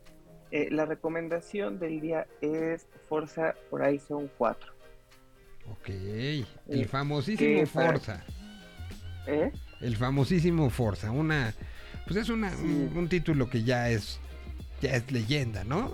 Eh, 0.52 0.69
la 0.72 0.86
recomendación 0.86 1.78
del 1.80 1.99
día 1.99 2.26
es 2.41 2.88
Forza 3.10 3.53
Horizon 3.72 4.30
4. 4.38 4.74
Ok. 5.72 5.90
El 5.90 6.45
Eh, 6.69 6.86
famosísimo 6.86 7.60
¿qué 7.61 7.68
para- 7.68 7.91
Forza. 7.91 8.24
¿Eh? 9.28 9.52
El 9.82 9.95
famosísimo 9.98 10.69
Forza. 10.69 11.11
Una. 11.11 11.53
Pues 12.06 12.15
es 12.18 12.30
una, 12.30 12.49
un, 12.56 12.94
un 12.95 13.10
título 13.10 13.49
que 13.49 13.64
ya 13.64 13.90
es. 13.90 14.19
Ya 14.82 14.91
es 14.95 15.11
leyenda, 15.11 15.64
¿no? 15.64 15.91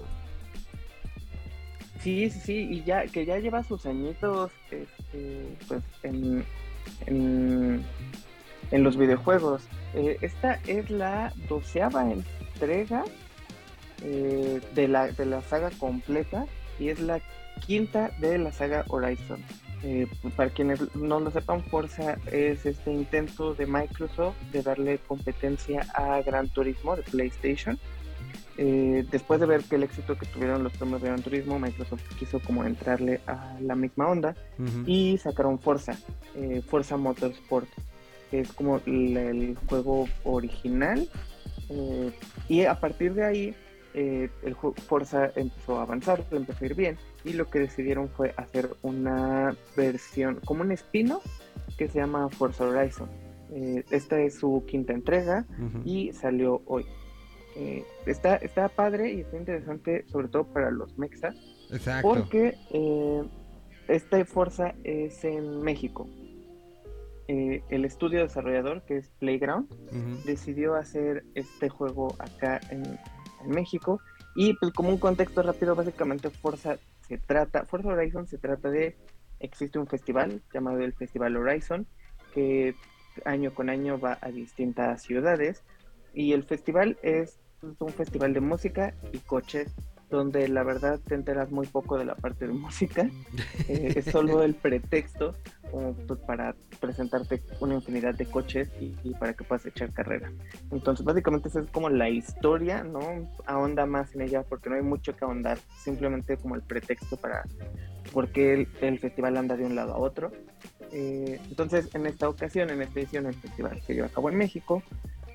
Sí, 2.03 2.29
sí, 2.29 2.39
sí, 2.39 2.67
y 2.69 2.83
ya 2.83 3.07
que 3.07 3.25
ya 3.25 3.37
lleva 3.39 3.63
sus 3.63 3.85
añitos 3.85 4.51
este, 4.69 5.57
pues, 5.69 5.81
en, 6.03 6.43
en, 7.05 7.81
en 8.71 8.83
los 8.83 8.97
videojuegos. 8.97 9.63
Eh, 9.93 10.17
esta 10.21 10.59
es 10.67 10.89
la 10.89 11.31
doceava 11.47 12.11
entrega 12.11 13.05
eh, 14.01 14.59
de, 14.75 14.87
la, 14.89 15.07
de 15.07 15.25
la 15.25 15.41
saga 15.43 15.71
completa 15.71 16.45
y 16.77 16.89
es 16.89 16.99
la 16.99 17.21
quinta 17.65 18.11
de 18.19 18.37
la 18.37 18.51
saga 18.51 18.83
Horizon. 18.89 19.41
Eh, 19.83 20.07
para 20.35 20.49
quienes 20.49 20.93
no 20.95 21.19
lo 21.19 21.31
sepan, 21.31 21.63
Forza 21.63 22.17
es 22.31 22.65
este 22.65 22.91
intento 22.91 23.53
de 23.53 23.65
Microsoft 23.65 24.35
de 24.51 24.61
darle 24.61 24.97
competencia 24.97 25.85
a 25.93 26.21
Gran 26.21 26.49
Turismo 26.49 26.95
de 26.95 27.03
PlayStation. 27.03 27.79
Eh, 28.57 29.05
después 29.09 29.39
de 29.39 29.47
ver 29.47 29.63
que 29.63 29.77
el 29.77 29.83
éxito 29.83 30.15
que 30.15 30.27
tuvieron 30.27 30.63
los 30.63 30.73
premios 30.73 31.01
de 31.01 31.07
Gran 31.07 31.21
Turismo, 31.23 31.57
Microsoft 31.57 32.03
quiso 32.19 32.39
como 32.39 32.63
entrarle 32.63 33.19
a 33.25 33.57
la 33.59 33.75
misma 33.75 34.07
onda 34.07 34.35
y 34.85 35.17
sacaron 35.17 35.57
Forza, 35.59 35.97
eh, 36.35 36.61
Forza 36.67 36.95
Motorsport, 36.97 37.67
que 38.29 38.41
es 38.41 38.51
como 38.53 38.79
el, 38.85 39.17
el 39.17 39.57
juego 39.67 40.07
original. 40.23 41.09
eh, 41.69 42.11
y 42.47 42.61
a 42.65 42.79
partir 42.79 43.13
de 43.15 43.25
ahí, 43.25 43.55
eh, 43.95 44.29
el 44.43 44.55
Forza 44.55 45.31
empezó 45.35 45.79
a 45.79 45.83
avanzar, 45.83 46.23
empezó 46.31 46.63
a 46.63 46.67
ir 46.67 46.75
bien, 46.75 46.97
y 47.23 47.33
lo 47.33 47.45
que 47.49 47.59
decidieron 47.59 48.09
fue 48.09 48.33
hacer 48.37 48.69
una 48.83 49.55
versión, 49.75 50.39
como 50.45 50.61
un 50.61 50.71
espino, 50.71 51.21
que 51.77 51.87
se 51.87 51.99
llama 51.99 52.29
Forza 52.29 52.65
Horizon. 52.65 53.09
Esta 53.91 54.19
es 54.19 54.39
su 54.39 54.63
quinta 54.67 54.93
entrega 54.93 55.45
y 55.85 56.11
salió 56.13 56.63
hoy. 56.65 56.85
Eh, 57.55 57.85
está, 58.05 58.35
está 58.37 58.67
padre 58.67 59.13
y 59.13 59.21
está 59.21 59.37
interesante, 59.37 60.05
sobre 60.07 60.27
todo 60.27 60.45
para 60.45 60.71
los 60.71 60.97
mexas, 60.97 61.35
Exacto. 61.71 62.07
porque 62.07 62.57
eh, 62.71 63.23
esta 63.87 64.23
fuerza 64.25 64.73
es 64.83 65.23
en 65.23 65.61
México. 65.61 66.07
Eh, 67.27 67.63
el 67.69 67.85
estudio 67.85 68.21
desarrollador, 68.21 68.81
que 68.83 68.97
es 68.97 69.09
Playground, 69.19 69.69
decidió 70.25 70.75
hacer 70.75 71.23
este 71.35 71.69
juego 71.69 72.15
acá 72.19 72.59
en, 72.69 72.83
en 72.83 73.49
México. 73.49 73.99
Y 74.35 74.53
pues 74.55 74.73
como 74.73 74.89
un 74.89 74.97
contexto 74.97 75.41
rápido, 75.43 75.75
básicamente 75.75 76.29
Forza 76.29 76.77
se 77.07 77.17
trata, 77.17 77.65
Forza 77.65 77.89
Horizon 77.89 78.27
se 78.27 78.37
trata 78.37 78.69
de, 78.69 78.95
existe 79.39 79.77
un 79.77 79.87
festival 79.87 80.41
llamado 80.53 80.79
el 80.79 80.93
Festival 80.93 81.35
Horizon, 81.37 81.85
que 82.33 82.75
año 83.25 83.53
con 83.53 83.69
año 83.69 83.99
va 83.99 84.17
a 84.21 84.29
distintas 84.31 85.03
ciudades. 85.03 85.63
Y 86.13 86.33
el 86.33 86.43
festival 86.43 86.97
es 87.01 87.39
un 87.79 87.89
festival 87.89 88.33
de 88.33 88.41
música 88.41 88.93
y 89.11 89.19
coches, 89.19 89.73
donde 90.09 90.47
la 90.47 90.63
verdad 90.63 90.99
te 90.99 91.15
enteras 91.15 91.51
muy 91.51 91.65
poco 91.65 91.97
de 91.97 92.05
la 92.05 92.15
parte 92.15 92.47
de 92.47 92.53
música. 92.53 93.09
Eh, 93.69 93.93
es 93.95 94.05
solo 94.05 94.43
el 94.43 94.55
pretexto 94.55 95.35
como, 95.71 95.93
pues, 95.93 96.19
para 96.21 96.53
presentarte 96.81 97.41
una 97.61 97.75
infinidad 97.75 98.13
de 98.13 98.25
coches 98.25 98.69
y, 98.79 98.93
y 99.03 99.13
para 99.13 99.33
que 99.33 99.43
puedas 99.45 99.65
echar 99.65 99.93
carrera. 99.93 100.31
Entonces, 100.71 101.05
básicamente 101.05 101.47
esa 101.47 101.61
es 101.61 101.69
como 101.69 101.89
la 101.89 102.09
historia, 102.09 102.83
¿no? 102.83 102.99
Ahonda 103.45 103.85
más 103.85 104.13
en 104.15 104.21
ella 104.21 104.43
porque 104.43 104.69
no 104.69 104.75
hay 104.75 104.81
mucho 104.81 105.15
que 105.15 105.23
ahondar, 105.23 105.59
simplemente 105.77 106.35
como 106.35 106.55
el 106.55 106.61
pretexto 106.61 107.15
para 107.15 107.43
por 108.11 108.29
qué 108.29 108.53
el, 108.53 108.67
el 108.81 108.99
festival 108.99 109.37
anda 109.37 109.55
de 109.55 109.65
un 109.65 109.75
lado 109.75 109.93
a 109.93 109.97
otro. 109.97 110.31
Eh, 110.91 111.39
entonces, 111.49 111.93
en 111.95 112.05
esta 112.05 112.27
ocasión, 112.27 112.69
en 112.69 112.81
esta 112.81 112.99
edición, 112.99 113.27
el 113.27 113.35
festival 113.35 113.81
se 113.81 113.93
lleva 113.93 114.07
a 114.07 114.11
cabo 114.11 114.29
en 114.29 114.37
México 114.37 114.83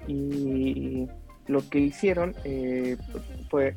y 0.06 1.08
lo 1.48 1.68
que 1.68 1.80
hicieron 1.80 2.34
eh, 2.44 2.96
fue 3.50 3.74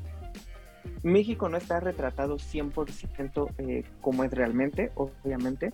México 1.03 1.49
no 1.49 1.57
está 1.57 1.79
retratado 1.79 2.37
100% 2.37 3.53
eh, 3.57 3.83
como 4.01 4.23
es 4.23 4.31
realmente, 4.31 4.91
obviamente. 4.95 5.73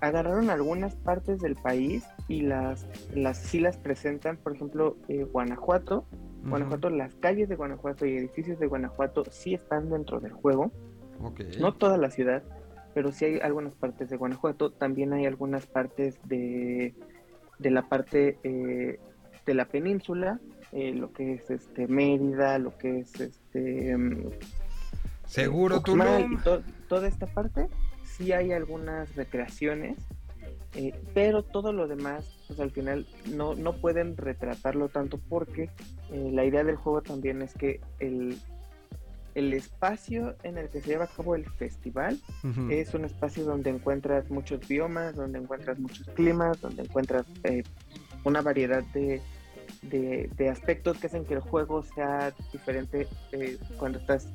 Agarraron 0.00 0.50
algunas 0.50 0.94
partes 0.94 1.40
del 1.40 1.56
país 1.56 2.04
y 2.28 2.42
las, 2.42 2.86
las 3.12 3.38
sí 3.38 3.58
las 3.58 3.76
presentan, 3.76 4.36
por 4.36 4.54
ejemplo, 4.54 4.96
eh, 5.08 5.24
Guanajuato. 5.24 6.04
Guanajuato, 6.44 6.88
las 6.88 7.14
calles 7.16 7.48
de 7.48 7.56
Guanajuato 7.56 8.06
y 8.06 8.16
edificios 8.16 8.60
de 8.60 8.68
Guanajuato 8.68 9.24
sí 9.30 9.54
están 9.54 9.90
dentro 9.90 10.20
del 10.20 10.32
juego. 10.32 10.70
Ok. 11.20 11.40
No 11.58 11.74
toda 11.74 11.98
la 11.98 12.10
ciudad, 12.10 12.44
pero 12.94 13.10
sí 13.10 13.24
hay 13.24 13.40
algunas 13.40 13.74
partes 13.74 14.08
de 14.08 14.16
Guanajuato. 14.16 14.70
También 14.70 15.12
hay 15.12 15.26
algunas 15.26 15.66
partes 15.66 16.20
de, 16.24 16.94
de 17.58 17.70
la 17.70 17.88
parte 17.88 18.38
eh, 18.44 19.00
de 19.44 19.54
la 19.54 19.66
península, 19.66 20.40
eh, 20.72 20.92
lo 20.92 21.12
que 21.12 21.34
es 21.34 21.50
este 21.50 21.86
Mérida, 21.88 22.58
lo 22.58 22.76
que 22.76 23.00
es 23.00 23.18
este 23.20 23.96
mm, 23.96 24.30
Seguro 25.26 25.80
tú 25.82 25.92
y 26.32 26.36
to- 26.38 26.62
toda 26.88 27.08
esta 27.08 27.26
parte, 27.26 27.68
sí 28.02 28.32
hay 28.32 28.52
algunas 28.52 29.14
recreaciones, 29.14 29.98
eh, 30.74 30.94
pero 31.14 31.42
todo 31.42 31.72
lo 31.72 31.86
demás, 31.86 32.24
pues 32.46 32.60
al 32.60 32.70
final 32.70 33.06
no, 33.34 33.54
no 33.54 33.74
pueden 33.74 34.16
retratarlo 34.16 34.88
tanto 34.88 35.18
porque 35.28 35.64
eh, 36.12 36.30
la 36.32 36.44
idea 36.44 36.64
del 36.64 36.76
juego 36.76 37.02
también 37.02 37.42
es 37.42 37.52
que 37.54 37.80
el, 38.00 38.38
el 39.34 39.52
espacio 39.52 40.34
en 40.42 40.56
el 40.58 40.68
que 40.70 40.80
se 40.80 40.88
lleva 40.90 41.04
a 41.04 41.08
cabo 41.08 41.34
el 41.34 41.44
festival 41.44 42.18
es 42.70 42.94
un 42.94 43.04
espacio 43.04 43.44
donde 43.44 43.70
encuentras 43.70 44.30
muchos 44.30 44.66
biomas, 44.66 45.14
donde 45.14 45.38
encuentras 45.38 45.78
muchos 45.78 46.08
climas, 46.10 46.60
donde 46.60 46.82
encuentras 46.82 47.26
eh, 47.44 47.62
una 48.24 48.40
variedad 48.42 48.82
de, 48.94 49.20
de, 49.82 50.28
de 50.36 50.48
aspectos 50.48 50.98
que 50.98 51.06
hacen 51.06 51.24
que 51.24 51.34
el 51.34 51.40
juego 51.40 51.82
sea 51.82 52.32
diferente 52.52 53.08
eh, 53.32 53.58
cuando 53.78 53.98
estás 53.98 54.26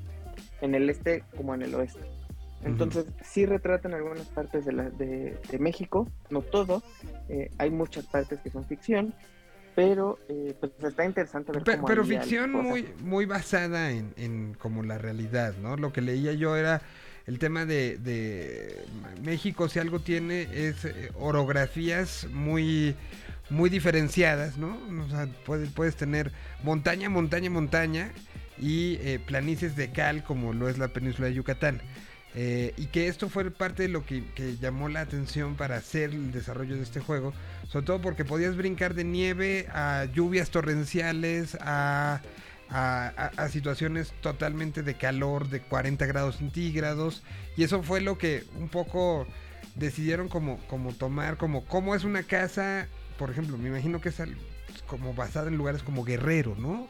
en 0.62 0.76
el 0.76 0.90
este 0.90 1.24
como 1.36 1.54
en 1.54 1.64
el 1.64 1.76
oeste. 1.76 2.02
Entonces, 2.64 3.06
sí 3.22 3.46
retratan 3.46 3.94
algunas 3.94 4.26
partes 4.28 4.66
de, 4.66 4.72
la, 4.72 4.90
de, 4.90 5.38
de 5.52 5.60
México, 5.60 6.08
no 6.30 6.42
todo. 6.42 6.82
eh, 7.28 7.50
hay 7.58 7.70
muchas 7.70 8.06
partes 8.06 8.40
que 8.40 8.50
son 8.50 8.64
ficción, 8.64 9.14
pero 9.76 10.18
eh, 10.30 10.54
pues 10.60 10.72
está 10.82 11.04
interesante 11.04 11.52
ver 11.52 11.64
Pe- 11.64 11.74
cómo 11.74 11.88
pero 11.88 12.06
ficción 12.06 12.52
muy, 12.52 12.86
muy 13.04 13.26
basada 13.26 13.92
en, 13.92 14.14
en 14.18 14.54
como 14.54 14.82
la 14.84 14.98
realidad, 14.98 15.56
¿no? 15.62 15.76
Lo 15.76 15.92
que 15.92 16.02
leía 16.02 16.32
yo 16.34 16.56
era 16.56 16.82
el 17.26 17.40
tema 17.40 17.66
de, 17.66 17.98
de 17.98 18.86
México, 19.24 19.68
si 19.68 19.80
algo 19.80 20.00
tiene, 20.00 20.44
es 20.44 20.86
eh, 20.86 21.12
orografías 21.20 22.28
muy, 22.32 22.96
muy 23.50 23.70
diferenciadas, 23.70 24.58
¿no? 24.58 24.78
O 25.06 25.10
sea, 25.10 25.28
puedes, 25.46 25.96
tener 25.96 26.32
montaña, 26.64 27.10
montaña, 27.10 27.50
montaña 27.50 28.12
y 28.60 28.96
eh, 29.02 29.20
planicies 29.26 29.76
de 29.76 29.92
cal 29.92 30.24
como 30.24 30.54
lo 30.54 30.70
es 30.70 30.78
la 30.78 30.88
península 30.90 31.28
de 31.28 31.34
Yucatán. 31.36 31.82
Eh, 32.36 32.74
y 32.78 32.88
que 32.88 33.08
esto 33.08 33.30
fue 33.30 33.52
parte 33.52 33.84
de 33.84 33.90
lo 33.90 34.06
que, 34.06 34.24
llamó 34.60 34.90
la 34.90 35.02
atención 35.02 35.56
para 35.56 35.76
hacer 35.76 36.10
el 36.10 36.32
desarrollo 36.32 36.76
de 36.76 36.82
este 36.82 37.00
juego, 37.00 37.32
sobre 37.70 37.86
todo 37.86 38.02
porque 38.02 38.26
podías 38.26 38.58
brincar 38.58 38.96
de 38.96 39.04
nieve 39.04 39.68
a 39.72 40.06
lluvias 40.14 40.50
torrenciales, 40.50 41.56
a- 41.62 42.22
a 42.70 43.50
situaciones 43.50 44.14
totalmente 44.22 44.82
de 44.82 44.96
calor 44.96 45.48
de 45.50 45.62
40 45.62 46.08
grados 46.08 46.38
centígrados, 46.38 47.22
y 47.56 47.64
eso 47.64 47.84
fue 47.84 48.02
lo 48.02 48.18
que 48.18 48.46
un 48.56 48.68
poco 48.68 49.28
decidieron 49.76 50.28
como, 50.28 50.58
como 50.68 50.92
tomar, 50.94 51.38
como 51.38 51.66
cómo 51.66 51.94
es 51.94 52.04
una 52.04 52.24
casa, 52.24 52.88
por 53.18 53.30
ejemplo, 53.32 53.58
me 53.58 53.70
imagino 53.70 54.02
que 54.02 54.10
es 54.10 54.22
como 54.88 55.14
basada 55.14 55.48
en 55.48 55.58
lugares 55.58 55.84
como 55.84 56.04
Guerrero, 56.04 56.56
¿no? 56.58 56.88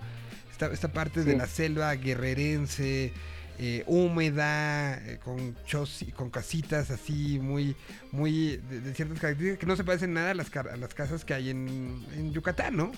Esta, 0.51 0.67
esta 0.67 0.91
parte 0.93 1.23
de 1.23 1.31
Sí. 1.31 1.37
la 1.37 1.47
selva 1.47 1.93
guerrerense, 1.95 3.11
eh, 3.59 3.83
húmeda, 3.87 4.95
eh, 5.05 5.19
con 5.23 5.55
chos 5.65 6.05
con 6.15 6.29
casitas 6.29 6.89
así 6.91 7.39
muy, 7.39 7.75
muy 8.11 8.57
de, 8.57 8.81
de 8.81 8.93
ciertas 8.93 9.19
características 9.19 9.59
que 9.59 9.65
no 9.65 9.75
se 9.75 9.83
parecen 9.83 10.13
nada 10.13 10.31
a 10.31 10.33
las, 10.33 10.55
a 10.55 10.77
las 10.77 10.93
casas 10.93 11.25
que 11.25 11.33
hay 11.33 11.49
en, 11.49 12.03
en 12.15 12.33
Yucatán, 12.33 12.77
¿no? 12.77 12.91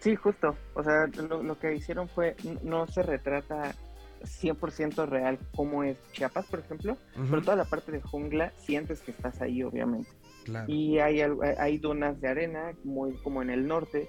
Sí, 0.00 0.14
justo. 0.16 0.56
O 0.74 0.82
sea, 0.82 1.06
lo, 1.28 1.42
lo 1.42 1.58
que 1.58 1.74
hicieron 1.74 2.08
fue, 2.08 2.36
no 2.62 2.86
se 2.86 3.02
retrata 3.02 3.74
100% 4.22 5.08
real 5.08 5.38
como 5.54 5.82
es 5.84 5.96
Chiapas, 6.12 6.46
por 6.46 6.60
ejemplo, 6.60 6.96
pero 7.30 7.42
toda 7.42 7.56
la 7.56 7.64
parte 7.64 7.92
de 7.92 8.00
jungla 8.00 8.52
sientes 8.56 9.00
que 9.00 9.10
estás 9.12 9.40
ahí, 9.40 9.62
obviamente. 9.62 10.10
Claro. 10.48 10.72
Y 10.72 10.98
hay, 10.98 11.20
al- 11.20 11.38
hay 11.58 11.78
dunas 11.78 12.18
de 12.20 12.28
arena, 12.28 12.72
muy 12.84 13.12
como 13.22 13.42
en 13.42 13.50
el 13.50 13.66
norte. 13.66 14.08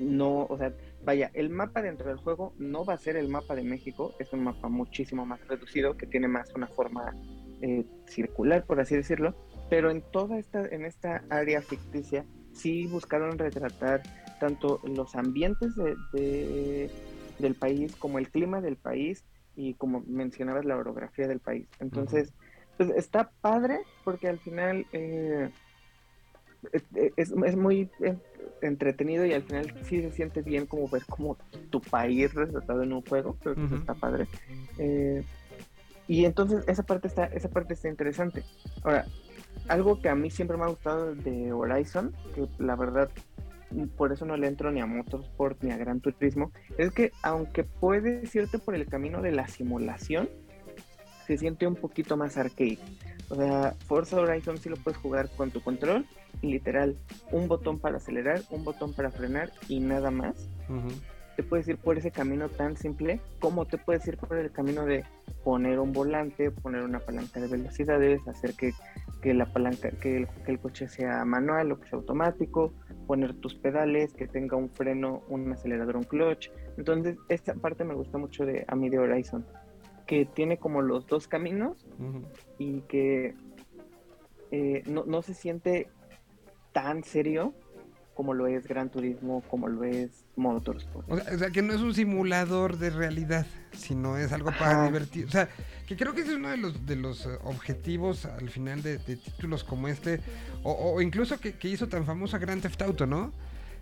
No, 0.00 0.46
o 0.50 0.58
sea, 0.58 0.72
vaya, 1.04 1.30
el 1.34 1.50
mapa 1.50 1.80
dentro 1.80 2.08
del 2.08 2.16
juego 2.18 2.52
no 2.58 2.84
va 2.84 2.94
a 2.94 2.98
ser 2.98 3.16
el 3.16 3.28
mapa 3.28 3.54
de 3.54 3.62
México, 3.62 4.12
es 4.18 4.32
un 4.32 4.42
mapa 4.42 4.68
muchísimo 4.68 5.24
más 5.24 5.46
reducido, 5.46 5.96
que 5.96 6.06
tiene 6.06 6.26
más 6.26 6.52
una 6.54 6.66
forma 6.66 7.14
eh, 7.62 7.84
circular, 8.06 8.64
por 8.64 8.80
así 8.80 8.96
decirlo, 8.96 9.34
pero 9.70 9.90
en 9.92 10.02
toda 10.10 10.38
esta, 10.38 10.66
en 10.66 10.84
esta 10.84 11.22
área 11.30 11.62
ficticia, 11.62 12.24
sí 12.52 12.86
buscaron 12.88 13.38
retratar 13.38 14.02
tanto 14.40 14.80
los 14.84 15.14
ambientes 15.14 15.76
de, 15.76 15.96
de- 16.12 16.90
del 17.38 17.54
país 17.54 17.94
como 17.96 18.18
el 18.18 18.28
clima 18.30 18.60
del 18.60 18.76
país 18.76 19.24
y 19.56 19.74
como 19.74 20.02
mencionabas 20.08 20.64
la 20.64 20.76
orografía 20.76 21.28
del 21.28 21.38
país. 21.38 21.68
Entonces, 21.78 22.34
pues, 22.76 22.90
está 22.90 23.30
padre 23.40 23.80
porque 24.04 24.28
al 24.28 24.38
final 24.38 24.86
eh, 24.92 25.50
es, 27.16 27.56
muy 27.56 27.90
entretenido 28.60 29.24
y 29.26 29.32
al 29.32 29.42
final 29.42 29.72
sí 29.82 30.00
se 30.02 30.12
siente 30.12 30.42
bien 30.42 30.66
como 30.66 30.88
ver 30.88 31.04
como 31.06 31.36
tu 31.70 31.80
país 31.80 32.32
retratado 32.34 32.82
en 32.82 32.92
un 32.92 33.02
juego, 33.02 33.36
eso 33.40 33.52
Ujú. 33.52 33.76
está 33.76 33.94
padre. 33.94 34.26
Eh, 34.78 35.22
y 36.06 36.24
entonces 36.24 36.64
esa 36.66 36.82
parte 36.82 37.08
está, 37.08 37.24
esa 37.26 37.48
parte 37.48 37.74
está 37.74 37.88
interesante. 37.88 38.44
Ahora, 38.82 39.06
algo 39.68 40.00
que 40.00 40.08
a 40.08 40.14
mí 40.14 40.30
siempre 40.30 40.56
me 40.56 40.64
ha 40.64 40.68
gustado 40.68 41.14
de 41.14 41.52
Horizon, 41.52 42.12
que 42.34 42.46
la 42.58 42.76
verdad 42.76 43.10
por 43.96 44.12
eso 44.12 44.24
no 44.24 44.36
le 44.36 44.46
entro 44.46 44.70
ni 44.70 44.80
a 44.80 44.86
Motorsport 44.86 45.62
ni 45.62 45.72
a 45.72 45.76
Gran 45.76 46.00
Turismo, 46.00 46.52
es 46.78 46.92
que 46.92 47.12
aunque 47.22 47.64
puedes 47.64 48.34
irte 48.34 48.58
por 48.58 48.74
el 48.74 48.86
camino 48.86 49.20
de 49.20 49.32
la 49.32 49.48
simulación, 49.48 50.28
se 51.26 51.38
siente 51.38 51.66
un 51.66 51.76
poquito 51.76 52.16
más 52.16 52.36
arcade. 52.36 52.78
O 53.28 53.36
sea, 53.36 53.74
Forza 53.86 54.16
Horizon 54.16 54.58
sí 54.58 54.68
lo 54.68 54.76
puedes 54.76 54.98
jugar 54.98 55.28
con 55.36 55.50
tu 55.50 55.62
control, 55.62 56.06
y 56.42 56.52
literal, 56.52 56.96
un 57.32 57.48
botón 57.48 57.78
para 57.78 57.96
acelerar, 57.96 58.42
un 58.50 58.64
botón 58.64 58.92
para 58.92 59.10
frenar 59.10 59.50
y 59.68 59.80
nada 59.80 60.10
más. 60.10 60.48
Te 61.36 61.42
puedes 61.42 61.66
ir 61.66 61.78
por 61.78 61.98
ese 61.98 62.12
camino 62.12 62.48
tan 62.48 62.76
simple 62.76 63.20
como 63.40 63.66
te 63.66 63.76
puedes 63.76 64.06
ir 64.06 64.16
por 64.16 64.36
el 64.36 64.52
camino 64.52 64.84
de 64.84 65.04
poner 65.42 65.80
un 65.80 65.92
volante, 65.92 66.50
poner 66.50 66.82
una 66.82 67.00
palanca 67.00 67.40
de 67.40 67.48
velocidades, 67.48 68.26
hacer 68.28 68.54
que, 68.54 68.72
que 69.20 69.34
la 69.34 69.46
palanca, 69.46 69.90
que 69.90 70.18
el, 70.18 70.28
que 70.44 70.52
el 70.52 70.60
coche 70.60 70.88
sea 70.88 71.24
manual 71.24 71.72
o 71.72 71.80
que 71.80 71.88
sea 71.88 71.98
automático, 71.98 72.72
poner 73.06 73.34
tus 73.34 73.54
pedales, 73.54 74.14
que 74.14 74.28
tenga 74.28 74.56
un 74.56 74.70
freno, 74.70 75.22
un 75.28 75.52
acelerador, 75.52 75.96
un 75.96 76.04
clutch. 76.04 76.50
Entonces, 76.78 77.16
esta 77.28 77.54
parte 77.54 77.84
me 77.84 77.94
gusta 77.94 78.16
mucho 78.16 78.46
de 78.46 78.64
a 78.68 78.76
mí 78.76 78.88
de 78.88 78.98
Horizon, 78.98 79.44
que 80.06 80.24
tiene 80.26 80.58
como 80.58 80.82
los 80.82 81.06
dos 81.06 81.28
caminos 81.28 81.86
y 82.58 82.80
que 82.82 83.34
eh, 84.50 84.82
no, 84.86 85.04
no 85.04 85.22
se 85.22 85.34
siente 85.34 85.88
tan 86.72 87.04
serio 87.04 87.54
como 88.14 88.32
lo 88.32 88.46
es 88.46 88.66
Gran 88.66 88.90
Turismo, 88.90 89.42
como 89.48 89.68
lo 89.68 89.82
es 89.84 90.24
Motorsport. 90.36 91.10
O 91.10 91.16
sea, 91.16 91.34
o 91.34 91.38
sea, 91.38 91.50
que 91.50 91.62
no 91.62 91.72
es 91.72 91.80
un 91.80 91.94
simulador 91.94 92.78
de 92.78 92.90
realidad, 92.90 93.46
sino 93.72 94.16
es 94.16 94.32
algo 94.32 94.50
para 94.50 94.70
Ajá. 94.70 94.86
divertir. 94.86 95.26
O 95.26 95.30
sea, 95.30 95.48
que 95.86 95.96
creo 95.96 96.14
que 96.14 96.20
ese 96.20 96.30
es 96.30 96.36
uno 96.36 96.50
de 96.50 96.56
los, 96.56 96.86
de 96.86 96.96
los 96.96 97.26
eh, 97.26 97.30
objetivos 97.42 98.24
al 98.24 98.48
final 98.50 98.82
de, 98.82 98.98
de 98.98 99.16
títulos 99.16 99.64
como 99.64 99.88
este, 99.88 100.20
o, 100.62 100.72
o 100.72 101.00
incluso 101.00 101.40
que, 101.40 101.54
que 101.54 101.68
hizo 101.68 101.88
tan 101.88 102.06
famosa 102.06 102.38
Grand 102.38 102.62
Theft 102.62 102.82
Auto, 102.82 103.06
¿no? 103.06 103.32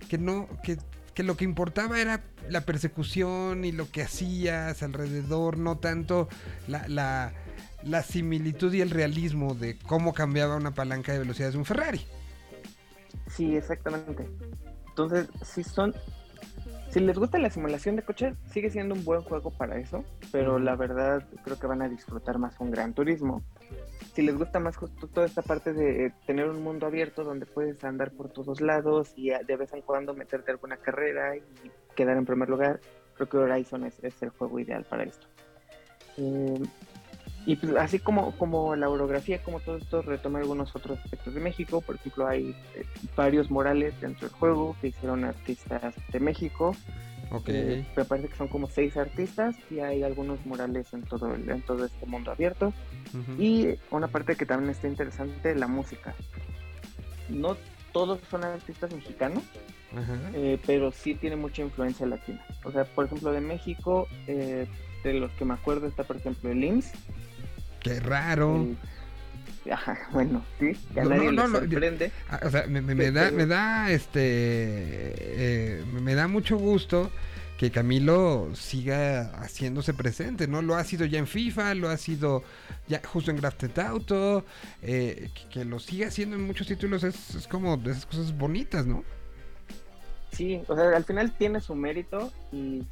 Que 0.08 0.16
no, 0.16 0.48
que, 0.64 0.78
que 1.14 1.22
lo 1.22 1.36
que 1.36 1.44
importaba 1.44 2.00
era 2.00 2.22
la 2.48 2.62
persecución 2.62 3.64
y 3.64 3.72
lo 3.72 3.90
que 3.90 4.02
hacías 4.02 4.82
alrededor, 4.82 5.58
no 5.58 5.78
tanto 5.78 6.28
la, 6.68 6.88
la, 6.88 7.32
la 7.82 8.02
similitud 8.02 8.72
y 8.72 8.80
el 8.80 8.90
realismo 8.90 9.54
de 9.54 9.78
cómo 9.78 10.14
cambiaba 10.14 10.56
una 10.56 10.72
palanca 10.72 11.12
de 11.12 11.18
velocidades 11.18 11.54
de 11.54 11.58
un 11.58 11.64
Ferrari. 11.64 12.00
Sí, 13.28 13.56
exactamente. 13.56 14.28
Entonces, 14.88 15.28
si 15.42 15.64
son, 15.64 15.94
si 16.90 17.00
les 17.00 17.18
gusta 17.18 17.38
la 17.38 17.50
simulación 17.50 17.96
de 17.96 18.02
coche, 18.02 18.34
sigue 18.52 18.70
siendo 18.70 18.94
un 18.94 19.04
buen 19.04 19.22
juego 19.22 19.50
para 19.50 19.78
eso, 19.78 20.04
pero 20.30 20.58
la 20.58 20.76
verdad 20.76 21.26
creo 21.44 21.58
que 21.58 21.66
van 21.66 21.82
a 21.82 21.88
disfrutar 21.88 22.38
más 22.38 22.58
un 22.60 22.70
Gran 22.70 22.92
Turismo. 22.94 23.42
Si 24.12 24.22
les 24.22 24.36
gusta 24.36 24.60
más 24.60 24.76
justo 24.76 25.08
toda 25.08 25.26
esta 25.26 25.42
parte 25.42 25.72
de 25.72 26.06
eh, 26.06 26.14
tener 26.26 26.48
un 26.48 26.62
mundo 26.62 26.86
abierto 26.86 27.24
donde 27.24 27.46
puedes 27.46 27.82
andar 27.82 28.10
por 28.12 28.28
todos 28.28 28.60
lados 28.60 29.12
y 29.16 29.30
eh, 29.30 29.40
de 29.46 29.56
vez 29.56 29.72
en 29.72 29.80
cuando 29.80 30.14
meterte 30.14 30.50
alguna 30.50 30.76
carrera 30.76 31.36
y 31.36 31.42
quedar 31.96 32.16
en 32.16 32.26
primer 32.26 32.48
lugar, 32.48 32.80
creo 33.14 33.28
que 33.28 33.36
Horizon 33.38 33.84
es, 33.84 33.98
es 34.04 34.22
el 34.22 34.30
juego 34.30 34.58
ideal 34.58 34.84
para 34.84 35.04
esto. 35.04 35.26
Eh, 36.18 36.62
y 37.44 37.56
pues 37.56 37.74
así 37.76 37.98
como, 37.98 38.32
como 38.38 38.76
la 38.76 38.88
orografía, 38.88 39.42
como 39.42 39.58
todo 39.60 39.76
esto, 39.76 40.02
retoma 40.02 40.38
algunos 40.38 40.74
otros 40.76 40.98
aspectos 41.00 41.34
de 41.34 41.40
México. 41.40 41.80
Por 41.80 41.96
ejemplo, 41.96 42.26
hay 42.26 42.50
eh, 42.76 42.84
varios 43.16 43.50
murales 43.50 44.00
dentro 44.00 44.28
del 44.28 44.36
juego 44.36 44.76
que 44.80 44.88
hicieron 44.88 45.24
artistas 45.24 45.94
de 46.12 46.20
México. 46.20 46.76
Ok. 47.32 47.48
Eh, 47.48 47.84
me 47.96 48.04
parece 48.04 48.28
que 48.28 48.36
son 48.36 48.48
como 48.48 48.68
seis 48.68 48.96
artistas 48.96 49.56
y 49.70 49.80
hay 49.80 50.02
algunos 50.02 50.44
murales 50.44 50.92
en 50.92 51.02
todo, 51.02 51.34
el- 51.34 51.48
en 51.48 51.62
todo 51.62 51.84
este 51.86 52.06
mundo 52.06 52.30
abierto. 52.30 52.72
Y 53.38 53.68
una 53.90 54.08
parte 54.08 54.36
que 54.36 54.46
también 54.46 54.70
está 54.70 54.86
interesante, 54.88 55.54
la 55.54 55.66
música. 55.66 56.14
No 57.28 57.56
todos 57.92 58.20
son 58.30 58.44
artistas 58.44 58.92
mexicanos, 58.92 59.42
eh, 60.34 60.58
pero 60.66 60.92
sí 60.92 61.14
tiene 61.14 61.36
mucha 61.36 61.62
influencia 61.62 62.06
latina. 62.06 62.40
O 62.64 62.72
sea, 62.72 62.84
por 62.84 63.06
ejemplo, 63.06 63.32
de 63.32 63.40
México, 63.40 64.08
eh, 64.26 64.66
de 65.04 65.12
los 65.14 65.30
que 65.32 65.44
me 65.44 65.54
acuerdo 65.54 65.86
está, 65.86 66.04
por 66.04 66.16
ejemplo, 66.16 66.50
el 66.50 66.62
IMSS. 66.64 66.92
Qué 67.80 67.98
raro. 68.00 68.56
el- 68.56 68.76
Ajá, 69.70 69.96
bueno, 70.12 70.44
sí, 70.58 70.72
ya 70.94 71.04
No, 71.04 71.10
nadie 71.10 71.32
no, 71.32 71.46
no, 71.48 71.58
sorprende. 71.60 72.10
Ah, 72.28 72.40
O 72.44 72.50
sea, 72.50 72.66
me, 72.66 72.80
me- 72.82 72.94
me 72.96 73.10
da, 73.12 73.30
me 73.30 73.46
da, 73.46 73.90
este, 73.90 74.20
eh, 74.22 75.84
me 75.92 76.14
da 76.14 76.26
mucho 76.28 76.56
gusto 76.56 77.10
que 77.58 77.70
Camilo 77.70 78.48
siga 78.54 79.30
haciéndose 79.40 79.94
presente, 79.94 80.48
¿no? 80.48 80.62
Lo 80.62 80.74
ha 80.74 80.82
sido 80.82 81.06
ya 81.06 81.20
en 81.20 81.28
FIFA, 81.28 81.74
lo 81.74 81.90
ha 81.90 81.96
sido 81.96 82.42
ya 82.88 83.00
justo 83.06 83.30
en 83.30 83.36
Grand 83.36 83.54
Theft 83.56 83.78
Auto, 83.78 84.44
eh, 84.82 85.30
que, 85.32 85.48
que 85.60 85.64
lo 85.64 85.78
siga 85.78 86.08
haciendo 86.08 86.34
en 86.34 86.42
muchos 86.44 86.66
títulos 86.66 87.04
es, 87.04 87.36
es 87.36 87.46
como 87.46 87.76
de 87.76 87.92
esas 87.92 88.06
cosas 88.06 88.36
bonitas, 88.36 88.84
¿no? 88.84 89.04
Sí, 90.32 90.60
o 90.66 90.74
sea, 90.74 90.96
al 90.96 91.04
final 91.04 91.30
tiene 91.38 91.60
su 91.60 91.74
mérito 91.76 92.32
y 92.50 92.82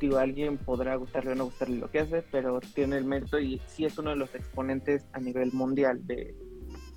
digo, 0.00 0.18
a 0.18 0.22
alguien 0.22 0.58
podrá 0.58 0.94
gustarle 0.96 1.32
o 1.32 1.34
no 1.34 1.44
gustarle 1.46 1.78
lo 1.78 1.90
que 1.90 2.00
hace, 2.00 2.22
pero 2.30 2.60
tiene 2.74 2.96
el 2.96 3.04
mérito 3.04 3.38
y 3.38 3.60
sí 3.66 3.84
es 3.84 3.98
uno 3.98 4.10
de 4.10 4.16
los 4.16 4.34
exponentes 4.34 5.06
a 5.12 5.20
nivel 5.20 5.52
mundial 5.52 6.06
de, 6.06 6.34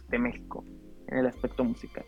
de 0.09 0.19
México 0.19 0.65
en 1.07 1.19
el 1.19 1.27
aspecto 1.27 1.63
musical. 1.63 2.05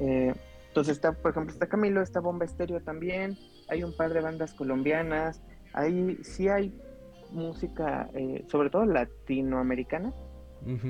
Eh, 0.00 0.34
entonces 0.68 0.96
está, 0.96 1.12
por 1.12 1.30
ejemplo, 1.30 1.52
está 1.52 1.68
Camilo, 1.68 2.02
está 2.02 2.20
Bomba 2.20 2.44
Estéreo 2.44 2.80
también, 2.80 3.36
hay 3.68 3.84
un 3.84 3.96
par 3.96 4.12
de 4.12 4.20
bandas 4.20 4.54
colombianas, 4.54 5.40
hay, 5.72 6.18
sí 6.22 6.48
hay 6.48 6.76
música, 7.30 8.08
eh, 8.14 8.44
sobre 8.48 8.70
todo 8.70 8.84
latinoamericana, 8.84 10.12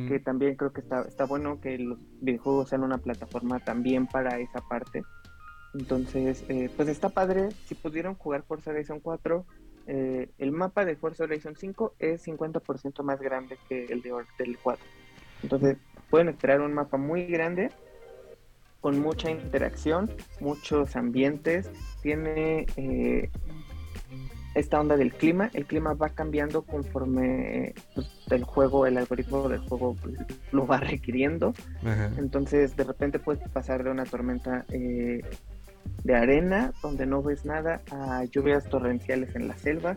que 0.09 0.21
también 0.21 0.55
creo 0.55 0.73
que 0.73 0.83
está, 0.83 1.03
está 1.03 1.25
bueno 1.25 1.61
que 1.61 1.77
los 1.79 1.99
videojuegos 2.21 2.69
sean 2.69 2.85
una 2.85 2.99
plataforma 2.99 3.59
también 3.59 4.07
para 4.07 4.39
esa 4.39 4.61
parte. 4.61 5.03
Entonces, 5.75 6.45
eh, 6.49 6.71
pues 6.77 6.89
está 6.89 7.09
padre. 7.09 7.49
Si 7.67 7.75
pudieron 7.75 8.15
jugar 8.15 8.43
Forza 8.43 8.71
Horizon 8.71 9.01
4, 9.01 9.45
eh, 9.87 10.31
el 10.39 10.53
mapa 10.53 10.85
de 10.85 10.97
Forza 10.97 11.25
Horizon 11.25 11.57
5 11.57 11.95
es 11.99 12.27
50% 12.27 13.03
más 13.03 13.21
grande 13.21 13.59
que 13.69 13.87
el 13.87 14.01
de, 14.01 14.13
del 14.39 14.59
4. 14.59 14.85
Entonces, 15.43 15.77
pueden 16.11 16.29
esperar 16.29 16.61
un 16.61 16.73
mapa 16.73 16.97
muy 16.97 17.27
grande, 17.27 17.71
con 18.81 19.01
mucha 19.01 19.31
interacción, 19.31 20.11
muchos 20.41 20.95
ambientes. 20.95 21.71
Tiene 22.03 22.67
eh, 22.77 23.31
esta 24.55 24.81
onda 24.81 24.97
del 24.97 25.13
clima. 25.13 25.51
El 25.55 25.67
clima 25.67 25.95
va 25.95 26.11
cambiando 26.11 26.63
conforme 26.63 27.75
pues, 27.95 28.07
el 28.31 28.45
juego, 28.45 28.87
el 28.87 28.97
algoritmo 28.97 29.49
del 29.49 29.61
juego 29.61 29.97
pues, 30.01 30.15
lo 30.53 30.67
va 30.67 30.79
requiriendo. 30.81 31.53
Ajá. 31.83 32.13
Entonces, 32.17 32.77
de 32.77 32.85
repente 32.85 33.19
puedes 33.19 33.47
pasar 33.49 33.85
de 33.85 33.91
una 33.91 34.05
tormenta 34.05 34.65
eh, 34.71 35.23
de 36.05 36.15
arena, 36.15 36.73
donde 36.83 37.07
no 37.07 37.23
ves 37.23 37.45
nada, 37.45 37.83
a 37.91 38.25
lluvias 38.25 38.69
torrenciales 38.69 39.35
en 39.35 39.49
la 39.49 39.57
selva. 39.57 39.97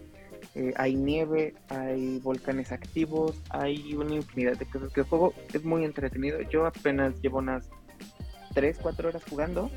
Eh, 0.55 0.73
hay 0.77 0.95
nieve, 0.95 1.53
hay 1.69 2.19
volcanes 2.19 2.71
activos, 2.71 3.41
hay 3.49 3.93
una 3.95 4.15
infinidad 4.15 4.57
de 4.57 4.65
cosas. 4.65 4.91
Que 4.93 5.01
el 5.01 5.07
juego 5.07 5.33
es 5.53 5.63
muy 5.63 5.83
entretenido. 5.83 6.41
Yo 6.49 6.65
apenas 6.65 7.19
llevo 7.21 7.39
unas 7.39 7.69
3, 8.53 8.79
4 8.81 9.09
horas 9.09 9.23
jugando. 9.29 9.69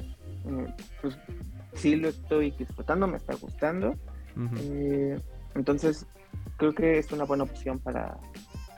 Eh, 0.46 0.74
pues 1.02 1.18
sí 1.74 1.96
lo 1.96 2.08
estoy 2.08 2.52
disfrutando, 2.52 3.06
me 3.06 3.16
está 3.16 3.34
gustando. 3.34 3.96
Eh, 4.58 5.20
entonces, 5.54 6.06
creo 6.56 6.74
que 6.74 6.98
es 6.98 7.10
una 7.12 7.24
buena 7.24 7.44
opción 7.44 7.78
para, 7.78 8.16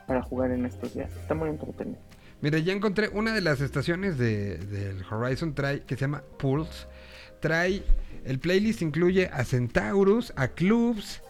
para 0.07 0.21
jugar 0.23 0.51
en 0.51 0.65
estos 0.65 0.93
días. 0.93 1.11
Está 1.15 1.35
muy 1.35 1.49
entretenido. 1.49 1.99
Mira, 2.41 2.59
ya 2.59 2.73
encontré 2.73 3.07
una 3.07 3.33
de 3.33 3.39
las 3.39 3.61
estaciones 3.61 4.17
de, 4.17 4.57
del 4.57 5.01
Horizon 5.09 5.53
trae, 5.55 5.81
que 5.81 5.95
se 5.95 6.01
llama 6.01 6.23
Pulse. 6.37 6.87
Trae 7.43 7.83
El 8.23 8.39
playlist 8.39 8.81
incluye 8.81 9.27
a 9.27 9.43
Centaurus, 9.43 10.31
a 10.37 10.47
Clubs, 10.47 11.21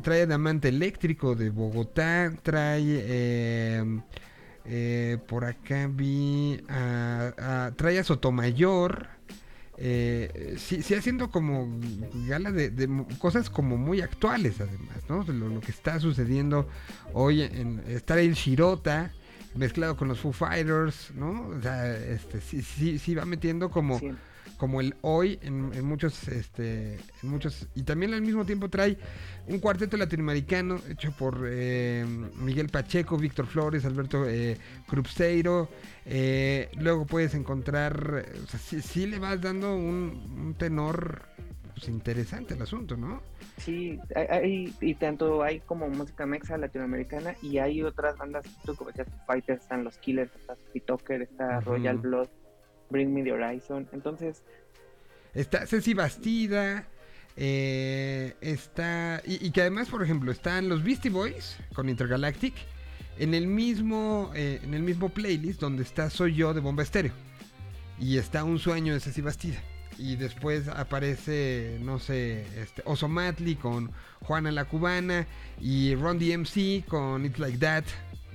trae 0.00 0.22
a 0.22 0.26
Diamante 0.26 0.68
Eléctrico 0.68 1.34
de 1.34 1.50
Bogotá, 1.50 2.32
trae 2.42 2.82
eh, 2.86 4.00
eh, 4.64 5.18
por 5.28 5.44
acá 5.44 5.86
vi 5.90 6.58
a, 6.70 7.70
trae 7.76 7.98
a 7.98 8.04
Sotomayor. 8.04 9.08
Eh, 9.76 10.54
sí, 10.56 10.82
sí 10.82 10.94
haciendo 10.94 11.30
como 11.30 11.68
gala 12.26 12.50
de, 12.50 12.88
cosas 13.18 13.50
como 13.50 13.76
muy 13.76 14.00
actuales 14.00 14.62
además, 14.62 14.96
¿no? 15.06 15.22
Lo, 15.30 15.50
lo 15.50 15.60
que 15.60 15.70
está 15.70 16.00
sucediendo 16.00 16.66
hoy 17.12 17.42
en 17.42 17.82
estar 17.88 18.18
el 18.18 18.32
Shirota 18.32 19.12
mezclado 19.54 19.98
con 19.98 20.08
los 20.08 20.18
Foo 20.20 20.32
Fighters, 20.32 21.10
¿no? 21.14 21.48
O 21.48 21.60
sea, 21.60 21.94
este 21.94 22.40
sí, 22.40 22.62
sí, 22.62 22.98
sí 22.98 23.14
va 23.14 23.26
metiendo 23.26 23.70
como. 23.70 24.00
Como 24.58 24.80
el 24.82 24.94
hoy 25.00 25.38
en, 25.40 25.70
en 25.72 25.84
muchos 25.86 26.28
este 26.28 26.96
en 27.22 27.30
muchos 27.30 27.68
y 27.74 27.84
también 27.84 28.12
al 28.12 28.20
mismo 28.20 28.44
tiempo 28.44 28.68
trae 28.68 28.98
un 29.46 29.60
cuarteto 29.60 29.96
latinoamericano 29.96 30.78
hecho 30.90 31.12
por 31.12 31.46
eh, 31.48 32.04
Miguel 32.36 32.68
Pacheco, 32.68 33.16
Víctor 33.16 33.46
Flores, 33.46 33.86
Alberto 33.86 34.28
eh, 34.28 34.58
Cruzeiro. 34.86 35.70
eh, 36.04 36.68
luego 36.76 37.06
puedes 37.06 37.34
encontrar, 37.34 38.26
o 38.44 38.46
sea, 38.46 38.60
sí, 38.60 38.82
sí 38.82 39.06
le 39.06 39.18
vas 39.18 39.40
dando 39.40 39.74
un, 39.74 40.22
un 40.38 40.54
tenor 40.54 41.22
pues, 41.74 41.88
interesante 41.88 42.54
al 42.54 42.62
asunto, 42.62 42.96
¿no? 42.96 43.22
Sí, 43.58 43.98
hay, 44.14 44.74
y 44.80 44.94
tanto 44.94 45.42
hay 45.42 45.60
como 45.60 45.88
música 45.88 46.26
mexa 46.26 46.56
latinoamericana 46.56 47.34
y 47.42 47.58
hay 47.58 47.82
otras 47.82 48.16
bandas, 48.16 48.44
tú 48.64 48.74
como 48.74 48.90
decías, 48.90 49.08
Fighters, 49.26 49.62
están 49.62 49.84
los 49.84 49.96
Killers, 49.98 50.34
está 50.34 50.56
Sophie 50.56 50.80
Tucker, 50.82 51.22
está. 51.22 51.60
Royal 51.60 51.98
Blood, 51.98 52.28
Bring 52.90 53.12
Me 53.12 53.22
the 53.22 53.32
Horizon, 53.32 53.88
entonces 53.92 54.42
Está 55.34 55.66
Ceci 55.66 55.94
Bastida. 55.94 56.86
eh, 57.36 58.34
está. 58.40 59.22
Y, 59.24 59.50
que 59.50 59.60
además, 59.60 59.88
por 59.88 60.02
ejemplo, 60.02 60.32
están 60.32 60.68
los 60.68 60.82
Beastie 60.82 61.10
Boys 61.10 61.56
con 61.74 61.88
Intergalactic. 61.88 62.54
En 63.18 63.34
el 63.34 63.46
mismo. 63.46 64.32
eh, 64.34 64.60
en 64.62 64.74
el 64.74 64.82
mismo 64.82 65.08
playlist 65.10 65.60
donde 65.60 65.82
está 65.82 66.10
Soy 66.10 66.34
Yo 66.34 66.54
de 66.54 66.60
Bomba 66.60 66.82
Estéreo. 66.82 67.12
Y 68.00 68.16
está 68.18 68.42
Un 68.44 68.58
Sueño 68.58 68.94
de 68.94 69.00
Ceci 69.00 69.20
Bastida. 69.20 69.58
Y 69.98 70.14
después 70.16 70.68
aparece, 70.68 71.78
no 71.82 71.98
sé, 71.98 72.44
este, 72.60 72.82
Oso 72.84 73.08
Matley 73.08 73.56
con 73.56 73.90
Juana 74.22 74.50
la 74.52 74.64
Cubana. 74.64 75.26
Y 75.60 75.94
Ron 75.96 76.18
DMC 76.18 76.84
con 76.86 77.24
It's 77.26 77.38
Like 77.38 77.58
That. 77.58 77.84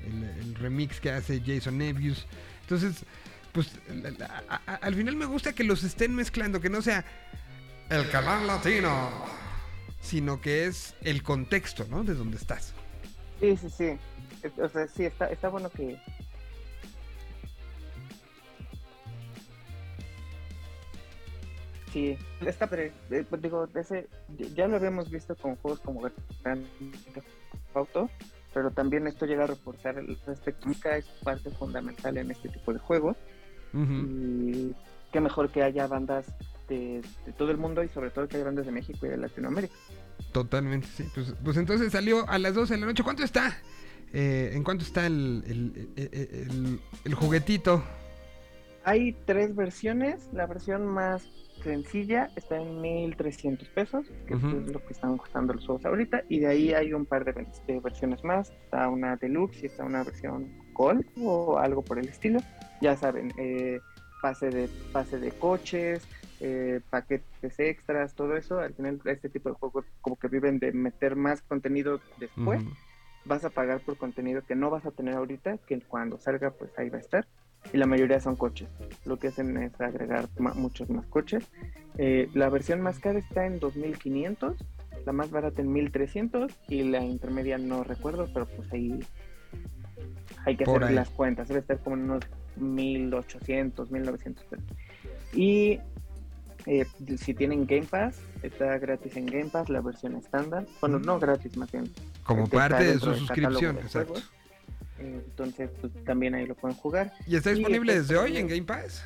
El, 0.06 0.56
remix 0.56 1.00
que 1.00 1.12
hace 1.12 1.42
Jason 1.46 1.78
Nebius. 1.78 2.26
Entonces, 2.62 3.06
pues 3.54 3.72
la- 3.88 4.10
la- 4.12 4.44
a- 4.50 4.62
a- 4.66 4.76
al 4.76 4.96
final 4.96 5.16
me 5.16 5.26
gusta 5.26 5.54
que 5.54 5.64
los 5.64 5.84
estén 5.84 6.14
mezclando, 6.16 6.60
que 6.60 6.70
no 6.70 6.82
sea 6.82 7.06
el 7.90 8.10
canal 8.10 8.48
latino, 8.48 9.10
sino 10.02 10.42
que 10.42 10.66
es 10.66 10.96
el 11.02 11.24
contexto, 11.24 11.86
¿no? 11.90 12.04
De 12.04 12.14
donde 12.16 12.38
estás. 12.38 12.74
sí, 13.40 13.56
sí, 13.58 13.70
sí, 13.70 13.98
o 14.62 14.70
sea, 14.70 14.88
sí, 14.88 15.06
está, 15.06 15.28
está 15.28 15.50
bueno 15.50 15.70
que... 15.70 15.98
Sí, 21.92 22.18
está, 22.46 22.66
pero 22.68 22.92
eh, 23.12 23.26
pues 23.30 23.42
digo, 23.42 23.68
ese, 23.76 24.08
ya 24.56 24.68
lo 24.68 24.78
habíamos 24.78 25.12
visto 25.12 25.36
con 25.36 25.56
juegos 25.58 25.80
como 25.82 26.02
Grand 26.44 26.66
Theft 27.14 27.28
Auto, 27.76 28.10
pero 28.52 28.72
también 28.72 29.06
esto 29.06 29.28
llega 29.28 29.44
a 29.44 29.48
reforzar 29.48 30.00
el 30.00 30.18
música 30.66 30.98
es 30.98 31.06
parte 31.24 31.52
fundamental 31.52 32.18
en 32.18 32.32
este 32.32 32.50
tipo 32.50 32.74
de 32.74 32.80
juegos 32.80 33.16
Y 33.74 34.76
qué 35.12 35.20
mejor 35.22 35.50
que 35.52 35.64
haya 35.64 35.88
bandas 35.88 36.26
de, 36.70 37.02
de 37.26 37.32
todo 37.34 37.52
el 37.52 37.58
mundo 37.58 37.84
y 37.84 37.90
sobre 37.90 38.10
todo 38.10 38.28
que 38.28 38.36
haya 38.38 38.46
bandas 38.46 38.66
de 38.66 38.72
México 38.72 39.06
y 39.06 39.10
de 39.10 39.18
Latinoamérica. 39.18 39.74
Totalmente, 40.32 40.88
sí. 40.88 41.06
Pues, 41.14 41.34
pues 41.44 41.58
entonces 41.58 41.92
salió 41.92 42.28
a 42.30 42.38
las 42.40 42.54
12 42.56 42.74
de 42.76 42.80
la 42.80 42.86
noche. 42.88 43.04
¿Cuánto 43.04 43.24
está? 43.24 43.58
Eh, 44.14 44.52
¿En 44.54 44.64
cuánto 44.64 44.84
está 44.84 45.06
el, 45.08 45.44
el- 45.48 45.90
el- 45.96 46.10
el- 46.14 46.80
el 47.06 47.14
juguetito? 47.16 47.84
Hay 48.86 49.14
tres 49.26 49.56
versiones, 49.56 50.30
la 50.34 50.46
versión 50.46 50.86
más 50.86 51.28
sencilla 51.64 52.30
está 52.36 52.58
en 52.58 52.82
1300 52.82 53.68
pesos, 53.70 54.06
que 54.28 54.34
es 54.34 54.42
lo 54.44 54.86
que 54.86 54.92
están 54.92 55.18
costando 55.18 55.54
los 55.54 55.66
juegos 55.66 55.86
ahorita, 55.86 56.24
y 56.28 56.40
de 56.40 56.48
ahí 56.48 56.74
hay 56.74 56.92
un 56.94 57.06
par 57.06 57.24
de 57.24 57.80
versiones 57.80 58.24
más, 58.26 58.50
está 58.66 58.90
una 58.90 59.16
deluxe 59.16 59.64
y 59.64 59.68
está 59.68 59.86
una 59.86 60.04
versión 60.04 60.52
gold 60.74 61.06
o 61.22 61.58
algo 61.58 61.82
por 61.82 61.98
el 62.00 62.10
estilo. 62.10 62.40
Ya 62.82 62.96
saben, 62.98 63.34
eh, 63.38 63.80
pase 64.22 64.50
de 64.50 64.70
pase 64.92 65.20
de 65.20 65.32
coches, 65.32 66.08
eh, 66.40 66.82
paquetes 66.90 67.60
extras, 67.60 68.16
todo 68.16 68.36
eso. 68.36 68.60
Al 68.60 68.74
final 68.74 69.00
este 69.06 69.30
tipo 69.30 69.50
de 69.50 69.56
juegos 69.56 69.86
como 70.02 70.18
que 70.18 70.28
viven 70.28 70.60
de 70.60 70.72
meter 70.72 71.16
más 71.16 71.42
contenido 71.42 72.00
después. 72.20 72.64
Vas 73.26 73.46
a 73.46 73.50
pagar 73.50 73.80
por 73.80 73.96
contenido 73.98 74.42
que 74.46 74.56
no 74.56 74.70
vas 74.70 74.86
a 74.86 74.92
tener 74.92 75.16
ahorita, 75.16 75.58
que 75.60 75.80
cuando 75.82 76.18
salga 76.20 76.52
pues 76.52 76.78
ahí 76.78 76.90
va 76.90 76.98
a 76.98 77.02
estar. 77.02 77.28
Y 77.72 77.78
la 77.78 77.86
mayoría 77.86 78.20
son 78.20 78.36
coches. 78.36 78.68
Lo 79.06 79.18
que 79.18 79.30
hacen 79.30 79.56
es 79.56 79.80
agregar 79.80 80.28
muchos 80.38 80.90
más 80.90 81.06
coches. 81.06 81.50
Eh, 81.98 82.30
la 82.34 82.50
versión 82.50 82.82
más 82.82 83.00
cara 83.00 83.20
está 83.20 83.46
en 83.46 83.60
2500, 83.60 84.58
la 85.06 85.14
más 85.14 85.32
barata 85.32 85.62
en 85.62 85.72
1300 85.72 86.52
y 86.68 86.84
la 86.84 87.02
intermedia 87.06 87.58
no 87.58 87.86
recuerdo, 87.86 88.28
pero 88.34 88.46
pues 88.48 88.70
ahí 88.74 89.00
hay 90.46 90.58
que 90.58 90.66
Por 90.66 90.78
hacer 90.84 90.90
ahí. 90.90 90.96
las 90.96 91.10
cuentas. 91.10 91.48
Debe 91.48 91.62
estar 91.62 91.80
como 91.80 91.96
en 91.96 92.04
unos 92.04 92.26
1800, 92.58 93.92
1900 93.92 94.46
pesos. 94.46 94.66
Y 95.34 95.80
eh, 96.66 96.86
si 97.18 97.34
tienen 97.34 97.66
Game 97.66 97.86
Pass, 97.86 98.20
está 98.42 98.78
gratis 98.78 99.18
en 99.18 99.26
Game 99.26 99.50
Pass 99.50 99.70
la 99.70 99.82
versión 99.82 100.16
estándar. 100.16 100.66
Bueno, 100.80 101.00
no 101.00 101.20
gratis 101.20 101.58
más 101.58 101.72
bien. 101.72 101.92
Como 102.24 102.46
está 102.46 102.70
parte 102.70 102.84
de 102.86 103.00
su 103.00 103.14
suscripción, 103.16 103.76
de 103.76 103.82
exacto. 103.82 104.14
juegos. 104.14 104.32
Entonces, 105.00 105.70
pues, 105.82 105.92
también 106.06 106.36
ahí 106.36 106.46
lo 106.46 106.56
pueden 106.56 106.78
jugar. 106.78 107.12
¿Y 107.28 107.36
está 107.36 107.50
disponible 107.50 107.96
desde 107.96 108.16
hoy 108.16 108.38
en 108.38 108.48
Game 108.48 108.64
Pass? 108.64 109.04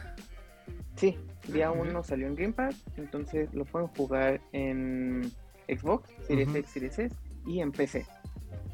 Sí, 0.96 1.18
día 1.48 1.72
Ujú. 1.72 1.82
1 1.82 2.04
salió 2.04 2.28
en 2.28 2.36
Game 2.36 2.54
Pass, 2.54 2.76
entonces 2.98 3.52
lo 3.54 3.66
pueden 3.66 3.88
jugar 3.90 4.42
en 4.52 5.32
Xbox, 5.68 6.10
Series. 6.28 6.50
X, 6.56 6.70
Series 6.72 7.00
S 7.00 7.16
y 7.46 7.62
en 7.62 7.72
PC. 7.72 8.06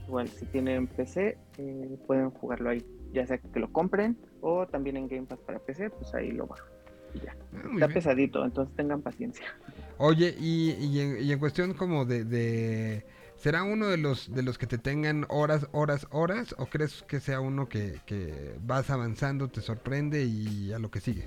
Igual, 0.07 0.27
si 0.27 0.45
tienen 0.47 0.87
PC, 0.87 1.37
eh, 1.57 1.97
pueden 2.07 2.29
jugarlo 2.31 2.69
ahí, 2.69 2.85
ya 3.13 3.25
sea 3.25 3.37
que 3.37 3.59
lo 3.59 3.71
compren 3.71 4.17
o 4.43 4.67
también 4.67 4.97
en 4.97 5.07
Game 5.07 5.25
Pass 5.25 5.39
para 5.39 5.57
PC, 5.59 5.89
pues 5.89 6.13
ahí 6.13 6.31
lo 6.31 6.45
bajan. 6.47 6.67
Y 7.15 7.19
ya. 7.19 7.35
Ah, 7.53 7.57
Está 7.57 7.87
bien. 7.87 7.93
pesadito, 7.93 8.43
entonces 8.43 8.75
tengan 8.75 9.01
paciencia. 9.01 9.45
Oye, 9.97 10.35
y, 10.39 10.71
y 10.71 10.99
en, 10.99 11.23
y 11.23 11.31
en 11.31 11.39
cuestión 11.39 11.73
como 11.73 12.05
de, 12.05 12.23
de- 12.25 13.05
¿Será 13.37 13.63
uno 13.63 13.87
de 13.87 13.97
los 13.97 14.33
de 14.33 14.41
los 14.41 14.57
que 14.57 14.67
te 14.67 14.77
tengan 14.77 15.25
horas, 15.29 15.67
horas, 15.73 16.07
horas? 16.11 16.55
¿O 16.57 16.65
crees 16.67 17.03
que 17.03 17.19
sea 17.19 17.41
uno 17.41 17.67
que, 17.67 17.99
que 18.05 18.55
vas 18.61 18.89
avanzando, 18.89 19.49
te 19.49 19.59
sorprende 19.61 20.23
y 20.23 20.71
a 20.71 20.79
lo 20.79 20.89
que 20.89 21.01
sigue? 21.01 21.25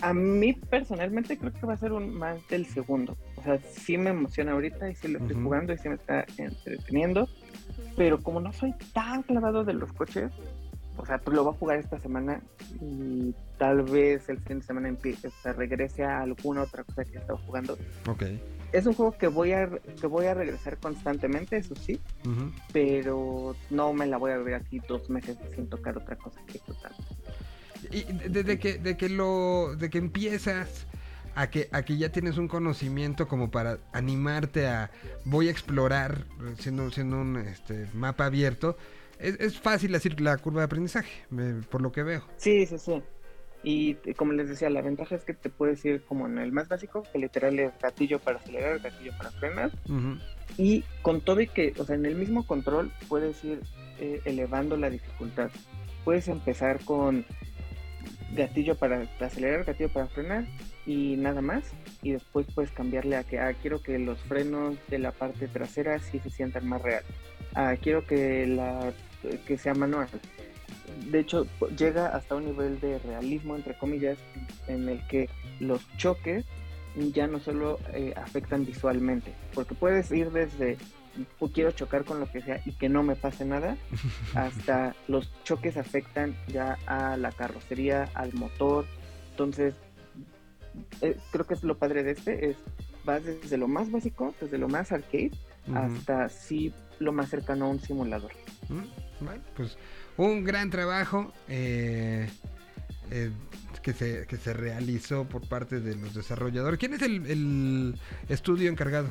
A 0.00 0.14
mí 0.14 0.54
personalmente 0.54 1.36
creo 1.36 1.52
que 1.52 1.66
va 1.66 1.74
a 1.74 1.76
ser 1.76 1.92
un 1.92 2.14
más 2.14 2.46
del 2.48 2.64
segundo. 2.66 3.16
O 3.36 3.42
sea, 3.42 3.58
sí 3.58 3.98
me 3.98 4.10
emociona 4.10 4.52
ahorita 4.52 4.88
y 4.90 4.94
sí 4.94 5.08
lo 5.08 5.18
estoy 5.18 5.36
jugando 5.42 5.72
y 5.74 5.78
sí 5.78 5.88
me 5.90 5.96
está 5.96 6.24
entreteniendo. 6.38 7.28
Pero 7.96 8.22
como 8.22 8.40
no 8.40 8.50
soy 8.52 8.72
tan 8.94 9.22
clavado 9.24 9.62
de 9.64 9.74
los 9.74 9.92
coches, 9.92 10.30
o 11.00 11.06
sea, 11.06 11.18
pues 11.18 11.34
lo 11.34 11.44
voy 11.44 11.54
a 11.54 11.56
jugar 11.58 11.78
esta 11.78 11.98
semana 11.98 12.42
y 12.80 13.34
tal 13.58 13.82
vez 13.82 14.28
el 14.28 14.38
fin 14.40 14.60
de 14.60 14.66
semana 14.66 14.88
empiece, 14.88 15.28
o 15.28 15.32
sea, 15.42 15.52
regrese 15.52 16.04
a 16.04 16.20
alguna 16.20 16.62
otra 16.62 16.84
cosa 16.84 17.04
que 17.04 17.16
he 17.16 17.20
estado 17.20 17.38
jugando. 17.38 17.78
Ok. 18.06 18.24
Es 18.72 18.86
un 18.86 18.92
juego 18.92 19.16
que 19.16 19.26
voy 19.26 19.52
a 19.52 19.68
que 20.00 20.06
voy 20.06 20.26
a 20.26 20.34
regresar 20.34 20.78
constantemente, 20.78 21.56
eso 21.56 21.74
sí, 21.74 22.00
pero 22.72 23.56
no 23.70 23.92
me 23.92 24.06
la 24.06 24.16
voy 24.16 24.32
a 24.32 24.38
ver 24.38 24.54
aquí 24.54 24.80
dos 24.86 25.10
meses 25.10 25.36
sin 25.54 25.68
tocar 25.68 25.96
otra 25.96 26.16
cosa 26.16 26.40
que 26.46 26.58
total. 26.60 26.92
Y 27.90 28.04
desde 28.28 28.58
que, 28.58 28.78
de 28.78 28.96
que 28.96 29.08
lo, 29.08 29.74
de 29.76 29.90
que 29.90 29.98
empiezas 29.98 30.86
a 31.34 31.50
que, 31.50 31.68
a 31.72 31.82
que 31.82 31.96
ya 31.96 32.10
tienes 32.10 32.38
un 32.38 32.46
conocimiento 32.46 33.26
como 33.26 33.50
para 33.50 33.78
animarte 33.92 34.68
a 34.68 34.90
voy 35.24 35.48
a 35.48 35.50
explorar, 35.50 36.26
siendo, 36.58 36.90
siendo 36.90 37.20
un 37.20 37.36
este, 37.38 37.88
mapa 37.94 38.26
abierto, 38.26 38.76
es, 39.20 39.38
es 39.40 39.58
fácil 39.60 39.92
decir 39.92 40.20
la 40.20 40.36
curva 40.38 40.60
de 40.60 40.64
aprendizaje, 40.66 41.24
me- 41.30 41.62
por 41.62 41.82
lo 41.82 41.92
que 41.92 42.02
veo. 42.02 42.24
Sí, 42.36 42.66
sí, 42.66 42.78
sí. 42.78 43.02
Y 43.62 43.98
eh, 44.06 44.14
como 44.14 44.32
les 44.32 44.48
decía, 44.48 44.70
la 44.70 44.80
ventaja 44.80 45.14
es 45.14 45.24
que 45.24 45.34
te 45.34 45.50
puedes 45.50 45.84
ir 45.84 46.02
como 46.04 46.26
en 46.26 46.38
el 46.38 46.50
más 46.52 46.68
básico, 46.68 47.02
que 47.12 47.18
literal 47.18 47.58
es 47.58 47.72
gatillo 47.80 48.18
para 48.18 48.38
acelerar, 48.38 48.78
gatillo 48.80 49.12
para 49.18 49.30
frenar. 49.32 49.70
Y 50.56 50.82
con 51.02 51.20
todo 51.20 51.40
y 51.42 51.46
que, 51.46 51.74
o 51.78 51.84
sea, 51.84 51.94
en 51.96 52.06
el 52.06 52.14
mismo 52.16 52.46
control 52.46 52.90
puedes 53.08 53.44
ir 53.44 53.60
eh, 53.98 54.20
elevando 54.24 54.76
la 54.76 54.88
dificultad. 54.90 55.50
Puedes 56.04 56.26
empezar 56.28 56.82
con 56.84 57.24
gatillo 58.34 58.74
para 58.76 59.06
acelerar, 59.20 59.64
gatillo 59.64 59.92
para 59.92 60.06
frenar 60.06 60.44
y 60.86 61.16
nada 61.16 61.40
más. 61.42 61.64
Y 62.02 62.12
después 62.12 62.46
puedes 62.54 62.70
cambiarle 62.70 63.16
a 63.16 63.24
que, 63.24 63.38
ah, 63.38 63.52
quiero 63.60 63.82
que 63.82 63.98
los 63.98 64.18
frenos 64.22 64.76
de 64.88 64.98
la 64.98 65.12
parte 65.12 65.48
trasera 65.48 65.98
sí 65.98 66.18
se 66.20 66.30
sientan 66.30 66.66
más 66.68 66.80
real. 66.82 67.04
Ah, 67.54 67.74
quiero 67.80 68.06
que, 68.06 68.46
la, 68.46 68.92
que 69.46 69.58
sea 69.58 69.74
manual. 69.74 70.08
De 71.10 71.20
hecho, 71.20 71.46
llega 71.76 72.08
hasta 72.08 72.36
un 72.36 72.46
nivel 72.46 72.80
de 72.80 72.98
realismo, 72.98 73.56
entre 73.56 73.74
comillas, 73.76 74.18
en 74.66 74.88
el 74.88 75.06
que 75.06 75.28
los 75.60 75.86
choques 75.96 76.44
ya 77.12 77.26
no 77.26 77.38
solo 77.38 77.78
eh, 77.92 78.12
afectan 78.16 78.66
visualmente, 78.66 79.32
porque 79.54 79.74
puedes 79.74 80.10
ir 80.10 80.30
desde 80.32 80.76
"Oh, 81.38 81.48
quiero 81.48 81.70
chocar 81.72 82.04
con 82.04 82.20
lo 82.20 82.26
que 82.30 82.40
sea 82.40 82.60
y 82.64 82.72
que 82.72 82.88
no 82.88 83.02
me 83.02 83.16
pase 83.16 83.44
nada, 83.44 83.76
hasta 84.34 84.94
los 85.08 85.30
choques 85.44 85.76
afectan 85.76 86.36
ya 86.48 86.78
a 86.86 87.16
la 87.16 87.30
carrocería, 87.32 88.08
al 88.14 88.32
motor. 88.34 88.86
Entonces, 89.32 89.74
eh, 91.00 91.16
creo 91.32 91.46
que 91.46 91.54
es 91.54 91.62
lo 91.64 91.78
padre 91.78 92.02
de 92.02 92.12
este, 92.12 92.50
es 92.50 92.56
vas 93.04 93.24
desde 93.24 93.56
lo 93.56 93.68
más 93.68 93.90
básico, 93.90 94.34
desde 94.40 94.58
lo 94.58 94.68
más 94.68 94.92
arcade, 94.92 95.32
hasta 95.74 96.28
sí 96.28 96.72
lo 96.98 97.12
más 97.12 97.28
cercano 97.30 97.66
a 97.66 97.68
un 97.68 97.80
simulador. 97.80 98.32
Mm, 98.68 98.84
Bueno, 99.20 99.42
pues 99.56 99.76
un 100.16 100.44
gran 100.44 100.70
trabajo 100.70 101.32
eh, 101.48 102.28
eh, 103.10 103.30
que, 103.82 103.92
se, 103.92 104.26
que 104.26 104.36
se 104.36 104.52
realizó 104.52 105.24
por 105.28 105.46
parte 105.48 105.80
de 105.80 105.94
los 105.96 106.14
desarrolladores. 106.14 106.78
¿Quién 106.78 106.94
es 106.94 107.02
el, 107.02 107.26
el 107.26 107.94
estudio 108.28 108.70
encargado? 108.70 109.08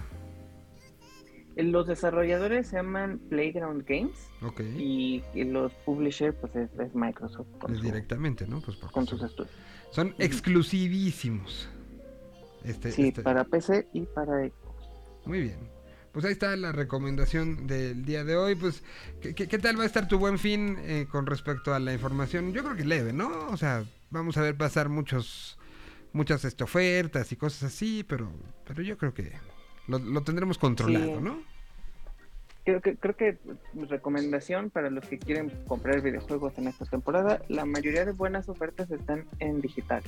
Eh, 1.56 1.64
Los 1.64 1.88
desarrolladores 1.88 2.68
se 2.68 2.78
llaman 2.78 3.20
Playground 3.30 3.84
Games 3.88 4.18
Ok. 4.42 4.62
y, 4.62 5.24
los 5.36 5.72
publishers 5.86 6.36
pues 6.40 6.56
es, 6.56 6.70
es 6.80 6.94
Microsoft 6.96 7.48
con, 7.60 7.72
Es 7.72 7.78
su- 7.80 7.84
directamente, 7.84 8.48
¿no? 8.48 8.62
Pues 8.62 8.78
con 8.78 9.06
sus 9.08 9.22
estudios. 9.24 9.54
son 9.92 10.16
exclusivísimos. 10.20 11.70
Este, 12.64 12.92
Sí, 12.92 13.08
este- 13.10 13.22
para 13.24 13.44
PC 13.46 13.88
y 13.94 14.02
para 14.02 14.46
Xbox. 14.48 14.90
Muy 15.26 15.42
bien. 15.42 15.58
Pues 16.12 16.26
ahí 16.26 16.32
está 16.32 16.56
la 16.56 16.72
recomendación 16.72 17.68
del 17.68 18.04
día 18.06 18.24
de 18.24 18.36
hoy. 18.36 18.56
Pues, 18.56 18.84
¿qué, 19.22 19.36
qué- 19.36 19.48
qué 19.48 19.60
tal 19.60 19.78
va 19.80 19.84
a 19.84 19.86
estar 19.86 20.08
tu 20.08 20.18
buen 20.18 20.40
fin 20.40 20.78
eh, 20.82 21.06
con 21.10 21.26
respecto 21.28 21.74
a 21.74 21.80
la 21.80 21.94
información? 21.94 22.52
Yo 22.54 22.64
creo 22.64 22.76
que 22.76 22.86
leve, 22.86 23.14
¿no? 23.14 23.48
O 23.50 23.58
sea, 23.58 23.84
vamos 24.10 24.36
a 24.38 24.42
ver 24.42 24.58
pasar 24.58 24.90
muchos, 24.90 25.58
muchas 26.12 26.44
este, 26.46 26.64
ofertas 26.64 27.32
y 27.32 27.36
cosas 27.36 27.64
así, 27.72 28.04
pero, 28.08 28.32
pero 28.66 28.82
yo 28.82 28.98
creo 28.98 29.14
que 29.14 29.32
lo, 29.88 30.00
lo 30.00 30.22
tendremos 30.24 30.58
controlado, 30.58 31.18
Sí. 31.18 31.22
¿no? 31.22 31.42
Creo 32.66 32.82
que, 32.82 32.98
creo 32.98 33.16
que 33.16 33.38
recomendación 33.90 34.70
para 34.70 34.90
los 34.92 35.06
que 35.08 35.18
quieren 35.18 35.50
comprar 35.68 36.02
videojuegos 36.02 36.56
en 36.58 36.68
esta 36.68 36.86
temporada, 36.86 37.42
la 37.48 37.66
mayoría 37.66 38.06
de 38.06 38.12
buenas 38.12 38.48
ofertas 38.50 38.92
están 38.92 39.26
en 39.40 39.62
digital. 39.62 40.04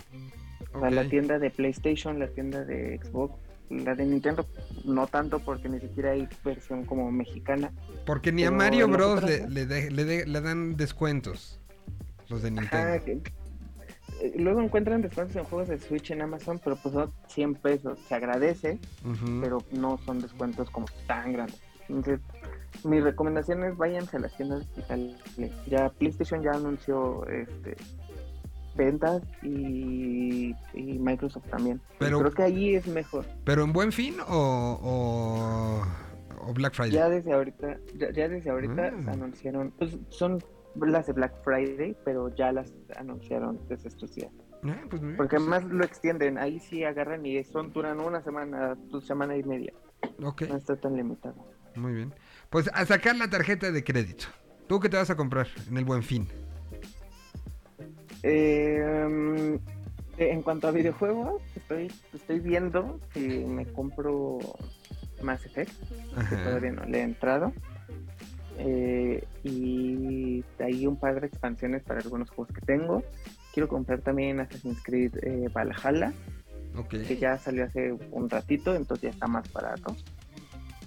O 0.74 0.80
sea, 0.80 0.92
la 0.92 1.08
tienda 1.10 1.40
de 1.40 1.50
PlayStation, 1.50 2.20
la 2.20 2.28
tienda 2.28 2.64
de 2.64 3.00
Xbox, 3.04 3.34
la 3.72 3.96
de 3.96 4.06
Nintendo, 4.06 4.46
no 4.86 5.08
tanto 5.08 5.40
porque 5.40 5.70
ni 5.70 5.80
siquiera 5.80 6.12
hay 6.12 6.28
versión 6.44 6.86
como 6.86 7.12
mexicana. 7.12 7.72
Porque 8.06 8.32
ni 8.32 8.44
a 8.44 8.52
Mario 8.52 8.88
Bros. 8.88 9.24
le, 9.24 9.48
le 9.50 9.66
de- 9.66 9.90
le 9.92 10.04
de- 10.06 10.26
le 10.26 10.42
dan 10.42 10.76
descuentos. 10.78 11.60
Los 12.30 12.42
de 12.44 12.52
Nintendo. 12.52 12.78
Ajá, 12.78 13.00
que- 13.00 13.22
eh, 14.22 14.34
luego 14.38 14.62
encuentran 14.62 15.02
descuentos 15.02 15.36
en 15.36 15.44
juegos 15.46 15.68
de 15.70 15.80
Switch 15.80 16.12
en 16.12 16.22
Amazon, 16.22 16.60
pero 16.64 16.76
pues 16.76 16.94
son 16.94 17.12
100 17.28 17.56
pesos. 17.56 17.98
Se 18.08 18.16
agradece, 18.16 18.80
pero 19.42 19.60
no 19.72 19.98
son 20.06 20.20
descuentos 20.20 20.70
como 20.70 20.86
tan 21.08 21.34
grandes. 21.34 21.60
Entonces, 21.90 22.20
mi 22.86 23.00
recomendación 23.02 23.64
es 23.66 23.76
váyanse 23.76 24.18
a 24.18 24.20
las 24.22 24.36
tiendas 24.38 24.66
digitales. 24.76 25.16
Ya 25.68 25.90
PlayStation 25.90 26.42
ya 26.42 26.52
anunció 26.52 27.26
este 27.28 27.76
ventas 28.76 29.22
y, 29.42 30.54
y 30.74 31.00
Microsoft 31.00 31.48
también. 31.50 31.82
Pero- 32.00 32.20
creo 32.20 32.32
que 32.32 32.44
ahí 32.44 32.76
es 32.76 32.88
mejor. 32.88 33.26
¿Pero 33.44 33.64
en 33.64 33.74
buen 33.74 33.92
fin 33.92 34.16
o, 34.28 34.80
o, 34.82 36.48
o 36.50 36.54
Black 36.54 36.74
Friday? 36.74 36.92
Ya 36.94 37.10
desde 37.10 37.34
ahorita, 37.34 37.78
ya, 37.96 38.12
ya 38.12 38.28
desde 38.30 38.50
ahorita 38.50 38.92
Ah. 39.08 39.12
anunciaron, 39.12 39.72
pues 39.78 39.98
son 40.10 40.44
las 40.76 41.08
de 41.08 41.14
Black 41.14 41.34
Friday, 41.44 41.96
pero 42.06 42.34
ya 42.36 42.52
las 42.52 42.74
anunciaron 42.98 43.60
desde 43.68 43.90
estos 43.90 44.16
días. 44.16 44.32
Ah, 44.64 44.76
pues 44.90 45.02
Porque 45.18 45.38
pues, 45.38 45.48
más 45.48 45.64
lo 45.66 45.84
extienden, 45.84 46.38
ahí 46.38 46.60
sí 46.60 46.84
agarran 46.84 47.26
y 47.26 47.44
son 47.44 47.74
duran 47.74 48.00
una 48.00 48.22
semana, 48.22 48.78
tu 48.92 49.02
semana 49.02 49.36
y 49.36 49.44
media. 49.44 49.74
No 50.20 50.34
está 50.56 50.76
tan 50.76 50.96
limitado. 50.96 51.36
muy 51.76 51.94
bien. 51.94 52.14
Pues 52.50 52.70
a 52.74 52.86
sacar 52.86 53.16
la 53.16 53.30
tarjeta 53.30 53.72
de 53.72 53.84
crédito. 53.84 54.26
¿Tú 54.68 54.80
qué 54.80 54.88
te 54.90 54.98
vas 54.98 55.10
a 55.10 55.16
comprar 55.16 55.48
en 55.68 55.78
el 55.78 55.84
buen 55.86 56.04
fin? 56.04 56.28
Eh, 58.24 59.60
en 60.18 60.42
cuanto 60.44 60.68
a 60.68 60.72
videojuegos, 60.72 61.42
estoy, 61.56 61.92
estoy 62.14 62.40
viendo 62.40 63.00
si 63.14 63.20
me 63.46 63.66
compro 63.66 64.40
Mass 65.24 65.46
Effect, 65.46 65.72
que 66.30 66.36
todavía 66.36 66.72
no 66.72 66.86
le 66.86 67.00
he 67.00 67.04
entrado. 67.04 67.54
Eh, 68.58 69.24
y 69.44 70.44
hay 70.60 70.86
un 70.86 70.98
par 70.98 71.20
de 71.20 71.28
expansiones 71.28 71.84
para 71.84 72.00
algunos 72.02 72.30
juegos 72.30 72.54
que 72.54 72.62
tengo. 72.62 73.04
Quiero 73.54 73.68
comprar 73.68 74.02
también 74.02 74.40
Assassin's 74.40 74.82
Creed 74.84 75.18
eh, 75.24 75.50
Valhalla, 75.54 76.14
que 76.90 77.18
ya 77.18 77.38
salió 77.38 77.66
hace 77.66 77.94
un 78.12 78.30
ratito, 78.30 78.76
entonces 78.76 79.04
ya 79.04 79.10
está 79.10 79.28
más 79.28 79.52
barato. 79.52 79.96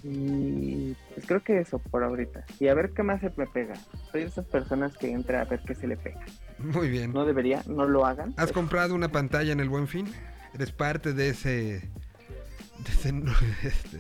Y 0.07 0.95
pues 1.15 1.27
creo 1.27 1.43
que 1.43 1.61
eso 1.61 1.79
por 1.79 2.05
ahorita. 2.05 2.45
Y 2.61 2.69
a 2.69 2.75
ver 2.75 2.91
qué 2.93 3.03
más 3.03 3.21
se 3.23 3.33
me 3.37 3.47
pega. 3.47 3.75
Soy 4.13 4.21
de 4.21 4.27
esas 4.27 4.45
personas 4.47 4.97
que 4.99 5.11
entra 5.11 5.41
a 5.41 5.45
ver 5.47 5.61
qué 5.67 5.75
se 5.75 5.87
le 5.87 5.97
pega. 5.97 6.21
Muy 6.59 6.91
bien. 6.91 7.13
No 7.15 7.25
debería, 7.25 7.63
no 7.67 7.87
lo 7.87 8.05
hagan. 8.05 8.35
¿Has 8.37 8.47
pero- 8.49 8.55
comprado 8.61 8.95
una 8.95 9.09
pantalla 9.09 9.53
en 9.53 9.61
el 9.61 9.69
buen 9.71 9.89
fin? 9.89 10.07
¿Eres 10.53 10.73
parte 10.73 11.15
de 11.15 11.31
ese. 11.31 11.51
de 11.51 12.91
ese, 12.91 13.09
este, 13.65 13.99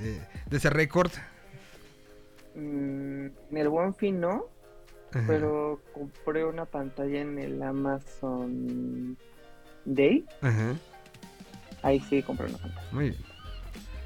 de 0.50 0.56
ese 0.56 0.68
récord? 0.70 1.10
Mm, 2.54 3.26
en 3.50 3.56
el 3.56 3.68
buen 3.70 3.94
fin 3.94 4.20
no, 4.20 4.44
Ajá. 5.12 5.24
pero 5.26 5.80
compré 5.92 6.44
una 6.44 6.66
pantalla 6.66 7.20
en 7.22 7.38
el 7.38 7.62
Amazon 7.62 9.16
Day. 9.86 10.24
Ajá. 10.42 10.74
Ahí 11.82 11.98
sí 12.08 12.22
compré 12.22 12.46
una 12.48 12.58
pantalla. 12.58 12.88
Muy 12.92 13.10
bien. 13.10 13.33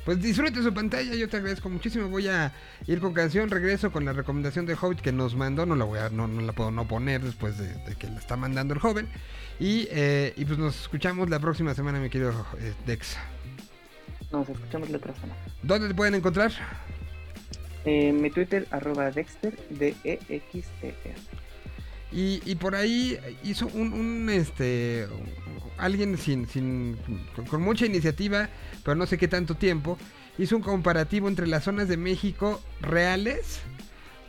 Pues 0.08 0.22
disfrute 0.22 0.62
su 0.62 0.72
pantalla, 0.72 1.14
yo 1.14 1.28
te 1.28 1.36
agradezco 1.36 1.68
muchísimo. 1.68 2.08
Voy 2.08 2.28
a 2.28 2.54
ir 2.86 2.98
con 2.98 3.12
canción, 3.12 3.50
regreso 3.50 3.92
con 3.92 4.06
la 4.06 4.14
recomendación 4.14 4.64
de 4.64 4.72
Hobbit 4.72 5.02
que 5.02 5.12
nos 5.12 5.34
mandó. 5.34 5.66
No 5.66 5.76
la 5.76 5.84
voy 5.84 5.98
a, 5.98 6.08
no, 6.08 6.26
no 6.26 6.40
la 6.40 6.54
puedo 6.54 6.70
no 6.70 6.88
poner 6.88 7.20
después 7.20 7.58
de, 7.58 7.74
de 7.84 7.94
que 7.94 8.06
la 8.06 8.18
está 8.18 8.34
mandando 8.34 8.72
el 8.72 8.80
joven. 8.80 9.06
Y, 9.60 9.86
eh, 9.90 10.32
y 10.34 10.46
pues 10.46 10.58
nos 10.58 10.80
escuchamos 10.80 11.28
la 11.28 11.38
próxima 11.40 11.74
semana, 11.74 12.00
mi 12.00 12.08
querido 12.08 12.32
eh, 12.58 12.72
Dex. 12.86 13.18
Nos 14.32 14.48
escuchamos 14.48 14.88
la 14.88 14.96
otra 14.96 15.14
semana. 15.14 15.34
¿Dónde 15.62 15.88
te 15.88 15.94
pueden 15.94 16.14
encontrar? 16.14 16.52
En 17.84 18.22
mi 18.22 18.30
Twitter, 18.30 18.66
arroba 18.70 19.10
Dexter, 19.10 19.58
E 19.72 19.74
D-E-X-T-E. 19.74 21.14
Y, 22.12 22.40
y 22.50 22.54
por 22.54 22.74
ahí 22.74 23.18
hizo 23.44 23.66
un, 23.66 23.92
un, 23.92 24.30
este 24.30 25.06
alguien 25.78 26.16
sin, 26.18 26.46
sin 26.48 26.96
con, 27.48 27.62
mucha 27.62 27.86
iniciativa, 27.86 28.48
pero 28.84 28.94
no 28.94 29.06
sé 29.06 29.18
qué 29.18 29.28
tanto 29.28 29.54
tiempo, 29.54 29.98
hizo 30.38 30.56
un 30.56 30.62
comparativo 30.62 31.28
entre 31.28 31.46
las 31.46 31.64
zonas 31.64 31.88
de 31.88 31.96
México 31.96 32.60
reales 32.80 33.60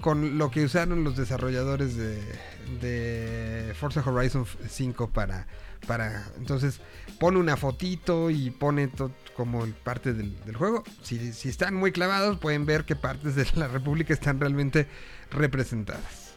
con 0.01 0.37
lo 0.37 0.49
que 0.49 0.63
usaron 0.63 1.03
los 1.03 1.17
desarrolladores 1.17 1.95
de, 1.97 3.73
Forza 3.79 4.01
Horizon 4.05 4.45
5 4.67 5.09
para 5.09 5.47
para 5.87 6.25
entonces 6.37 6.81
pone 7.19 7.37
una 7.37 7.55
fotito 7.55 8.29
y 8.29 8.49
pone 8.51 8.89
to- 8.89 9.11
como 9.35 9.65
parte 9.83 10.13
del, 10.13 10.37
del 10.43 10.55
juego. 10.57 10.83
Si, 11.01 11.31
si 11.31 11.47
están 11.47 11.73
muy 11.73 11.91
clavados 11.93 12.37
pueden 12.37 12.65
ver 12.65 12.83
qué 12.83 12.95
partes 12.97 13.35
de 13.35 13.47
la 13.55 13.67
República 13.69 14.13
están 14.13 14.39
realmente 14.41 14.87
representadas 15.31 16.28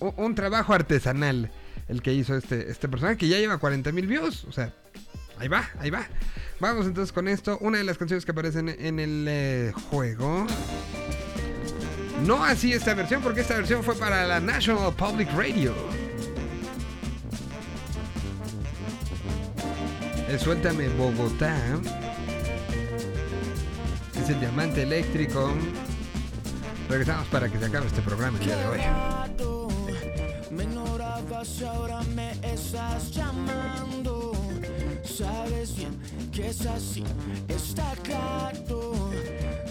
un 0.00 0.34
trabajo 0.34 0.72
artesanal 0.72 1.50
el 1.88 2.02
que 2.02 2.12
hizo 2.12 2.36
este, 2.36 2.70
este 2.70 2.88
personaje 2.88 3.16
que 3.16 3.28
ya 3.28 3.38
lleva 3.38 3.58
40 3.58 3.92
mil 3.92 4.06
views. 4.06 4.44
O 4.44 4.52
sea, 4.52 4.72
ahí 5.38 5.48
va, 5.48 5.68
ahí 5.78 5.90
va. 5.90 6.06
Vamos 6.60 6.86
entonces 6.86 7.12
con 7.12 7.28
esto. 7.28 7.58
Una 7.60 7.78
de 7.78 7.84
las 7.84 7.98
canciones 7.98 8.24
que 8.24 8.32
aparecen 8.32 8.68
en 8.68 8.98
el 8.98 9.26
eh, 9.28 9.72
juego. 9.90 10.46
No 12.24 12.44
así 12.44 12.72
esta 12.72 12.94
versión, 12.94 13.20
porque 13.20 13.40
esta 13.40 13.56
versión 13.56 13.82
fue 13.82 13.96
para 13.96 14.26
la 14.26 14.40
National 14.40 14.94
Public 14.94 15.28
Radio. 15.34 15.74
Suéltame 20.38 20.88
Bogotá. 20.90 21.58
Es 24.20 24.30
el 24.30 24.40
diamante 24.40 24.82
eléctrico. 24.82 25.52
Regresamos 26.88 27.26
para 27.28 27.50
que 27.50 27.58
se 27.58 27.66
acabe 27.66 27.86
este 27.86 28.02
programa 28.02 28.38
el 28.38 28.44
día 28.44 28.56
de 28.56 28.66
hoy. 28.66 29.71
Y 31.32 31.64
ahora 31.64 32.02
me 32.14 32.32
estás 32.42 33.10
llamando. 33.10 34.32
Sabes 35.02 35.74
bien 35.74 35.98
que 36.30 36.48
es 36.48 36.66
así, 36.66 37.02
está 37.48 37.94
claro. 38.02 38.92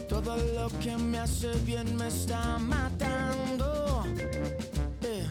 Todo 0.09 0.37
lo 0.37 0.67
que 0.79 0.97
me 0.97 1.19
hace 1.19 1.51
bien 1.63 1.95
me 1.95 2.07
está 2.07 2.57
matando. 2.57 4.03
Eh. 5.03 5.27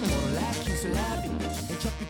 Por 0.00 0.32
la 0.32 0.50
15 0.64 0.88
la 0.90 1.22
vi, 1.22 1.28
en 1.72 1.78
Chapi 1.78 2.06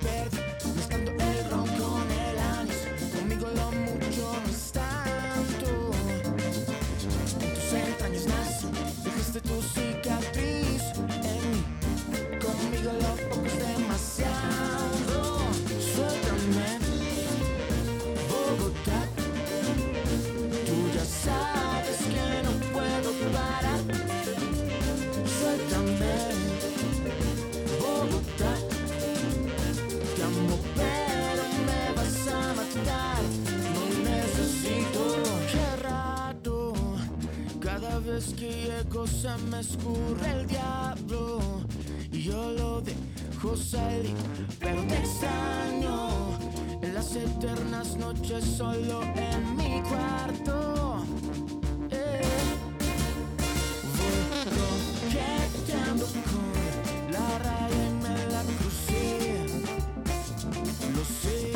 mezclando 0.75 1.11
el 1.13 1.51
ron 1.51 1.69
con 1.79 2.11
el 2.11 2.39
anís. 2.59 2.89
Conmigo 3.15 3.47
lo 3.55 3.71
mucho 3.71 4.37
no 4.43 4.51
es 4.51 4.73
tanto. 4.73 5.93
En 7.41 7.55
tus 7.55 7.73
entrañas 7.73 8.27
nací, 8.27 8.67
dejaste 9.05 9.41
tu 9.41 9.63
cicatriz 9.63 10.14
se 39.07 39.37
me 39.51 39.61
escurre 39.61 40.31
el 40.41 40.47
diablo 40.47 41.41
y 42.13 42.23
yo 42.23 42.53
lo 42.53 42.81
dejo 42.81 43.57
salir, 43.57 44.15
pero 44.61 44.83
te 44.87 44.97
extraño 44.97 46.11
en 46.81 46.95
las 46.95 47.15
eternas 47.17 47.97
noches 47.97 48.45
solo 48.45 49.03
en 49.03 49.57
mi 49.57 49.83
cuarto. 49.83 51.05
Eh. 51.91 52.23
Voy 54.55 55.13
coqueteando 55.13 56.07
con 56.07 57.13
la 57.13 57.39
raya 57.39 57.85
y 57.85 57.95
me 58.05 58.17
la 58.33 58.43
crucé, 58.59 59.47
lo 60.95 61.05
sé. 61.21 61.53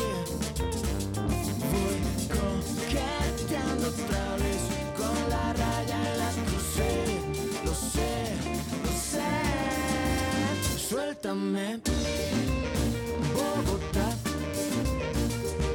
Voy 1.71 1.99
coqueteando 2.37 3.89
otra 3.89 4.37
vez 4.37 4.58
Suéltame, 10.89 11.81
Bogotá. 13.35 14.09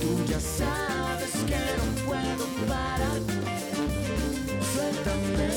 Tú 0.01 0.25
ya 0.27 0.39
sabes 0.39 1.33
que 1.45 1.59
no 1.77 1.85
puedo 2.07 2.45
parar. 2.67 3.21
Suéltame, 4.73 5.49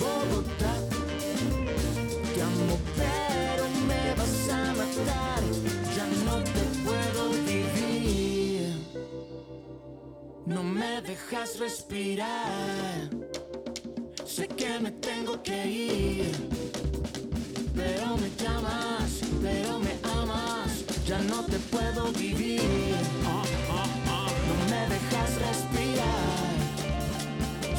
Bogotá. 0.00 0.74
Te 2.34 2.42
amo, 2.42 2.76
pero 2.96 3.68
me 3.86 4.14
vas 4.18 4.48
a 4.50 4.74
matar. 4.80 5.42
Ya 5.94 6.06
no 6.24 6.42
te 6.42 6.62
puedo 6.82 7.30
vivir. 7.46 8.82
No 10.44 10.64
me 10.64 11.02
dejas 11.02 11.60
respirar. 11.60 13.10
Sé 14.26 14.48
que 14.48 14.80
me 14.80 14.90
tengo 14.90 15.40
que 15.40 15.66
ir. 15.68 16.81
Pero 17.74 18.16
me 18.16 18.30
llamas, 18.42 19.20
pero 19.42 19.78
me 19.78 19.94
amas. 20.02 20.84
Ya 21.06 21.18
no 21.20 21.44
te 21.44 21.58
puedo 21.58 22.12
vivir. 22.12 22.60
No 23.22 24.54
me 24.70 24.80
dejas 24.88 25.30
respirar. 25.46 26.52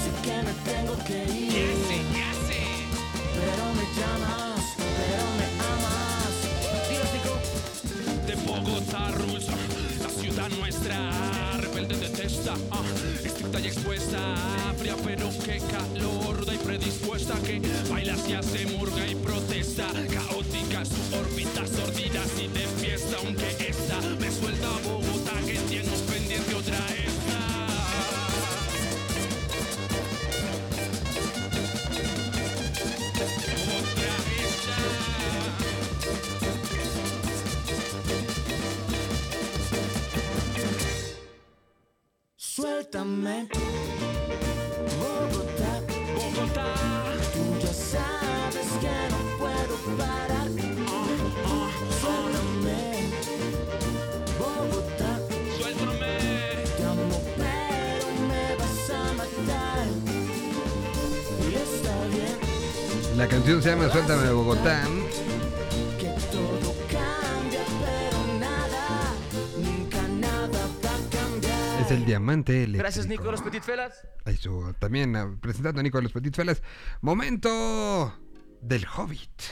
Sé 0.01 0.11
que 0.23 0.37
me 0.47 0.53
tengo 0.71 0.95
que 1.05 1.19
ir. 1.33 1.75
Pero 3.39 3.65
me 3.77 3.85
llamas, 3.97 4.63
pero 4.77 5.25
me 5.39 5.47
amas. 5.73 6.33
de 8.27 8.35
Bogotá, 8.47 9.11
Rules, 9.11 9.47
nuestra, 10.33 11.11
rebelde 11.57 11.95
detesta, 11.95 12.53
ah, 12.71 12.83
estricta 13.23 13.59
y 13.59 13.67
expuesta, 13.67 14.17
fría 14.77 14.95
pero 15.03 15.29
qué 15.45 15.59
calor, 15.59 16.45
da 16.45 16.55
y 16.55 16.57
predispuesta 16.57 17.35
que 17.45 17.61
baila 17.89 18.15
y 18.27 18.33
hace 18.33 18.65
murga 18.67 19.07
y 19.07 19.15
protesta, 19.15 19.87
caótica 20.11 20.85
su 20.85 21.15
órbita, 21.15 21.67
sordida 21.67 22.23
y 22.41 22.47
de 22.47 22.67
fiesta, 22.81 23.17
aunque 23.23 23.69
esta 23.69 24.01
me 24.19 24.31
suelta 24.31 24.69
Bogotá 24.83 25.35
que 25.45 25.57
tiene 25.69 25.91
pendiente 26.09 26.55
otra 26.55 26.77
esta. 26.95 27.32
Suéltame, 42.93 43.47
Bogotá. 44.99 45.71
Bogotá. 46.13 46.67
Tú 47.33 47.41
ya 47.59 47.73
sabes 47.73 48.67
que 48.79 48.93
no 49.09 49.19
puedo 49.39 49.75
parar. 49.97 50.47
Suéltame, 51.99 52.81
Bogotá. 54.37 55.11
Suéltame. 55.57 56.13
Te 56.77 56.83
amo, 56.83 57.17
pero 57.35 58.07
me 58.29 58.45
vas 58.59 58.89
a 58.91 59.13
matar. 59.13 59.87
Y 61.49 61.55
está 61.55 61.95
bien 62.11 63.17
La 63.17 63.27
canción 63.27 63.63
se 63.63 63.69
llama 63.69 63.89
Suéltame 63.89 64.21
de 64.21 64.33
Bogotá. 64.33 64.83
El 71.93 72.05
diamante 72.05 72.51
eléctrico. 72.63 72.79
Gracias, 72.79 73.07
Nico, 73.07 73.31
los 73.31 73.41
Petit 73.41 73.63
Felas. 73.63 74.07
Ahí 74.25 74.33
estuvo 74.33 74.73
también 74.73 75.15
ah, 75.15 75.37
presentando 75.39 75.79
a 75.79 75.83
Nico 75.83 75.97
de 75.97 76.03
los 76.03 76.11
Petit 76.11 76.35
Felas. 76.35 76.61
Momento 77.01 78.13
del 78.61 78.85
Hobbit. 78.85 79.43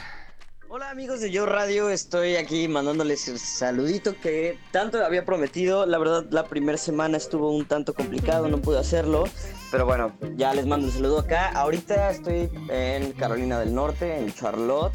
Hola 0.74 0.90
amigos 0.90 1.20
de 1.20 1.30
Yo 1.32 1.46
Radio, 1.46 1.90
estoy 1.90 2.38
aquí 2.38 2.70
mandándoles 2.70 3.28
el 3.28 3.40
saludito 3.40 4.16
que 4.18 4.58
tanto 4.72 5.04
había 5.04 5.26
prometido. 5.26 5.86
La 5.86 5.98
verdad, 5.98 6.28
la 6.30 6.46
primera 6.46 6.78
semana 6.78 7.18
estuvo 7.18 7.52
un 7.52 7.66
tanto 7.66 7.94
complicado, 7.94 8.48
no 8.48 8.60
pude 8.60 8.80
hacerlo. 8.80 9.26
Pero 9.70 9.86
bueno, 9.86 10.14
ya 10.38 10.54
les 10.54 10.66
mando 10.66 10.88
el 10.88 10.94
saludo 10.94 11.20
acá. 11.20 11.50
Ahorita 11.50 12.10
estoy 12.12 12.50
en 12.70 13.12
Carolina 13.12 13.60
del 13.60 13.76
Norte, 13.76 14.18
en 14.18 14.34
Charlotte. 14.34 14.94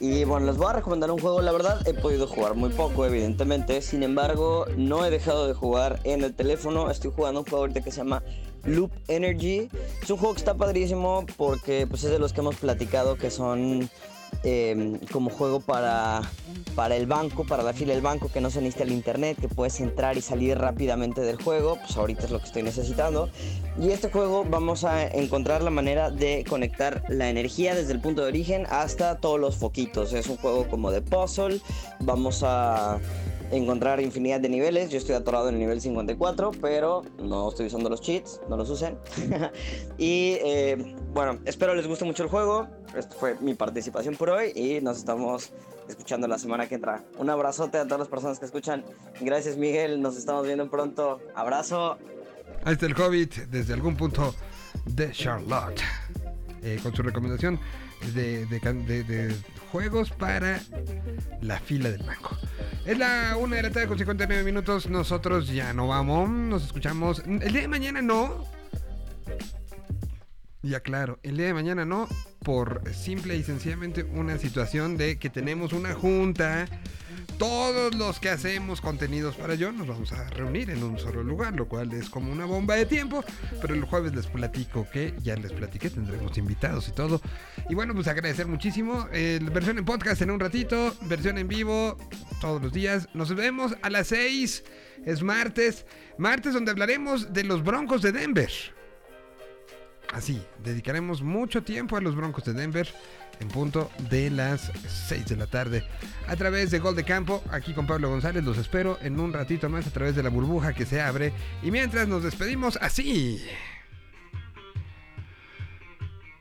Y 0.00 0.24
bueno, 0.24 0.46
les 0.46 0.56
voy 0.56 0.70
a 0.70 0.72
recomendar 0.72 1.12
un 1.12 1.20
juego. 1.20 1.40
La 1.40 1.52
verdad, 1.52 1.86
he 1.86 1.94
podido 1.94 2.26
jugar 2.26 2.56
muy 2.56 2.70
poco, 2.70 3.06
evidentemente. 3.06 3.82
Sin 3.82 4.02
embargo, 4.02 4.66
no 4.76 5.06
he 5.06 5.10
dejado 5.10 5.46
de 5.46 5.54
jugar 5.54 6.00
en 6.02 6.24
el 6.24 6.34
teléfono. 6.34 6.90
Estoy 6.90 7.12
jugando 7.14 7.42
un 7.42 7.46
juego 7.46 7.58
ahorita 7.58 7.80
que 7.80 7.92
se 7.92 7.98
llama 7.98 8.24
Loop 8.64 8.90
Energy. 9.06 9.70
Es 10.02 10.10
un 10.10 10.16
juego 10.16 10.34
que 10.34 10.40
está 10.40 10.56
padrísimo 10.56 11.24
porque 11.36 11.86
pues, 11.86 12.02
es 12.02 12.10
de 12.10 12.18
los 12.18 12.32
que 12.32 12.40
hemos 12.40 12.56
platicado 12.56 13.16
que 13.16 13.30
son 13.30 13.88
eh, 14.48 15.00
como 15.10 15.28
juego 15.28 15.58
para, 15.58 16.22
para 16.76 16.94
el 16.94 17.06
banco, 17.06 17.44
para 17.44 17.64
la 17.64 17.72
fila 17.72 17.94
del 17.94 18.00
banco, 18.00 18.30
que 18.32 18.40
no 18.40 18.48
se 18.48 18.60
necesita 18.60 18.84
el 18.84 18.92
internet, 18.92 19.36
que 19.40 19.48
puedes 19.48 19.80
entrar 19.80 20.16
y 20.16 20.20
salir 20.20 20.56
rápidamente 20.56 21.20
del 21.22 21.42
juego, 21.42 21.78
pues 21.84 21.96
ahorita 21.96 22.26
es 22.26 22.30
lo 22.30 22.38
que 22.38 22.44
estoy 22.44 22.62
necesitando. 22.62 23.28
Y 23.76 23.90
este 23.90 24.08
juego 24.08 24.44
vamos 24.48 24.84
a 24.84 25.04
encontrar 25.08 25.62
la 25.62 25.70
manera 25.70 26.12
de 26.12 26.44
conectar 26.48 27.02
la 27.08 27.28
energía 27.28 27.74
desde 27.74 27.92
el 27.92 28.00
punto 28.00 28.22
de 28.22 28.28
origen 28.28 28.66
hasta 28.70 29.16
todos 29.18 29.40
los 29.40 29.56
foquitos. 29.56 30.12
Es 30.12 30.28
un 30.28 30.36
juego 30.36 30.68
como 30.68 30.92
de 30.92 31.02
puzzle, 31.02 31.60
vamos 31.98 32.44
a 32.44 33.00
encontrar 33.50 34.00
infinidad 34.00 34.40
de 34.40 34.48
niveles. 34.48 34.90
Yo 34.90 34.98
estoy 34.98 35.14
atorado 35.14 35.48
en 35.48 35.54
el 35.54 35.60
nivel 35.60 35.80
54, 35.80 36.52
pero 36.60 37.02
no 37.22 37.48
estoy 37.48 37.66
usando 37.66 37.88
los 37.88 38.00
cheats, 38.00 38.40
no 38.48 38.56
los 38.56 38.70
usen. 38.70 38.98
y 39.98 40.36
eh, 40.42 40.96
bueno, 41.12 41.38
espero 41.44 41.74
les 41.74 41.86
guste 41.86 42.04
mucho 42.04 42.22
el 42.22 42.28
juego. 42.28 42.66
Esta 42.96 43.14
fue 43.14 43.36
mi 43.40 43.54
participación 43.54 44.16
por 44.16 44.30
hoy 44.30 44.52
y 44.54 44.80
nos 44.80 44.98
estamos 44.98 45.52
escuchando 45.88 46.26
la 46.28 46.38
semana 46.38 46.68
que 46.68 46.76
entra. 46.76 47.04
Un 47.18 47.30
abrazote 47.30 47.78
a 47.78 47.84
todas 47.84 48.00
las 48.00 48.08
personas 48.08 48.38
que 48.38 48.46
escuchan. 48.46 48.84
Gracias 49.20 49.56
Miguel, 49.56 50.00
nos 50.00 50.16
estamos 50.16 50.46
viendo 50.46 50.68
pronto. 50.70 51.20
Abrazo. 51.34 51.98
Ahí 52.64 52.72
está 52.72 52.86
el 52.86 53.00
Hobbit 53.00 53.34
desde 53.50 53.74
algún 53.74 53.96
punto 53.96 54.34
de 54.86 55.12
Charlotte. 55.12 55.80
Eh, 56.62 56.80
con 56.82 56.94
su 56.94 57.02
recomendación 57.02 57.60
de 58.14 58.46
juegos 59.70 60.10
para 60.10 60.60
la 61.40 61.58
fila 61.60 61.90
del 61.90 62.02
banco. 62.02 62.36
Es 62.84 62.98
la 62.98 63.36
una 63.38 63.56
de 63.56 63.62
la 63.62 63.70
tarde 63.70 63.88
con 63.88 63.98
59 63.98 64.44
minutos. 64.44 64.88
Nosotros 64.88 65.48
ya 65.48 65.72
no 65.72 65.88
vamos. 65.88 66.28
Nos 66.30 66.64
escuchamos. 66.64 67.22
El 67.26 67.52
día 67.52 67.62
de 67.62 67.68
mañana 67.68 68.02
no. 68.02 68.44
Ya 70.62 70.80
claro, 70.80 71.18
el 71.22 71.36
día 71.36 71.46
de 71.46 71.54
mañana 71.54 71.84
no. 71.84 72.08
Por 72.42 72.82
simple 72.94 73.36
y 73.36 73.42
sencillamente 73.42 74.02
una 74.04 74.38
situación 74.38 74.96
de 74.96 75.18
que 75.18 75.30
tenemos 75.30 75.72
una 75.72 75.94
junta. 75.94 76.66
Todos 77.38 77.94
los 77.94 78.18
que 78.18 78.30
hacemos 78.30 78.80
contenidos 78.80 79.36
para 79.36 79.54
yo 79.54 79.70
nos 79.70 79.86
vamos 79.86 80.10
a 80.12 80.24
reunir 80.30 80.70
en 80.70 80.82
un 80.82 80.98
solo 80.98 81.22
lugar, 81.22 81.54
lo 81.54 81.68
cual 81.68 81.92
es 81.92 82.08
como 82.08 82.32
una 82.32 82.46
bomba 82.46 82.76
de 82.76 82.86
tiempo. 82.86 83.22
Pero 83.60 83.74
el 83.74 83.84
jueves 83.84 84.14
les 84.14 84.26
platico 84.26 84.88
que 84.90 85.14
ya 85.22 85.36
les 85.36 85.52
platiqué, 85.52 85.90
tendremos 85.90 86.38
invitados 86.38 86.88
y 86.88 86.92
todo. 86.92 87.20
Y 87.68 87.74
bueno, 87.74 87.94
pues 87.94 88.08
agradecer 88.08 88.46
muchísimo. 88.46 89.06
Eh, 89.12 89.38
versión 89.52 89.76
en 89.76 89.84
podcast 89.84 90.22
en 90.22 90.30
un 90.30 90.40
ratito, 90.40 90.94
versión 91.02 91.36
en 91.36 91.46
vivo 91.46 91.98
todos 92.40 92.62
los 92.62 92.72
días. 92.72 93.06
Nos 93.12 93.34
vemos 93.34 93.76
a 93.82 93.90
las 93.90 94.06
6. 94.06 94.64
Es 95.04 95.22
martes. 95.22 95.84
Martes 96.16 96.54
donde 96.54 96.70
hablaremos 96.70 97.34
de 97.34 97.44
los 97.44 97.62
Broncos 97.62 98.00
de 98.00 98.12
Denver. 98.12 98.50
Así, 100.12 100.40
dedicaremos 100.62 101.20
mucho 101.20 101.62
tiempo 101.62 101.96
a 101.96 102.00
los 102.00 102.14
Broncos 102.14 102.44
de 102.44 102.54
Denver 102.54 102.88
en 103.40 103.48
punto 103.48 103.90
de 104.10 104.30
las 104.30 104.72
6 105.08 105.26
de 105.26 105.36
la 105.36 105.46
tarde. 105.46 105.84
A 106.26 106.36
través 106.36 106.70
de 106.70 106.78
Gol 106.78 106.96
de 106.96 107.04
Campo, 107.04 107.42
aquí 107.50 107.72
con 107.72 107.86
Pablo 107.86 108.08
González, 108.08 108.44
los 108.44 108.58
espero 108.58 108.98
en 109.02 109.18
un 109.20 109.32
ratito 109.32 109.68
más 109.68 109.86
a 109.86 109.90
través 109.90 110.16
de 110.16 110.22
la 110.22 110.30
burbuja 110.30 110.72
que 110.72 110.86
se 110.86 111.00
abre. 111.00 111.32
Y 111.62 111.70
mientras 111.70 112.08
nos 112.08 112.22
despedimos 112.22 112.78
así. 112.80 113.44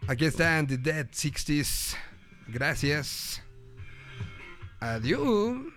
Aquí 0.07 0.25
están 0.25 0.67
The 0.67 0.77
Dead 0.77 1.07
60s. 1.09 1.95
Gracias. 2.47 3.41
Adiós. 4.79 5.74